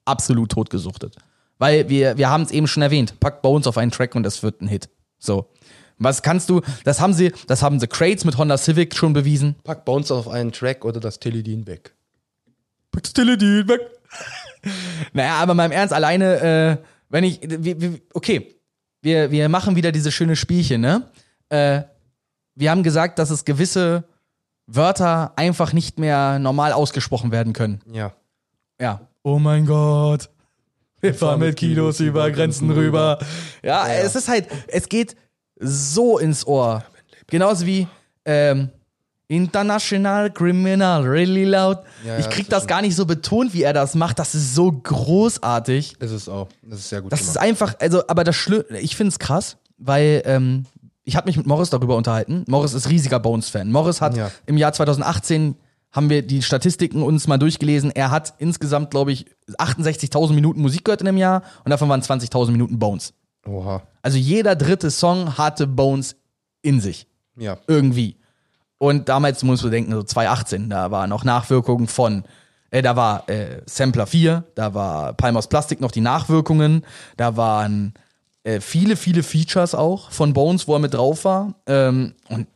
Absolut 0.05 0.51
tot 0.53 0.69
gesuchtet. 0.69 1.17
Weil 1.57 1.89
wir, 1.89 2.17
wir 2.17 2.29
haben 2.29 2.43
es 2.43 2.51
eben 2.51 2.67
schon 2.67 2.83
erwähnt. 2.83 3.19
Pack 3.19 3.41
Bones 3.41 3.67
auf 3.67 3.77
einen 3.77 3.91
Track 3.91 4.15
und 4.15 4.25
es 4.25 4.43
wird 4.43 4.61
ein 4.61 4.67
Hit. 4.67 4.89
So. 5.17 5.49
Was 5.97 6.21
kannst 6.21 6.49
du, 6.49 6.61
das 6.83 6.99
haben 6.99 7.13
sie, 7.13 7.31
das 7.47 7.61
haben 7.61 7.79
sie 7.79 7.87
Crates 7.87 8.25
mit 8.25 8.37
Honda 8.37 8.57
Civic 8.57 8.95
schon 8.95 9.13
bewiesen. 9.13 9.55
Pack 9.63 9.85
Bones 9.85 10.11
auf 10.11 10.27
einen 10.27 10.51
Track 10.51 10.83
oder 10.83 10.99
das 10.99 11.19
Teledin 11.19 11.65
weg. 11.67 11.93
Pack 12.91 13.07
Stille 13.07 13.39
weg. 13.67 13.81
naja, 15.13 15.35
aber 15.35 15.53
mal 15.53 15.65
im 15.65 15.71
Ernst, 15.71 15.93
alleine, 15.93 16.79
äh, 16.81 16.85
wenn 17.09 17.23
ich, 17.23 17.39
wir, 17.41 17.79
wir, 17.79 17.99
okay, 18.13 18.55
wir, 19.01 19.31
wir 19.31 19.47
machen 19.49 19.75
wieder 19.75 19.91
diese 19.91 20.11
schöne 20.11 20.35
Spielchen, 20.35 20.81
ne? 20.81 21.03
Äh, 21.49 21.83
wir 22.55 22.71
haben 22.71 22.83
gesagt, 22.83 23.19
dass 23.19 23.29
es 23.29 23.45
gewisse 23.45 24.05
Wörter 24.67 25.33
einfach 25.35 25.73
nicht 25.73 25.99
mehr 25.99 26.39
normal 26.39 26.73
ausgesprochen 26.73 27.31
werden 27.31 27.53
können. 27.53 27.81
Ja. 27.91 28.13
Ja. 28.79 29.07
Oh 29.23 29.39
mein 29.39 29.65
Gott. 29.65 30.29
Wir 31.01 31.13
fahren 31.13 31.39
mit 31.39 31.55
Kinos 31.55 31.99
über 31.99 32.31
Grenzen 32.31 32.71
rüber. 32.71 33.19
Ja, 33.63 33.87
es 33.87 34.15
ist 34.15 34.27
halt, 34.27 34.47
es 34.67 34.89
geht 34.89 35.15
so 35.59 36.17
ins 36.17 36.45
Ohr. 36.47 36.83
Genauso 37.27 37.65
wie 37.65 37.87
ähm, 38.25 38.69
International 39.27 40.31
Criminal, 40.31 41.03
really 41.03 41.45
loud. 41.45 41.79
Ja, 42.05 42.17
ich 42.17 42.25
ja, 42.25 42.31
krieg 42.31 42.49
das 42.49 42.61
das 42.61 42.67
gar 42.67 42.81
nicht 42.81 42.95
so 42.95 43.05
betont, 43.05 43.53
wie 43.53 43.63
er 43.63 43.73
das 43.73 43.95
macht. 43.95 44.19
Das 44.19 44.35
ist 44.35 44.55
so 44.55 44.71
großartig. 44.71 45.95
Ist 45.99 46.11
es 46.11 46.29
auch. 46.29 46.47
Das 46.63 46.79
ist 46.79 46.89
sehr 46.89 47.01
gut 47.01 47.11
Das 47.11 47.21
ist 47.21 47.33
gemacht. 47.33 47.43
einfach, 47.47 47.75
also, 47.79 48.03
aber 48.07 48.23
das 48.23 48.35
Schlimme, 48.35 48.65
ich 48.79 48.95
find's 48.95 49.19
krass, 49.19 49.57
weil 49.77 50.21
ähm, 50.25 50.65
ich 51.03 51.15
habe 51.15 51.27
mich 51.27 51.37
mit 51.37 51.45
Morris 51.47 51.69
darüber 51.69 51.95
unterhalten. 51.97 52.45
Morris 52.47 52.73
ist 52.73 52.89
riesiger 52.89 53.19
Bones-Fan. 53.19 53.71
Morris 53.71 54.01
hat 54.01 54.15
Ja. 54.15 54.31
im 54.45 54.57
Jahr 54.57 54.73
2018 54.73 55.55
haben 55.95 56.09
wir 56.09 56.21
die 56.21 56.41
Statistiken 56.41 57.01
uns 57.01 57.25
mal 57.27 57.37
durchgelesen. 57.37 57.89
Er 57.89 58.11
hat 58.11 58.33
insgesamt, 58.37 58.91
glaube 58.91 59.13
ich, 59.13 59.25
68.000 59.57 60.33
Minuten 60.33 60.61
Musik 60.61 60.83
gehört 60.83 61.01
in 61.01 61.07
einem 61.07 61.17
Jahr 61.17 61.41
und 61.63 61.69
davon 61.69 61.87
waren 61.87 62.01
20.000 62.01 62.51
Minuten 62.51 62.77
Bones. 62.77 63.13
Oha. 63.47 63.81
Also 64.01 64.17
jeder 64.17 64.57
dritte 64.57 64.91
Song 64.91 65.37
hatte 65.37 65.67
Bones 65.67 66.17
in 66.61 66.81
sich. 66.81 67.07
Ja. 67.37 67.57
Irgendwie. 67.67 68.17
Und 68.77 69.07
damals 69.07 69.41
musst 69.43 69.63
du 69.63 69.69
denken, 69.69 69.93
so 69.93 70.03
2018, 70.03 70.69
da 70.69 70.91
war 70.91 71.07
noch 71.07 71.23
Nachwirkungen 71.23 71.87
von, 71.87 72.25
äh, 72.71 72.81
da 72.81 72.97
war 72.97 73.29
äh, 73.29 73.61
Sampler 73.65 74.05
4, 74.05 74.43
da 74.53 74.73
war 74.73 75.13
Palm 75.13 75.37
aus 75.37 75.47
Plastik 75.47 75.79
noch 75.79 75.91
die 75.91 76.01
Nachwirkungen, 76.01 76.85
da 77.15 77.37
waren 77.37 77.93
äh, 78.43 78.59
viele, 78.59 78.97
viele 78.97 79.23
Features 79.23 79.73
auch 79.73 80.11
von 80.11 80.33
Bones, 80.33 80.67
wo 80.67 80.73
er 80.73 80.79
mit 80.79 80.93
drauf 80.93 81.23
war. 81.23 81.55
Ähm, 81.67 82.15
und 82.27 82.47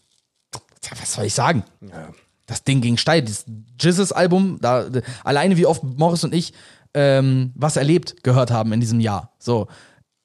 tja, 0.81 0.97
was 0.99 1.13
soll 1.13 1.23
ich 1.23 1.33
sagen? 1.33 1.63
ja. 1.81 2.09
Das 2.49 2.63
Ding 2.63 2.81
ging 2.81 2.97
steil. 2.97 3.21
Dieses 3.21 3.45
Jizzes-Album, 3.79 4.57
da, 4.59 4.87
alleine 5.23 5.55
wie 5.55 5.67
oft 5.67 5.83
Morris 5.83 6.23
und 6.23 6.33
ich 6.33 6.53
ähm, 6.93 7.51
was 7.55 7.77
erlebt 7.77 8.23
gehört 8.23 8.51
haben 8.51 8.73
in 8.73 8.79
diesem 8.79 8.99
Jahr. 8.99 9.31
So, 9.37 9.67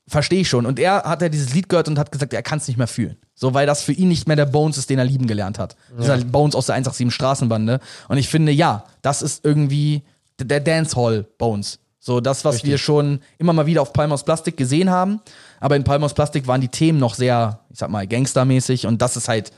verstehe 0.08 0.40
ich 0.40 0.48
schon. 0.48 0.66
Und 0.66 0.78
er 0.78 1.02
hat 1.04 1.22
ja 1.22 1.28
dieses 1.28 1.54
Lied 1.54 1.68
gehört 1.68 1.88
und 1.88 1.98
hat 1.98 2.10
gesagt, 2.10 2.32
er 2.32 2.42
kann 2.42 2.58
es 2.58 2.68
nicht 2.68 2.76
mehr 2.76 2.86
fühlen. 2.86 3.16
So, 3.34 3.52
weil 3.52 3.66
das 3.66 3.82
für 3.82 3.92
ihn 3.92 4.08
nicht 4.08 4.26
mehr 4.26 4.36
der 4.36 4.46
Bones 4.46 4.78
ist, 4.78 4.88
den 4.90 4.98
er 4.98 5.04
lieben 5.04 5.26
gelernt 5.26 5.58
hat. 5.58 5.76
Dieser 5.98 6.16
Bones 6.18 6.54
aus 6.54 6.66
der 6.66 6.74
187 6.74 7.14
Straßenbande. 7.14 7.80
Und 8.08 8.16
ich 8.16 8.28
finde, 8.28 8.52
ja, 8.52 8.84
das 9.02 9.22
ist 9.22 9.44
irgendwie 9.44 10.02
der 10.38 10.60
Dancehall 10.60 11.24
Bones. 11.38 11.80
So, 11.98 12.20
das, 12.20 12.44
was 12.44 12.64
wir 12.64 12.76
schon 12.76 13.20
immer 13.38 13.54
mal 13.54 13.66
wieder 13.66 13.80
auf 13.80 13.92
Palm 13.92 14.12
aus 14.12 14.24
Plastik 14.24 14.56
gesehen 14.56 14.90
haben. 14.90 15.20
Aber 15.58 15.74
in 15.74 15.84
Palm 15.84 16.04
aus 16.04 16.12
Plastik 16.12 16.46
waren 16.46 16.60
die 16.60 16.68
Themen 16.68 16.98
noch 16.98 17.14
sehr, 17.14 17.60
ich 17.70 17.78
sag 17.78 17.88
mal, 17.90 18.06
gangstermäßig. 18.06 18.86
Und 18.86 19.00
das 19.00 19.16
ist 19.16 19.28
halt 19.28 19.52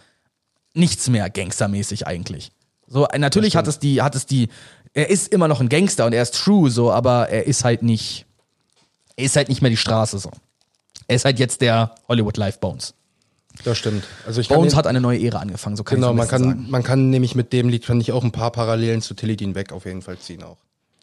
nichts 0.74 1.08
mehr 1.08 1.28
gangstermäßig 1.28 2.06
eigentlich. 2.06 2.52
So, 2.86 3.06
äh, 3.08 3.18
natürlich 3.18 3.56
hat 3.56 3.66
es 3.66 3.78
die, 3.78 4.02
hat 4.02 4.14
es 4.14 4.26
die, 4.26 4.48
er 4.94 5.10
ist 5.10 5.28
immer 5.28 5.48
noch 5.48 5.60
ein 5.60 5.68
Gangster 5.68 6.06
und 6.06 6.12
er 6.12 6.22
ist 6.22 6.34
true, 6.34 6.70
so, 6.70 6.92
aber 6.92 7.28
er 7.28 7.46
ist 7.46 7.64
halt 7.64 7.82
nicht, 7.82 8.26
er 9.16 9.24
ist 9.24 9.36
halt 9.36 9.48
nicht 9.48 9.62
mehr 9.62 9.70
die 9.70 9.76
Straße, 9.76 10.18
so. 10.18 10.30
Er 11.08 11.16
ist 11.16 11.24
halt 11.24 11.38
jetzt 11.38 11.60
der 11.60 11.94
Hollywood 12.08 12.36
Life 12.36 12.58
Bones. 12.60 12.94
Das 13.64 13.78
stimmt. 13.78 14.04
Also 14.26 14.40
ich 14.40 14.48
Bones 14.48 14.74
hat 14.74 14.86
eine 14.86 15.00
neue 15.00 15.20
Ära 15.22 15.38
angefangen, 15.38 15.76
so 15.76 15.84
kann 15.84 15.96
Genau, 15.96 16.12
man 16.12 16.28
kann, 16.28 16.42
sagen. 16.42 16.66
man 16.68 16.82
kann 16.82 17.10
nämlich 17.10 17.34
mit 17.34 17.52
dem 17.52 17.68
Lied, 17.68 17.84
fand 17.84 18.02
ich 18.02 18.12
auch 18.12 18.22
ein 18.24 18.32
paar 18.32 18.50
Parallelen 18.50 19.00
zu 19.02 19.14
Teledin 19.14 19.54
weg 19.54 19.72
auf 19.72 19.86
jeden 19.86 20.02
Fall 20.02 20.18
ziehen 20.18 20.42
auch. 20.42 20.58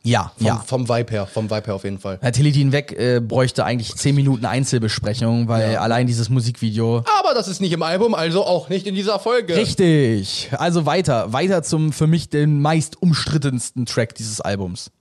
Ja, 0.05 0.33
Vom, 0.37 0.45
ja. 0.47 0.57
vom 0.65 0.89
Vibe 0.89 1.11
her, 1.11 1.25
vom 1.27 1.49
Vibe 1.49 1.65
her 1.65 1.75
auf 1.75 1.85
jeden 1.85 1.97
Fall. 1.97 2.17
Herr 2.21 2.33
Teledin 2.33 2.73
weg 2.73 2.91
äh, 2.91 3.21
bräuchte 3.21 3.63
eigentlich 3.63 3.95
10 3.95 4.13
Minuten 4.13 4.45
Einzelbesprechung, 4.45 5.47
weil 5.47 5.77
allein 5.77 6.07
dieses 6.07 6.29
Musikvideo. 6.29 7.05
Aber 7.19 7.33
das 7.33 7.47
ist 7.47 7.61
nicht 7.61 7.71
im 7.71 7.81
Album, 7.83 8.13
also 8.13 8.45
auch 8.45 8.67
nicht 8.67 8.85
in 8.85 8.95
dieser 8.95 9.17
Folge. 9.19 9.55
Richtig. 9.55 10.49
Also 10.57 10.85
weiter, 10.85 11.31
weiter 11.31 11.63
zum 11.63 11.93
für 11.93 12.07
mich 12.07 12.27
den 12.27 12.59
meist 12.61 13.01
umstrittensten 13.01 13.85
Track 13.85 14.13
dieses 14.15 14.41
Albums. 14.41 14.91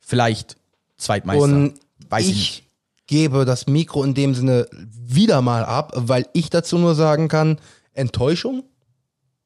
Vielleicht 0.00 0.56
Zweitmeister. 0.96 1.42
Und 1.42 1.74
Weiß 2.08 2.24
ich 2.26 2.30
ich, 2.30 2.36
nicht. 2.36 2.62
gebe 3.08 3.44
das 3.44 3.66
Mikro 3.66 4.04
in 4.04 4.14
dem 4.14 4.36
Sinne 4.36 4.68
wieder 4.72 5.42
mal 5.42 5.64
ab, 5.64 5.92
weil 5.96 6.26
ich 6.32 6.48
dazu 6.48 6.78
nur 6.78 6.94
sagen 6.94 7.26
kann, 7.26 7.58
Enttäuschung 7.92 8.62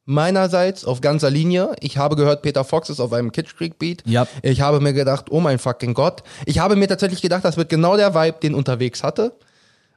meinerseits 0.05 0.85
auf 0.85 1.01
ganzer 1.01 1.31
Linie. 1.31 1.75
Ich 1.81 1.97
habe 1.99 2.17
gehört, 2.17 2.43
Peter 2.43 2.65
Fox 2.65 2.91
ist 2.91 3.01
auf 3.01 3.13
einem 3.13 3.33
Kitsch 3.33 3.57
Creek 3.57 3.79
Beat. 3.79 4.03
Ja. 4.07 4.27
Ich 4.43 4.61
habe 4.61 4.81
mir 4.81 4.93
gedacht, 4.93 5.27
oh 5.31 5.41
mein 5.41 5.59
fucking 5.59 5.95
Gott. 5.95 6.23
Ich 6.47 6.59
habe 6.59 6.77
mir 6.77 6.89
tatsächlich 6.89 7.23
gedacht, 7.23 7.45
das 7.45 7.57
wird 7.57 7.69
genau 7.69 7.97
der 7.97 8.15
Vibe, 8.15 8.39
den 8.43 8.55
unterwegs 8.55 9.03
hatte. 9.03 9.33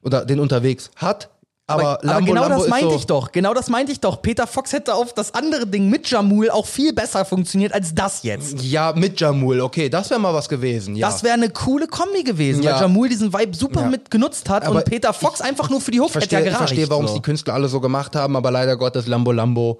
Oder 0.03 0.25
den 0.25 0.39
unterwegs 0.39 0.91
hat. 0.97 1.29
Aber, 1.65 1.93
Aber, 1.93 1.99
Lambo, 2.05 2.25
genau 2.33 2.41
Lambo 2.41 2.57
das 2.59 2.67
meinte 2.67 2.89
so, 2.89 2.95
ich 2.97 3.05
doch. 3.05 3.31
Genau 3.31 3.53
das 3.53 3.69
meinte 3.69 3.91
ich 3.93 4.01
doch. 4.01 4.21
Peter 4.21 4.47
Fox 4.47 4.73
hätte 4.73 4.95
auf 4.95 5.13
das 5.13 5.33
andere 5.33 5.65
Ding 5.65 5.89
mit 5.89 6.09
Jamul 6.09 6.49
auch 6.49 6.65
viel 6.65 6.91
besser 6.91 7.23
funktioniert 7.23 7.73
als 7.73 7.95
das 7.95 8.23
jetzt. 8.23 8.61
Ja, 8.61 8.91
mit 8.93 9.21
Jamul, 9.21 9.61
okay, 9.61 9.87
das 9.87 10.09
wäre 10.09 10.19
mal 10.19 10.33
was 10.33 10.49
gewesen. 10.49 10.97
Ja. 10.97 11.07
Das 11.09 11.23
wäre 11.23 11.33
eine 11.35 11.49
coole 11.49 11.87
Kombi 11.87 12.23
gewesen, 12.23 12.63
Ja. 12.63 12.73
weil 12.73 12.81
Jamul 12.81 13.07
diesen 13.07 13.31
Vibe 13.33 13.55
super 13.55 13.81
Ja. 13.83 13.87
mit 13.87 14.11
genutzt 14.11 14.49
hat 14.49 14.65
Aber 14.65 14.77
und 14.79 14.85
Peter 14.85 15.13
Fox 15.13 15.39
einfach 15.39 15.69
nur 15.69 15.79
für 15.79 15.91
die 15.91 16.01
Ich 16.05 16.15
hätte 16.15 16.25
ja 16.35 16.39
ich 16.39 16.45
gereicht. 16.45 16.57
verstehe 16.57 16.89
warum 16.89 17.05
es 17.05 17.11
so. 17.11 17.17
die 17.17 17.21
Künstler 17.23 17.53
alle 17.53 17.69
so 17.69 17.79
gemacht 17.79 18.13
haben, 18.17 18.35
aber 18.35 18.51
leider 18.51 18.75
Gottes 18.75 19.07
Lambo 19.07 19.31
Lambo 19.31 19.79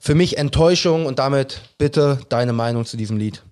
Für 0.00 0.14
mich 0.14 0.38
Enttäuschung 0.38 1.06
und 1.06 1.18
damit 1.18 1.60
bitte 1.76 2.18
deine 2.28 2.52
Meinung 2.52 2.84
zu 2.84 2.96
diesem 2.96 3.16
Lied. 3.16 3.42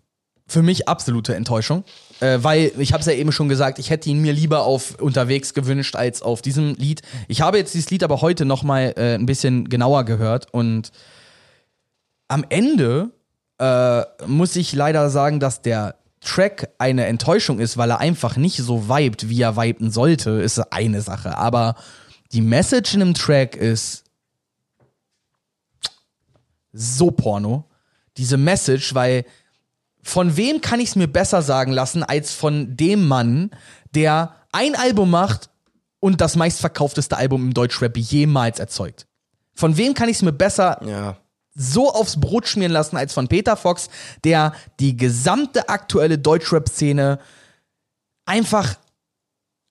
Für 0.47 0.63
mich 0.63 0.87
absolute 0.87 1.35
Enttäuschung, 1.35 1.83
äh, 2.23 2.43
weil 2.45 2.73
ich 2.79 2.93
habe 2.93 3.01
es 3.01 3.07
ja 3.07 3.13
eben 3.13 3.33
schon 3.33 3.49
gesagt, 3.49 3.81
ich 3.81 3.91
hätte 3.91 4.09
ihn 4.09 4.23
mir 4.23 4.33
lieber 4.33 4.63
auf 4.63 5.01
unterwegs 5.01 5.55
gewünscht 5.55 5.97
als 5.97 6.23
auf 6.23 6.41
diesem 6.41 6.75
Lied. 6.77 7.03
Ich 7.27 7.41
habe 7.41 7.59
jetzt 7.59 7.75
dieses 7.75 7.91
Lied 7.91 8.05
aber 8.05 8.21
heute 8.21 8.45
noch 8.45 8.63
mal 8.63 8.95
äh, 8.97 9.15
ein 9.15 9.27
bisschen 9.27 9.69
genauer 9.69 10.05
gehört 10.05 10.47
und 10.55 10.93
am 12.29 12.45
Ende 12.49 13.11
äh, 13.59 14.03
muss 14.27 14.55
ich 14.55 14.73
leider 14.73 15.11
sagen, 15.11 15.41
dass 15.41 15.63
der 15.63 15.97
Track 16.21 16.71
eine 16.79 17.07
Enttäuschung 17.07 17.59
ist, 17.59 17.77
weil 17.77 17.91
er 17.91 17.99
einfach 17.99 18.37
nicht 18.37 18.59
so 18.59 18.89
vibet, 18.89 19.29
wie 19.29 19.43
er 19.43 19.57
viben 19.57 19.91
sollte, 19.91 20.31
ist 20.31 20.61
eine 20.73 21.03
Sache. 21.03 21.37
Aber 21.37 21.75
die 22.31 22.41
Message 22.41 22.95
in 22.95 23.03
einem 23.03 23.15
Track 23.15 23.57
ist 23.57 24.05
so 26.73 27.11
porno. 27.11 27.65
Diese 28.17 28.37
Message, 28.37 28.95
weil 28.95 29.25
von 30.03 30.37
wem 30.37 30.61
kann 30.61 30.81
ich 30.81 30.91
es 30.91 30.97
mir 30.97 31.07
besser 31.07 31.43
sagen 31.43 31.73
lassen, 31.73 32.03
als 32.03 32.33
von 32.33 32.77
dem 32.77 33.07
Mann, 33.07 33.51
der 33.95 34.35
ein 34.53 34.75
Album 34.75 35.11
macht 35.11 35.51
und 36.01 36.21
das 36.21 36.37
meistverkaufteste 36.37 37.17
Album 37.17 37.47
im 37.47 37.55
Deutschrap 37.55 37.97
jemals 37.97 38.59
erzeugt? 38.59 39.07
Von 39.55 39.77
wem 39.77 39.95
kann 39.95 40.09
ich 40.09 40.17
es 40.17 40.23
mir 40.23 40.33
besser 40.33 40.81
Ja. 40.85 41.17
so 41.55 41.93
aufs 41.93 42.19
Brot 42.19 42.49
schmieren 42.49 42.73
lassen 42.73 42.97
als 42.97 43.13
von 43.13 43.29
Peter 43.29 43.57
Fox, 43.57 43.89
der 44.25 44.55
die 44.81 44.97
gesamte 44.97 45.69
aktuelle 45.69 46.19
Deutschrap-Szene 46.19 47.19
einfach, 48.25 48.77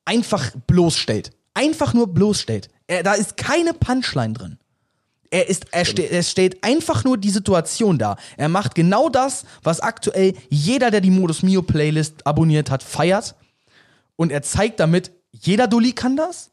einfach 0.05 0.51
bloßstellt. 0.67 1.31
Einfach 1.53 1.93
nur 1.93 2.13
bloßstellt. 2.13 2.69
Da 3.03 3.13
ist 3.13 3.35
keine 3.37 3.73
Punchline 3.73 4.33
drin. 4.33 4.57
Er, 5.33 5.47
ist, 5.47 5.67
er, 5.71 5.85
ste 5.85 6.03
er 6.03 6.23
stellt 6.23 6.61
einfach 6.61 7.05
nur 7.05 7.17
die 7.17 7.29
Situation 7.29 7.97
dar. 7.97 8.17
Er 8.35 8.49
macht 8.49 8.75
genau 8.75 9.07
das, 9.07 9.45
was 9.63 9.79
aktuell 9.79 10.33
jeder, 10.49 10.91
der 10.91 10.99
die 10.99 11.09
Modus 11.09 11.41
Mio 11.41 11.61
Playlist 11.61 12.27
abonniert 12.27 12.69
hat, 12.69 12.83
feiert. 12.83 13.35
Und 14.17 14.31
er 14.31 14.41
zeigt 14.41 14.81
damit, 14.81 15.11
jeder 15.31 15.67
Dulli 15.67 15.93
kann 15.93 16.17
das. 16.17 16.51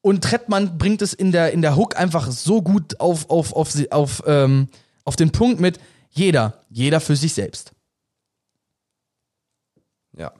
Und 0.00 0.22
Trettmann 0.22 0.78
bringt 0.78 1.02
es 1.02 1.12
in 1.12 1.32
der, 1.32 1.52
in 1.52 1.60
der 1.60 1.74
Hook 1.74 1.98
einfach 1.98 2.30
so 2.30 2.62
gut 2.62 3.00
auf, 3.00 3.28
auf, 3.28 3.52
auf, 3.52 3.74
auf, 3.90 4.22
ähm, 4.26 4.68
auf 5.04 5.16
den 5.16 5.32
Punkt 5.32 5.60
mit 5.60 5.80
jeder, 6.10 6.62
jeder 6.70 7.00
für 7.00 7.16
sich 7.16 7.34
selbst. 7.34 7.72
Ja. 10.16 10.32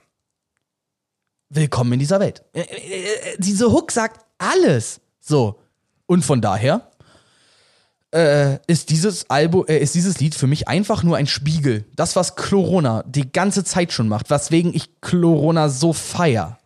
Willkommen 1.49 1.91
in 1.91 1.99
dieser 1.99 2.21
Welt. 2.21 2.45
Äh, 2.53 2.61
äh, 2.61 3.33
äh, 3.33 3.37
diese 3.37 3.69
Hook 3.69 3.91
sagt 3.91 4.25
alles. 4.37 5.01
So. 5.19 5.59
Und 6.05 6.23
von 6.23 6.39
daher 6.39 6.89
äh, 8.13 8.59
ist 8.67 8.89
dieses 8.89 9.29
Album, 9.29 9.65
äh, 9.67 9.77
ist 9.77 9.95
dieses 9.95 10.19
Lied 10.19 10.35
für 10.35 10.47
mich 10.47 10.67
einfach 10.67 11.03
nur 11.03 11.17
ein 11.17 11.27
Spiegel. 11.27 11.85
Das, 11.95 12.15
was 12.15 12.35
Chlorona 12.35 13.03
die 13.07 13.31
ganze 13.31 13.63
Zeit 13.63 13.91
schon 13.91 14.07
macht, 14.07 14.29
weswegen 14.29 14.73
ich 14.73 15.01
Chlorona 15.01 15.69
so 15.69 15.93
feier. 15.93 16.57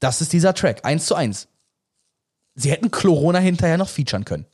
Das 0.00 0.20
ist 0.20 0.32
dieser 0.32 0.54
Track. 0.54 0.84
Eins 0.84 1.06
zu 1.06 1.14
eins. 1.14 1.48
Sie 2.54 2.70
hätten 2.70 2.90
Chlorona 2.90 3.38
hinterher 3.38 3.78
noch 3.78 3.88
featuren 3.88 4.24
können. 4.24 4.46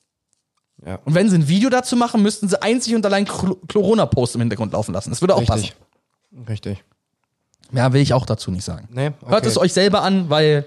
Ja. 0.85 0.97
Und 1.05 1.15
wenn 1.15 1.29
sie 1.29 1.37
ein 1.37 1.49
Video 1.49 1.71
dazu 1.71 1.97
machen, 1.97 2.23
müssten 2.23 2.49
sie 2.49 2.61
einzig 2.61 2.95
und 2.95 3.05
allein 3.05 3.25
Chlorona-Post 3.25 4.37
im 4.37 4.43
Hintergrund 4.43 4.73
laufen 4.73 4.93
lassen. 4.93 5.11
Das 5.11 5.21
würde 5.21 5.35
auch 5.35 5.41
Richtig. 5.41 5.75
passen. 6.33 6.47
Richtig. 6.49 6.85
Ja, 7.73 7.93
will 7.93 8.01
ich 8.01 8.13
auch 8.13 8.27
dazu 8.27 8.51
nicht 8.51 8.65
sagen. 8.65 8.89
Nee, 8.91 9.09
okay. 9.21 9.31
Hört 9.31 9.47
es 9.47 9.59
euch 9.59 9.73
selber 9.73 10.03
an, 10.03 10.31
weil 10.31 10.67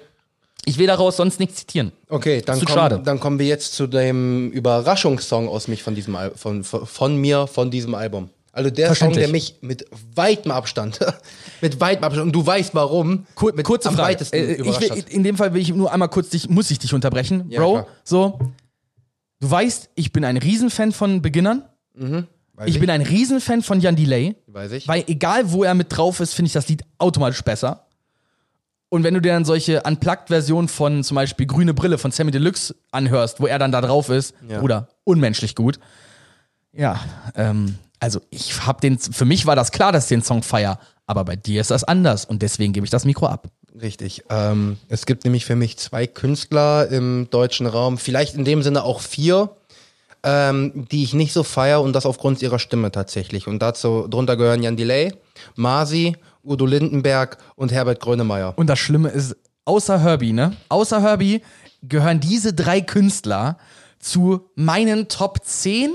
ich 0.65 0.77
will 0.77 0.87
daraus 0.87 1.17
sonst 1.17 1.39
nichts 1.39 1.57
zitieren. 1.57 1.91
Okay, 2.09 2.41
dann, 2.45 2.63
komm, 2.63 3.03
dann 3.03 3.19
kommen 3.19 3.39
wir 3.39 3.47
jetzt 3.47 3.73
zu 3.73 3.87
dem 3.87 4.51
Überraschungssong 4.51 5.47
aus 5.47 5.67
mich 5.67 5.83
von 5.83 5.95
diesem 5.95 6.15
Al 6.15 6.31
von, 6.35 6.63
von, 6.63 6.85
von 6.85 7.15
mir 7.17 7.47
von 7.47 7.71
diesem 7.71 7.95
Album. 7.95 8.29
Also 8.53 8.69
der 8.69 8.93
Song, 8.95 9.13
der 9.13 9.29
mich 9.29 9.55
mit 9.61 9.85
weitem 10.13 10.51
Abstand, 10.51 10.99
mit 11.61 11.79
weitem 11.79 12.03
Abstand, 12.03 12.27
und 12.27 12.33
du 12.33 12.45
weißt 12.45 12.75
warum, 12.75 13.25
Kur 13.33 13.53
mit 13.53 13.65
kurze 13.65 13.87
am 13.89 13.95
Frage. 13.95 14.09
weitesten 14.09 14.35
Äh, 14.35 14.53
ich 14.53 14.59
überrascht 14.59 14.89
will, 14.89 15.05
in 15.07 15.23
dem 15.23 15.37
Fall 15.37 15.53
will 15.53 15.61
ich 15.61 15.73
nur 15.73 15.91
einmal 15.91 16.09
kurz 16.09 16.29
dich, 16.29 16.49
muss 16.49 16.69
ich 16.69 16.77
dich 16.77 16.93
unterbrechen, 16.93 17.45
Ja, 17.49 17.61
Bro. 17.61 17.71
klar. 17.71 17.87
So, 18.03 18.39
du 19.39 19.49
weißt, 19.49 19.89
ich 19.95 20.11
bin 20.11 20.25
ein 20.25 20.37
Riesenfan 20.37 20.91
von 20.91 21.21
Beginnern. 21.21 21.63
Weiß 21.95 22.67
Ich 22.67 22.79
bin 22.79 22.89
ein 22.89 23.01
Riesenfan 23.01 23.61
von 23.61 23.79
Jan 23.79 23.95
Delay. 23.95 24.35
Weiß 24.47 24.73
ich. 24.73 24.87
Weil 24.87 25.05
egal, 25.07 25.51
wo 25.51 25.63
er 25.63 25.73
mit 25.73 25.87
drauf 25.95 26.19
ist, 26.19 26.33
finde 26.33 26.47
ich 26.47 26.53
das 26.53 26.67
Lied 26.67 26.83
automatisch 26.97 27.41
besser. 27.41 27.87
Und 28.93 29.05
wenn 29.05 29.13
du 29.13 29.21
dir 29.21 29.31
dann 29.31 29.45
solche 29.45 29.83
Unplugged-Versionen 29.83 30.67
von 30.67 31.01
zum 31.05 31.15
Beispiel 31.15 31.45
Grüne 31.45 31.73
Brille 31.73 31.97
von 31.97 32.11
Sammy 32.11 32.31
Deluxe 32.31 32.75
anhörst, 32.91 33.39
wo 33.39 33.47
er 33.47 33.57
dann 33.57 33.71
da 33.71 33.79
drauf 33.79 34.09
ist, 34.09 34.35
Ja. 34.49 34.59
Bruder, 34.59 34.89
unmenschlich 35.05 35.55
gut. 35.55 35.79
Ja, 36.73 36.99
ähm, 37.35 37.75
also 38.01 38.19
ich 38.31 38.67
hab 38.67 38.81
den, 38.81 38.99
für 38.99 39.23
mich 39.23 39.45
war 39.45 39.55
das 39.55 39.71
klar, 39.71 39.93
dass 39.93 40.03
ich 40.05 40.09
den 40.09 40.23
Song 40.23 40.43
feier, 40.43 40.77
aber 41.07 41.23
bei 41.23 41.37
dir 41.37 41.61
ist 41.61 41.71
das 41.71 41.85
anders 41.85 42.25
und 42.25 42.41
deswegen 42.41 42.73
gebe 42.73 42.83
ich 42.85 42.89
das 42.89 43.05
Mikro 43.05 43.27
ab. 43.27 43.47
Richtig. 43.81 44.23
Ähm, 44.29 44.75
es 44.89 45.05
gibt 45.05 45.23
nämlich 45.23 45.45
für 45.45 45.55
mich 45.55 45.77
zwei 45.77 46.05
Künstler 46.05 46.89
im 46.89 47.29
deutschen 47.29 47.67
Raum, 47.67 47.97
vielleicht 47.97 48.35
in 48.35 48.43
dem 48.43 48.61
Sinne 48.61 48.83
auch 48.83 48.99
vier, 48.99 49.51
ähm, 50.23 50.85
die 50.91 51.03
ich 51.03 51.13
nicht 51.13 51.31
so 51.31 51.43
feier 51.43 51.81
und 51.81 51.93
das 51.93 52.05
aufgrund 52.05 52.41
ihrer 52.41 52.59
Stimme 52.59 52.91
tatsächlich. 52.91 53.47
Und 53.47 53.59
dazu 53.59 54.05
drunter 54.09 54.35
gehören 54.35 54.61
Jan 54.61 54.75
Delay, 54.75 55.13
Masi, 55.55 56.17
Udo 56.43 56.65
Lindenberg 56.65 57.37
und 57.55 57.71
Herbert 57.71 57.99
Grönemeyer. 57.99 58.53
Und 58.57 58.67
das 58.67 58.79
Schlimme 58.79 59.09
ist, 59.09 59.35
außer 59.65 59.99
Herbie, 59.99 60.33
ne? 60.33 60.55
Außer 60.69 61.01
Herbie 61.01 61.41
gehören 61.83 62.19
diese 62.19 62.53
drei 62.53 62.81
Künstler 62.81 63.57
zu 63.99 64.49
meinen 64.55 65.07
Top 65.07 65.43
10 65.43 65.91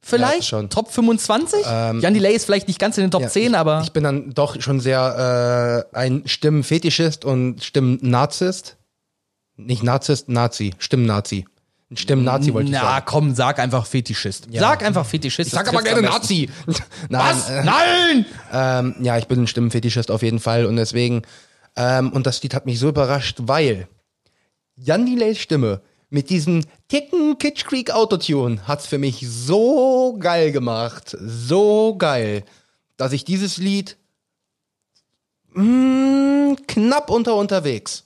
vielleicht? 0.00 0.36
Ja, 0.36 0.42
schon. 0.42 0.64
Ähm, 0.64 0.70
Top 0.70 0.90
25? 0.90 1.64
Jan 1.64 2.14
Delay 2.14 2.34
ist 2.34 2.44
vielleicht 2.46 2.68
nicht 2.68 2.78
ganz 2.78 2.96
in 2.98 3.04
den 3.04 3.10
Top 3.10 3.22
Ja, 3.22 3.28
10, 3.28 3.50
ich, 3.50 3.56
aber 3.56 3.80
Ich 3.82 3.92
bin 3.92 4.04
dann 4.04 4.30
doch 4.30 4.60
schon 4.60 4.80
sehr 4.80 5.86
äh, 5.92 5.96
ein 5.96 6.22
Stimmenfetischist 6.26 7.24
und 7.24 7.62
Stimmennazist. 7.62 8.76
Nicht 9.56 9.82
Narzisst, 9.82 10.28
Nazi. 10.28 10.74
Stimmnazi. 10.78 11.44
Ein 11.90 11.96
Stimmnazi 11.96 12.54
wollte 12.54 12.68
ich 12.68 12.74
na 12.74 12.82
sagen. 12.82 13.04
komm, 13.06 13.34
sag 13.34 13.58
einfach 13.58 13.84
Fetischist. 13.84 14.46
Sag 14.52 14.84
einfach 14.84 15.04
Fetischist. 15.04 15.48
Ich 15.48 15.52
sag 15.54 15.68
aber 15.68 15.82
gerne. 15.82 16.02
Nazi. 16.02 16.48
Nein, 17.08 17.20
Was? 17.20 17.50
äh, 17.50 17.64
Nein! 17.64 18.26
Ähm, 18.52 18.94
ja, 19.00 19.18
ich 19.18 19.26
bin 19.26 19.42
ein 19.42 19.46
Stimmenfetischist 19.48 20.10
auf 20.12 20.22
jeden 20.22 20.38
Fall 20.38 20.66
und 20.66 20.76
deswegen, 20.76 21.22
ähm, 21.74 22.12
und 22.12 22.26
das 22.26 22.42
Lied 22.44 22.54
hat 22.54 22.64
mich 22.66 22.78
so 22.78 22.88
überrascht, 22.90 23.38
weil 23.42 23.88
Jan 24.76 25.04
Delays 25.04 25.38
Stimme 25.38 25.82
mit 26.10 26.30
diesem 26.30 26.64
Ticken 26.88 27.38
Kitsch 27.38 27.64
Creek 27.64 27.90
Autotune 27.90 28.66
hat's 28.68 28.86
für 28.86 28.98
mich 28.98 29.24
so 29.28 30.16
geil 30.18 30.52
gemacht, 30.52 31.16
so 31.20 31.96
geil, 31.98 32.44
dass 32.96 33.12
ich 33.12 33.24
dieses 33.24 33.56
Lied 33.56 33.96
mm, 35.54 36.54
knapp 36.68 37.10
unter 37.10 37.34
unterwegs, 37.34 38.04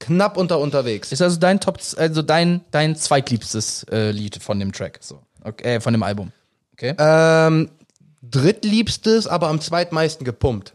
knapp 0.00 0.36
unter 0.36 0.58
unterwegs. 0.58 1.12
Ist 1.12 1.22
also 1.22 1.38
dein 1.38 1.60
Top, 1.60 1.78
also 1.96 2.22
dein, 2.22 2.62
dein 2.70 2.96
zweitliebstes 2.96 3.84
äh, 3.90 4.10
Lied 4.10 4.42
von 4.42 4.58
dem 4.60 4.72
Track, 4.72 4.98
so. 5.02 5.20
Okay, 5.44 5.76
äh, 5.76 5.80
von 5.80 5.92
dem 5.92 6.02
Album. 6.02 6.32
Okay. 6.72 6.94
Ähm, 6.98 7.70
drittliebstes, 8.22 9.26
aber 9.26 9.48
am 9.48 9.60
zweitmeisten 9.60 10.24
gepumpt. 10.24 10.74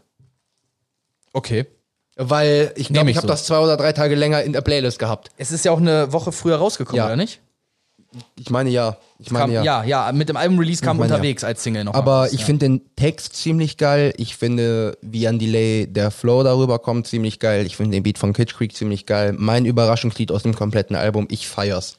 okay. 1.32 1.66
Weil 2.16 2.72
ich 2.76 2.90
glaube, 2.90 3.10
ich 3.10 3.14
ich 3.14 3.16
habe 3.16 3.26
so. 3.26 3.32
das 3.32 3.44
zwei 3.44 3.58
oder 3.58 3.76
drei 3.76 3.92
Tage 3.92 4.14
länger 4.14 4.40
in 4.44 4.52
der 4.52 4.60
Playlist 4.60 5.00
gehabt. 5.00 5.30
Es 5.36 5.50
ist 5.50 5.64
ja 5.64 5.72
auch 5.72 5.78
eine 5.80 6.12
Woche 6.12 6.30
früher 6.30 6.56
rausgekommen, 6.58 6.96
Ja. 6.98 7.06
oder 7.06 7.16
nicht? 7.16 7.40
Ich 8.38 8.50
meine 8.50 8.70
ja. 8.70 8.96
Ich 9.18 9.30
meine 9.30 9.54
Kam, 9.54 9.64
ja. 9.64 9.84
ja. 9.84 10.06
ja, 10.06 10.12
mit 10.12 10.28
dem 10.28 10.36
Album-Release 10.36 10.82
kam 10.82 10.96
meine 10.96 11.10
ja. 11.10 11.16
unterwegs 11.16 11.44
als 11.44 11.62
Single 11.62 11.84
noch. 11.84 11.94
Aber 11.94 12.22
raus, 12.22 12.32
ich 12.32 12.40
ja. 12.40 12.46
finde 12.46 12.66
den 12.66 12.82
Text 12.96 13.36
ziemlich 13.36 13.76
geil. 13.76 14.12
Ich 14.16 14.36
finde, 14.36 14.98
wie 15.02 15.26
an 15.26 15.38
Delay 15.38 15.86
der 15.86 16.10
Flow 16.10 16.42
darüber 16.42 16.78
kommt, 16.78 17.06
ziemlich 17.06 17.38
geil. 17.38 17.66
Ich 17.66 17.76
finde 17.76 17.92
den 17.92 18.02
Beat 18.02 18.18
von 18.18 18.32
Kitsch 18.32 18.54
Creek 18.54 18.74
ziemlich 18.74 19.06
geil. 19.06 19.34
Mein 19.36 19.64
Überraschungslied 19.64 20.32
aus 20.32 20.42
dem 20.42 20.54
kompletten 20.54 20.96
Album, 20.96 21.26
ich 21.30 21.48
feier's. 21.48 21.98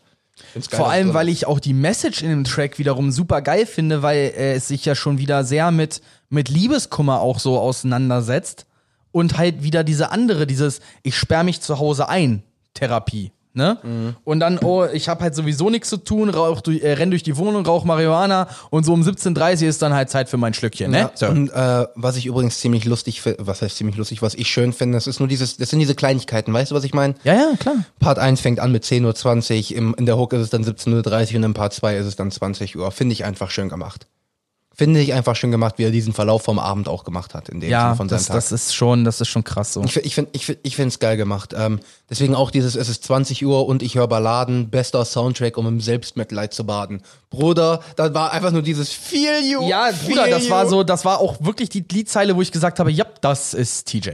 Vor 0.69 0.89
allem, 0.89 1.13
weil 1.13 1.29
ich 1.29 1.47
auch 1.47 1.59
die 1.59 1.73
Message 1.73 2.21
in 2.21 2.29
dem 2.29 2.43
Track 2.43 2.77
wiederum 2.77 3.11
super 3.11 3.41
geil 3.41 3.65
finde, 3.65 4.01
weil 4.01 4.17
äh, 4.17 4.53
es 4.53 4.67
sich 4.67 4.83
ja 4.83 4.93
schon 4.93 5.17
wieder 5.17 5.45
sehr 5.45 5.71
mit, 5.71 6.01
mit 6.29 6.49
Liebeskummer 6.49 7.21
auch 7.21 7.39
so 7.39 7.57
auseinandersetzt 7.57 8.65
und 9.11 9.37
halt 9.37 9.63
wieder 9.63 9.85
diese 9.85 10.11
andere, 10.11 10.45
dieses 10.45 10.81
Ich 11.03 11.15
sperr 11.15 11.43
mich 11.43 11.61
zu 11.61 11.79
Hause 11.79 12.09
ein 12.09 12.43
Therapie. 12.73 13.31
Ne? 13.55 13.77
Mhm. 13.83 14.15
Und 14.23 14.39
dann, 14.41 14.59
oh, 14.59 14.85
ich 14.91 15.07
habe 15.07 15.23
halt 15.23 15.33
sowieso 15.33 15.69
nichts 15.69 15.89
zu 15.89 15.97
tun, 15.97 16.29
rauch 16.29 16.61
durch, 16.61 16.81
äh, 16.81 16.93
renn 16.93 17.09
durch 17.09 17.23
die 17.23 17.37
Wohnung, 17.37 17.65
rauch 17.65 17.85
Marihuana 17.85 18.47
und 18.69 18.85
so 18.85 18.93
um 18.93 19.01
17.30 19.01 19.63
Uhr 19.63 19.69
ist 19.69 19.81
dann 19.81 19.93
halt 19.93 20.09
Zeit 20.09 20.29
für 20.29 20.37
mein 20.37 20.53
Schlückchen, 20.53 20.91
ne? 20.91 20.99
Ja, 20.99 21.11
So. 21.15 21.27
Und 21.27 21.49
äh, 21.49 21.85
was 21.95 22.17
ich 22.17 22.25
übrigens 22.25 22.59
ziemlich 22.59 22.85
lustig 22.85 23.21
finde, 23.21 23.47
was 23.47 23.61
heißt 23.61 23.77
ziemlich 23.77 23.97
lustig, 23.97 24.21
was 24.21 24.35
ich 24.35 24.49
schön 24.49 24.73
finde, 24.73 24.97
das 24.97 25.07
ist 25.07 25.19
nur 25.19 25.27
dieses, 25.27 25.57
das 25.57 25.69
sind 25.69 25.79
diese 25.79 25.95
Kleinigkeiten, 25.95 26.53
weißt 26.53 26.71
du, 26.71 26.75
was 26.75 26.83
ich 26.83 26.93
meine? 26.93 27.15
Ja, 27.23 27.33
ja, 27.33 27.53
klar. 27.57 27.75
Part 27.99 28.19
1 28.19 28.41
fängt 28.41 28.59
an 28.59 28.71
mit 28.71 28.83
10.20 28.83 29.71
Uhr, 29.71 29.77
im, 29.77 29.95
in 29.97 30.05
der 30.05 30.17
Hook 30.17 30.33
ist 30.33 30.41
es 30.41 30.49
dann 30.49 30.63
17.30 30.63 31.31
Uhr 31.31 31.37
und 31.37 31.43
im 31.43 31.53
Part 31.53 31.73
2 31.73 31.97
ist 31.97 32.05
es 32.05 32.15
dann 32.15 32.31
20 32.31 32.77
Uhr. 32.77 32.91
Finde 32.91 33.13
ich 33.13 33.25
einfach 33.25 33.51
schön 33.51 33.69
gemacht. 33.69 34.07
Finde 34.77 34.99
ich 34.99 35.13
einfach 35.13 35.37
schön 35.37 35.51
gemacht, 35.51 35.75
wie 35.77 35.83
er 35.83 35.91
diesen 35.91 36.11
Verlauf 36.11 36.43
vom 36.43 36.59
Abend 36.59 36.89
auch 36.89 37.05
gemacht 37.05 37.33
hat, 37.33 37.47
in 37.47 37.61
dem 37.61 37.69
Ja, 37.69 37.83
Sinne 37.83 37.95
von 37.95 38.09
seinem 38.09 38.17
das, 38.17 38.25
Tag. 38.27 38.35
das 38.35 38.51
ist 38.51 38.75
schon, 38.75 39.05
das 39.05 39.21
ist 39.21 39.29
schon 39.29 39.45
krass 39.45 39.71
so. 39.71 39.81
Ich, 39.85 39.95
ich 39.95 40.13
finde 40.15 40.31
ich, 40.33 40.57
ich 40.63 40.75
find's 40.75 40.99
geil 40.99 41.15
gemacht. 41.15 41.55
Ähm, 41.57 41.79
deswegen 42.09 42.35
auch 42.35 42.51
dieses, 42.51 42.75
es 42.75 42.89
ist 42.89 43.05
20 43.05 43.45
Uhr 43.45 43.65
und 43.67 43.81
ich 43.81 43.95
höre 43.95 44.07
Balladen, 44.09 44.69
bester 44.69 45.05
Soundtrack, 45.05 45.57
um 45.57 45.65
im 45.67 45.79
Selbstmitleid 45.79 46.53
zu 46.53 46.65
baden. 46.65 47.03
Bruder, 47.29 47.79
das 47.95 48.13
war 48.13 48.33
einfach 48.33 48.51
nur 48.51 48.63
dieses 48.63 48.91
Feel 48.91 49.41
You. 49.49 49.67
Ja, 49.67 49.91
Bruder, 50.05 50.27
das 50.27 50.45
you. 50.45 50.49
war 50.49 50.67
so, 50.67 50.83
das 50.83 51.05
war 51.05 51.19
auch 51.19 51.37
wirklich 51.39 51.69
die 51.69 51.85
Liedzeile, 51.89 52.35
wo 52.35 52.41
ich 52.41 52.51
gesagt 52.51 52.79
habe, 52.79 52.91
ja, 52.91 53.05
das 53.21 53.53
ist 53.53 53.87
TJ. 53.87 54.09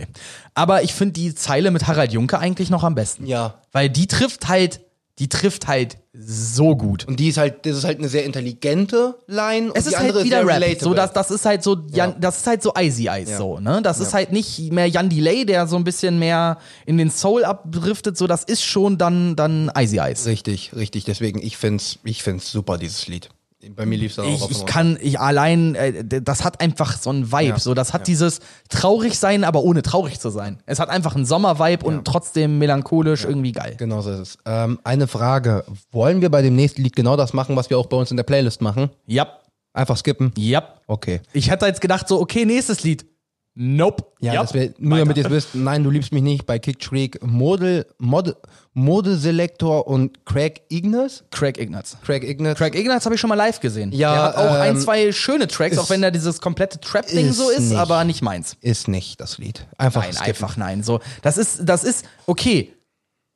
Aber 0.53 0.84
ich 0.84 0.93
finde 0.93 1.14
die 1.14 1.34
Zeile 1.34 1.72
mit 1.72 1.88
Harald 1.88 2.14
Junke 2.14 2.38
eigentlich 2.38 2.70
noch 2.70 2.84
am 2.84 2.93
besten. 2.93 3.26
Ja. 3.26 3.55
Weil 3.72 3.89
die 3.89 4.05
trifft 4.05 4.47
halt, 4.47 4.80
die 5.20 5.30
trifft 5.30 5.68
halt 5.68 5.97
so 6.14 6.76
gut. 6.76 7.05
Und 7.07 7.20
die 7.20 7.30
ist 7.30 7.38
halt, 7.38 7.66
das 7.66 7.78
ist 7.78 7.84
halt 7.84 7.99
eine 7.99 8.07
sehr 8.09 8.26
intelligente 8.26 9.18
Line 9.28 9.70
und 9.72 9.78
Es 9.78 9.86
ist 9.88 9.97
halt 9.97 10.24
wieder 10.24 10.39
Rap. 10.45 10.55
relatable. 10.55 10.80
So, 10.80 10.93
das, 10.93 11.14
das 11.14 11.32
ist 11.32 11.45
halt 11.45 11.64
so, 11.64 11.78
Jan, 11.91 12.12
Ja. 12.12 12.16
das 12.20 12.38
ist 12.38 12.47
halt 12.47 12.64
so 12.64 12.74
Icy 12.78 13.07
Ice 13.07 13.32
Ja. 13.32 13.38
so, 13.38 13.59
ne? 13.59 13.82
Das 13.82 13.99
ist 13.99 14.14
halt 14.14 14.32
nicht 14.32 14.72
mehr 14.72 14.88
Jan 14.88 15.09
Delay, 15.09 15.45
der 15.45 15.68
so 15.68 15.76
ein 15.78 15.84
bisschen 15.84 16.18
mehr 16.20 16.57
in 16.86 16.97
den 16.97 17.12
Soul 17.12 17.45
abdriftet, 17.45 18.18
so, 18.18 18.28
das 18.28 18.43
ist 18.43 18.64
schon 18.64 18.97
dann, 18.97 19.36
dann 19.36 19.72
Icy 19.78 19.99
Ice. 19.99 20.26
Richtig, 20.30 20.72
richtig. 20.76 21.05
Deswegen, 21.05 21.41
ich 21.41 21.57
find's, 21.57 21.99
ich 22.03 22.24
find's 22.24 22.51
super, 22.51 22.78
dieses 22.78 23.07
Lied. 23.07 23.30
Bei 23.76 23.86
mir 23.86 23.97
lief's 23.97 24.16
dann 24.16 24.26
auch 24.26 24.49
Ich, 24.49 24.57
ich 24.59 24.66
kann, 24.66 24.97
ich 25.01 25.20
allein, 25.20 25.76
äh, 25.76 26.03
das 26.22 26.43
hat 26.43 26.62
einfach 26.62 26.97
so 26.97 27.12
ein 27.12 27.32
Vibe, 27.32 27.43
Ja. 27.45 27.59
so, 27.59 27.74
das 27.74 27.93
hat 27.93 28.07
dieses 28.07 28.39
traurig 28.70 29.18
sein, 29.20 29.43
aber 29.43 29.62
ohne 29.64 29.82
traurig 29.82 30.20
zu 30.20 30.30
sein. 30.30 30.62
Es 30.66 30.80
hat 30.80 30.89
einfach 30.89 31.16
einen 31.16 31.26
Sommer-Vibe 31.26 31.86
und 31.86 32.05
trotzdem 32.05 32.57
melancholisch 32.57 33.24
irgendwie 33.26 33.51
geil. 33.51 33.76
Genau 33.78 34.01
so 34.01 34.12
ist 34.12 34.20
es. 34.20 34.38
Ähm, 34.45 34.80
eine 34.84 35.07
Frage. 35.07 35.64
Wollen 35.91 36.22
wir 36.22 36.30
bei 36.30 36.41
dem 36.41 36.55
nächsten 36.55 36.82
Lied 36.82 36.95
genau 36.95 37.16
das 37.16 37.34
machen, 37.34 37.55
was 37.55 37.70
wir 37.70 37.78
auch 37.78 37.86
bei 37.88 37.97
uns 37.97 38.12
in 38.12 38.18
der 38.18 38.24
Playlist 38.24 38.62
machen? 38.62 38.89
Ja, 39.05 39.28
Einfach 39.74 39.95
skippen? 39.95 40.34
ja. 40.38 40.64
Okay. 40.88 41.22
Ich 41.32 41.49
hätte 41.49 41.66
jetzt 41.66 41.80
gedacht 41.80 42.05
so, 42.09 42.20
okay, 42.20 42.43
nächstes 42.43 42.84
Lied. 42.84 43.05
Nope. 43.54 44.06
Ja, 44.22 44.34
Yep. 44.34 44.41
das 44.41 44.54
wär, 44.54 44.70
nur 44.78 44.97
damit 44.99 45.18
ihr 45.18 45.26
es 45.26 45.30
wisst, 45.32 45.56
nein, 45.56 45.84
du 45.84 45.89
liebst 45.89 46.14
mich 46.14 46.24
nicht 46.24 46.45
bei 46.45 46.58
Kick 46.58 46.82
Shriek, 46.84 47.22
Model, 47.26 47.86
Mod, 47.97 48.38
Modeselektor 48.74 49.88
und 49.88 50.26
Craig 50.26 50.62
Ignaz. 50.70 51.24
Craig 51.32 51.58
Ignatz. 51.58 51.97
Craig 52.04 52.24
Ignaz. 52.24 52.58
Craig 52.58 52.76
Ignatz 52.76 53.06
habe 53.06 53.16
ich 53.16 53.22
schon 53.22 53.28
mal 53.30 53.36
live 53.36 53.60
gesehen. 53.60 53.91
Ja, 53.91 54.14
Der 54.14 54.24
hat 54.24 54.36
auch 54.38 54.56
ein, 54.60 54.76
ähm, 54.76 54.82
zwei 54.82 55.12
schöne 55.12 55.47
Tracks, 55.47 55.78
auch 55.78 55.89
wenn 55.89 56.02
da 56.02 56.12
dieses 56.12 56.39
komplette 56.39 56.80
Trap-Ding 56.80 57.32
so 57.34 57.49
ist, 57.49 57.70
nicht. 57.70 57.78
aber 57.78 58.04
nicht 58.04 58.22
meins. 58.22 58.56
ist 58.62 58.88
nicht 58.88 59.20
das 59.20 59.38
Lied. 59.38 59.68
Einfach 59.78 60.04
Nein, 60.04 60.14
skippen. 60.14 60.28
einfach 60.30 60.58
nein. 60.58 60.84
So, 60.84 60.99
das 61.22 61.38
ist, 61.38 61.62
das 61.64 61.84
ist, 61.84 62.06
okay. 62.28 62.74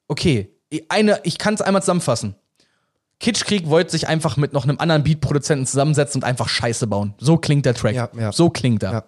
Okay. 0.07 0.49
Eine, 0.89 1.19
ich 1.23 1.37
kann 1.37 1.53
es 1.55 1.61
einmal 1.61 1.81
zusammenfassen. 1.81 2.35
Kitschkrieg 3.19 3.69
wollte 3.69 3.91
sich 3.91 4.07
einfach 4.07 4.35
mit 4.35 4.51
noch 4.53 4.63
einem 4.65 4.77
anderen 4.79 5.03
Beat-Produzenten 5.03 5.65
zusammensetzen 5.65 6.21
und 6.21 6.25
einfach 6.27 6.49
Scheiße 6.49 6.85
bauen. 6.87 7.13
So 7.17 7.37
klingt 7.37 7.65
der 7.65 7.73
Track. 7.73 7.95
Ja, 7.95 8.09
ja. 8.17 8.31
So 8.31 8.49
klingt 8.49 8.83
er. 8.83 8.91
Ja. 8.91 9.03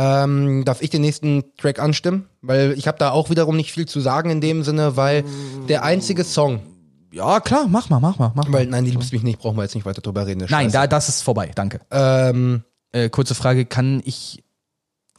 Ähm, 0.00 0.64
darf 0.64 0.80
ich 0.80 0.90
den 0.90 1.00
nächsten 1.00 1.42
Track 1.56 1.80
anstimmen? 1.80 2.28
Weil 2.40 2.72
ich 2.78 2.86
habe 2.86 2.98
da 2.98 3.10
auch 3.10 3.30
wiederum 3.30 3.56
nicht 3.56 3.72
viel 3.72 3.86
zu 3.86 3.98
sagen 3.98 4.30
in 4.30 4.40
dem 4.40 4.62
Sinne, 4.62 4.96
weil 4.96 5.24
der 5.68 5.82
einzige 5.82 6.22
Song, 6.22 6.60
Ja, 7.10 7.40
klar, 7.40 7.66
mach 7.68 7.90
mal, 7.90 7.98
mach 7.98 8.16
mal, 8.18 8.30
mach 8.36 8.46
mal. 8.46 8.52
weil 8.52 8.66
nein, 8.66 8.84
die 8.84 8.92
liebst 8.92 9.12
mich 9.12 9.24
nicht, 9.24 9.40
brauchen 9.40 9.56
wir 9.56 9.64
jetzt 9.64 9.74
nicht 9.74 9.84
weiter 9.86 10.00
drüber 10.00 10.24
reden. 10.26 10.46
Nein, 10.48 10.70
da, 10.70 10.86
das 10.86 11.08
ist 11.08 11.22
vorbei, 11.22 11.50
danke. 11.54 11.80
ähm, 11.90 12.62
Äh, 12.92 13.08
kurze 13.10 13.34
Frage, 13.34 13.66
kann 13.66 14.00
ich 14.04 14.44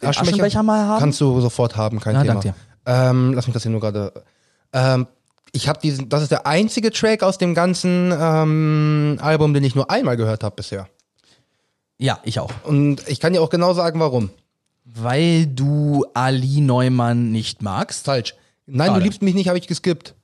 den 0.02 0.08
Aschenbecher? 0.10 0.36
Aschenbecher 0.36 0.64
mal 0.64 0.88
haben? 0.88 1.00
Kannst 1.00 1.20
du 1.20 1.42
sofort 1.42 1.76
haben, 1.76 2.00
kein 2.00 2.16
Ja, 2.16 2.22
Thema. 2.22 2.34
danke 2.36 2.48
dir. 2.50 2.56
Ähm, 2.86 3.34
lass 3.34 3.48
mich 3.48 3.54
das 3.54 3.64
hier 3.64 3.72
nur 3.72 3.82
gerade. 3.82 4.24
Ähm, 4.72 5.08
ich 5.52 5.68
habe 5.68 5.80
diesen, 5.82 6.08
das 6.10 6.22
ist 6.22 6.32
der 6.32 6.48
einzige 6.48 6.90
Track 6.92 7.22
aus 7.22 7.38
dem 7.38 7.54
ganzen 7.54 8.14
ähm, 8.18 9.18
Album, 9.22 9.54
den 9.54 9.64
ich 9.66 9.76
nur 9.76 9.92
einmal 9.92 10.16
gehört 10.16 10.44
habe 10.44 10.56
bisher. 10.56 10.88
ja, 11.98 12.20
ich 12.24 12.40
auch. 12.40 12.52
Und 12.64 13.06
ich 13.10 13.20
kann 13.20 13.34
dir 13.34 13.42
auch 13.42 13.50
genau 13.50 13.74
sagen, 13.74 14.00
warum. 14.00 14.30
Weil 14.94 15.46
du 15.48 16.06
Ali 16.14 16.62
Neumann 16.62 17.32
nicht 17.32 17.62
magst. 17.62 18.06
Falsch. 18.06 18.36
Nein, 18.66 18.88
Schade. 18.88 19.00
du 19.00 19.04
liebst 19.04 19.22
mich 19.22 19.36
nicht, 19.36 19.48
habe 19.48 19.58
ich 19.58 19.68
geskippt. 19.68 20.16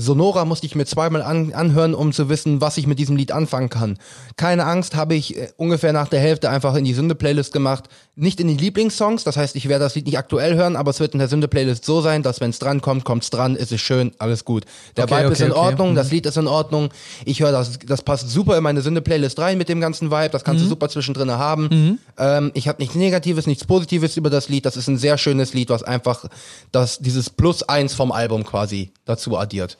Sonora 0.00 0.44
musste 0.44 0.64
ich 0.66 0.74
mir 0.76 0.86
zweimal 0.86 1.22
an, 1.22 1.52
anhören, 1.52 1.92
um 1.94 2.12
zu 2.12 2.28
wissen, 2.28 2.60
was 2.60 2.76
ich 2.76 2.86
mit 2.86 2.98
diesem 3.00 3.16
Lied 3.16 3.32
anfangen 3.32 3.68
kann. 3.68 3.98
Keine 4.36 4.64
Angst, 4.64 4.94
habe 4.94 5.14
ich 5.16 5.36
äh, 5.36 5.48
ungefähr 5.56 5.92
nach 5.92 6.08
der 6.08 6.20
Hälfte 6.20 6.50
einfach 6.50 6.74
in 6.76 6.84
die 6.84 6.94
Sünde-Playlist 6.94 7.52
gemacht. 7.52 7.84
Nicht 8.14 8.40
in 8.40 8.48
die 8.48 8.56
Lieblingssongs, 8.56 9.24
das 9.24 9.36
heißt, 9.36 9.56
ich 9.56 9.68
werde 9.68 9.84
das 9.84 9.94
Lied 9.96 10.06
nicht 10.06 10.16
aktuell 10.18 10.54
hören, 10.54 10.76
aber 10.76 10.90
es 10.90 11.00
wird 11.00 11.14
in 11.14 11.18
der 11.18 11.28
Sünde-Playlist 11.28 11.84
so 11.84 12.00
sein, 12.00 12.22
dass 12.22 12.40
wenn 12.40 12.50
es 12.50 12.58
dran 12.58 12.80
kommt, 12.80 13.04
kommt 13.04 13.24
es 13.24 13.30
dran, 13.30 13.56
ist 13.56 13.72
es 13.72 13.80
schön, 13.80 14.12
alles 14.18 14.44
gut. 14.44 14.64
Der 14.96 15.04
Okay, 15.04 15.18
Vibe 15.24 15.32
ist 15.32 15.40
okay, 15.40 15.46
in 15.46 15.52
okay. 15.52 15.60
Ordnung, 15.60 15.90
Mhm. 15.90 15.94
das 15.96 16.10
Lied 16.12 16.26
ist 16.26 16.36
in 16.36 16.46
Ordnung. 16.46 16.90
Ich 17.24 17.40
höre 17.40 17.50
das, 17.52 17.78
das 17.84 18.02
passt 18.02 18.30
super 18.30 18.56
in 18.56 18.62
meine 18.62 18.82
Sünde-Playlist 18.82 19.38
rein 19.40 19.58
mit 19.58 19.68
dem 19.68 19.80
ganzen 19.80 20.10
Vibe, 20.12 20.30
das 20.30 20.42
Mhm. 20.42 20.46
kannst 20.46 20.64
du 20.64 20.68
super 20.68 20.88
zwischendrin 20.88 21.30
haben. 21.32 21.98
Ähm, 22.18 22.50
ich 22.54 22.68
habe 22.68 22.80
nichts 22.80 22.94
Negatives, 22.94 23.46
nichts 23.46 23.64
Positives 23.64 24.16
über 24.16 24.30
das 24.30 24.48
Lied, 24.48 24.64
das 24.66 24.76
ist 24.76 24.88
ein 24.88 24.96
sehr 24.98 25.18
schönes 25.18 25.54
Lied, 25.54 25.70
was 25.70 25.82
einfach 25.82 26.24
das, 26.72 26.98
dieses 26.98 27.30
Plus 27.30 27.62
eins 27.64 27.94
vom 27.94 28.12
Album 28.12 28.44
quasi 28.44 28.92
dazu 29.04 29.36
addiert. 29.36 29.76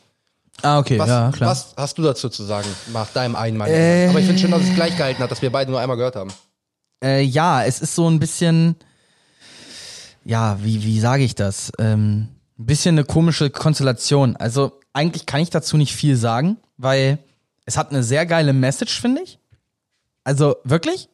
Ah, 0.62 0.78
okay, 0.78 0.98
Was, 0.98 1.08
ja, 1.08 1.30
klar. 1.30 1.50
was 1.50 1.74
hast 1.76 1.98
du 1.98 2.02
dazu 2.02 2.28
zu 2.28 2.42
sagen? 2.42 2.68
Nach 2.92 3.08
deinem 3.08 3.36
einen 3.36 3.56
Meinung. 3.56 3.76
Äh. 3.76 4.08
Aber 4.08 4.18
ich 4.18 4.26
finde 4.26 4.40
schön, 4.40 4.50
dass 4.50 4.62
es 4.62 4.74
gleich 4.74 4.96
gehalten 4.96 5.22
hat, 5.22 5.30
dass 5.30 5.40
wir 5.42 5.52
beide 5.52 5.70
nur 5.70 5.80
einmal 5.80 5.96
gehört 5.96 6.16
haben. 6.16 6.32
Äh, 7.02 7.22
ja, 7.22 7.64
es 7.64 7.80
ist 7.80 7.94
so 7.94 8.08
ein 8.08 8.18
bisschen, 8.18 8.76
ja, 10.24 10.58
wie, 10.62 10.82
wie 10.82 10.98
sage 10.98 11.22
ich 11.22 11.34
das? 11.36 11.70
Ähm, 11.78 12.28
ein 12.58 12.66
bisschen 12.66 12.96
eine 12.96 13.04
komische 13.04 13.50
Konstellation. 13.50 14.34
Also 14.36 14.80
eigentlich 14.92 15.26
kann 15.26 15.40
ich 15.40 15.50
dazu 15.50 15.76
nicht 15.76 15.94
viel 15.94 16.16
sagen, 16.16 16.56
weil 16.76 17.18
es 17.66 17.76
hat 17.76 17.90
eine 17.90 18.02
sehr 18.02 18.26
geile 18.26 18.52
Message, 18.52 19.00
finde 19.00 19.22
ich. 19.22 19.38
Also 20.24 20.56
wirklich, 20.64 21.08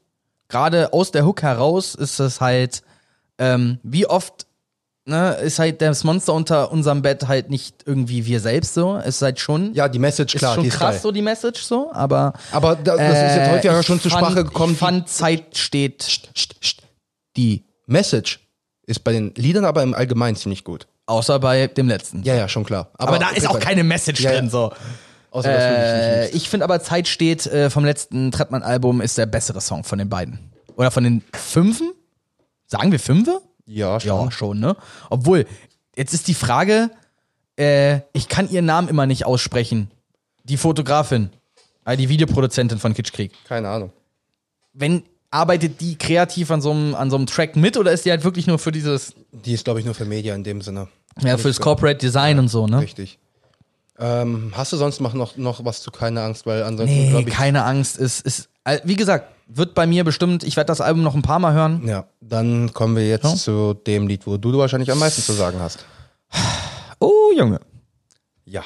gerade 0.49 0.92
aus 0.92 1.11
der 1.11 1.26
Hook 1.26 1.42
heraus 1.42 1.95
ist 1.95 2.18
es 2.18 2.40
halt, 2.40 2.82
ähm, 3.38 3.78
wie 3.82 4.07
oft 4.07 4.47
ne, 5.07 5.35
ist 5.37 5.59
halt 5.59 5.81
das 5.83 6.05
Monster 6.05 6.33
unter 6.35 6.73
unserem 6.73 7.03
Bett 7.03 7.27
halt 7.29 7.51
nicht 7.51 7.83
irgendwie 7.87 8.27
wir 8.27 8.41
selbst 8.41 8.75
so. 8.75 8.97
Es 8.97 9.17
ist 9.17 9.23
halt 9.23 9.39
schon, 9.41 9.75
Ja, 9.75 9.89
die 9.89 9.99
Message, 9.99 10.35
ist 10.35 10.39
klar, 10.41 10.55
schon 10.55 10.65
die 10.65 10.69
ist 10.69 10.77
krass 10.79 10.95
geil. 10.97 11.01
so 11.03 11.13
die 11.13 11.23
Message 11.23 11.63
so, 11.63 11.91
aber 11.93 12.33
Aber 12.53 12.77
da, 12.77 12.97
das 12.97 13.01
ist 13.09 13.37
jetzt 13.37 13.49
äh, 13.49 13.51
häufiger 13.53 13.81
ich 13.81 13.87
schon 13.87 14.01
zur 14.01 14.11
Sprache 14.11 14.45
gekommen. 14.45 14.73
Ich 14.75 14.79
fand, 14.79 15.09
Zeit 15.09 15.57
steht. 15.57 15.99
Psst, 15.99 16.61
psst. 16.61 16.83
Die 17.37 17.65
Message 17.87 18.41
ist 18.87 19.03
bei 19.05 19.13
den 19.13 19.33
Liedern 19.37 19.65
aber 19.65 19.83
im 19.83 19.95
Allgemeinen 19.95 20.37
ziemlich 20.37 20.65
gut. 20.65 20.87
Außer 21.07 21.39
bei 21.39 21.67
dem 21.67 21.89
letzten. 21.89 22.23
Ja, 22.23 22.35
ja, 22.35 22.49
schon 22.49 22.65
klar. 22.65 22.91
aber 22.97 23.19
da 23.19 23.27
okay, 23.29 23.39
ist 23.39 23.47
auch 23.49 23.59
keine 23.61 23.85
Message 23.85 24.21
Ja, 24.21 24.33
ja. 24.33 24.39
drin, 24.41 24.51
so. 24.51 24.73
Außer, 25.31 25.51
Äh, 25.51 26.21
liebst. 26.23 26.37
ich 26.37 26.49
finde 26.49 26.65
aber 26.65 26.81
Zeit 26.81 27.09
steht 27.09 27.45
äh, 27.47 27.69
vom 27.69 27.85
letzten 27.85 28.31
Trettmann-Album 28.31 29.01
ist 29.01 29.19
der 29.19 29.27
bessere 29.27 29.61
Song 29.61 29.83
von 29.85 29.99
den 29.99 30.09
beiden. 30.09 30.39
Oder 30.77 30.91
von 30.91 31.03
den 31.05 31.23
Fünfen? 31.33 31.93
Sagen 32.67 32.91
wir 32.93 33.01
Fünfe? 33.01 33.41
Ja, 33.67 33.99
schon. 34.01 34.09
Ja, 34.25 34.31
schon, 34.31 34.61
ne? 34.61 34.77
Obwohl, 35.11 35.47
jetzt 35.97 36.12
ist 36.15 36.29
die 36.29 36.35
Frage, 36.35 36.91
äh, 37.59 38.01
ich 38.12 38.29
kann 38.29 38.49
ihren 38.51 38.67
Namen 38.67 38.89
immer 38.89 39.07
nicht 39.07 39.25
aussprechen. 39.27 39.91
Die 40.45 40.57
Fotografin, 40.57 41.31
äh, 41.85 41.97
die 41.97 42.09
Videoproduzentin 42.09 42.79
von 42.79 42.93
Kitschkrieg. 42.95 43.33
Keine 43.49 43.69
Ahnung. 43.69 43.93
Wenn, 44.73 45.05
arbeitet 45.31 45.81
die 45.81 45.97
kreativ 45.97 46.51
an 46.51 46.61
so 46.61 46.71
einem 46.71 46.95
an 46.95 47.11
so 47.11 47.17
einem 47.17 47.27
Track 47.27 47.57
mit 47.57 47.77
oder 47.77 47.91
ist 47.93 48.05
die 48.05 48.11
halt 48.11 48.23
wirklich 48.25 48.47
nur 48.47 48.59
für 48.59 48.71
dieses, 48.73 49.15
Die 49.33 49.53
ist, 49.55 49.65
glaube 49.65 49.81
ich, 49.81 49.87
nur 49.87 49.95
für 49.95 50.05
Media 50.05 50.35
in 50.35 50.45
dem 50.45 50.61
Sinne. 50.62 50.89
ja, 51.23 51.37
fürs 51.39 51.61
Corporate 51.61 51.99
Design 51.99 52.39
und 52.39 52.49
so, 52.49 52.67
ne? 52.67 52.81
Richtig. 52.81 53.19
Ähm, 53.99 54.53
hast 54.57 54.73
du 54.73 54.77
sonst 54.77 55.01
noch, 55.01 55.15
noch, 55.37 55.65
was 55.65 55.81
zu 55.83 55.91
keine 55.93 56.23
Angst? 56.23 56.47
Weil 56.47 56.65
ansonsten, 56.65 57.12
Nee, 57.12 57.21
ich. 57.21 57.27
keine 57.27 57.65
Angst. 57.65 57.97
Ist, 57.97 58.21
ist, 58.27 58.49
wie 58.83 58.97
gesagt, 58.97 59.29
wird 59.47 59.75
bei 59.75 59.87
mir 59.87 60.03
bestimmt, 60.05 60.43
ich 60.43 60.57
werde 60.57 60.67
das 60.69 60.81
Album 60.81 61.03
noch 61.05 61.15
ein 61.15 61.23
paar 61.23 61.39
Mal 61.39 61.53
hören. 61.53 61.87
Ja, 61.87 62.07
dann 62.29 62.72
kommen 62.72 62.97
wir 62.97 63.07
jetzt 63.09 63.25
Ja. 63.25 63.35
zu 63.35 63.75
dem 63.75 64.07
Lied, 64.09 64.27
wo 64.27 64.37
du 64.37 64.57
wahrscheinlich 64.59 64.91
am 64.91 64.99
meisten 64.99 65.22
zu 65.22 65.33
sagen 65.33 65.61
hast. 65.61 65.85
Oh, 67.01 67.33
Junge. 67.37 67.61
Ja. 68.45 68.62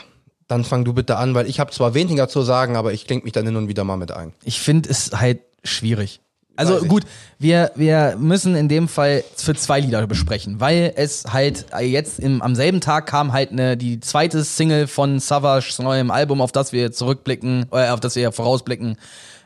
Dann 0.47 0.65
fang 0.65 0.85
du 0.85 0.95
bitte 0.95 1.17
an, 1.19 1.35
weil 1.35 1.47
ich 1.47 1.61
habe 1.61 1.71
zwar 1.73 1.93
weniger 1.95 2.29
zu 2.29 2.43
sagen, 2.43 2.77
aber 2.77 2.93
ich 2.93 3.07
klinge 3.07 3.23
mich 3.25 3.33
dann 3.33 3.45
hin 3.45 3.57
und 3.57 3.69
wieder 3.69 3.85
mal 3.85 3.97
mit 3.97 4.13
ein. 4.13 4.33
Ich 4.45 4.61
finde 4.61 4.89
es 4.89 5.11
halt 5.13 5.41
schwierig. 5.63 6.21
Also 6.57 6.81
gut, 6.87 7.05
wir, 7.39 7.71
wir 7.77 8.17
müssen 8.19 8.57
in 8.57 8.69
dem 8.69 8.89
Fall 8.89 9.23
für 9.37 9.55
zwei 9.55 9.79
Lieder 9.79 10.05
besprechen, 10.09 10.59
weil 10.59 10.93
es 10.97 11.25
halt 11.33 11.67
jetzt 11.81 12.19
im, 12.19 12.43
am 12.43 12.57
selben 12.57 12.81
Tag 12.81 13.07
kam 13.07 13.33
halt 13.33 13.53
eine, 13.53 13.77
die 13.77 14.01
zweite 14.01 14.43
Single 14.43 14.89
von 14.89 15.21
Savage 15.21 15.81
neuem 15.81 16.11
Album, 16.11 16.41
auf 16.41 16.51
das 16.51 16.73
wir 16.73 16.91
zurückblicken, 16.91 17.67
äh, 17.71 17.91
auf 17.91 18.01
das 18.01 18.17
wir 18.17 18.33
vorausblicken, 18.33 18.97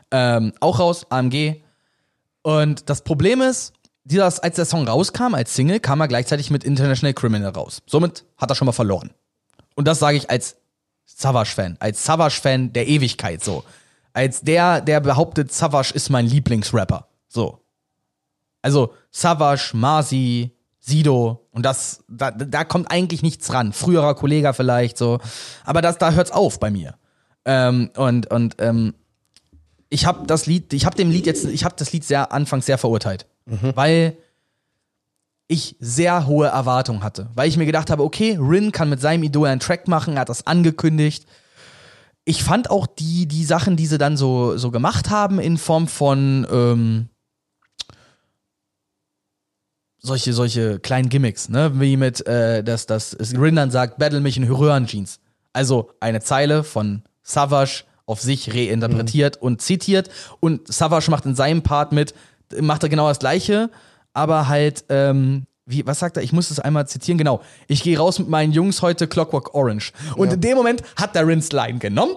ähm, 0.09 0.53
auch 0.59 0.79
raus, 0.79 1.05
AMG. 1.09 1.61
Und 2.41 2.89
das 2.89 3.03
Problem 3.03 3.41
ist, 3.41 3.73
dieser, 4.03 4.25
als 4.25 4.55
der 4.55 4.65
Song 4.65 4.87
rauskam 4.87 5.33
als 5.33 5.55
Single, 5.55 5.79
kam 5.79 6.01
er 6.01 6.07
gleichzeitig 6.07 6.51
mit 6.51 6.63
International 6.63 7.13
Criminal 7.13 7.51
raus. 7.51 7.81
Somit 7.85 8.25
hat 8.37 8.51
er 8.51 8.55
schon 8.55 8.65
mal 8.65 8.71
verloren. 8.71 9.11
Und 9.75 9.87
das 9.87 9.99
sage 9.99 10.17
ich 10.17 10.29
als 10.29 10.57
Savage-Fan, 11.05 11.77
als 11.79 12.03
Savage-Fan 12.03 12.73
der 12.73 12.87
Ewigkeit 12.87 13.43
so. 13.43 13.63
Als 14.13 14.41
der, 14.41 14.81
der 14.81 14.99
behauptet, 14.99 15.51
Savage 15.51 15.93
ist 15.93 16.09
mein 16.09 16.27
Lieblingsrapper. 16.27 17.07
So. 17.27 17.59
Also 18.61 18.93
Savage, 19.11 19.71
Masi, 19.73 20.51
Sido 20.79 21.47
und 21.51 21.63
das, 21.65 22.03
da, 22.09 22.31
da 22.31 22.63
kommt 22.65 22.91
eigentlich 22.91 23.21
nichts 23.21 23.53
ran. 23.53 23.71
Früherer 23.71 24.15
Kollege 24.15 24.53
vielleicht 24.53 24.97
so. 24.97 25.19
Aber 25.63 25.81
das, 25.81 25.97
da 25.97 26.11
hört's 26.11 26.31
auf 26.31 26.59
bei 26.59 26.71
mir. 26.71 26.95
Ähm, 27.45 27.89
und 27.95 28.29
und 28.31 28.55
ähm, 28.59 28.93
ich 29.89 30.05
habe 30.05 30.27
das 30.27 30.45
Lied, 30.45 30.73
ich 30.73 30.85
habe 30.85 30.95
dem 30.95 31.09
Lied 31.09 31.25
jetzt, 31.25 31.45
ich 31.45 31.63
habe 31.63 31.75
das 31.77 31.93
Lied 31.93 32.03
sehr 32.03 32.31
anfangs 32.31 32.65
sehr 32.65 32.77
verurteilt, 32.77 33.27
weil 33.45 34.17
ich 35.47 35.75
sehr 35.79 36.25
hohe 36.25 36.47
Erwartungen 36.47 37.03
hatte, 37.03 37.29
weil 37.35 37.49
ich 37.49 37.57
mir 37.57 37.65
gedacht 37.65 37.89
habe, 37.89 38.03
okay, 38.03 38.37
Rin 38.39 38.71
kann 38.71 38.89
mit 38.89 39.01
seinem 39.01 39.23
Idol 39.23 39.47
einen 39.47 39.59
Track 39.59 39.87
machen, 39.87 40.15
er 40.15 40.21
hat 40.21 40.29
das 40.29 40.47
angekündigt. 40.47 41.25
Ich 42.25 42.43
fand 42.43 42.69
auch 42.69 42.87
die 42.87 43.27
die 43.27 43.43
Sachen, 43.43 43.75
die 43.75 43.85
sie 43.85 43.97
dann 43.97 44.15
so 44.15 44.57
so 44.57 44.71
gemacht 44.71 45.09
haben 45.09 45.39
in 45.39 45.57
Form 45.57 45.87
von 45.87 46.47
ähm, 46.49 47.09
solche 49.99 50.33
solche 50.33 50.79
kleinen 50.79 51.09
Gimmicks, 51.09 51.49
ne, 51.49 51.79
wie 51.79 51.97
mit 51.97 52.25
äh, 52.25 52.63
dass 52.63 52.85
das 52.85 53.17
Rin 53.19 53.57
dann 53.57 53.71
sagt, 53.71 53.97
battle 53.97 54.21
mich 54.21 54.37
in 54.37 54.43
Röhrenjeans. 54.43 55.19
Also 55.51 55.91
eine 55.99 56.21
Zeile 56.21 56.63
von 56.63 57.03
Savage 57.21 57.83
auf 58.05 58.21
sich 58.21 58.53
reinterpretiert 58.53 59.37
und 59.37 59.61
zitiert. 59.61 60.09
Und 60.39 60.71
Savage 60.71 61.09
macht 61.09 61.25
in 61.25 61.35
seinem 61.35 61.61
Part 61.61 61.91
mit, 61.91 62.13
macht 62.61 62.83
er 62.83 62.89
genau 62.89 63.07
das 63.07 63.19
gleiche, 63.19 63.69
aber 64.13 64.47
halt, 64.47 64.85
ähm, 64.89 65.45
wie, 65.65 65.85
was 65.85 65.99
sagt 65.99 66.17
er? 66.17 66.23
Ich 66.23 66.33
muss 66.33 66.51
es 66.51 66.59
einmal 66.59 66.87
zitieren, 66.87 67.17
genau. 67.17 67.41
Ich 67.67 67.83
gehe 67.83 67.97
raus 67.97 68.19
mit 68.19 68.29
meinen 68.29 68.51
Jungs 68.51 68.81
heute 68.81 69.07
Clockwork 69.07 69.55
Orange. 69.55 69.93
Und 70.15 70.33
in 70.33 70.41
dem 70.41 70.57
Moment 70.57 70.83
hat 70.95 71.15
der 71.15 71.25
Rince 71.25 71.55
Line 71.55 71.79
genommen, 71.79 72.15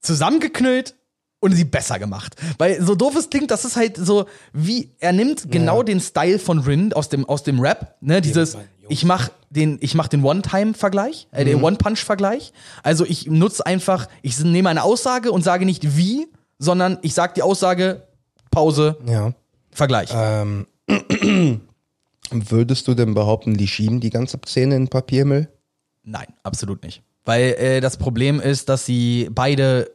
zusammengeknüllt 0.00 0.94
und 1.40 1.52
sie 1.52 1.64
besser 1.64 1.98
gemacht. 1.98 2.36
Weil 2.58 2.80
so 2.80 2.94
doof 2.94 3.16
es 3.16 3.28
klingt, 3.28 3.50
das 3.50 3.64
ist 3.64 3.76
halt 3.76 3.96
so, 3.96 4.26
wie, 4.52 4.90
er 5.00 5.12
nimmt 5.12 5.50
genau 5.50 5.82
den 5.82 6.00
Style 6.00 6.38
von 6.38 6.60
Rin 6.60 6.92
aus 6.92 7.08
dem, 7.08 7.28
aus 7.28 7.42
dem 7.42 7.60
Rap, 7.60 7.96
ne, 8.00 8.20
dieses, 8.20 8.56
ich 8.88 9.04
mach 9.04 9.28
den, 9.50 9.78
ich 9.80 9.94
mach 9.94 10.08
den 10.08 10.22
One-Time-Vergleich, 10.24 11.28
äh, 11.32 11.44
den 11.44 11.62
One-Punch-Vergleich. 11.62 12.52
Also 12.82 13.04
ich 13.04 13.26
nutze 13.26 13.66
einfach, 13.66 14.08
ich 14.22 14.38
nehme 14.38 14.68
eine 14.68 14.84
Aussage 14.84 15.32
und 15.32 15.42
sage 15.42 15.66
nicht 15.66 15.96
wie, 15.96 16.28
sondern 16.58 16.98
ich 17.02 17.12
sage 17.12 17.34
die 17.34 17.42
Aussage, 17.42 18.06
Pause, 18.52 18.96
Ja. 19.08 19.32
Vergleich. 19.72 20.10
Ähm, 20.14 20.66
würdest 22.30 22.86
du 22.86 22.94
denn 22.94 23.14
behaupten, 23.14 23.56
die 23.56 23.66
schieben 23.66 24.00
die 24.00 24.10
ganze 24.10 24.38
Szene 24.46 24.76
in 24.76 24.88
Papiermüll? 24.88 25.48
Nein, 26.04 26.26
absolut 26.42 26.82
nicht. 26.84 27.02
Weil 27.24 27.54
äh, 27.58 27.80
das 27.80 27.96
Problem 27.96 28.38
ist, 28.38 28.68
dass 28.68 28.86
sie 28.86 29.28
beide 29.32 29.90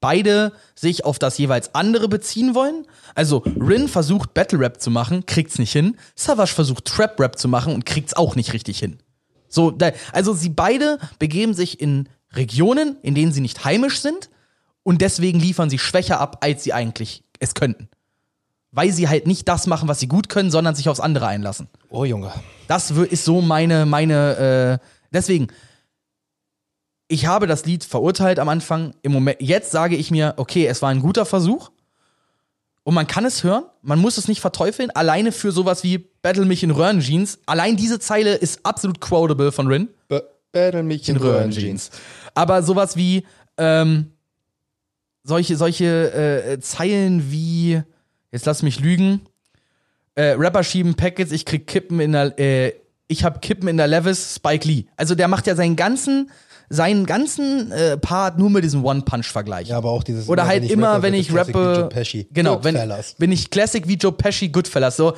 beide 0.00 0.52
sich 0.74 1.04
auf 1.06 1.18
das 1.18 1.38
jeweils 1.38 1.74
andere 1.74 2.08
beziehen 2.08 2.54
wollen. 2.54 2.86
Also 3.14 3.38
Rin 3.38 3.88
versucht 3.88 4.34
Battle 4.34 4.60
Rap 4.60 4.80
zu 4.80 4.90
machen, 4.90 5.24
kriegt's 5.24 5.58
nicht 5.58 5.72
hin. 5.72 5.96
Savage 6.14 6.52
versucht 6.52 6.84
Trap 6.84 7.18
Rap 7.18 7.38
zu 7.38 7.48
machen 7.48 7.72
und 7.72 7.86
kriegt's 7.86 8.14
auch 8.14 8.36
nicht 8.36 8.52
richtig 8.52 8.78
hin. 8.78 8.98
So, 9.48 9.76
also 10.12 10.34
sie 10.34 10.50
beide 10.50 10.98
begeben 11.18 11.54
sich 11.54 11.80
in 11.80 12.08
Regionen, 12.32 12.96
in 13.02 13.14
denen 13.14 13.32
sie 13.32 13.40
nicht 13.40 13.64
heimisch 13.64 14.00
sind 14.00 14.28
und 14.84 15.00
deswegen 15.00 15.40
liefern 15.40 15.70
sie 15.70 15.78
schwächer 15.78 16.20
ab, 16.20 16.38
als 16.42 16.62
sie 16.62 16.72
eigentlich 16.72 17.24
es 17.40 17.54
könnten. 17.54 17.88
Weil 18.70 18.92
sie 18.92 19.08
halt 19.08 19.26
nicht 19.26 19.48
das 19.48 19.66
machen, 19.66 19.88
was 19.88 19.98
sie 19.98 20.08
gut 20.08 20.28
können, 20.28 20.50
sondern 20.50 20.74
sich 20.74 20.88
aufs 20.88 21.00
andere 21.00 21.26
einlassen. 21.26 21.68
Oh 21.88 22.04
Junge. 22.04 22.32
Das 22.68 22.90
ist 22.90 23.24
so 23.24 23.40
meine, 23.40 23.86
meine, 23.86 24.80
äh, 24.80 24.86
deswegen, 25.12 25.48
ich 27.08 27.26
habe 27.26 27.46
das 27.46 27.64
Lied 27.64 27.84
verurteilt 27.84 28.38
am 28.38 28.48
Anfang. 28.48 28.94
Im 29.02 29.12
Moment, 29.12 29.40
jetzt 29.40 29.70
sage 29.70 29.96
ich 29.96 30.10
mir, 30.10 30.34
okay, 30.36 30.66
es 30.66 30.82
war 30.82 30.90
ein 30.90 31.00
guter 31.00 31.24
Versuch. 31.24 31.70
Und 32.82 32.94
man 32.94 33.06
kann 33.06 33.24
es 33.24 33.42
hören, 33.42 33.64
man 33.80 33.98
muss 33.98 34.18
es 34.18 34.28
nicht 34.28 34.42
verteufeln, 34.42 34.90
alleine 34.90 35.32
für 35.32 35.52
sowas 35.52 35.82
wie 35.84 35.98
Battle 36.20 36.44
mich 36.44 36.62
in 36.62 36.70
Röhrenjeans. 36.70 37.38
Allein 37.46 37.76
diese 37.76 37.98
Zeile 37.98 38.34
ist 38.34 38.60
absolut 38.66 39.00
quotable 39.00 39.52
von 39.52 39.66
Rin. 39.66 39.88
B 40.08 40.20
Battle 40.52 40.82
mich 40.82 41.08
in 41.08 41.16
Röhrenjeans. 41.16 41.90
Aber 42.34 42.62
sowas 42.62 42.96
wie, 42.96 43.24
ähm, 43.56 44.13
solche, 45.24 45.56
solche 45.56 46.12
äh, 46.12 46.60
Zeilen 46.60 47.30
wie, 47.30 47.82
jetzt 48.30 48.46
lass 48.46 48.62
mich 48.62 48.78
lügen, 48.80 49.22
äh, 50.14 50.36
Rapper 50.38 50.62
schieben 50.62 50.94
Packets, 50.94 51.32
ich 51.32 51.44
krieg 51.44 51.66
Kippen 51.66 51.98
in 51.98 52.12
der, 52.12 52.38
äh, 52.38 52.72
ich 53.08 53.24
hab 53.24 53.42
Kippen 53.42 53.68
in 53.68 53.76
der 53.76 53.88
Levis, 53.88 54.36
Spike 54.36 54.66
Lee. 54.68 54.84
Also 54.96 55.14
der 55.14 55.28
macht 55.28 55.46
ja 55.46 55.56
seinen 55.56 55.76
ganzen, 55.76 56.30
seinen 56.68 57.04
ganzen 57.06 57.72
äh, 57.72 57.96
Part 57.96 58.38
nur 58.38 58.50
mit 58.50 58.64
diesem 58.64 58.84
One-Punch-Vergleich. 58.84 59.68
Ja, 59.68 59.76
aber 59.78 59.90
auch 59.90 60.02
dieses 60.02 60.28
Oder 60.28 60.46
halt 60.46 60.70
immer, 60.70 60.92
rappe, 60.92 61.02
wenn 61.02 61.14
ich 61.14 61.28
es 61.28 61.34
Classic 61.34 61.54
wie 61.54 61.58
rappe. 61.58 61.80
Joe 61.80 61.88
Pesci. 61.88 62.28
Genau, 62.32 62.62
wenn, 62.64 62.74
Goodfellas. 62.74 63.14
bin 63.18 63.32
ich 63.32 63.50
Classic 63.50 63.86
wie 63.88 63.94
Joe 63.94 64.12
Pesci, 64.12 64.48
Goodfellas. 64.48 64.96
So, 64.96 65.14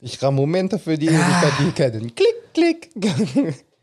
Ich 0.00 0.22
ramm 0.22 0.34
Momente 0.34 0.78
für 0.78 0.98
die 0.98 1.06
Ewigkeit, 1.06 1.52
die 1.60 1.70
kennen. 1.72 2.12
Klick, 2.14 2.52
klick. 2.52 2.90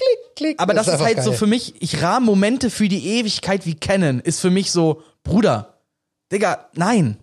Klick, 0.01 0.35
klick. 0.35 0.59
Aber 0.59 0.73
das, 0.73 0.87
ist 0.87 0.93
einfach 0.93 1.05
halt 1.05 1.23
so 1.23 1.31
geil. 1.31 1.39
für 1.39 1.47
mich, 1.47 1.81
ich 1.81 2.01
rahm 2.01 2.25
Momente 2.25 2.69
für 2.69 2.87
die 2.87 3.19
Ewigkeit 3.19 3.65
wie 3.65 3.75
kennen, 3.75 4.19
ist 4.19 4.39
für 4.39 4.49
mich 4.49 4.71
so, 4.71 5.03
Bruder, 5.23 5.77
Digga, 6.31 6.69
nein. 6.73 7.17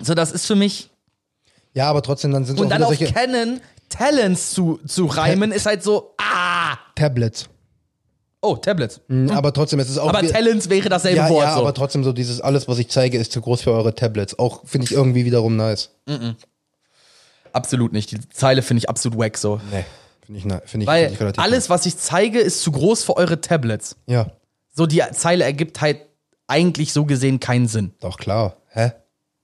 So, 0.00 0.14
das 0.14 0.32
ist 0.32 0.46
für 0.46 0.56
mich. 0.56 0.90
Ja, 1.74 1.88
aber 1.88 2.02
trotzdem, 2.02 2.32
dann 2.32 2.44
sind 2.44 2.56
es 2.56 2.60
Und 2.60 2.66
auch 2.66 2.70
dann 2.70 2.82
auf 2.82 2.96
solche 2.96 3.12
Canon 3.12 3.60
Talents 3.88 4.52
zu, 4.52 4.80
zu 4.86 5.06
reimen, 5.06 5.52
ist 5.52 5.66
halt 5.66 5.82
so, 5.82 6.14
ah. 6.18 6.76
Tablets. 6.94 7.48
Oh, 8.44 8.56
Tablets. 8.56 9.00
Mhm, 9.06 9.30
Aber 9.30 9.52
trotzdem, 9.52 9.78
es 9.78 9.88
ist 9.88 9.98
auch 9.98 10.08
Aber 10.08 10.26
Talents 10.26 10.68
wäre 10.68 10.88
dasselbe 10.88 11.18
ja, 11.18 11.30
Wort. 11.30 11.44
ja, 11.44 11.54
so. 11.54 11.60
aber 11.60 11.74
trotzdem 11.74 12.02
so 12.02 12.12
dieses 12.12 12.40
alles, 12.40 12.66
was 12.66 12.78
ich 12.78 12.88
zeige, 12.88 13.16
ist 13.16 13.30
zu 13.30 13.40
groß 13.40 13.62
für 13.62 13.70
eure 13.70 13.94
Tablets. 13.94 14.36
Auch 14.36 14.66
finde 14.66 14.86
ich 14.86 14.92
irgendwie 14.92 15.24
wiederum 15.24 15.56
nice. 15.56 15.90
absolut 17.52 17.92
nicht. 17.92 18.10
Die 18.10 18.28
Zeile 18.30 18.62
finde 18.62 18.80
ich 18.80 18.88
absolut 18.88 19.16
wack 19.16 19.38
so. 19.38 19.60
Nee, 19.70 19.84
finde 20.24 20.38
ich, 20.38 20.44
ne- 20.44 20.62
finde 20.64 20.84
ich, 20.84 20.88
Weil 20.88 21.04
find 21.04 21.14
ich 21.14 21.20
relativ 21.20 21.42
alles, 21.42 21.70
was 21.70 21.86
ich 21.86 21.96
zeige, 21.98 22.38
ist 22.40 22.62
zu 22.62 22.72
groß 22.72 23.04
für 23.04 23.16
eure 23.16 23.40
Tablets. 23.40 23.96
Ja, 24.06 24.30
So, 24.74 24.86
die 24.86 25.02
Zeile 25.12 25.44
ergibt 25.44 25.80
halt 25.80 26.00
eigentlich 26.46 26.92
so 26.92 27.04
gesehen 27.04 27.40
keinen 27.40 27.68
Sinn. 27.68 27.92
doch 28.00 28.18
klar. 28.18 28.56
Hä? 28.70 28.92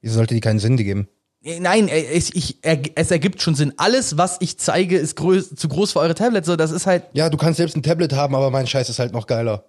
Wieso 0.00 0.14
sollte 0.16 0.34
die 0.34 0.40
keinen 0.40 0.58
Sinn 0.58 0.76
geben? 0.76 1.08
Nein, 1.42 1.88
äh, 1.88 2.04
es, 2.04 2.34
ich, 2.34 2.58
er, 2.62 2.80
es 2.96 3.10
ergibt 3.10 3.40
schon 3.42 3.54
Sinn. 3.54 3.72
Alles, 3.76 4.16
was 4.18 4.36
ich 4.40 4.58
zeige, 4.58 4.96
ist 4.98 5.14
größ, 5.16 5.54
zu 5.54 5.68
groß 5.68 5.92
für 5.92 6.00
eure 6.00 6.14
Tablets. 6.14 6.46
So, 6.46 6.56
das 6.56 6.70
ist 6.70 6.86
halt, 6.86 7.04
Ja, 7.12 7.30
du 7.30 7.36
kannst 7.36 7.58
selbst 7.58 7.76
ein 7.76 7.82
Tablet 7.82 8.12
haben, 8.12 8.34
aber 8.34 8.50
mein 8.50 8.66
Scheiß 8.66 8.88
ist 8.88 8.98
halt 8.98 9.12
noch 9.12 9.26
geiler. 9.26 9.64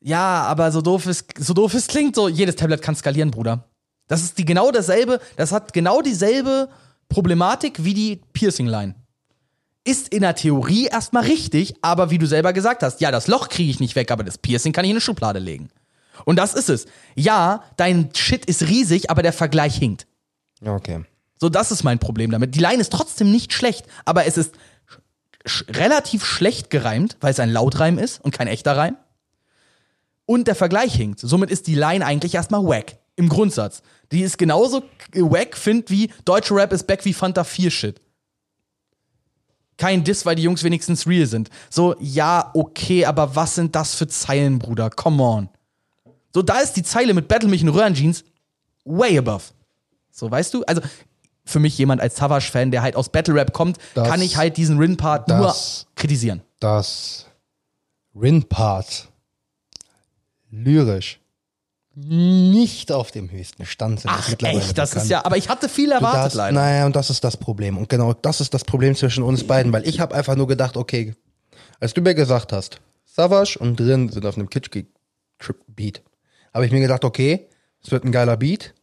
ja, 0.00 0.42
aber 0.44 0.70
so 0.70 0.80
doof 0.82 1.06
es, 1.06 1.24
so 1.38 1.54
doof 1.54 1.74
es 1.74 1.86
klingt, 1.86 2.14
so 2.14 2.28
jedes 2.28 2.56
Tablet 2.56 2.82
kann 2.82 2.94
skalieren, 2.94 3.30
Bruder. 3.30 3.64
Das 4.06 4.22
ist 4.22 4.38
die 4.38 4.44
genau 4.44 4.70
dasselbe, 4.70 5.20
das 5.36 5.50
hat 5.52 5.72
genau 5.72 6.00
dieselbe 6.02 6.68
Problematik 7.08 7.82
wie 7.84 7.94
die 7.94 8.20
Piercing-Line. 8.32 8.94
Ist 9.88 10.12
in 10.12 10.20
der 10.20 10.34
Theorie 10.34 10.84
erstmal 10.84 11.22
richtig, 11.22 11.76
aber 11.80 12.10
wie 12.10 12.18
du 12.18 12.26
selber 12.26 12.52
gesagt 12.52 12.82
hast, 12.82 13.00
ja, 13.00 13.10
das 13.10 13.26
Loch 13.26 13.48
kriege 13.48 13.70
ich 13.70 13.80
nicht 13.80 13.96
weg, 13.96 14.10
aber 14.10 14.22
das 14.22 14.36
Piercing 14.36 14.74
kann 14.74 14.84
ich 14.84 14.90
in 14.90 14.96
eine 14.96 15.00
Schublade 15.00 15.38
legen. 15.38 15.70
Und 16.26 16.36
das 16.36 16.52
ist 16.52 16.68
es. 16.68 16.84
Ja, 17.14 17.64
dein 17.78 18.10
Shit 18.14 18.44
ist 18.44 18.68
riesig, 18.68 19.10
aber 19.10 19.22
der 19.22 19.32
Vergleich 19.32 19.76
hinkt. 19.76 20.06
Okay. 20.62 21.06
So, 21.38 21.48
das 21.48 21.72
ist 21.72 21.84
mein 21.84 21.98
Problem 21.98 22.30
damit. 22.30 22.54
Die 22.54 22.60
Line 22.60 22.82
ist 22.82 22.92
trotzdem 22.92 23.30
nicht 23.30 23.54
schlecht, 23.54 23.86
aber 24.04 24.26
es 24.26 24.36
ist 24.36 24.56
sch 25.46 25.64
relativ 25.70 26.22
schlecht 26.22 26.68
gereimt, 26.68 27.16
weil 27.22 27.30
es 27.30 27.40
ein 27.40 27.50
Lautreim 27.50 27.96
ist 27.96 28.22
und 28.22 28.32
kein 28.36 28.46
echter 28.46 28.76
Reim. 28.76 28.98
Und 30.26 30.48
der 30.48 30.54
Vergleich 30.54 30.94
hinkt. 30.94 31.20
Somit 31.20 31.50
ist 31.50 31.66
die 31.66 31.76
Line 31.76 32.04
eigentlich 32.04 32.34
erstmal 32.34 32.62
wack. 32.62 32.98
Im 33.16 33.30
Grundsatz. 33.30 33.80
Die 34.12 34.20
ist 34.20 34.36
genauso 34.36 34.82
wack, 35.14 35.56
find 35.56 35.88
wie 35.88 36.10
deutsche 36.26 36.54
Rap 36.54 36.74
ist 36.74 36.86
back 36.86 37.06
wie 37.06 37.14
Fanta 37.14 37.42
4 37.42 37.70
Shit. 37.70 38.02
Kein 39.78 40.04
Diss, 40.04 40.26
weil 40.26 40.34
die 40.36 40.42
Jungs 40.42 40.62
wenigstens 40.64 41.06
real 41.06 41.26
sind. 41.26 41.48
So, 41.70 41.94
ja, 42.00 42.50
okay, 42.52 43.06
aber 43.06 43.34
was 43.34 43.54
sind 43.54 43.74
das 43.74 43.94
für 43.94 44.06
Zeilen, 44.08 44.58
Bruder? 44.58 44.90
Come 44.90 45.22
on. 45.22 45.48
So, 46.34 46.42
da 46.42 46.58
ist 46.60 46.74
die 46.74 46.82
Zeile 46.82 47.14
mit 47.14 47.26
Battle 47.28 47.48
mich 47.48 47.62
in 47.62 47.68
Röhrenjeans 47.68 48.24
way 48.84 49.16
above. 49.16 49.44
So, 50.10 50.30
weißt 50.30 50.52
du? 50.52 50.62
Also, 50.64 50.82
für 51.44 51.60
mich 51.60 51.78
jemand 51.78 52.00
als 52.02 52.16
Savage-Fan, 52.16 52.70
der 52.70 52.82
halt 52.82 52.94
aus 52.96 53.08
Battle 53.08 53.34
Rap 53.34 53.52
kommt, 53.54 53.78
Das- 53.94 54.06
kann 54.08 54.20
ich 54.20 54.36
halt 54.36 54.56
diesen 54.58 54.78
Rin-Part 54.78 55.28
nur 55.28 55.54
kritisieren. 55.94 56.42
Das 56.60 57.24
Rin-Part 58.14 59.08
lyrisch 60.50 61.17
nicht 62.06 62.92
auf 62.92 63.10
dem 63.10 63.30
höchsten 63.30 63.66
Stand 63.66 64.00
sind. 64.00 64.10
Ach, 64.12 64.28
mittlerweile 64.28 64.58
echt, 64.60 64.78
das 64.78 64.90
bekannt. 64.90 65.04
ist 65.04 65.10
ja, 65.10 65.24
aber 65.24 65.36
ich 65.36 65.48
hatte 65.48 65.68
viel 65.68 65.90
erwartet 65.90 66.20
darfst- 66.24 66.36
leider. 66.36 66.54
Naja, 66.54 66.86
und 66.86 66.94
das 66.96 67.10
ist 67.10 67.24
das 67.24 67.36
Problem. 67.36 67.76
Und 67.76 67.88
genau 67.88 68.12
das 68.12 68.40
ist 68.40 68.54
das 68.54 68.64
Problem 68.64 68.94
zwischen 68.94 69.22
uns 69.24 69.44
beiden, 69.44 69.72
weil 69.72 69.86
ich 69.88 70.00
habe 70.00 70.14
einfach 70.14 70.36
nur 70.36 70.46
gedacht, 70.46 70.76
okay, 70.76 71.14
als 71.80 71.94
du 71.94 72.00
mir 72.00 72.14
gesagt 72.14 72.52
hast, 72.52 72.80
Savage 73.04 73.58
und 73.58 73.78
Drin 73.80 74.08
sind 74.10 74.24
auf 74.26 74.36
einem 74.36 74.48
Kitsch-Beat, 74.48 76.02
habe 76.54 76.66
ich 76.66 76.72
mir 76.72 76.80
gedacht, 76.80 77.04
okay, 77.04 77.48
es 77.82 77.90
wird 77.90 78.04
ein 78.04 78.12
geiler 78.12 78.36
Beat. 78.36 78.74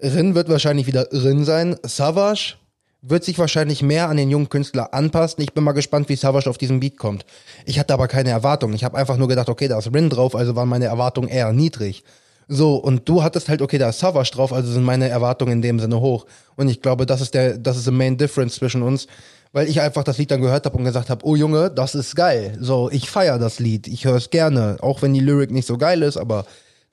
Rin 0.00 0.34
wird 0.34 0.48
wahrscheinlich 0.48 0.86
wieder 0.86 1.08
Rin 1.12 1.44
sein. 1.44 1.76
Savage 1.82 2.56
wird 3.02 3.24
sich 3.24 3.38
wahrscheinlich 3.38 3.82
mehr 3.82 4.08
an 4.08 4.16
den 4.16 4.30
jungen 4.30 4.48
Künstler 4.48 4.92
anpassen. 4.92 5.42
Ich 5.42 5.54
bin 5.54 5.64
mal 5.64 5.72
gespannt, 5.72 6.08
wie 6.08 6.16
Savage 6.16 6.50
auf 6.50 6.58
diesen 6.58 6.80
Beat 6.80 6.98
kommt. 6.98 7.24
Ich 7.64 7.78
hatte 7.78 7.94
aber 7.94 8.08
keine 8.08 8.30
Erwartung. 8.30 8.72
Ich 8.74 8.84
habe 8.84 8.96
einfach 8.98 9.16
nur 9.16 9.28
gedacht, 9.28 9.48
okay, 9.48 9.68
da 9.68 9.78
ist 9.78 9.92
Rin 9.94 10.10
drauf, 10.10 10.34
also 10.34 10.54
waren 10.56 10.68
meine 10.68 10.86
Erwartungen 10.86 11.28
eher 11.28 11.52
niedrig. 11.52 12.02
So, 12.48 12.76
und 12.76 13.08
du 13.08 13.22
hattest 13.24 13.48
halt, 13.48 13.60
okay, 13.60 13.78
da 13.78 13.88
ist 13.88 13.98
Savage 13.98 14.30
drauf, 14.32 14.52
also 14.52 14.70
sind 14.70 14.84
meine 14.84 15.08
Erwartungen 15.08 15.54
in 15.54 15.62
dem 15.62 15.80
Sinne 15.80 16.00
hoch. 16.00 16.26
Und 16.54 16.68
ich 16.68 16.80
glaube, 16.80 17.04
das 17.04 17.20
ist 17.20 17.34
der, 17.34 17.58
das 17.58 17.76
ist 17.76 17.84
the 17.84 17.90
main 17.90 18.16
difference 18.16 18.54
zwischen 18.54 18.82
uns, 18.82 19.08
weil 19.52 19.68
ich 19.68 19.80
einfach 19.80 20.04
das 20.04 20.18
Lied 20.18 20.30
dann 20.30 20.42
gehört 20.42 20.64
habe 20.64 20.78
und 20.78 20.84
gesagt 20.84 21.10
habe, 21.10 21.26
oh 21.26 21.34
Junge, 21.34 21.70
das 21.70 21.96
ist 21.96 22.14
geil. 22.14 22.56
So, 22.60 22.88
ich 22.92 23.10
feier 23.10 23.38
das 23.38 23.58
Lied, 23.58 23.88
ich 23.88 24.04
höre 24.04 24.16
es 24.16 24.30
gerne, 24.30 24.76
auch 24.80 25.02
wenn 25.02 25.12
die 25.12 25.20
Lyric 25.20 25.50
nicht 25.50 25.66
so 25.66 25.76
geil 25.76 26.02
ist, 26.02 26.16
aber 26.16 26.46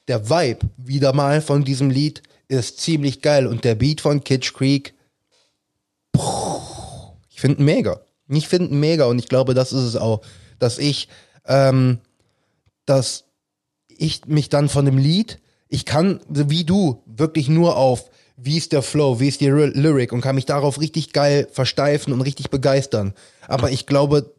der 0.08 0.30
Vibe 0.30 0.68
wieder 0.78 1.14
mal 1.14 1.40
von 1.42 1.64
diesem 1.64 1.92
Lied 1.92 2.24
ist 2.48 2.80
ziemlich 2.80 3.22
geil 3.22 3.46
und 3.46 3.64
der 3.64 3.76
Beat 3.76 4.02
von 4.02 4.24
Kitsch 4.24 4.54
Creek, 4.54 4.96
ich 7.30 7.42
finde 7.42 7.62
mega. 7.62 8.02
Ich 8.28 8.48
finde 8.48 8.74
mega 8.74 9.06
und 9.06 9.20
ich 9.20 9.30
glaube, 9.30 9.54
das 9.54 9.72
ist 9.72 9.84
es 9.84 9.96
auch, 9.96 10.22
dass 10.58 10.80
ich, 10.80 11.10
ähm, 11.46 12.00
dass 12.86 13.26
ich 13.88 14.26
mich 14.26 14.50
dann 14.50 14.70
von 14.70 14.86
dem 14.86 14.98
Lied, 14.98 15.40
ich 15.74 15.86
kann, 15.86 16.20
wie 16.30 16.66
du, 16.66 17.02
wirklich 17.08 17.50
nur 17.50 17.78
auf, 17.78 18.12
wie 18.38 18.58
ist 18.58 18.74
der 18.74 18.84
Flow, 18.84 19.20
wie 19.20 19.28
ist 19.28 19.42
die 19.42 19.50
Ry- 19.50 19.72
Lyric 19.74 20.14
und 20.14 20.22
kann 20.22 20.36
mich 20.36 20.46
darauf 20.46 20.80
richtig 20.80 21.14
geil 21.14 21.48
versteifen 21.52 22.14
und 22.14 22.22
richtig 22.22 22.52
begeistern. 22.52 23.16
Aber 23.48 23.72
ich 23.72 23.88
glaube, 23.88 24.36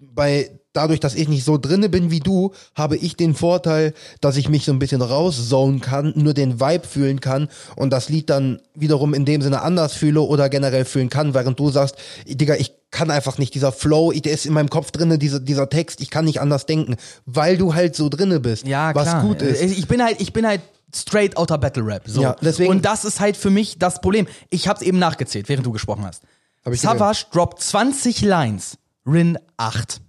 bei 0.00 0.52
dadurch, 0.78 1.00
dass 1.00 1.14
ich 1.14 1.28
nicht 1.28 1.44
so 1.44 1.58
drinne 1.58 1.88
bin 1.88 2.10
wie 2.10 2.20
du, 2.20 2.52
habe 2.74 2.96
ich 2.96 3.16
den 3.16 3.34
Vorteil, 3.34 3.92
dass 4.20 4.36
ich 4.36 4.48
mich 4.48 4.64
so 4.64 4.72
ein 4.72 4.78
bisschen 4.78 5.02
rauszonen 5.02 5.80
kann, 5.80 6.12
nur 6.16 6.34
den 6.34 6.60
Vibe 6.60 6.86
fühlen 6.86 7.20
kann 7.20 7.48
und 7.76 7.90
das 7.90 8.08
Lied 8.08 8.30
dann 8.30 8.60
wiederum 8.74 9.12
in 9.12 9.24
dem 9.24 9.42
Sinne 9.42 9.62
anders 9.62 9.92
fühle 9.94 10.20
oder 10.22 10.48
generell 10.48 10.84
fühlen 10.84 11.10
kann, 11.10 11.34
während 11.34 11.58
du 11.58 11.70
sagst, 11.70 11.96
Digga, 12.26 12.54
ich 12.54 12.72
kann 12.90 13.10
einfach 13.10 13.36
nicht, 13.38 13.54
dieser 13.54 13.72
Flow, 13.72 14.12
der 14.12 14.32
ist 14.32 14.46
in 14.46 14.54
meinem 14.54 14.70
Kopf 14.70 14.90
drinne, 14.92 15.18
dieser, 15.18 15.40
dieser 15.40 15.68
Text, 15.68 16.00
ich 16.00 16.08
kann 16.10 16.24
nicht 16.24 16.40
anders 16.40 16.64
denken, 16.64 16.96
weil 17.26 17.58
du 17.58 17.74
halt 17.74 17.94
so 17.94 18.08
drinne 18.08 18.40
bist, 18.40 18.66
Ja, 18.66 18.94
was 18.94 19.08
klar. 19.08 19.22
gut 19.22 19.42
ist. 19.42 19.60
Ich 19.60 19.86
bin 19.88 20.02
halt, 20.02 20.20
ich 20.20 20.32
bin 20.32 20.46
halt 20.46 20.62
straight 20.94 21.36
outer 21.36 21.58
Battle 21.58 21.84
Rap. 21.84 22.04
So. 22.06 22.22
Ja, 22.22 22.34
deswegen- 22.40 22.70
Und 22.70 22.84
das 22.86 23.04
ist 23.04 23.20
halt 23.20 23.36
für 23.36 23.50
mich 23.50 23.78
das 23.78 24.00
Problem. 24.00 24.26
Ich 24.48 24.68
hab's 24.68 24.80
eben 24.80 24.98
nachgezählt, 24.98 25.48
während 25.50 25.66
du 25.66 25.72
gesprochen 25.72 26.06
hast. 26.06 26.22
Hab 26.64 26.74
Savage 26.76 27.24
droppt 27.32 27.60
20 27.62 28.22
Lines, 28.22 28.78
Rin 29.06 29.38
8. 29.58 30.00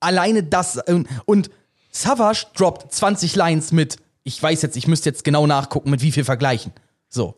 Alleine 0.00 0.42
das 0.42 0.76
und, 0.88 1.08
und 1.24 1.50
Savage 1.90 2.46
droppt 2.54 2.92
20 2.92 3.34
Lines 3.36 3.72
mit, 3.72 3.96
ich 4.22 4.42
weiß 4.42 4.62
jetzt, 4.62 4.76
ich 4.76 4.86
müsste 4.86 5.08
jetzt 5.08 5.24
genau 5.24 5.46
nachgucken, 5.46 5.90
mit 5.90 6.02
wie 6.02 6.12
viel 6.12 6.24
vergleichen. 6.24 6.72
So. 7.08 7.36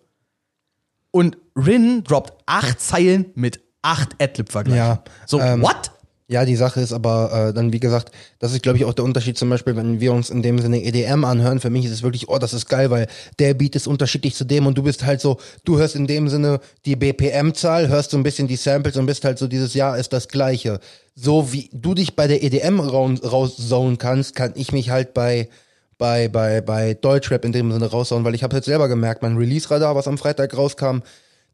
Und 1.10 1.36
Rin 1.56 2.04
droppt 2.04 2.42
8 2.46 2.80
Zeilen 2.80 3.32
mit 3.34 3.60
8 3.82 4.20
Adlib-Vergleichen. 4.20 4.78
Ja, 4.78 5.02
So, 5.26 5.40
ähm, 5.40 5.62
what? 5.62 5.92
Ja, 6.30 6.44
die 6.44 6.56
Sache 6.56 6.82
ist 6.82 6.92
aber 6.92 7.48
äh, 7.48 7.54
dann, 7.54 7.72
wie 7.72 7.80
gesagt, 7.80 8.12
das 8.38 8.52
ist, 8.52 8.62
glaube 8.62 8.76
ich, 8.76 8.84
auch 8.84 8.92
der 8.92 9.06
Unterschied 9.06 9.38
zum 9.38 9.48
Beispiel, 9.48 9.76
wenn 9.76 9.98
wir 9.98 10.12
uns 10.12 10.28
in 10.28 10.42
dem 10.42 10.58
Sinne 10.58 10.82
EDM 10.84 11.24
anhören. 11.24 11.58
Für 11.58 11.70
mich 11.70 11.86
ist 11.86 11.90
es 11.92 12.02
wirklich, 12.02 12.28
oh, 12.28 12.36
das 12.36 12.52
ist 12.52 12.68
geil, 12.68 12.90
weil 12.90 13.06
der 13.38 13.54
Beat 13.54 13.74
ist 13.76 13.86
unterschiedlich 13.86 14.34
zu 14.34 14.44
dem 14.44 14.66
und 14.66 14.76
du 14.76 14.82
bist 14.82 15.06
halt 15.06 15.22
so, 15.22 15.38
du 15.64 15.78
hörst 15.78 15.96
in 15.96 16.06
dem 16.06 16.28
Sinne 16.28 16.60
die 16.84 16.96
BPM-Zahl, 16.96 17.88
hörst 17.88 18.10
so 18.10 18.18
ein 18.18 18.24
bisschen 18.24 18.46
die 18.46 18.56
Samples 18.56 18.98
und 18.98 19.06
bist 19.06 19.24
halt 19.24 19.38
so 19.38 19.46
dieses 19.48 19.72
Jahr 19.72 19.96
ist 19.96 20.12
das 20.12 20.28
Gleiche. 20.28 20.80
So 21.14 21.50
wie 21.54 21.70
du 21.72 21.94
dich 21.94 22.14
bei 22.14 22.26
der 22.26 22.42
EDM 22.42 22.78
raus- 22.80 23.22
rauszonen 23.24 23.96
kannst, 23.96 24.36
kann 24.36 24.52
ich 24.54 24.70
mich 24.72 24.90
halt 24.90 25.14
bei 25.14 25.48
bei, 25.96 26.28
bei, 26.28 26.60
bei 26.60 26.94
Deutschrap 26.94 27.44
in 27.44 27.50
dem 27.52 27.72
Sinne 27.72 27.86
raushauen, 27.86 28.22
weil 28.24 28.34
ich 28.34 28.44
habe 28.44 28.54
jetzt 28.54 28.66
selber 28.66 28.86
gemerkt, 28.86 29.22
mein 29.22 29.36
Release-Radar, 29.36 29.96
was 29.96 30.06
am 30.06 30.16
Freitag 30.16 30.56
rauskam, 30.56 30.98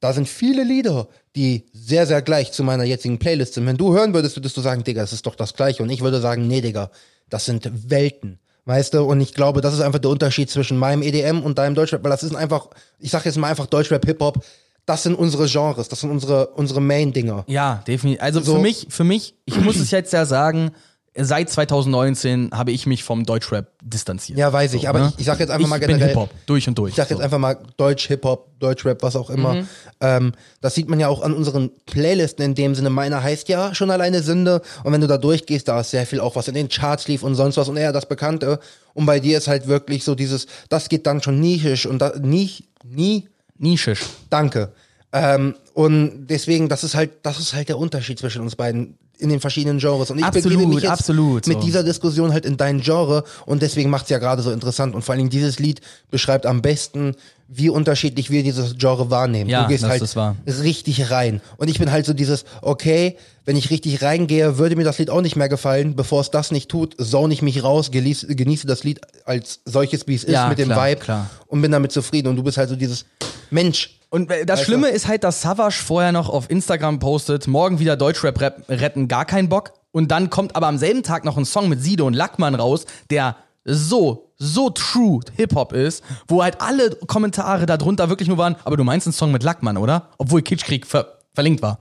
da 0.05 0.13
sind 0.13 0.29
viele 0.29 0.65
Lieder, 0.65 1.09
die 1.35 1.65
sehr, 1.73 2.07
sehr 2.07 2.21
gleich 2.21 2.53
zu 2.53 2.63
meiner 2.63 2.85
jetzigen 2.85 3.19
Playlist 3.19 3.55
sind. 3.55 3.65
Wenn 3.65 3.79
du 3.79 3.95
hören 3.95 4.13
würdest, 4.13 4.37
würdest 4.37 4.55
du 4.55 4.61
sagen, 4.61 4.85
Digga, 4.85 5.01
das 5.01 5.15
ist 5.15 5.25
doch 5.25 5.35
das 5.35 5.55
Gleiche. 5.55 5.83
Und 5.83 5.89
ich 5.89 6.03
würde 6.03 6.21
sagen, 6.21 6.47
nee, 6.47 6.61
Digga, 6.61 6.91
das 7.31 7.47
sind 7.47 7.71
Welten. 7.91 8.39
Weißt 8.67 8.93
du? 8.93 9.03
Und 9.05 9.23
ich 9.23 9.33
glaube, 9.33 9.63
das 9.63 9.73
ist 9.73 9.81
einfach 9.81 10.01
der 10.01 10.11
Unterschied 10.11 10.51
zwischen 10.51 10.77
meinem 10.77 11.01
EDM 11.01 11.41
und 11.43 11.57
deinem 11.57 11.75
Deutschrap, 11.75 12.05
weil 12.05 12.11
das 12.11 12.23
ist 12.23 12.35
einfach, 12.35 12.69
ich 12.99 13.11
sag 13.13 13.25
jetzt 13.25 13.39
mal 13.39 13.49
einfach 13.49 13.65
Deutschrap, 13.65 14.05
Hip-Hop, 14.05 14.45
das 14.85 15.05
sind 15.05 15.15
unsere 15.15 15.47
Genres, 15.47 15.89
das 15.89 16.01
sind 16.01 16.11
unsere, 16.11 16.49
unsere 16.49 16.83
Main-Dinger. 16.83 17.45
Ja, 17.47 17.83
definitiv. 17.87 18.23
Also 18.23 18.41
So. 18.43 18.57
für 18.57 18.61
mich, 18.61 18.87
für 18.91 19.05
mich, 19.05 19.35
ich 19.47 19.59
muss 19.59 19.77
es 19.77 19.91
jetzt 19.91 20.13
ja 20.13 20.27
sagen, 20.27 20.73
seit 21.17 21.49
2019 21.51 22.51
habe 22.53 22.73
ich 22.73 22.87
mich 22.87 23.05
vom 23.05 23.25
Deutschrap 23.25 23.69
distanziert. 23.83 24.39
Ja, 24.39 24.53
weiß 24.53 24.75
ich, 24.75 24.89
aber 24.89 24.99
ne? 24.99 25.09
ich, 25.15 25.21
ich 25.21 25.27
sag 25.27 25.39
jetzt 25.39 25.51
einfach 25.51 25.65
ich 25.65 25.69
mal 25.71 25.79
bin 25.79 25.89
generell. 25.89 26.09
Hip-Hop, 26.09 26.31
durch 26.47 26.67
und 26.67 26.77
durch. 26.77 26.91
Ich 26.91 26.97
sag 26.97 27.09
jetzt 27.11 27.19
So. 27.19 27.25
einfach 27.25 27.39
mal 27.39 27.57
Deutsch, 27.77 28.07
Hip-Hop, 28.09 28.59
Deutschrap, 28.59 29.03
was 29.03 29.15
auch 29.17 29.31
immer. 29.31 29.55
Mhm. 29.55 29.69
Ähm, 30.01 30.33
das 30.61 30.75
sieht 30.75 30.89
man 30.89 30.99
ja 30.99 31.09
auch 31.09 31.23
an 31.23 31.33
unseren 31.33 31.71
Playlisten 31.87 32.45
in 32.45 32.55
dem 32.55 32.75
Sinne. 32.75 32.91
Meiner 32.91 33.23
heißt 33.23 33.49
ja 33.49 33.75
schon 33.75 33.91
alleine 33.91 34.23
Sünde. 34.23 34.61
Und 34.83 34.93
wenn 34.93 35.01
du 35.01 35.07
da 35.07 35.19
durchgehst, 35.19 35.69
da 35.69 35.81
ist 35.81 35.91
sehr 35.91 36.07
viel 36.07 36.21
auch, 36.21 36.37
was 36.37 36.49
in 36.49 36.55
den 36.55 36.69
Charts 36.69 37.07
lief 37.09 37.23
und 37.23 37.35
sonst 37.37 37.57
was 37.57 37.69
und 37.69 37.77
eher 37.77 37.93
das 37.93 38.07
Bekannte. 38.07 38.59
Und 38.93 39.07
bei 39.07 39.21
dir 39.21 39.39
ist 39.39 39.49
halt 39.49 39.67
wirklich 39.69 40.05
so 40.05 40.15
dieses, 40.15 40.47
das 40.69 40.89
geht 40.89 41.07
dann 41.07 41.23
schon 41.23 41.41
nischisch 41.41 41.87
und 41.87 42.01
da, 42.01 42.13
nie, 42.19 42.51
nie, 42.85 43.29
Nischisch. 43.57 44.01
danke. 44.31 44.73
Ähm, 45.13 45.55
und 45.75 46.27
deswegen, 46.27 46.69
das 46.69 46.83
ist 46.83 46.97
halt, 46.97 47.11
das 47.23 47.39
ist 47.39 47.55
halt 47.55 47.69
der 47.69 47.79
Unterschied 47.79 48.19
zwischen 48.19 48.43
uns 48.43 48.57
beiden 48.57 48.99
in 49.19 49.29
den 49.29 49.41
verschiedenen 49.41 49.79
Genres. 49.79 50.11
Und 50.11 50.19
ich 50.19 50.25
Absolut, 50.25 50.59
begebe 50.59 50.75
mich 50.75 50.83
jetzt 50.83 50.93
absolut, 50.93 51.47
mit 51.47 51.59
so. 51.59 51.65
dieser 51.65 51.83
Diskussion 51.85 52.33
halt 52.33 52.45
in 52.45 52.57
dein 52.57 52.81
Genre 52.81 53.25
und 53.47 53.63
deswegen 53.63 53.91
macht 53.91 54.05
es 54.05 54.11
ja 54.11 54.19
gerade 54.19 54.43
so 54.43 54.51
interessant. 54.51 54.95
Und 54.95 55.03
vor 55.03 55.13
allen 55.13 55.21
Dingen 55.21 55.31
dieses 55.31 55.59
Lied 55.59 55.81
beschreibt 56.11 56.47
am 56.47 56.63
besten, 56.63 57.15
wie 57.49 57.69
unterschiedlich 57.69 58.31
wir 58.31 58.43
dieses 58.43 58.77
Genre 58.79 59.11
wahrnehmen. 59.11 59.51
Ja, 59.51 59.63
du 59.63 59.69
gehst 59.69 59.85
das 59.85 59.91
halt 59.91 60.37
ist 60.47 60.63
richtig 60.63 61.11
rein. 61.11 61.41
Und 61.57 61.69
ich 61.69 61.79
bin 61.79 61.91
halt 61.91 62.07
so 62.07 62.15
dieses, 62.15 62.45
okay, 62.63 63.17
wenn 63.45 63.57
ich 63.57 63.71
richtig 63.71 64.03
reingehe, 64.03 64.59
würde 64.59 64.77
mir 64.77 64.85
das 64.85 64.99
Lied 64.99 65.11
auch 65.11 65.21
nicht 65.21 65.37
mehr 65.37 65.49
gefallen. 65.49 65.95
Bevor 65.95 66.21
es 66.23 66.31
das 66.31 66.51
nicht 66.51 66.71
tut, 66.71 66.97
zone 67.01 67.33
ich 67.35 67.43
mich 67.43 67.63
raus, 67.63 67.91
genieße, 67.91 68.35
genieße 68.35 68.67
das 68.67 68.83
Lied 68.83 69.01
als 69.27 69.61
solches, 69.67 70.07
wie 70.09 70.15
es 70.15 70.25
ist, 70.25 70.33
Ja, 70.33 70.49
mit 70.49 70.59
dem 70.59 70.69
klar, 70.69 70.89
Vibe 70.89 71.01
klar. 71.01 71.31
und 71.47 71.61
bin 71.63 71.71
damit 71.71 71.93
zufrieden. 71.93 72.29
Und 72.29 72.37
du 72.37 72.43
bist 72.43 72.57
halt 72.57 72.71
so 72.71 72.77
dieses 72.77 73.05
Mensch. 73.51 74.01
Und 74.15 74.31
das 74.31 74.61
Weißt 74.61 74.63
Schlimme 74.67 74.87
du? 74.91 74.95
ist 74.95 75.09
halt, 75.09 75.25
dass 75.25 75.43
Savage 75.43 75.83
vorher 75.85 76.13
noch 76.13 76.29
auf 76.29 76.49
Instagram 76.49 77.01
postet, 77.01 77.49
morgen 77.49 77.81
wieder 77.81 77.97
Deutschrap 77.97 78.41
rap- 78.41 78.63
retten, 78.69 79.09
gar 79.09 79.25
keinen 79.25 79.49
Bock. 79.49 79.73
Und 79.91 80.13
dann 80.13 80.31
kommt 80.31 80.55
aber 80.55 80.69
am 80.69 80.79
selben 80.79 81.03
Tag 81.03 81.25
noch 81.25 81.37
ein 81.37 81.45
Song 81.45 81.69
mit 81.69 81.83
Sido 81.83 82.07
und 82.07 82.15
Lackmann 82.15 82.55
raus, 82.55 82.85
der 83.11 83.35
so, 83.65 84.33
so 84.37 84.71
true 84.71 85.19
Hip-Hop 85.37 85.73
ist, 85.73 86.05
wo 86.29 86.45
halt 86.45 86.61
alle 86.61 86.91
Kommentare 86.91 87.67
darunter 87.67 88.09
wirklich 88.09 88.29
nur 88.29 88.39
waren, 88.39 88.55
aber 88.63 88.77
du 88.77 88.85
meinst 88.85 89.09
einen 89.09 89.15
Song 89.15 89.33
mit 89.33 89.43
Lackmann, 89.43 89.77
oder? 89.77 90.11
Obwohl 90.19 90.43
Kitschkrieg 90.43 90.87
ver 90.87 91.19
verlinkt 91.33 91.61
war. 91.61 91.81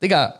Digga, 0.00 0.36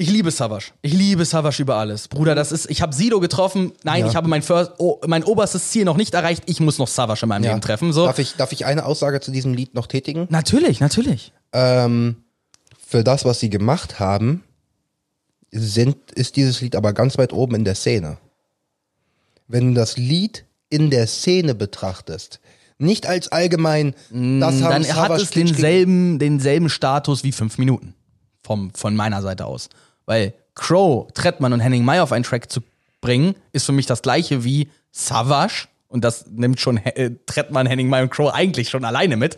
ich 0.00 0.10
liebe 0.10 0.30
Savage. 0.30 0.72
Ich 0.80 0.92
liebe 0.94 1.24
Savage 1.24 1.60
über 1.62 1.76
alles. 1.76 2.08
Bruder, 2.08 2.34
das 2.34 2.52
ist, 2.52 2.70
ich 2.70 2.80
habe 2.80 2.94
Sido 2.94 3.20
getroffen. 3.20 3.72
Nein, 3.84 4.00
Ja. 4.00 4.08
ich 4.08 4.16
habe 4.16 4.28
mein, 4.28 4.42
first, 4.42 4.72
oh, 4.78 4.98
mein 5.06 5.24
oberstes 5.24 5.68
Ziel 5.70 5.84
noch 5.84 5.96
nicht 5.96 6.14
erreicht. 6.14 6.44
Ich 6.46 6.58
muss 6.60 6.78
noch 6.78 6.88
Savage 6.88 7.20
in 7.24 7.28
meinem 7.28 7.42
Leben 7.42 7.60
treffen. 7.60 7.92
So. 7.92 8.06
Darf, 8.06 8.18
ich, 8.18 8.34
darf 8.36 8.52
ich 8.52 8.64
eine 8.64 8.86
Aussage 8.86 9.20
zu 9.20 9.30
diesem 9.30 9.52
Lied 9.52 9.74
noch 9.74 9.86
tätigen? 9.86 10.26
Natürlich, 10.30 10.80
natürlich. 10.80 11.32
Ähm, 11.52 12.16
für 12.86 13.04
das, 13.04 13.24
was 13.24 13.40
sie 13.40 13.50
gemacht 13.50 14.00
haben, 14.00 14.42
sind, 15.50 15.96
ist 16.12 16.36
dieses 16.36 16.60
Lied 16.60 16.76
aber 16.76 16.92
ganz 16.92 17.18
weit 17.18 17.32
oben 17.32 17.54
in 17.56 17.64
der 17.64 17.74
Szene. 17.74 18.16
Wenn 19.48 19.68
du 19.68 19.74
das 19.74 19.96
Lied 19.98 20.44
in 20.70 20.90
der 20.90 21.06
Szene 21.08 21.54
betrachtest, 21.54 22.40
nicht 22.78 23.06
als 23.06 23.28
allgemein, 23.30 23.92
das 23.92 24.10
haben 24.10 24.38
Mm, 24.38 24.40
Dann 24.40 24.62
hat 24.62 24.86
Savage 24.86 25.22
es 25.24 25.30
Kitsch 25.30 25.50
denselben, 25.50 26.18
denselben 26.18 26.70
Status 26.70 27.22
wie 27.24 27.32
fünf 27.32 27.58
Minuten. 27.58 27.94
Vom, 28.42 28.72
von 28.72 28.96
meiner 28.96 29.20
Seite 29.20 29.44
aus. 29.44 29.68
Weil 30.10 30.34
Crow, 30.56 31.06
Trettmann 31.14 31.52
und 31.52 31.60
Henning 31.60 31.84
May 31.84 32.00
auf 32.00 32.10
einen 32.10 32.24
Track 32.24 32.50
zu 32.50 32.62
bringen, 33.00 33.36
ist 33.52 33.64
für 33.64 33.70
mich 33.70 33.86
das 33.86 34.02
gleiche 34.02 34.42
wie 34.42 34.68
Savage. 34.90 35.68
Und 35.86 36.02
das 36.02 36.26
nimmt 36.26 36.58
schon 36.58 36.78
äh, 36.78 37.12
Trettmann, 37.26 37.68
Henning 37.68 37.88
May 37.88 38.02
und 38.02 38.10
Crow 38.10 38.34
eigentlich 38.34 38.70
schon 38.70 38.84
alleine 38.84 39.16
mit. 39.16 39.36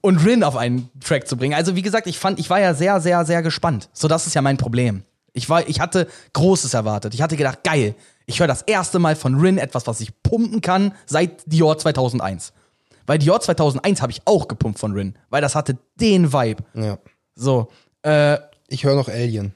Und 0.00 0.16
Rin 0.24 0.42
auf 0.42 0.56
einen 0.56 0.90
Track 0.98 1.28
zu 1.28 1.36
bringen. 1.36 1.54
Also, 1.54 1.76
wie 1.76 1.82
gesagt, 1.82 2.08
ich 2.08 2.18
fand, 2.18 2.40
ich 2.40 2.50
war 2.50 2.58
ja 2.58 2.74
sehr, 2.74 3.00
sehr, 3.00 3.24
sehr 3.24 3.40
gespannt. 3.42 3.88
So, 3.92 4.08
das 4.08 4.26
ist 4.26 4.34
ja 4.34 4.42
mein 4.42 4.56
Problem. 4.56 5.04
Ich 5.32 5.48
war, 5.48 5.68
ich 5.68 5.78
hatte 5.78 6.08
Großes 6.32 6.74
erwartet. 6.74 7.14
Ich 7.14 7.22
hatte 7.22 7.36
gedacht, 7.36 7.62
geil, 7.62 7.94
ich 8.26 8.40
höre 8.40 8.48
das 8.48 8.62
erste 8.62 8.98
Mal 8.98 9.14
von 9.14 9.36
Rin 9.36 9.58
etwas, 9.58 9.86
was 9.86 10.00
ich 10.00 10.10
pumpen 10.24 10.60
kann 10.60 10.92
seit 11.06 11.44
Dior 11.46 11.78
2001. 11.78 12.52
Weil 13.06 13.18
Dior 13.18 13.40
2001 13.40 14.02
habe 14.02 14.10
ich 14.10 14.22
auch 14.24 14.48
gepumpt 14.48 14.80
von 14.80 14.90
Rin, 14.90 15.14
weil 15.28 15.40
das 15.40 15.54
hatte 15.54 15.78
den 16.00 16.32
Vibe. 16.32 16.64
Ja. 16.74 16.98
So, 17.36 17.70
äh, 18.02 18.38
Ich 18.66 18.82
höre 18.82 18.96
noch 18.96 19.08
Alien. 19.08 19.52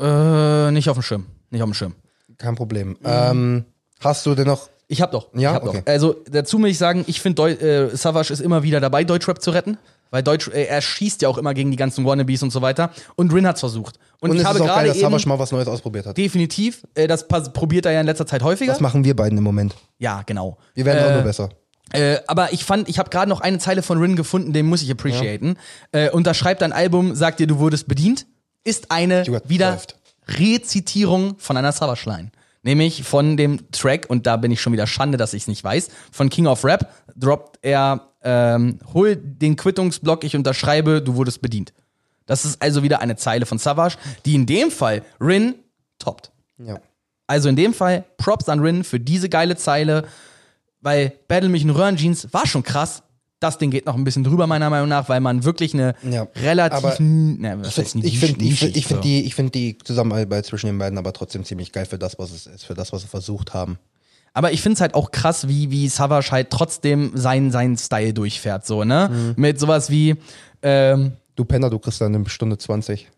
Äh, 0.00 0.70
nicht 0.70 0.88
auf 0.88 0.96
dem 0.96 1.02
Schirm. 1.02 1.26
Nicht 1.50 1.62
auf 1.62 1.68
dem 1.70 1.74
Schirm. 1.74 1.94
Kein 2.38 2.54
Problem. 2.54 2.96
Ähm, 3.04 3.64
hast 4.00 4.26
du 4.26 4.34
denn 4.34 4.46
noch. 4.46 4.68
Ich 4.88 5.00
hab 5.02 5.10
doch. 5.10 5.28
Ja? 5.34 5.50
ich 5.50 5.54
hab 5.56 5.64
Okay. 5.66 5.82
doch. 5.84 5.92
Also 5.92 6.16
dazu 6.30 6.58
muss 6.58 6.70
ich 6.70 6.78
sagen, 6.78 7.04
ich 7.06 7.20
finde, 7.20 7.50
äh, 7.50 7.96
Savage 7.96 8.32
ist 8.32 8.40
immer 8.40 8.62
wieder 8.62 8.80
dabei, 8.80 9.04
Deutschrap 9.04 9.40
zu 9.42 9.50
retten. 9.50 9.78
Weil 10.12 10.22
Deutsch, 10.22 10.46
äh, 10.48 10.66
er 10.66 10.80
schießt 10.80 11.22
ja 11.22 11.28
auch 11.28 11.36
immer 11.36 11.52
gegen 11.52 11.72
die 11.72 11.76
ganzen 11.76 12.04
Wannabes 12.04 12.40
und 12.44 12.52
so 12.52 12.62
weiter. 12.62 12.90
Und 13.16 13.32
Rin 13.32 13.44
hat's 13.46 13.58
versucht. 13.58 13.98
Und, 14.20 14.30
Und 14.30 14.36
ich 14.36 14.42
es 14.42 14.46
habe 14.46 14.58
ist 14.58 14.62
auch 14.62 14.66
geil, 14.68 14.74
gerade 14.76 14.88
dass 14.88 14.96
eben 14.98 15.06
Savage 15.10 15.28
mal 15.28 15.38
was 15.40 15.50
Neues 15.50 15.66
ausprobiert 15.66 16.06
hat. 16.06 16.16
definitiv, 16.16 16.86
äh, 16.94 17.08
das 17.08 17.26
pas- 17.26 17.52
probiert 17.52 17.86
er 17.86 17.92
ja 17.92 18.00
in 18.00 18.06
letzter 18.06 18.24
Zeit 18.26 18.44
häufiger. 18.44 18.70
Das 18.72 18.80
machen 18.80 19.02
wir 19.04 19.16
beiden 19.16 19.36
im 19.36 19.42
Moment. 19.42 19.74
ja, 19.98 20.22
genau. 20.24 20.58
Wir 20.74 20.84
werden 20.84 21.04
auch 21.04 21.10
Äh, 21.10 21.14
nur 21.14 21.22
besser. 21.22 21.48
Äh, 21.92 22.18
aber 22.28 22.52
ich 22.52 22.64
fand, 22.64 22.88
ich 22.88 23.00
habe 23.00 23.10
gerade 23.10 23.28
noch 23.28 23.40
eine 23.40 23.58
Zeile 23.58 23.82
von 23.82 23.98
Rin 23.98 24.14
gefunden, 24.14 24.52
den 24.52 24.66
muss 24.66 24.80
ich 24.82 24.90
appreciaten. 24.92 25.56
Äh, 25.90 26.10
und 26.10 26.24
da 26.26 26.34
schreibt 26.34 26.62
ein 26.62 26.72
Album, 26.72 27.16
sagt 27.16 27.40
dir, 27.40 27.48
du 27.48 27.58
wurdest 27.58 27.88
bedient, 27.88 28.26
ist 28.66 28.90
eine 28.90 29.24
wieder 29.48 29.78
served. 29.78 29.96
Rezitierung 30.28 31.36
von 31.38 31.56
einer 31.56 31.72
Savage-Line. 31.72 32.30
Nämlich 32.62 33.04
von 33.04 33.36
dem 33.36 33.70
Track, 33.70 34.06
und 34.08 34.26
da 34.26 34.36
bin 34.36 34.50
ich 34.50 34.60
schon 34.60 34.72
wieder 34.72 34.88
Schande, 34.88 35.16
dass 35.16 35.34
ich 35.34 35.42
es 35.42 35.48
nicht 35.48 35.62
weiß, 35.62 35.88
von 36.10 36.28
King 36.28 36.48
of 36.48 36.64
Rap 36.64 36.92
droppt 37.14 37.60
er, 37.62 38.08
ähm, 38.22 38.80
hol 38.92 39.14
den 39.14 39.54
Quittungsblock, 39.54 40.24
ich 40.24 40.34
unterschreibe, 40.34 41.00
du 41.00 41.14
wurdest 41.14 41.40
bedient. 41.40 41.72
Das 42.26 42.44
ist 42.44 42.60
also 42.60 42.82
wieder 42.82 43.00
eine 43.00 43.14
Zeile 43.14 43.46
von 43.46 43.58
Savage, 43.58 43.96
die 44.24 44.34
in 44.34 44.46
dem 44.46 44.72
Fall 44.72 45.02
Rin 45.20 45.54
toppt. 46.00 46.32
Ja. 46.58 46.80
Also 47.28 47.48
in 47.48 47.54
dem 47.54 47.72
Fall 47.72 48.04
Props 48.16 48.48
an 48.48 48.58
Rin 48.58 48.82
für 48.82 48.98
diese 48.98 49.28
geile 49.28 49.56
Zeile, 49.56 50.04
weil 50.80 51.12
Battle 51.28 51.48
mich 51.48 51.62
in 51.62 51.70
Röhrenjeans 51.70 52.32
war 52.32 52.46
schon 52.46 52.64
krass. 52.64 53.04
Das 53.40 53.58
Ding 53.58 53.70
geht 53.70 53.84
noch 53.84 53.96
ein 53.96 54.04
bisschen 54.04 54.24
drüber, 54.24 54.46
meiner 54.46 54.70
Meinung 54.70 54.88
nach, 54.88 55.08
weil 55.10 55.20
man 55.20 55.44
wirklich 55.44 55.74
eine 55.74 55.94
Ja, 56.02 56.26
relativ. 56.42 56.96
na, 57.00 57.58
was 57.60 57.76
heißt 57.76 57.96
Ich 57.96 58.18
finde 58.18 58.44
ich 58.44 58.58
find, 58.58 58.76
ich 58.76 58.86
find 58.86 58.98
so. 58.98 59.02
die, 59.02 59.24
ich 59.26 59.34
find 59.34 59.54
die 59.54 59.76
Zusammenarbeit 59.78 60.46
zwischen 60.46 60.66
den 60.66 60.78
beiden 60.78 60.98
aber 60.98 61.12
trotzdem 61.12 61.44
ziemlich 61.44 61.70
geil 61.72 61.84
für 61.84 61.98
das, 61.98 62.18
was 62.18 62.30
es 62.30 62.46
ist, 62.46 62.64
für 62.64 62.72
das, 62.74 62.92
was 62.94 63.02
sie 63.02 63.08
versucht 63.08 63.52
haben. 63.52 63.78
Aber 64.32 64.52
ich 64.52 64.62
finde 64.62 64.74
es 64.74 64.80
halt 64.80 64.94
auch 64.94 65.10
krass, 65.10 65.48
wie, 65.48 65.70
wie 65.70 65.88
Savage 65.88 66.30
halt 66.30 66.50
trotzdem 66.50 67.12
seinen, 67.14 67.50
seinen 67.50 67.76
Style 67.76 68.14
durchfährt, 68.14 68.66
so, 68.66 68.84
ne? 68.84 69.10
Mhm. 69.10 69.34
Mit 69.40 69.60
sowas 69.60 69.90
wie, 69.90 70.16
ähm, 70.62 71.12
Du 71.36 71.44
Penner, 71.44 71.68
du 71.68 71.78
kriegst 71.78 72.00
dann 72.00 72.14
eine 72.14 72.26
Stunde 72.30 72.56
20. 72.56 73.08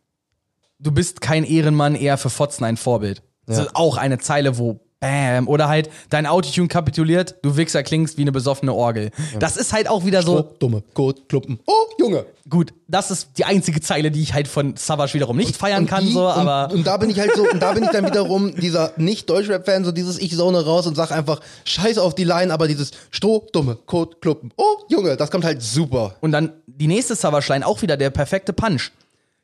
du 0.81 0.90
bist 0.90 1.20
kein 1.20 1.45
Ehrenmann, 1.45 1.95
eher 1.95 2.19
für 2.19 2.31
Fotzen 2.31 2.65
ein 2.65 2.77
Vorbild. 2.77 3.23
Das 3.47 3.59
Ja. 3.59 3.62
ist 3.65 3.77
auch 3.77 3.97
eine 3.97 4.19
Zeile, 4.19 4.59
wo 4.59 4.81
Bam. 5.00 5.46
Oder 5.46 5.68
halt, 5.68 5.90
dein 6.10 6.26
Autotune 6.26 6.66
kapituliert, 6.68 7.36
du 7.42 7.56
Wichser 7.56 7.82
klingst 7.84 8.16
wie 8.18 8.22
eine 8.22 8.32
besoffene 8.32 8.72
Orgel. 8.74 9.10
Das 9.38 9.56
ist 9.56 9.72
halt 9.72 9.88
auch 9.88 10.04
wieder 10.04 10.22
so, 10.22 10.38
Oh, 10.40 10.54
dumme 10.58 10.82
Kotklumpen. 10.94 11.60
Oh, 11.66 11.72
Junge. 12.00 12.26
gut, 12.48 12.74
das 12.88 13.10
ist 13.12 13.28
die 13.38 13.44
einzige 13.44 13.80
Zeile, 13.80 14.10
die 14.10 14.20
ich 14.22 14.34
halt 14.34 14.48
von 14.48 14.76
Savage 14.76 15.14
wiederum 15.14 15.36
nicht 15.36 15.56
feiern 15.56 15.86
kann, 15.86 16.04
die- 16.04 16.12
so, 16.12 16.26
aber. 16.26 16.70
Und, 16.72 16.78
und 16.78 16.86
da 16.86 16.96
bin 16.96 17.10
ich 17.10 17.20
halt 17.20 17.30
so, 17.36 17.48
und 17.48 17.60
da 17.60 17.72
bin 17.74 17.84
ich 17.84 17.90
dann 17.90 18.06
wiederum 18.06 18.54
dieser 18.56 18.92
Nicht-Deutschrap-Fan, 18.96 19.84
so 19.84 19.92
dieses 19.92 20.18
Ich 20.18 20.34
zone 20.36 20.64
raus 20.64 20.86
und 20.88 20.96
sag 20.96 21.12
einfach 21.12 21.40
Scheiß 21.64 21.98
auf 21.98 22.14
die 22.16 22.24
Line, 22.24 22.52
aber 22.52 22.66
dieses 22.66 22.90
Stroh, 23.10 23.46
dumme 23.52 23.76
Kotkluppen. 23.86 24.52
Oh, 24.56 24.64
Junge, 24.88 25.16
das 25.16 25.30
kommt 25.30 25.44
halt 25.44 25.62
super. 25.62 26.16
Und 26.20 26.32
dann 26.32 26.52
die 26.66 26.88
nächste 26.88 27.14
Savage-Line, 27.14 27.64
auch 27.66 27.82
wieder 27.82 27.96
der 27.96 28.10
perfekte 28.10 28.52
Punch. 28.52 28.90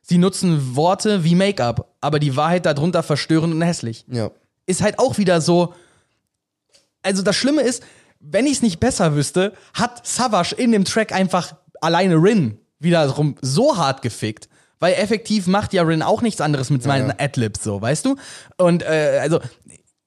Sie 0.02 0.18
nutzen 0.18 0.74
Worte 0.76 1.22
wie 1.24 1.34
Make-up, 1.34 1.94
aber 2.00 2.18
die 2.18 2.36
Wahrheit 2.36 2.66
darunter 2.66 3.02
verstörend 3.02 3.54
und 3.54 3.62
hässlich. 3.62 4.04
Ja. 4.10 4.30
Ist 4.66 4.82
halt 4.82 4.98
auch 4.98 5.18
wieder 5.18 5.40
so. 5.40 5.74
Also 7.02 7.22
das 7.22 7.36
Schlimme 7.36 7.62
ist, 7.62 7.82
wenn 8.20 8.46
ich 8.46 8.54
es 8.54 8.62
nicht 8.62 8.80
besser 8.80 9.14
wüsste, 9.14 9.52
hat 9.74 10.06
Savage 10.06 10.54
in 10.54 10.72
dem 10.72 10.84
Track 10.84 11.12
einfach 11.12 11.54
alleine 11.80 12.16
Rin 12.16 12.58
wiederum 12.78 13.36
so 13.42 13.76
hart 13.76 14.02
gefickt. 14.02 14.48
Weil 14.80 14.94
effektiv 14.94 15.46
macht 15.46 15.72
ja 15.72 15.82
Rin 15.82 16.02
auch 16.02 16.20
nichts 16.20 16.40
anderes 16.40 16.68
mit 16.68 16.82
seinen 16.82 17.12
Adlibs, 17.18 17.62
so, 17.62 17.80
weißt 17.80 18.04
du? 18.04 18.16
Und 18.58 18.82
äh, 18.82 19.18
also, 19.22 19.40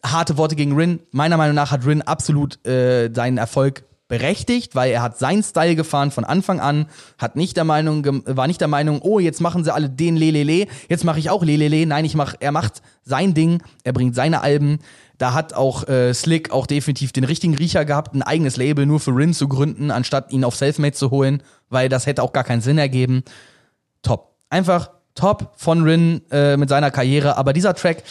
harte 0.03 0.37
Worte 0.37 0.55
gegen 0.55 0.75
Rin. 0.75 0.99
Meiner 1.11 1.37
Meinung 1.37 1.55
nach 1.55 1.71
hat 1.71 1.85
Rin 1.85 2.01
absolut 2.01 2.65
äh, 2.67 3.09
seinen 3.13 3.37
Erfolg 3.37 3.83
berechtigt, 4.07 4.75
weil 4.75 4.91
er 4.91 5.01
hat 5.01 5.17
seinen 5.17 5.43
Style 5.43 5.75
gefahren 5.75 6.11
von 6.11 6.23
Anfang 6.23 6.59
an, 6.59 6.87
hat 7.17 7.35
nicht 7.35 7.57
der 7.57 7.65
Meinung, 7.65 8.05
war 8.25 8.47
nicht 8.47 8.61
der 8.61 8.67
Meinung, 8.67 9.01
oh, 9.01 9.19
jetzt 9.19 9.41
machen 9.41 9.63
sie 9.63 9.73
alle 9.73 9.89
den 9.89 10.15
Lelele, 10.15 10.67
jetzt 10.87 11.03
mache 11.03 11.19
ich 11.19 11.29
auch 11.29 11.43
Lelele. 11.43 11.85
Nein, 11.85 12.05
ich 12.05 12.15
mach, 12.15 12.35
er 12.39 12.51
macht 12.51 12.81
sein 13.03 13.33
Ding, 13.33 13.61
er 13.83 13.93
bringt 13.93 14.15
seine 14.15 14.41
Alben. 14.41 14.79
Da 15.17 15.33
hat 15.33 15.53
auch 15.53 15.87
äh, 15.87 16.13
Slick 16.13 16.51
auch 16.51 16.67
definitiv 16.67 17.11
den 17.11 17.23
richtigen 17.23 17.55
Riecher 17.55 17.85
gehabt, 17.85 18.13
ein 18.13 18.21
eigenes 18.21 18.55
Label 18.55 18.85
nur 18.85 18.99
für 18.99 19.11
Rin 19.11 19.33
zu 19.33 19.47
gründen, 19.47 19.91
anstatt 19.91 20.31
ihn 20.31 20.43
auf 20.43 20.55
Selfmade 20.55 20.93
zu 20.93 21.11
holen, 21.11 21.41
weil 21.69 21.89
das 21.89 22.05
hätte 22.05 22.23
auch 22.23 22.33
gar 22.33 22.43
keinen 22.43 22.61
Sinn 22.61 22.77
ergeben. 22.77 23.23
Top. 24.03 24.35
Einfach 24.49 24.91
top 25.15 25.53
von 25.57 25.83
Rin 25.83 26.21
äh, 26.31 26.55
mit 26.55 26.69
seiner 26.69 26.91
Karriere, 26.91 27.35
aber 27.37 27.51
dieser 27.51 27.73
Track 27.73 28.03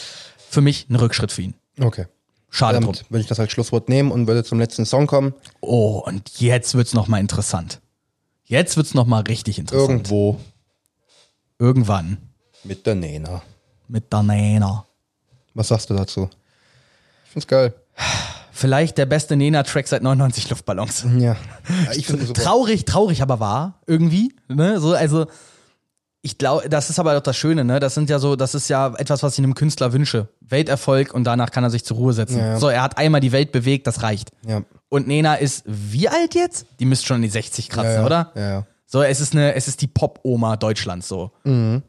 für 0.50 0.60
mich 0.60 0.88
ein 0.90 0.96
Rückschritt 0.96 1.32
für 1.32 1.42
ihn. 1.42 1.54
Okay. 1.80 2.06
Schade 2.50 2.80
drum. 2.80 2.94
Würde 3.08 3.20
ich 3.20 3.26
das 3.26 3.40
als 3.40 3.52
Schlusswort 3.52 3.88
nehmen 3.88 4.10
und 4.10 4.26
würde 4.26 4.44
zum 4.44 4.58
letzten 4.58 4.86
Song 4.86 5.06
kommen. 5.06 5.34
Oh, 5.60 6.02
und 6.04 6.40
jetzt 6.40 6.74
wird's 6.74 6.94
noch 6.94 7.08
mal 7.08 7.18
interessant. 7.18 7.80
Jetzt 8.44 8.76
wird's 8.76 8.94
noch 8.94 9.06
mal 9.06 9.22
richtig 9.22 9.58
interessant. 9.58 9.90
Irgendwo 9.90 10.40
Irgendwann 11.58 12.18
mit 12.64 12.86
der 12.86 12.94
Nena. 12.94 13.42
mit 13.88 14.12
Danena. 14.12 14.84
Was 15.54 15.68
sagst 15.68 15.88
du 15.90 15.94
dazu? 15.94 16.28
Ich 17.24 17.32
find's 17.32 17.46
geil. 17.46 17.74
Vielleicht 18.52 18.98
der 18.98 19.06
beste 19.06 19.36
Nena-Track 19.36 19.88
seit 19.88 20.02
99 20.02 20.48
Luftballons. 20.50 21.04
Ja. 21.18 21.18
ja 21.18 21.36
ich 21.94 22.06
finde. 22.06 22.32
Traurig, 22.32 22.84
traurig 22.84 23.22
aber 23.22 23.40
wahr, 23.40 23.80
irgendwie. 23.86 24.34
Ne? 24.48 24.80
So, 24.80 24.94
also, 24.94 25.26
ich 26.26 26.38
glaube, 26.38 26.68
das 26.68 26.90
ist 26.90 26.98
aber 26.98 27.14
doch 27.14 27.22
das 27.22 27.36
Schöne, 27.36 27.64
ne? 27.64 27.78
Das 27.78 27.94
sind 27.94 28.10
ja 28.10 28.18
so, 28.18 28.34
das 28.34 28.56
ist 28.56 28.68
ja 28.68 28.92
etwas, 28.96 29.22
was 29.22 29.34
ich 29.34 29.38
einem 29.38 29.54
Künstler 29.54 29.92
wünsche. 29.92 30.28
Welterfolg 30.40 31.14
und 31.14 31.22
danach 31.22 31.52
kann 31.52 31.62
er 31.62 31.70
sich 31.70 31.84
zur 31.84 31.98
Ruhe 31.98 32.12
setzen. 32.12 32.38
Ja, 32.38 32.46
ja. 32.46 32.58
So, 32.58 32.68
er 32.68 32.82
hat 32.82 32.98
einmal 32.98 33.20
die 33.20 33.30
Welt 33.30 33.52
bewegt, 33.52 33.86
das 33.86 34.02
reicht. 34.02 34.30
Ja. 34.44 34.62
Und 34.88 35.06
Nena 35.06 35.36
ist 35.36 35.62
wie 35.66 36.08
alt 36.08 36.34
jetzt? 36.34 36.66
Die 36.80 36.84
müsste 36.84 37.06
schon 37.06 37.16
in 37.18 37.22
die 37.22 37.28
60 37.28 37.68
kratzen, 37.68 38.04
oder? 38.04 38.32
Ja, 38.34 38.50
ja. 38.50 38.66
So, 38.86 39.02
es 39.02 39.20
ist 39.20 39.34
eine, 39.34 39.54
es 39.54 39.68
ist 39.68 39.82
die 39.82 39.86
Pop-Oma 39.86 40.56
Deutschlands 40.56 41.06
so. 41.06 41.30
Mhm. 41.44 41.82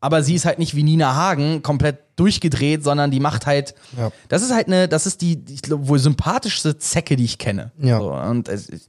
Aber 0.00 0.22
sie 0.22 0.36
ist 0.36 0.44
halt 0.44 0.60
nicht 0.60 0.76
wie 0.76 0.84
Nina 0.84 1.16
Hagen 1.16 1.62
komplett 1.62 1.98
durchgedreht, 2.14 2.84
sondern 2.84 3.10
die 3.10 3.20
macht 3.20 3.46
halt. 3.46 3.74
Das 4.28 4.42
ist 4.42 4.52
halt 4.52 4.68
eine, 4.68 4.86
das 4.86 5.06
ist 5.06 5.20
die, 5.20 5.42
ich 5.48 5.62
glaube, 5.62 5.88
wohl 5.88 5.98
sympathischste 5.98 6.78
Zecke, 6.78 7.16
die 7.16 7.24
ich 7.24 7.38
kenne. 7.38 7.72
Ja. 7.78 7.98
So, 7.98 8.12
und 8.12 8.48
es, 8.48 8.68
ich 8.68 8.82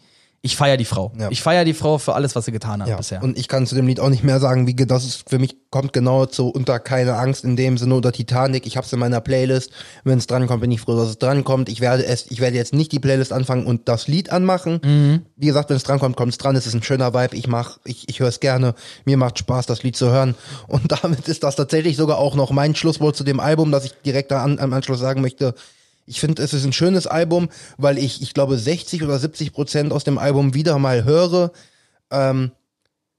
feiere 0.55 0.77
die 0.77 0.85
Frau. 0.85 1.11
Ja. 1.17 1.29
Ich 1.31 1.41
feiere 1.41 1.65
die 1.65 1.73
Frau 1.73 1.97
für 1.97 2.13
alles, 2.13 2.35
was 2.35 2.45
sie 2.45 2.51
getan 2.51 2.81
hat 2.81 2.89
Ja. 2.89 2.97
bisher. 2.97 3.23
Und 3.23 3.37
ich 3.37 3.47
kann 3.47 3.65
zu 3.65 3.73
dem 3.73 3.87
Lied 3.87 3.99
auch 3.99 4.09
nicht 4.09 4.23
mehr 4.23 4.39
sagen, 4.39 4.67
wie 4.67 4.75
das 4.75 5.03
ist 5.05 5.27
für 5.29 5.39
mich 5.39 5.55
kommt 5.71 5.91
genau 5.91 6.25
zu 6.25 6.49
unter 6.49 6.79
keine 6.79 7.15
Angst 7.15 7.43
in 7.43 7.55
dem 7.55 7.77
Sinne 7.77 7.95
oder 7.95 8.11
Titanic. 8.11 8.65
Ich 8.67 8.77
hab's 8.77 8.93
in 8.93 8.99
meiner 8.99 9.21
Playlist. 9.21 9.71
Wenn 10.03 10.19
es 10.19 10.27
drankommt, 10.27 10.61
bin 10.61 10.71
ich 10.71 10.79
froh, 10.81 10.95
dass 10.95 11.09
es 11.09 11.17
drankommt. 11.17 11.67
Ich 11.69 11.81
werde 11.81 12.05
es, 12.05 12.29
ich 12.29 12.39
werde 12.39 12.55
jetzt 12.55 12.73
nicht 12.73 12.91
die 12.91 12.99
Playlist 12.99 13.33
anfangen 13.33 13.65
und 13.65 13.89
das 13.89 14.07
Lied 14.07 14.31
anmachen. 14.31 14.79
Mhm. 14.83 15.21
Wie 15.35 15.47
gesagt, 15.47 15.69
wenn 15.69 15.77
es 15.77 15.83
drankommt, 15.83 16.15
kommt 16.15 16.31
es 16.31 16.37
dran. 16.37 16.55
Es 16.55 16.67
ist 16.67 16.75
ein 16.75 16.83
schöner 16.83 17.13
Vibe. 17.13 17.35
Ich 17.35 17.47
mach, 17.47 17.79
ich, 17.83 18.07
ich 18.07 18.19
höre 18.19 18.29
es 18.29 18.39
gerne. 18.39 18.75
Mir 19.05 19.17
macht 19.17 19.39
Spaß, 19.39 19.65
das 19.65 19.83
Lied 19.83 19.95
zu 19.97 20.11
hören. 20.11 20.35
Und 20.67 20.91
damit 21.03 21.27
ist 21.27 21.43
das 21.43 21.55
tatsächlich 21.55 21.97
sogar 21.97 22.19
auch 22.19 22.35
noch 22.35 22.51
mein 22.51 22.75
Schlusswort 22.75 23.15
zu 23.15 23.23
dem 23.23 23.39
Album, 23.39 23.71
dass 23.71 23.85
ich 23.85 23.93
direkt 24.05 24.31
da 24.31 24.43
an, 24.43 24.59
am 24.59 24.71
Anschluss 24.73 24.99
sagen 24.99 25.21
möchte. 25.21 25.55
Ich 26.05 26.19
finde, 26.19 26.43
es 26.43 26.53
ist 26.53 26.65
ein 26.65 26.73
schönes 26.73 27.07
Album, 27.07 27.49
weil 27.77 27.97
ich, 27.97 28.21
ich 28.21 28.33
glaube, 28.33 28.57
60 28.57 29.03
oder 29.03 29.17
70 29.17 29.53
Prozent 29.53 29.91
aus 29.91 30.03
dem 30.03 30.17
Album 30.17 30.53
wieder 30.53 30.77
mal 30.77 31.03
höre. 31.03 31.51
Ähm, 32.11 32.51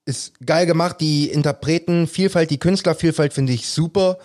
ist 0.04 0.38
geil 0.46 0.66
gemacht, 0.66 1.00
die 1.00 1.28
Interpretenvielfalt, 1.28 2.50
die 2.50 2.58
Künstlervielfalt 2.58 3.32
finde 3.32 3.52
ich 3.52 3.68
super. 3.68 4.18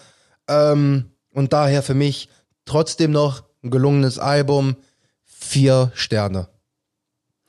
Ähm, 0.47 1.11
und 1.33 1.53
daher 1.53 1.81
für 1.81 1.95
mich 1.95 2.29
trotzdem 2.65 3.11
noch 3.11 3.43
ein 3.63 3.71
gelungenes 3.71 4.19
Album. 4.19 4.75
Vier 5.23 5.91
Sterne. 5.95 6.47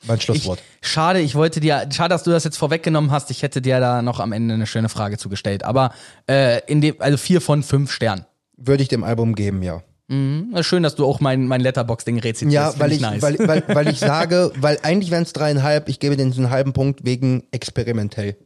Mein 0.06 0.16
ich, 0.16 0.24
Schlusswort. 0.24 0.60
schade, 0.80 1.20
ich 1.20 1.34
wollte 1.34 1.60
dir, 1.60 1.88
schade, 1.92 2.08
dass 2.08 2.24
du 2.24 2.30
das 2.30 2.44
jetzt 2.44 2.56
vorweggenommen 2.56 3.10
hast. 3.10 3.30
Ich 3.30 3.42
hätte 3.42 3.60
dir 3.60 3.80
da 3.80 4.02
noch 4.02 4.18
am 4.18 4.32
Ende 4.32 4.54
eine 4.54 4.66
schöne 4.66 4.88
Frage 4.88 5.18
zugestellt. 5.18 5.62
Aber 5.62 5.92
äh, 6.26 6.60
in 6.66 6.80
dem, 6.80 6.96
also 7.00 7.18
vier 7.18 7.40
von 7.40 7.62
fünf 7.62 7.92
Sternen. 7.92 8.24
Würde 8.56 8.82
ich 8.82 8.88
dem 8.88 9.04
Album 9.04 9.34
geben, 9.34 9.62
ja. 9.62 9.82
Mhm. 10.08 10.54
Schön, 10.62 10.82
dass 10.82 10.94
du 10.94 11.06
auch 11.06 11.20
mein, 11.20 11.46
mein 11.46 11.60
Letterbox-Ding 11.60 12.18
rezitierst. 12.18 12.54
Ja, 12.76 12.80
weil 12.80 12.92
ich, 12.92 13.00
nice. 13.00 13.22
weil, 13.22 13.38
weil, 13.40 13.62
weil 13.74 13.88
ich 13.88 13.98
sage, 14.00 14.52
weil 14.56 14.78
eigentlich 14.82 15.10
wären 15.10 15.22
es 15.22 15.32
dreieinhalb, 15.32 15.88
ich 15.88 16.00
gebe 16.00 16.16
den 16.16 16.32
einen 16.32 16.50
halben 16.50 16.72
Punkt 16.72 17.04
wegen 17.04 17.44
experimentell. 17.50 18.36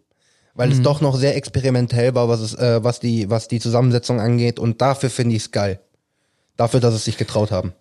Weil 0.54 0.68
Mhm. 0.68 0.72
es 0.74 0.82
doch 0.82 1.00
noch 1.00 1.16
sehr 1.16 1.36
experimentell 1.36 2.14
war, 2.14 2.28
was 2.28 2.40
es, 2.40 2.54
äh, 2.54 2.82
was 2.82 3.00
die, 3.00 3.28
was 3.28 3.48
die 3.48 3.60
Zusammensetzung 3.60 4.20
angeht. 4.20 4.58
Und 4.58 4.80
dafür 4.80 5.10
finde 5.10 5.36
ich 5.36 5.42
es 5.42 5.50
geil. 5.50 5.80
Dafür, 6.56 6.80
dass 6.80 6.94
es 6.94 7.04
sich 7.04 7.18
getraut 7.18 7.50
haben. 7.50 7.72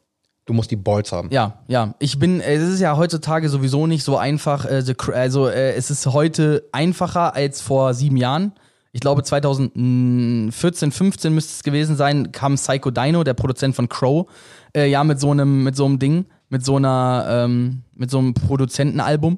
Du 0.45 0.53
musst 0.53 0.69
die 0.71 0.75
Balls 0.75 1.11
haben. 1.11 1.29
Ja, 1.31 1.63
ja. 1.67 1.95
Ich 1.99 2.19
bin, 2.19 2.39
äh, 2.41 2.55
es 2.55 2.69
ist 2.69 2.79
ja 2.81 2.97
heutzutage 2.97 3.49
sowieso 3.49 3.87
nicht 3.87 4.03
so 4.03 4.17
einfach. 4.17 4.65
Äh, 4.65 4.83
also 5.13 5.47
äh, 5.47 5.73
es 5.73 5.89
ist 5.89 6.05
heute 6.07 6.67
einfacher 6.71 7.33
als 7.33 7.61
vor 7.61 7.93
sieben 7.93 8.17
Jahren. 8.17 8.51
Ich 8.95 9.01
glaube 9.01 9.23
2014, 9.23 10.89
15 10.93 11.35
müsste 11.35 11.51
es 11.51 11.63
gewesen 11.63 11.97
sein, 11.97 12.31
kam 12.31 12.55
Psycho 12.55 12.91
Dino, 12.91 13.25
der 13.25 13.33
Produzent 13.33 13.75
von 13.75 13.89
Crow, 13.89 14.25
äh, 14.73 14.89
ja 14.89 15.03
mit 15.03 15.19
so 15.19 15.31
einem, 15.31 15.65
mit 15.65 15.75
so 15.75 15.83
einem 15.83 15.99
Ding, 15.99 16.27
mit 16.47 16.63
so 16.63 16.77
einer, 16.77 17.27
ähm, 17.29 17.81
mit 17.93 18.09
so 18.09 18.19
einem 18.19 18.33
Produzentenalbum. 18.33 19.37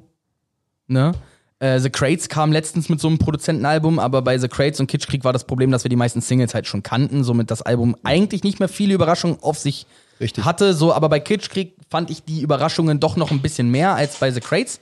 Ne? 0.85 1.13
Äh, 1.57 1.79
The 1.79 1.89
Crates 1.89 2.29
kam 2.29 2.51
letztens 2.51 2.87
mit 2.87 3.01
so 3.01 3.07
einem 3.07 3.17
Produzentenalbum, 3.17 3.97
aber 3.97 4.21
bei 4.21 4.37
The 4.37 4.47
Crates 4.47 4.79
und 4.79 4.85
Kitschkrieg 4.85 5.23
war 5.23 5.33
das 5.33 5.45
Problem, 5.45 5.71
dass 5.71 5.83
wir 5.83 5.89
die 5.89 5.95
meisten 5.95 6.21
Singles 6.21 6.53
halt 6.53 6.67
schon 6.67 6.83
kannten, 6.83 7.23
somit 7.23 7.49
das 7.49 7.63
Album 7.63 7.95
eigentlich 8.03 8.43
nicht 8.43 8.59
mehr 8.59 8.69
viele 8.69 8.93
Überraschungen 8.93 9.39
auf 9.41 9.57
sich 9.57 9.87
Richtig. 10.21 10.45
hatte. 10.45 10.75
So, 10.75 10.93
aber 10.93 11.09
bei 11.09 11.19
Kitschkrieg 11.19 11.73
fand 11.89 12.11
ich 12.11 12.23
die 12.23 12.41
Überraschungen 12.41 12.99
doch 12.99 13.15
noch 13.15 13.31
ein 13.31 13.41
bisschen 13.41 13.71
mehr 13.71 13.95
als 13.95 14.17
bei 14.17 14.29
The 14.29 14.39
Crates. 14.39 14.79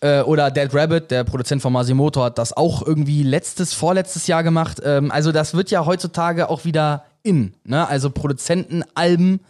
Äh, 0.00 0.20
oder 0.22 0.50
Dead 0.50 0.72
Rabbit, 0.72 1.10
der 1.10 1.24
Produzent 1.24 1.60
von 1.60 1.72
Masimoto, 1.72 2.22
hat 2.22 2.38
das 2.38 2.56
auch 2.56 2.86
irgendwie 2.86 3.22
letztes, 3.22 3.74
vorletztes 3.74 4.26
Jahr 4.26 4.42
gemacht. 4.42 4.80
Ähm, 4.84 5.10
also 5.10 5.32
das 5.32 5.54
wird 5.54 5.70
ja 5.70 5.86
heutzutage 5.86 6.48
auch 6.48 6.64
wieder 6.64 7.04
in. 7.22 7.54
Ne? 7.64 7.86
Also 7.86 8.10
Produzentenalben, 8.10 9.40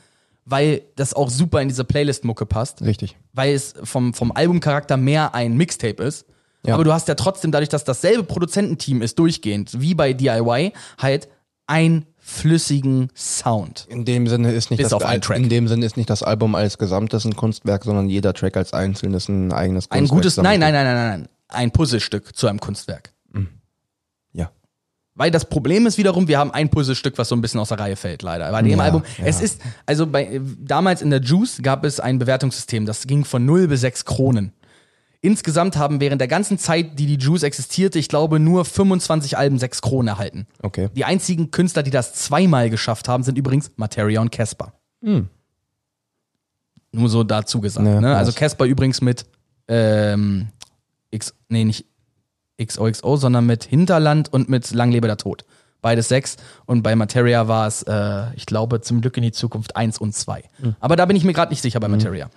weil 0.47 0.83
das 0.97 1.13
auch 1.13 1.29
super 1.29 1.61
in 1.61 1.69
diese 1.69 1.85
Playlist-Mucke 1.85 2.47
passt 2.47 2.81
Richtig. 2.81 3.17
weil 3.35 3.55
es 3.55 3.75
vom, 3.85 4.15
vom 4.15 4.33
Albumcharakter 4.33 4.97
mehr 4.97 5.35
ein 5.35 5.57
Mixtape 5.57 6.03
ist. 6.03 6.25
Ja. 6.67 6.75
Aber 6.75 6.85
du 6.85 6.93
hast 6.93 7.09
ja 7.09 7.15
trotzdem, 7.15 7.53
dadurch, 7.53 7.69
dass 7.69 7.85
dasselbe 7.85 8.25
Produzententeam 8.25 9.03
ist, 9.03 9.19
durchgehend, 9.19 9.81
wie 9.81 9.95
bei 9.95 10.13
DIY, 10.13 10.73
halt 10.99 11.29
einen 11.67 12.07
flüssigen 12.29 13.09
Sound. 13.17 13.87
In 13.89 14.05
dem 14.05 14.27
Sinne 14.27 14.53
ist 14.53 14.71
nicht 14.71 14.79
Bis 14.79 14.91
das 14.91 14.93
auf 14.93 15.05
einen 15.05 15.23
Track. 15.23 15.39
in 15.39 15.49
dem 15.49 15.67
Sinne 15.67 15.87
ist 15.87 15.97
nicht 15.97 16.11
das 16.11 16.23
Album 16.23 16.55
als 16.55 16.77
Gesamtes 16.79 17.25
ein 17.25 17.35
Kunstwerk, 17.35 17.85
sondern 17.85 18.09
jeder 18.09 18.35
Track 18.35 18.57
als 18.57 18.73
einzelnes 18.75 19.29
ein 19.29 19.53
eigenes 19.53 19.89
Kunstwerk. 19.89 20.11
Ein 20.13 20.15
gutes, 20.15 20.37
nein, 20.37 20.61
nein, 20.61 20.73
nein, 20.75 20.85
nein, 20.85 20.97
nein, 21.21 21.29
ein 21.49 21.71
Puzzlestück 21.71 22.37
zu 22.37 22.47
einem 22.47 22.61
Kunstwerk. 22.61 23.13
Ja. 24.33 24.51
Weil 25.15 25.31
das 25.31 25.47
Problem 25.47 25.87
ist 25.87 25.97
wiederum, 25.97 26.29
wir 26.29 26.39
haben 26.39 26.51
ein 26.53 26.69
Puzzlestück, 26.69 27.17
was 27.17 27.29
so 27.31 27.35
ein 27.35 27.41
bisschen 27.41 27.61
aus 27.61 27.71
der 27.71 27.81
Reihe 27.81 27.97
fällt, 27.97 28.23
leider. 28.23 28.51
Bei 28.53 28.61
dem 28.63 28.79
Ja, 28.79 28.85
Album, 28.85 29.03
ja. 29.17 29.25
es 29.25 29.41
ist, 29.41 29.61
also 29.87 30.07
bei, 30.07 30.41
damals 30.61 31.01
in 31.03 31.11
der 31.11 31.21
Juice 31.23 31.61
gab 31.63 31.85
es 31.85 31.99
ein 31.99 32.19
Bewertungssystem, 32.19 32.85
das 32.87 33.07
ging 33.07 33.25
von 33.25 33.45
0 33.47 33.69
bis 33.69 33.81
6 33.81 34.05
Kronen. 34.05 34.53
Insgesamt 35.21 35.77
haben 35.77 36.01
während 36.01 36.21
der 36.21 36.29
ganzen 36.29 36.59
Zeit, 36.59 36.99
die 36.99 37.07
die 37.07 37.17
Juice 37.17 37.43
existierte, 37.43 37.99
ich 37.99 38.09
glaube, 38.09 38.39
nur 38.39 38.65
25 38.65 39.37
Alben 39.37 39.59
6 39.59 39.83
Kronen 39.83 40.09
erhalten. 40.09 40.47
Okay. 40.63 40.91
Die 40.95 41.05
einzigen 41.05 41.51
Künstler, 41.51 41.83
die 41.83 41.91
das 41.91 42.15
zweimal 42.15 42.71
geschafft 42.71 43.09
haben, 43.09 43.25
sind 43.25 43.37
übrigens 43.37 43.73
Materia 43.77 44.21
und 44.21 44.31
Casper. 44.31 44.75
Nur 46.93 47.09
so 47.09 47.25
dazu 47.25 47.61
gesagt. 47.61 47.87
Ja, 47.87 48.01
ne? 48.01 48.17
Also. 48.17 48.33
Casper 48.33 48.65
übrigens 48.65 49.01
mit 49.01 49.27
ähm, 49.67 50.49
X, 51.11 51.35
nee, 51.49 51.65
nicht 51.65 51.87
XOXO, 52.63 53.17
sondern 53.17 53.47
mit 53.47 53.65
Hinterland 53.65 54.33
und 54.33 54.49
mit 54.49 54.73
Lang 54.73 54.91
lebe 54.91 55.07
der 55.07 55.17
Tod. 55.17 55.45
Beides 55.81 56.09
sechs. 56.09 56.37
Und 56.67 56.83
bei 56.83 56.97
Materia 56.97 57.47
war 57.47 57.69
es, 57.69 57.83
äh, 57.85 58.35
ich 58.35 58.47
glaube, 58.47 58.81
zum 58.81 59.01
Glück 59.01 59.17
in 59.17 59.23
die 59.23 59.31
Zukunft 59.31 59.77
eins 59.77 59.99
und 59.99 60.13
zwei. 60.13 60.43
Aber 60.81 60.97
da 60.97 61.07
bin 61.07 61.17
ich 61.17 61.23
mir 61.23 61.33
gerade 61.33 61.51
nicht 61.51 61.63
sicher 61.63 61.79
bei 61.79 61.87
Materia. 61.87 62.31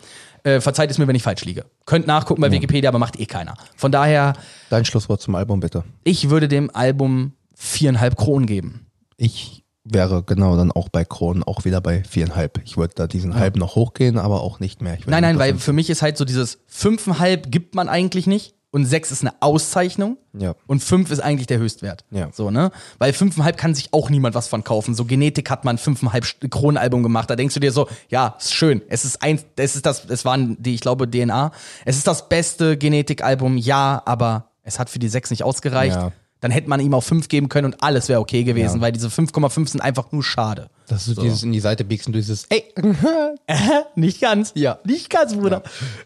Äh, 0.44 0.60
verzeiht 0.62 0.90
es 0.90 0.98
mir, 0.98 1.08
wenn 1.08 1.16
ich 1.16 1.24
falsch 1.24 1.46
liege. 1.46 1.66
Könnt 1.86 2.08
nachgucken 2.08 2.42
bei 2.42 2.52
Wikipedia, 2.52 2.90
aber 2.90 3.00
macht 3.00 3.20
eh 3.20 3.26
keiner. 3.26 3.54
Von 3.76 3.92
daher, 3.92 4.34
Dein 4.70 4.86
Schlusswort 4.86 5.22
zum 5.22 5.36
Album 5.36 5.60
bitte. 5.60 5.84
ich 6.04 6.30
würde 6.30 6.48
dem 6.48 6.70
Album 6.74 7.34
viereinhalb 7.54 8.18
Kronen 8.18 8.48
geben. 8.48 8.88
Ich 9.18 9.64
wäre 9.84 10.24
genau 10.24 10.56
dann 10.58 10.72
auch 10.72 10.90
bei 10.90 11.06
Kronen 11.06 11.44
auch 11.44 11.66
wieder 11.66 11.82
bei 11.82 12.04
viereinhalb. 12.04 12.62
Ich 12.66 12.78
würde 12.78 12.94
da 12.96 13.08
diesen 13.08 13.36
halb 13.36 13.56
noch 13.56 13.76
hochgehen, 13.76 14.18
aber 14.18 14.42
auch 14.42 14.60
nicht 14.60 14.82
mehr. 14.82 14.98
Nein, 15.06 15.22
nein, 15.22 15.40
weil 15.40 15.56
für 15.58 15.74
mich 15.74 15.90
ist 15.90 16.02
halt 16.02 16.18
so 16.18 16.26
dieses 16.26 16.60
fünfeinhalb 16.68 17.52
gibt 17.52 17.76
man 17.76 17.90
eigentlich 17.90 18.28
nicht 18.28 18.56
und 18.72 18.86
sechs 18.86 19.12
ist 19.12 19.22
eine 19.22 19.34
Auszeichnung 19.42 20.18
Ja. 20.34 20.56
und 20.68 20.82
fünf 20.82 21.12
ist 21.12 21.20
eigentlich 21.20 21.48
der 21.48 21.60
Höchstwert. 21.60 22.06
Ja. 22.10 22.30
So, 22.32 22.52
ne? 22.52 22.72
Weil 23.00 23.12
fünfeinhalb 23.14 23.58
kann 23.58 23.76
sich 23.76 23.90
auch 23.94 24.10
niemand 24.10 24.34
was 24.34 24.48
von 24.48 24.64
kaufen. 24.64 24.96
So 24.96 25.06
Genetik 25.06 25.50
hat 25.50 25.66
man 25.66 25.78
fünfeinhalb 25.78 26.24
St- 26.24 26.50
Kronenalbum 26.50 27.04
gemacht. 27.04 27.30
Da 27.30 27.36
denkst 27.36 27.54
du 27.54 27.60
dir 27.60 27.72
so, 27.72 27.88
ja, 28.10 28.36
ist 28.40 28.54
schön. 28.54 28.82
Es 28.88 29.04
ist 29.06 29.22
eins, 29.22 29.46
es 29.58 29.76
ist 29.76 29.86
das, 29.86 30.06
es 30.06 30.24
waren 30.26 30.56
die, 30.62 30.74
ich 30.74 30.82
glaube, 30.82 31.10
DNA. 31.10 31.52
Es 31.86 31.98
ist 31.98 32.08
das 32.08 32.30
beste 32.30 32.78
Genetikalbum, 32.78 33.58
ja, 33.58 34.02
aber 34.06 34.46
es 34.64 34.80
hat 34.80 34.90
für 34.90 35.00
die 35.00 35.10
sechs 35.10 35.30
nicht 35.32 35.44
ausgereicht. 35.44 35.96
Ja. 35.98 36.12
Dann 36.40 36.50
hätte 36.50 36.70
man 36.70 36.80
ihm 36.80 36.94
auch 36.96 37.04
fünf 37.04 37.28
geben 37.28 37.50
können 37.50 37.66
und 37.74 37.84
alles 37.84 38.10
wäre 38.10 38.20
okay 38.20 38.44
gewesen, 38.44 38.78
Ja. 38.78 38.82
weil 38.82 38.92
diese 38.92 39.10
5,5 39.10 39.68
sind 39.68 39.82
einfach 39.82 40.12
nur 40.12 40.24
schade. 40.24 40.70
Das 40.88 41.08
ist 41.08 41.22
dieses 41.22 41.44
in 41.44 41.52
die 41.52 41.60
Seite 41.60 41.84
biegst 41.84 42.08
und 42.08 42.14
du 42.14 42.20
dieses, 42.20 42.46
ey, 42.50 42.64
Nicht 43.96 44.22
ganz. 44.22 44.52
Ja. 44.56 44.80
Nicht 44.84 45.10
ganz, 45.10 45.36
Bruder. 45.36 45.62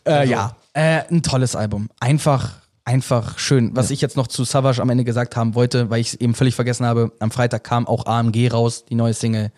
Ja. 0.05 0.21
Äh, 0.21 0.27
ja. 0.29 0.55
Äh, 0.75 1.03
ein 1.09 1.23
tolles 1.23 1.55
Album. 1.55 1.89
Einfach, 2.01 2.51
einfach 2.83 3.39
schön. 3.39 3.75
Was 3.75 3.91
ich 3.91 4.01
jetzt 4.01 4.17
noch 4.17 4.27
zu 4.27 4.43
Savage 4.43 4.81
am 4.81 4.89
Ende 4.89 5.05
gesagt 5.05 5.35
haben 5.37 5.55
wollte, 5.55 5.89
weil 5.89 6.01
ich 6.01 6.07
es 6.09 6.13
eben 6.15 6.35
völlig 6.35 6.53
vergessen 6.53 6.85
habe, 6.85 7.11
am 7.19 7.31
Freitag 7.31 7.63
kam 7.63 7.87
auch 7.87 8.05
AMG 8.05 8.49
raus, 8.51 8.83
die 8.85 8.95
neue 8.95 9.13
Single. 9.13 9.51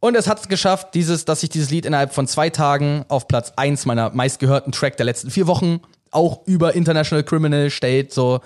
Und 0.00 0.16
es 0.16 0.26
hat 0.28 0.40
es 0.40 0.48
geschafft, 0.48 0.94
dieses, 0.94 1.24
dass 1.26 1.40
sich 1.40 1.48
dieses 1.50 1.70
Lied 1.70 1.86
innerhalb 1.86 2.12
von 2.12 2.26
zwei 2.26 2.50
Tagen 2.50 3.04
auf 3.08 3.28
Platz 3.28 3.52
eins 3.56 3.86
meiner 3.86 4.10
meistgehörten 4.10 4.72
Track 4.72 4.96
der 4.96 5.06
letzten 5.06 5.30
vier 5.30 5.46
Wochen 5.46 5.80
auch 6.10 6.44
über 6.46 6.74
International 6.74 7.22
Criminal 7.24 7.70
stellt. 7.70 8.12
So, 8.12 8.40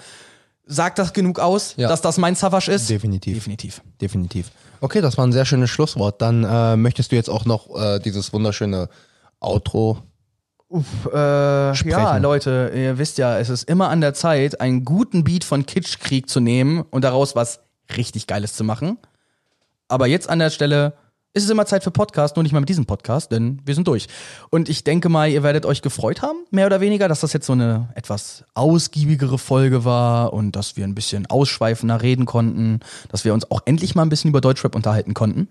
sagt 0.67 0.99
das 0.99 1.13
genug 1.15 1.39
aus, 1.41 1.75
Ja. 1.79 1.89
dass 1.89 2.03
das 2.03 2.19
mein 2.19 2.35
Savage 2.35 2.71
ist? 2.71 2.91
Definitiv. 2.91 3.35
Definitiv. 3.35 3.81
Definitiv. 4.01 4.51
Okay, 4.83 5.01
das 5.01 5.17
war 5.17 5.27
ein 5.27 5.33
sehr 5.33 5.47
schönes 5.47 5.71
Schlusswort. 5.71 6.21
Dann 6.21 6.45
äh, 6.45 6.77
möchtest 6.77 7.11
du 7.11 7.17
jetzt 7.17 7.31
auch 7.31 7.47
noch 7.47 7.75
äh, 7.75 7.99
dieses 8.01 8.33
wunderschöne 8.35 8.89
Outro. 9.41 9.99
Äh, 10.73 11.73
ja. 11.73 12.17
Leute, 12.19 12.73
ihr 12.75 12.99
wisst 12.99 13.19
ja, 13.19 13.39
es 13.39 13.49
ist 13.49 13.69
immer 13.69 13.89
an 13.89 14.01
der 14.01 14.15
Zeit, 14.15 14.61
einen 14.61 14.85
guten 14.85 15.25
Beat 15.25 15.45
von 15.45 15.67
Kitschkrieg 15.67 16.29
zu 16.29 16.41
nehmen 16.41 16.83
und 16.91 17.03
daraus 17.03 17.35
was 17.35 17.61
richtig 17.97 18.27
Geiles 18.27 18.55
zu 18.55 18.63
machen. 18.63 18.99
Aber 19.89 20.07
jetzt 20.07 20.31
an 20.31 20.39
der 20.39 20.51
Stelle 20.51 20.95
ist 21.33 21.45
es 21.45 21.51
immer 21.51 21.67
Zeit 21.67 21.85
für 21.85 21.91
Podcast, 21.91 22.37
nur 22.37 22.43
nicht 22.43 22.53
mal 22.53 22.61
mit 22.61 22.69
diesem 22.69 22.87
Podcast, 22.87 23.31
denn 23.31 23.61
wir 23.65 23.75
sind 23.75 23.87
durch. 23.87 24.09
Und 24.51 24.69
ich 24.69 24.83
denke 24.83 25.09
mal, 25.09 25.29
ihr 25.29 25.43
werdet 25.43 25.65
euch 25.65 25.81
gefreut 25.81 26.23
haben, 26.23 26.39
mehr 26.51 26.67
oder 26.67 26.81
weniger, 26.81 27.09
dass 27.09 27.21
das 27.21 27.33
jetzt 27.33 27.47
so 27.47 27.53
eine 27.53 27.89
etwas 27.95 28.45
ausgiebigere 28.55 29.39
Folge 29.39 29.85
war 29.85 30.33
und 30.33 30.57
dass 30.57 30.77
wir 30.77 30.85
ein 30.85 30.95
bisschen 30.95 31.27
ausschweifender 31.27 32.03
reden 32.03 32.27
konnten, 32.27 32.81
dass 33.09 33.25
wir 33.25 33.33
uns 33.33 33.51
auch 33.51 33.63
endlich 33.65 33.95
mal 33.95 34.03
ein 34.03 34.09
bisschen 34.09 34.31
über 34.31 34.41
Deutschrap 34.41 34.75
unterhalten 34.75 35.15
konnten. 35.15 35.49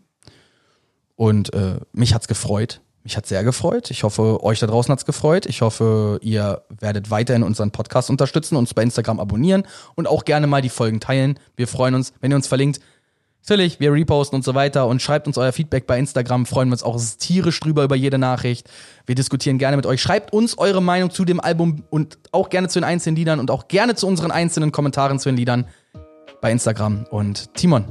Und 1.16 1.54
äh, 1.54 1.80
mich 1.94 2.14
hat's 2.14 2.28
gefreut. 2.28 2.82
Mich 3.04 3.16
hat's 3.16 3.30
sehr 3.30 3.44
gefreut. 3.44 3.92
Ich 3.92 4.04
hoffe, 4.04 4.44
euch 4.44 4.60
da 4.60 4.68
draußen 4.68 4.92
hat's 4.92 5.06
gefreut. 5.06 5.46
Ich 5.46 5.62
hoffe, 5.62 6.20
ihr 6.22 6.64
werdet 6.80 7.10
weiterhin 7.10 7.44
unseren 7.44 7.72
Podcast 7.72 8.10
unterstützen, 8.10 8.56
uns 8.56 8.74
bei 8.74 8.84
Instagram 8.84 9.20
abonnieren 9.20 9.64
und 9.96 10.08
auch 10.08 10.26
gerne 10.26 10.48
mal 10.48 10.62
die 10.62 10.70
Folgen 10.70 11.00
teilen. 11.00 11.40
Wir 11.56 11.68
freuen 11.68 11.96
uns, 11.96 12.14
wenn 12.20 12.32
ihr 12.32 12.36
uns 12.36 12.48
verlinkt. 12.48 12.82
Natürlich, 13.44 13.80
wir 13.80 13.94
reposten 13.94 14.36
und 14.36 14.44
so 14.44 14.54
weiter 14.54 14.86
und 14.88 15.02
schreibt 15.02 15.26
uns 15.26 15.38
euer 15.38 15.52
Feedback 15.52 15.88
bei 15.88 15.98
Instagram. 15.98 16.46
Freuen 16.46 16.70
wir 16.70 16.74
uns 16.74 16.84
auch 16.84 17.00
tierisch 17.18 17.60
drüber 17.60 17.84
über 17.84 17.96
jede 17.96 18.18
Nachricht. 18.18 18.70
Wir 19.06 19.16
diskutieren 19.16 19.58
gerne 19.58 19.78
mit 19.78 19.86
euch. 19.86 20.02
Schreibt 20.02 20.34
uns 20.34 20.58
eure 20.58 20.82
Meinung 20.82 21.10
zu 21.10 21.26
dem 21.26 21.40
Album 21.40 21.84
und 21.90 22.20
auch 22.32 22.50
gerne 22.50 22.68
zu 22.68 22.80
den 22.80 22.84
einzelnen 22.84 23.16
Liedern 23.16 23.40
und 23.40 23.50
auch 23.50 23.68
gerne 23.68 23.96
zu 23.96 24.08
unseren 24.08 24.30
einzelnen 24.30 24.72
Kommentaren 24.72 25.20
zu 25.20 25.30
den 25.30 25.38
Liedern 25.38 25.66
bei 26.42 26.52
Instagram. 26.52 27.06
Und 27.10 27.54
Timon, 27.56 27.86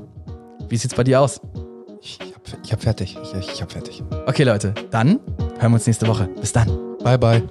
wie 0.69 0.77
sieht's 0.77 0.95
bei 0.95 1.03
dir 1.03 1.21
aus? 1.21 1.41
Ich 2.01 2.19
ich 2.63 2.73
hab 2.73 2.83
fertig. 2.83 3.17
Ich, 3.23 3.35
ich 3.35 3.63
hab 3.63 3.73
fertig. 3.73 4.03
Okay, 4.27 4.45
Leute, 4.45 4.75
dann 4.91 5.21
hören 5.59 5.73
wir 5.73 5.75
uns 5.75 5.87
nächste 5.87 6.07
Woche. 6.07 6.29
Bis 6.41 6.53
dann. 6.53 6.69
Bye, 7.03 7.19
bye. 7.19 7.43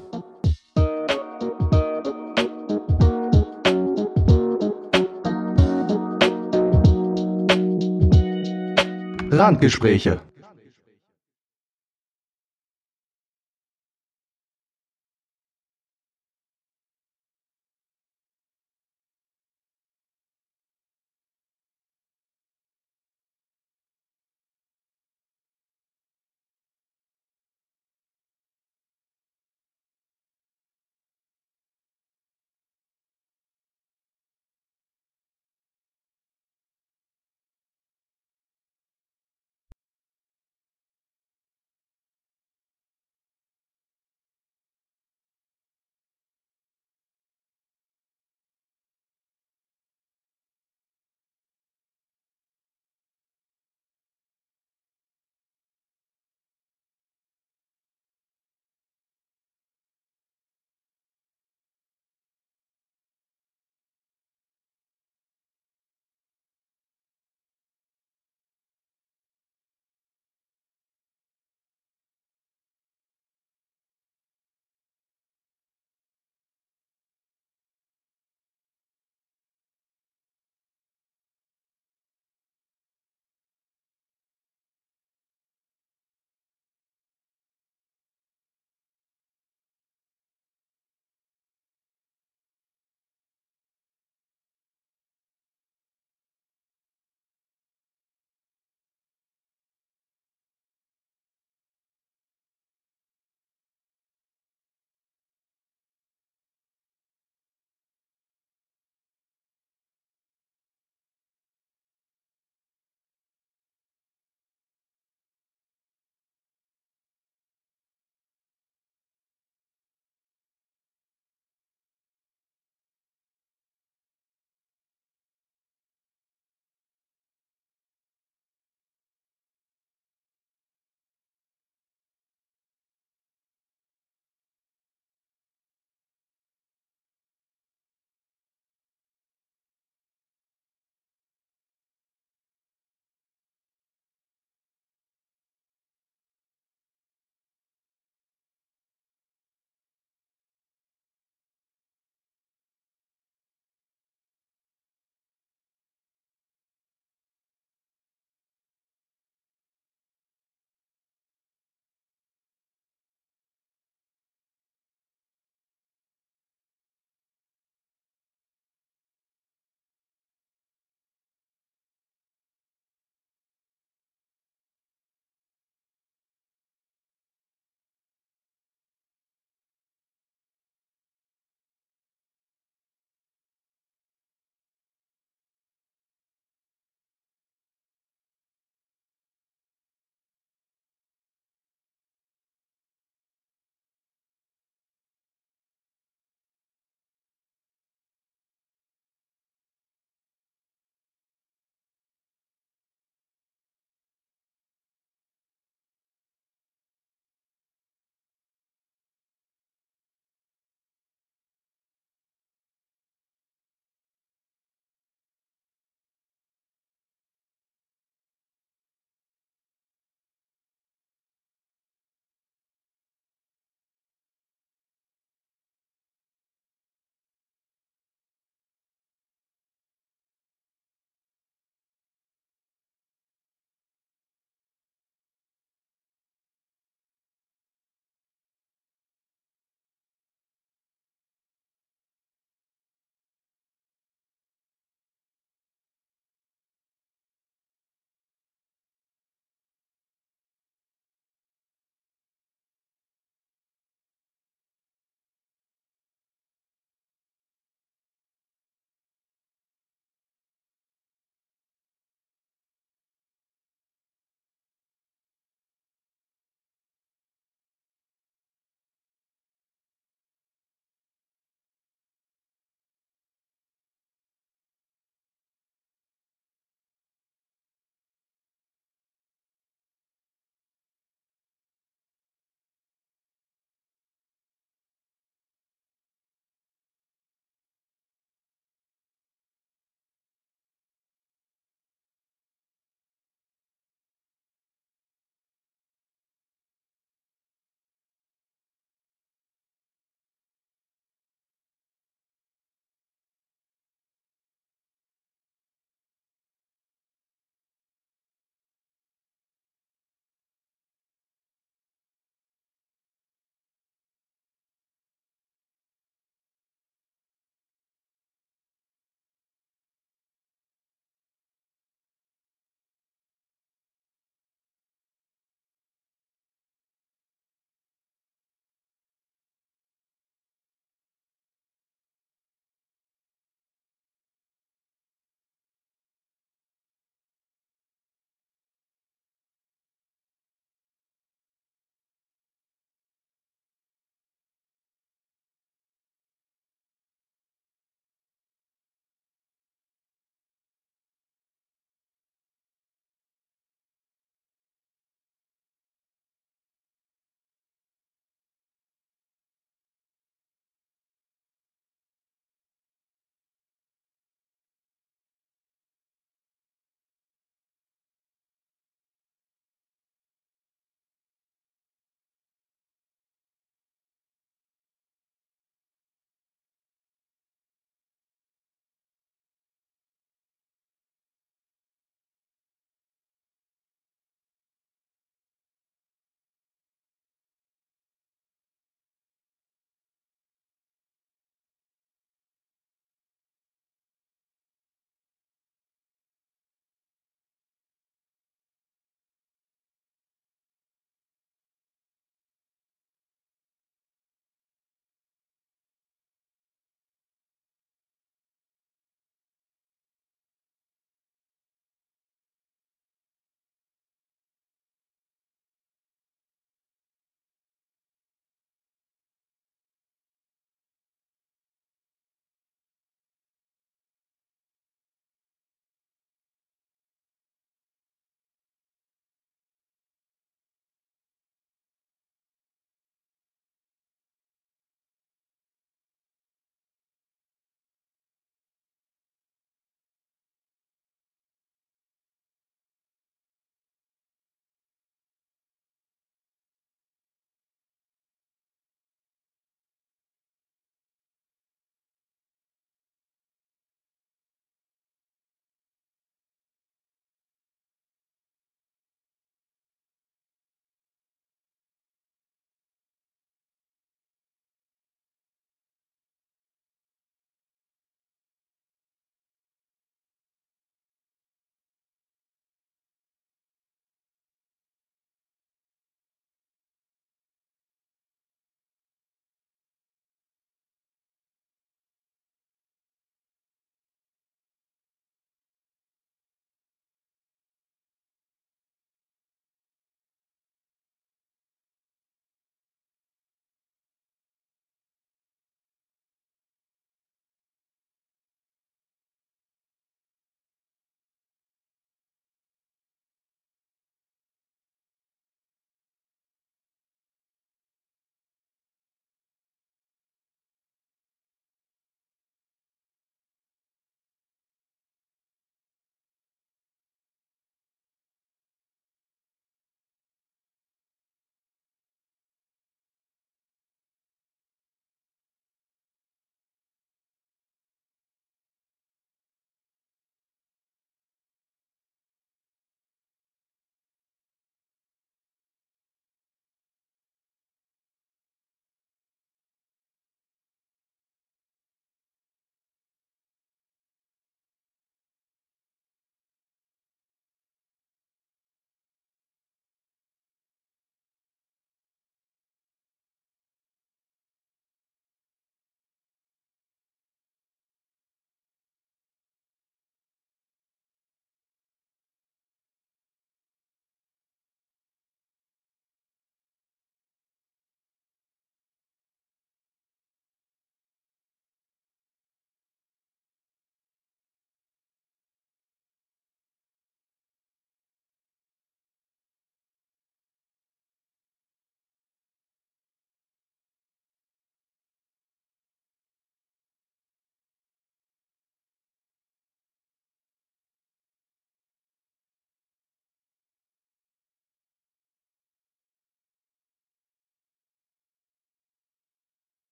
Randgespräche. 9.31 10.19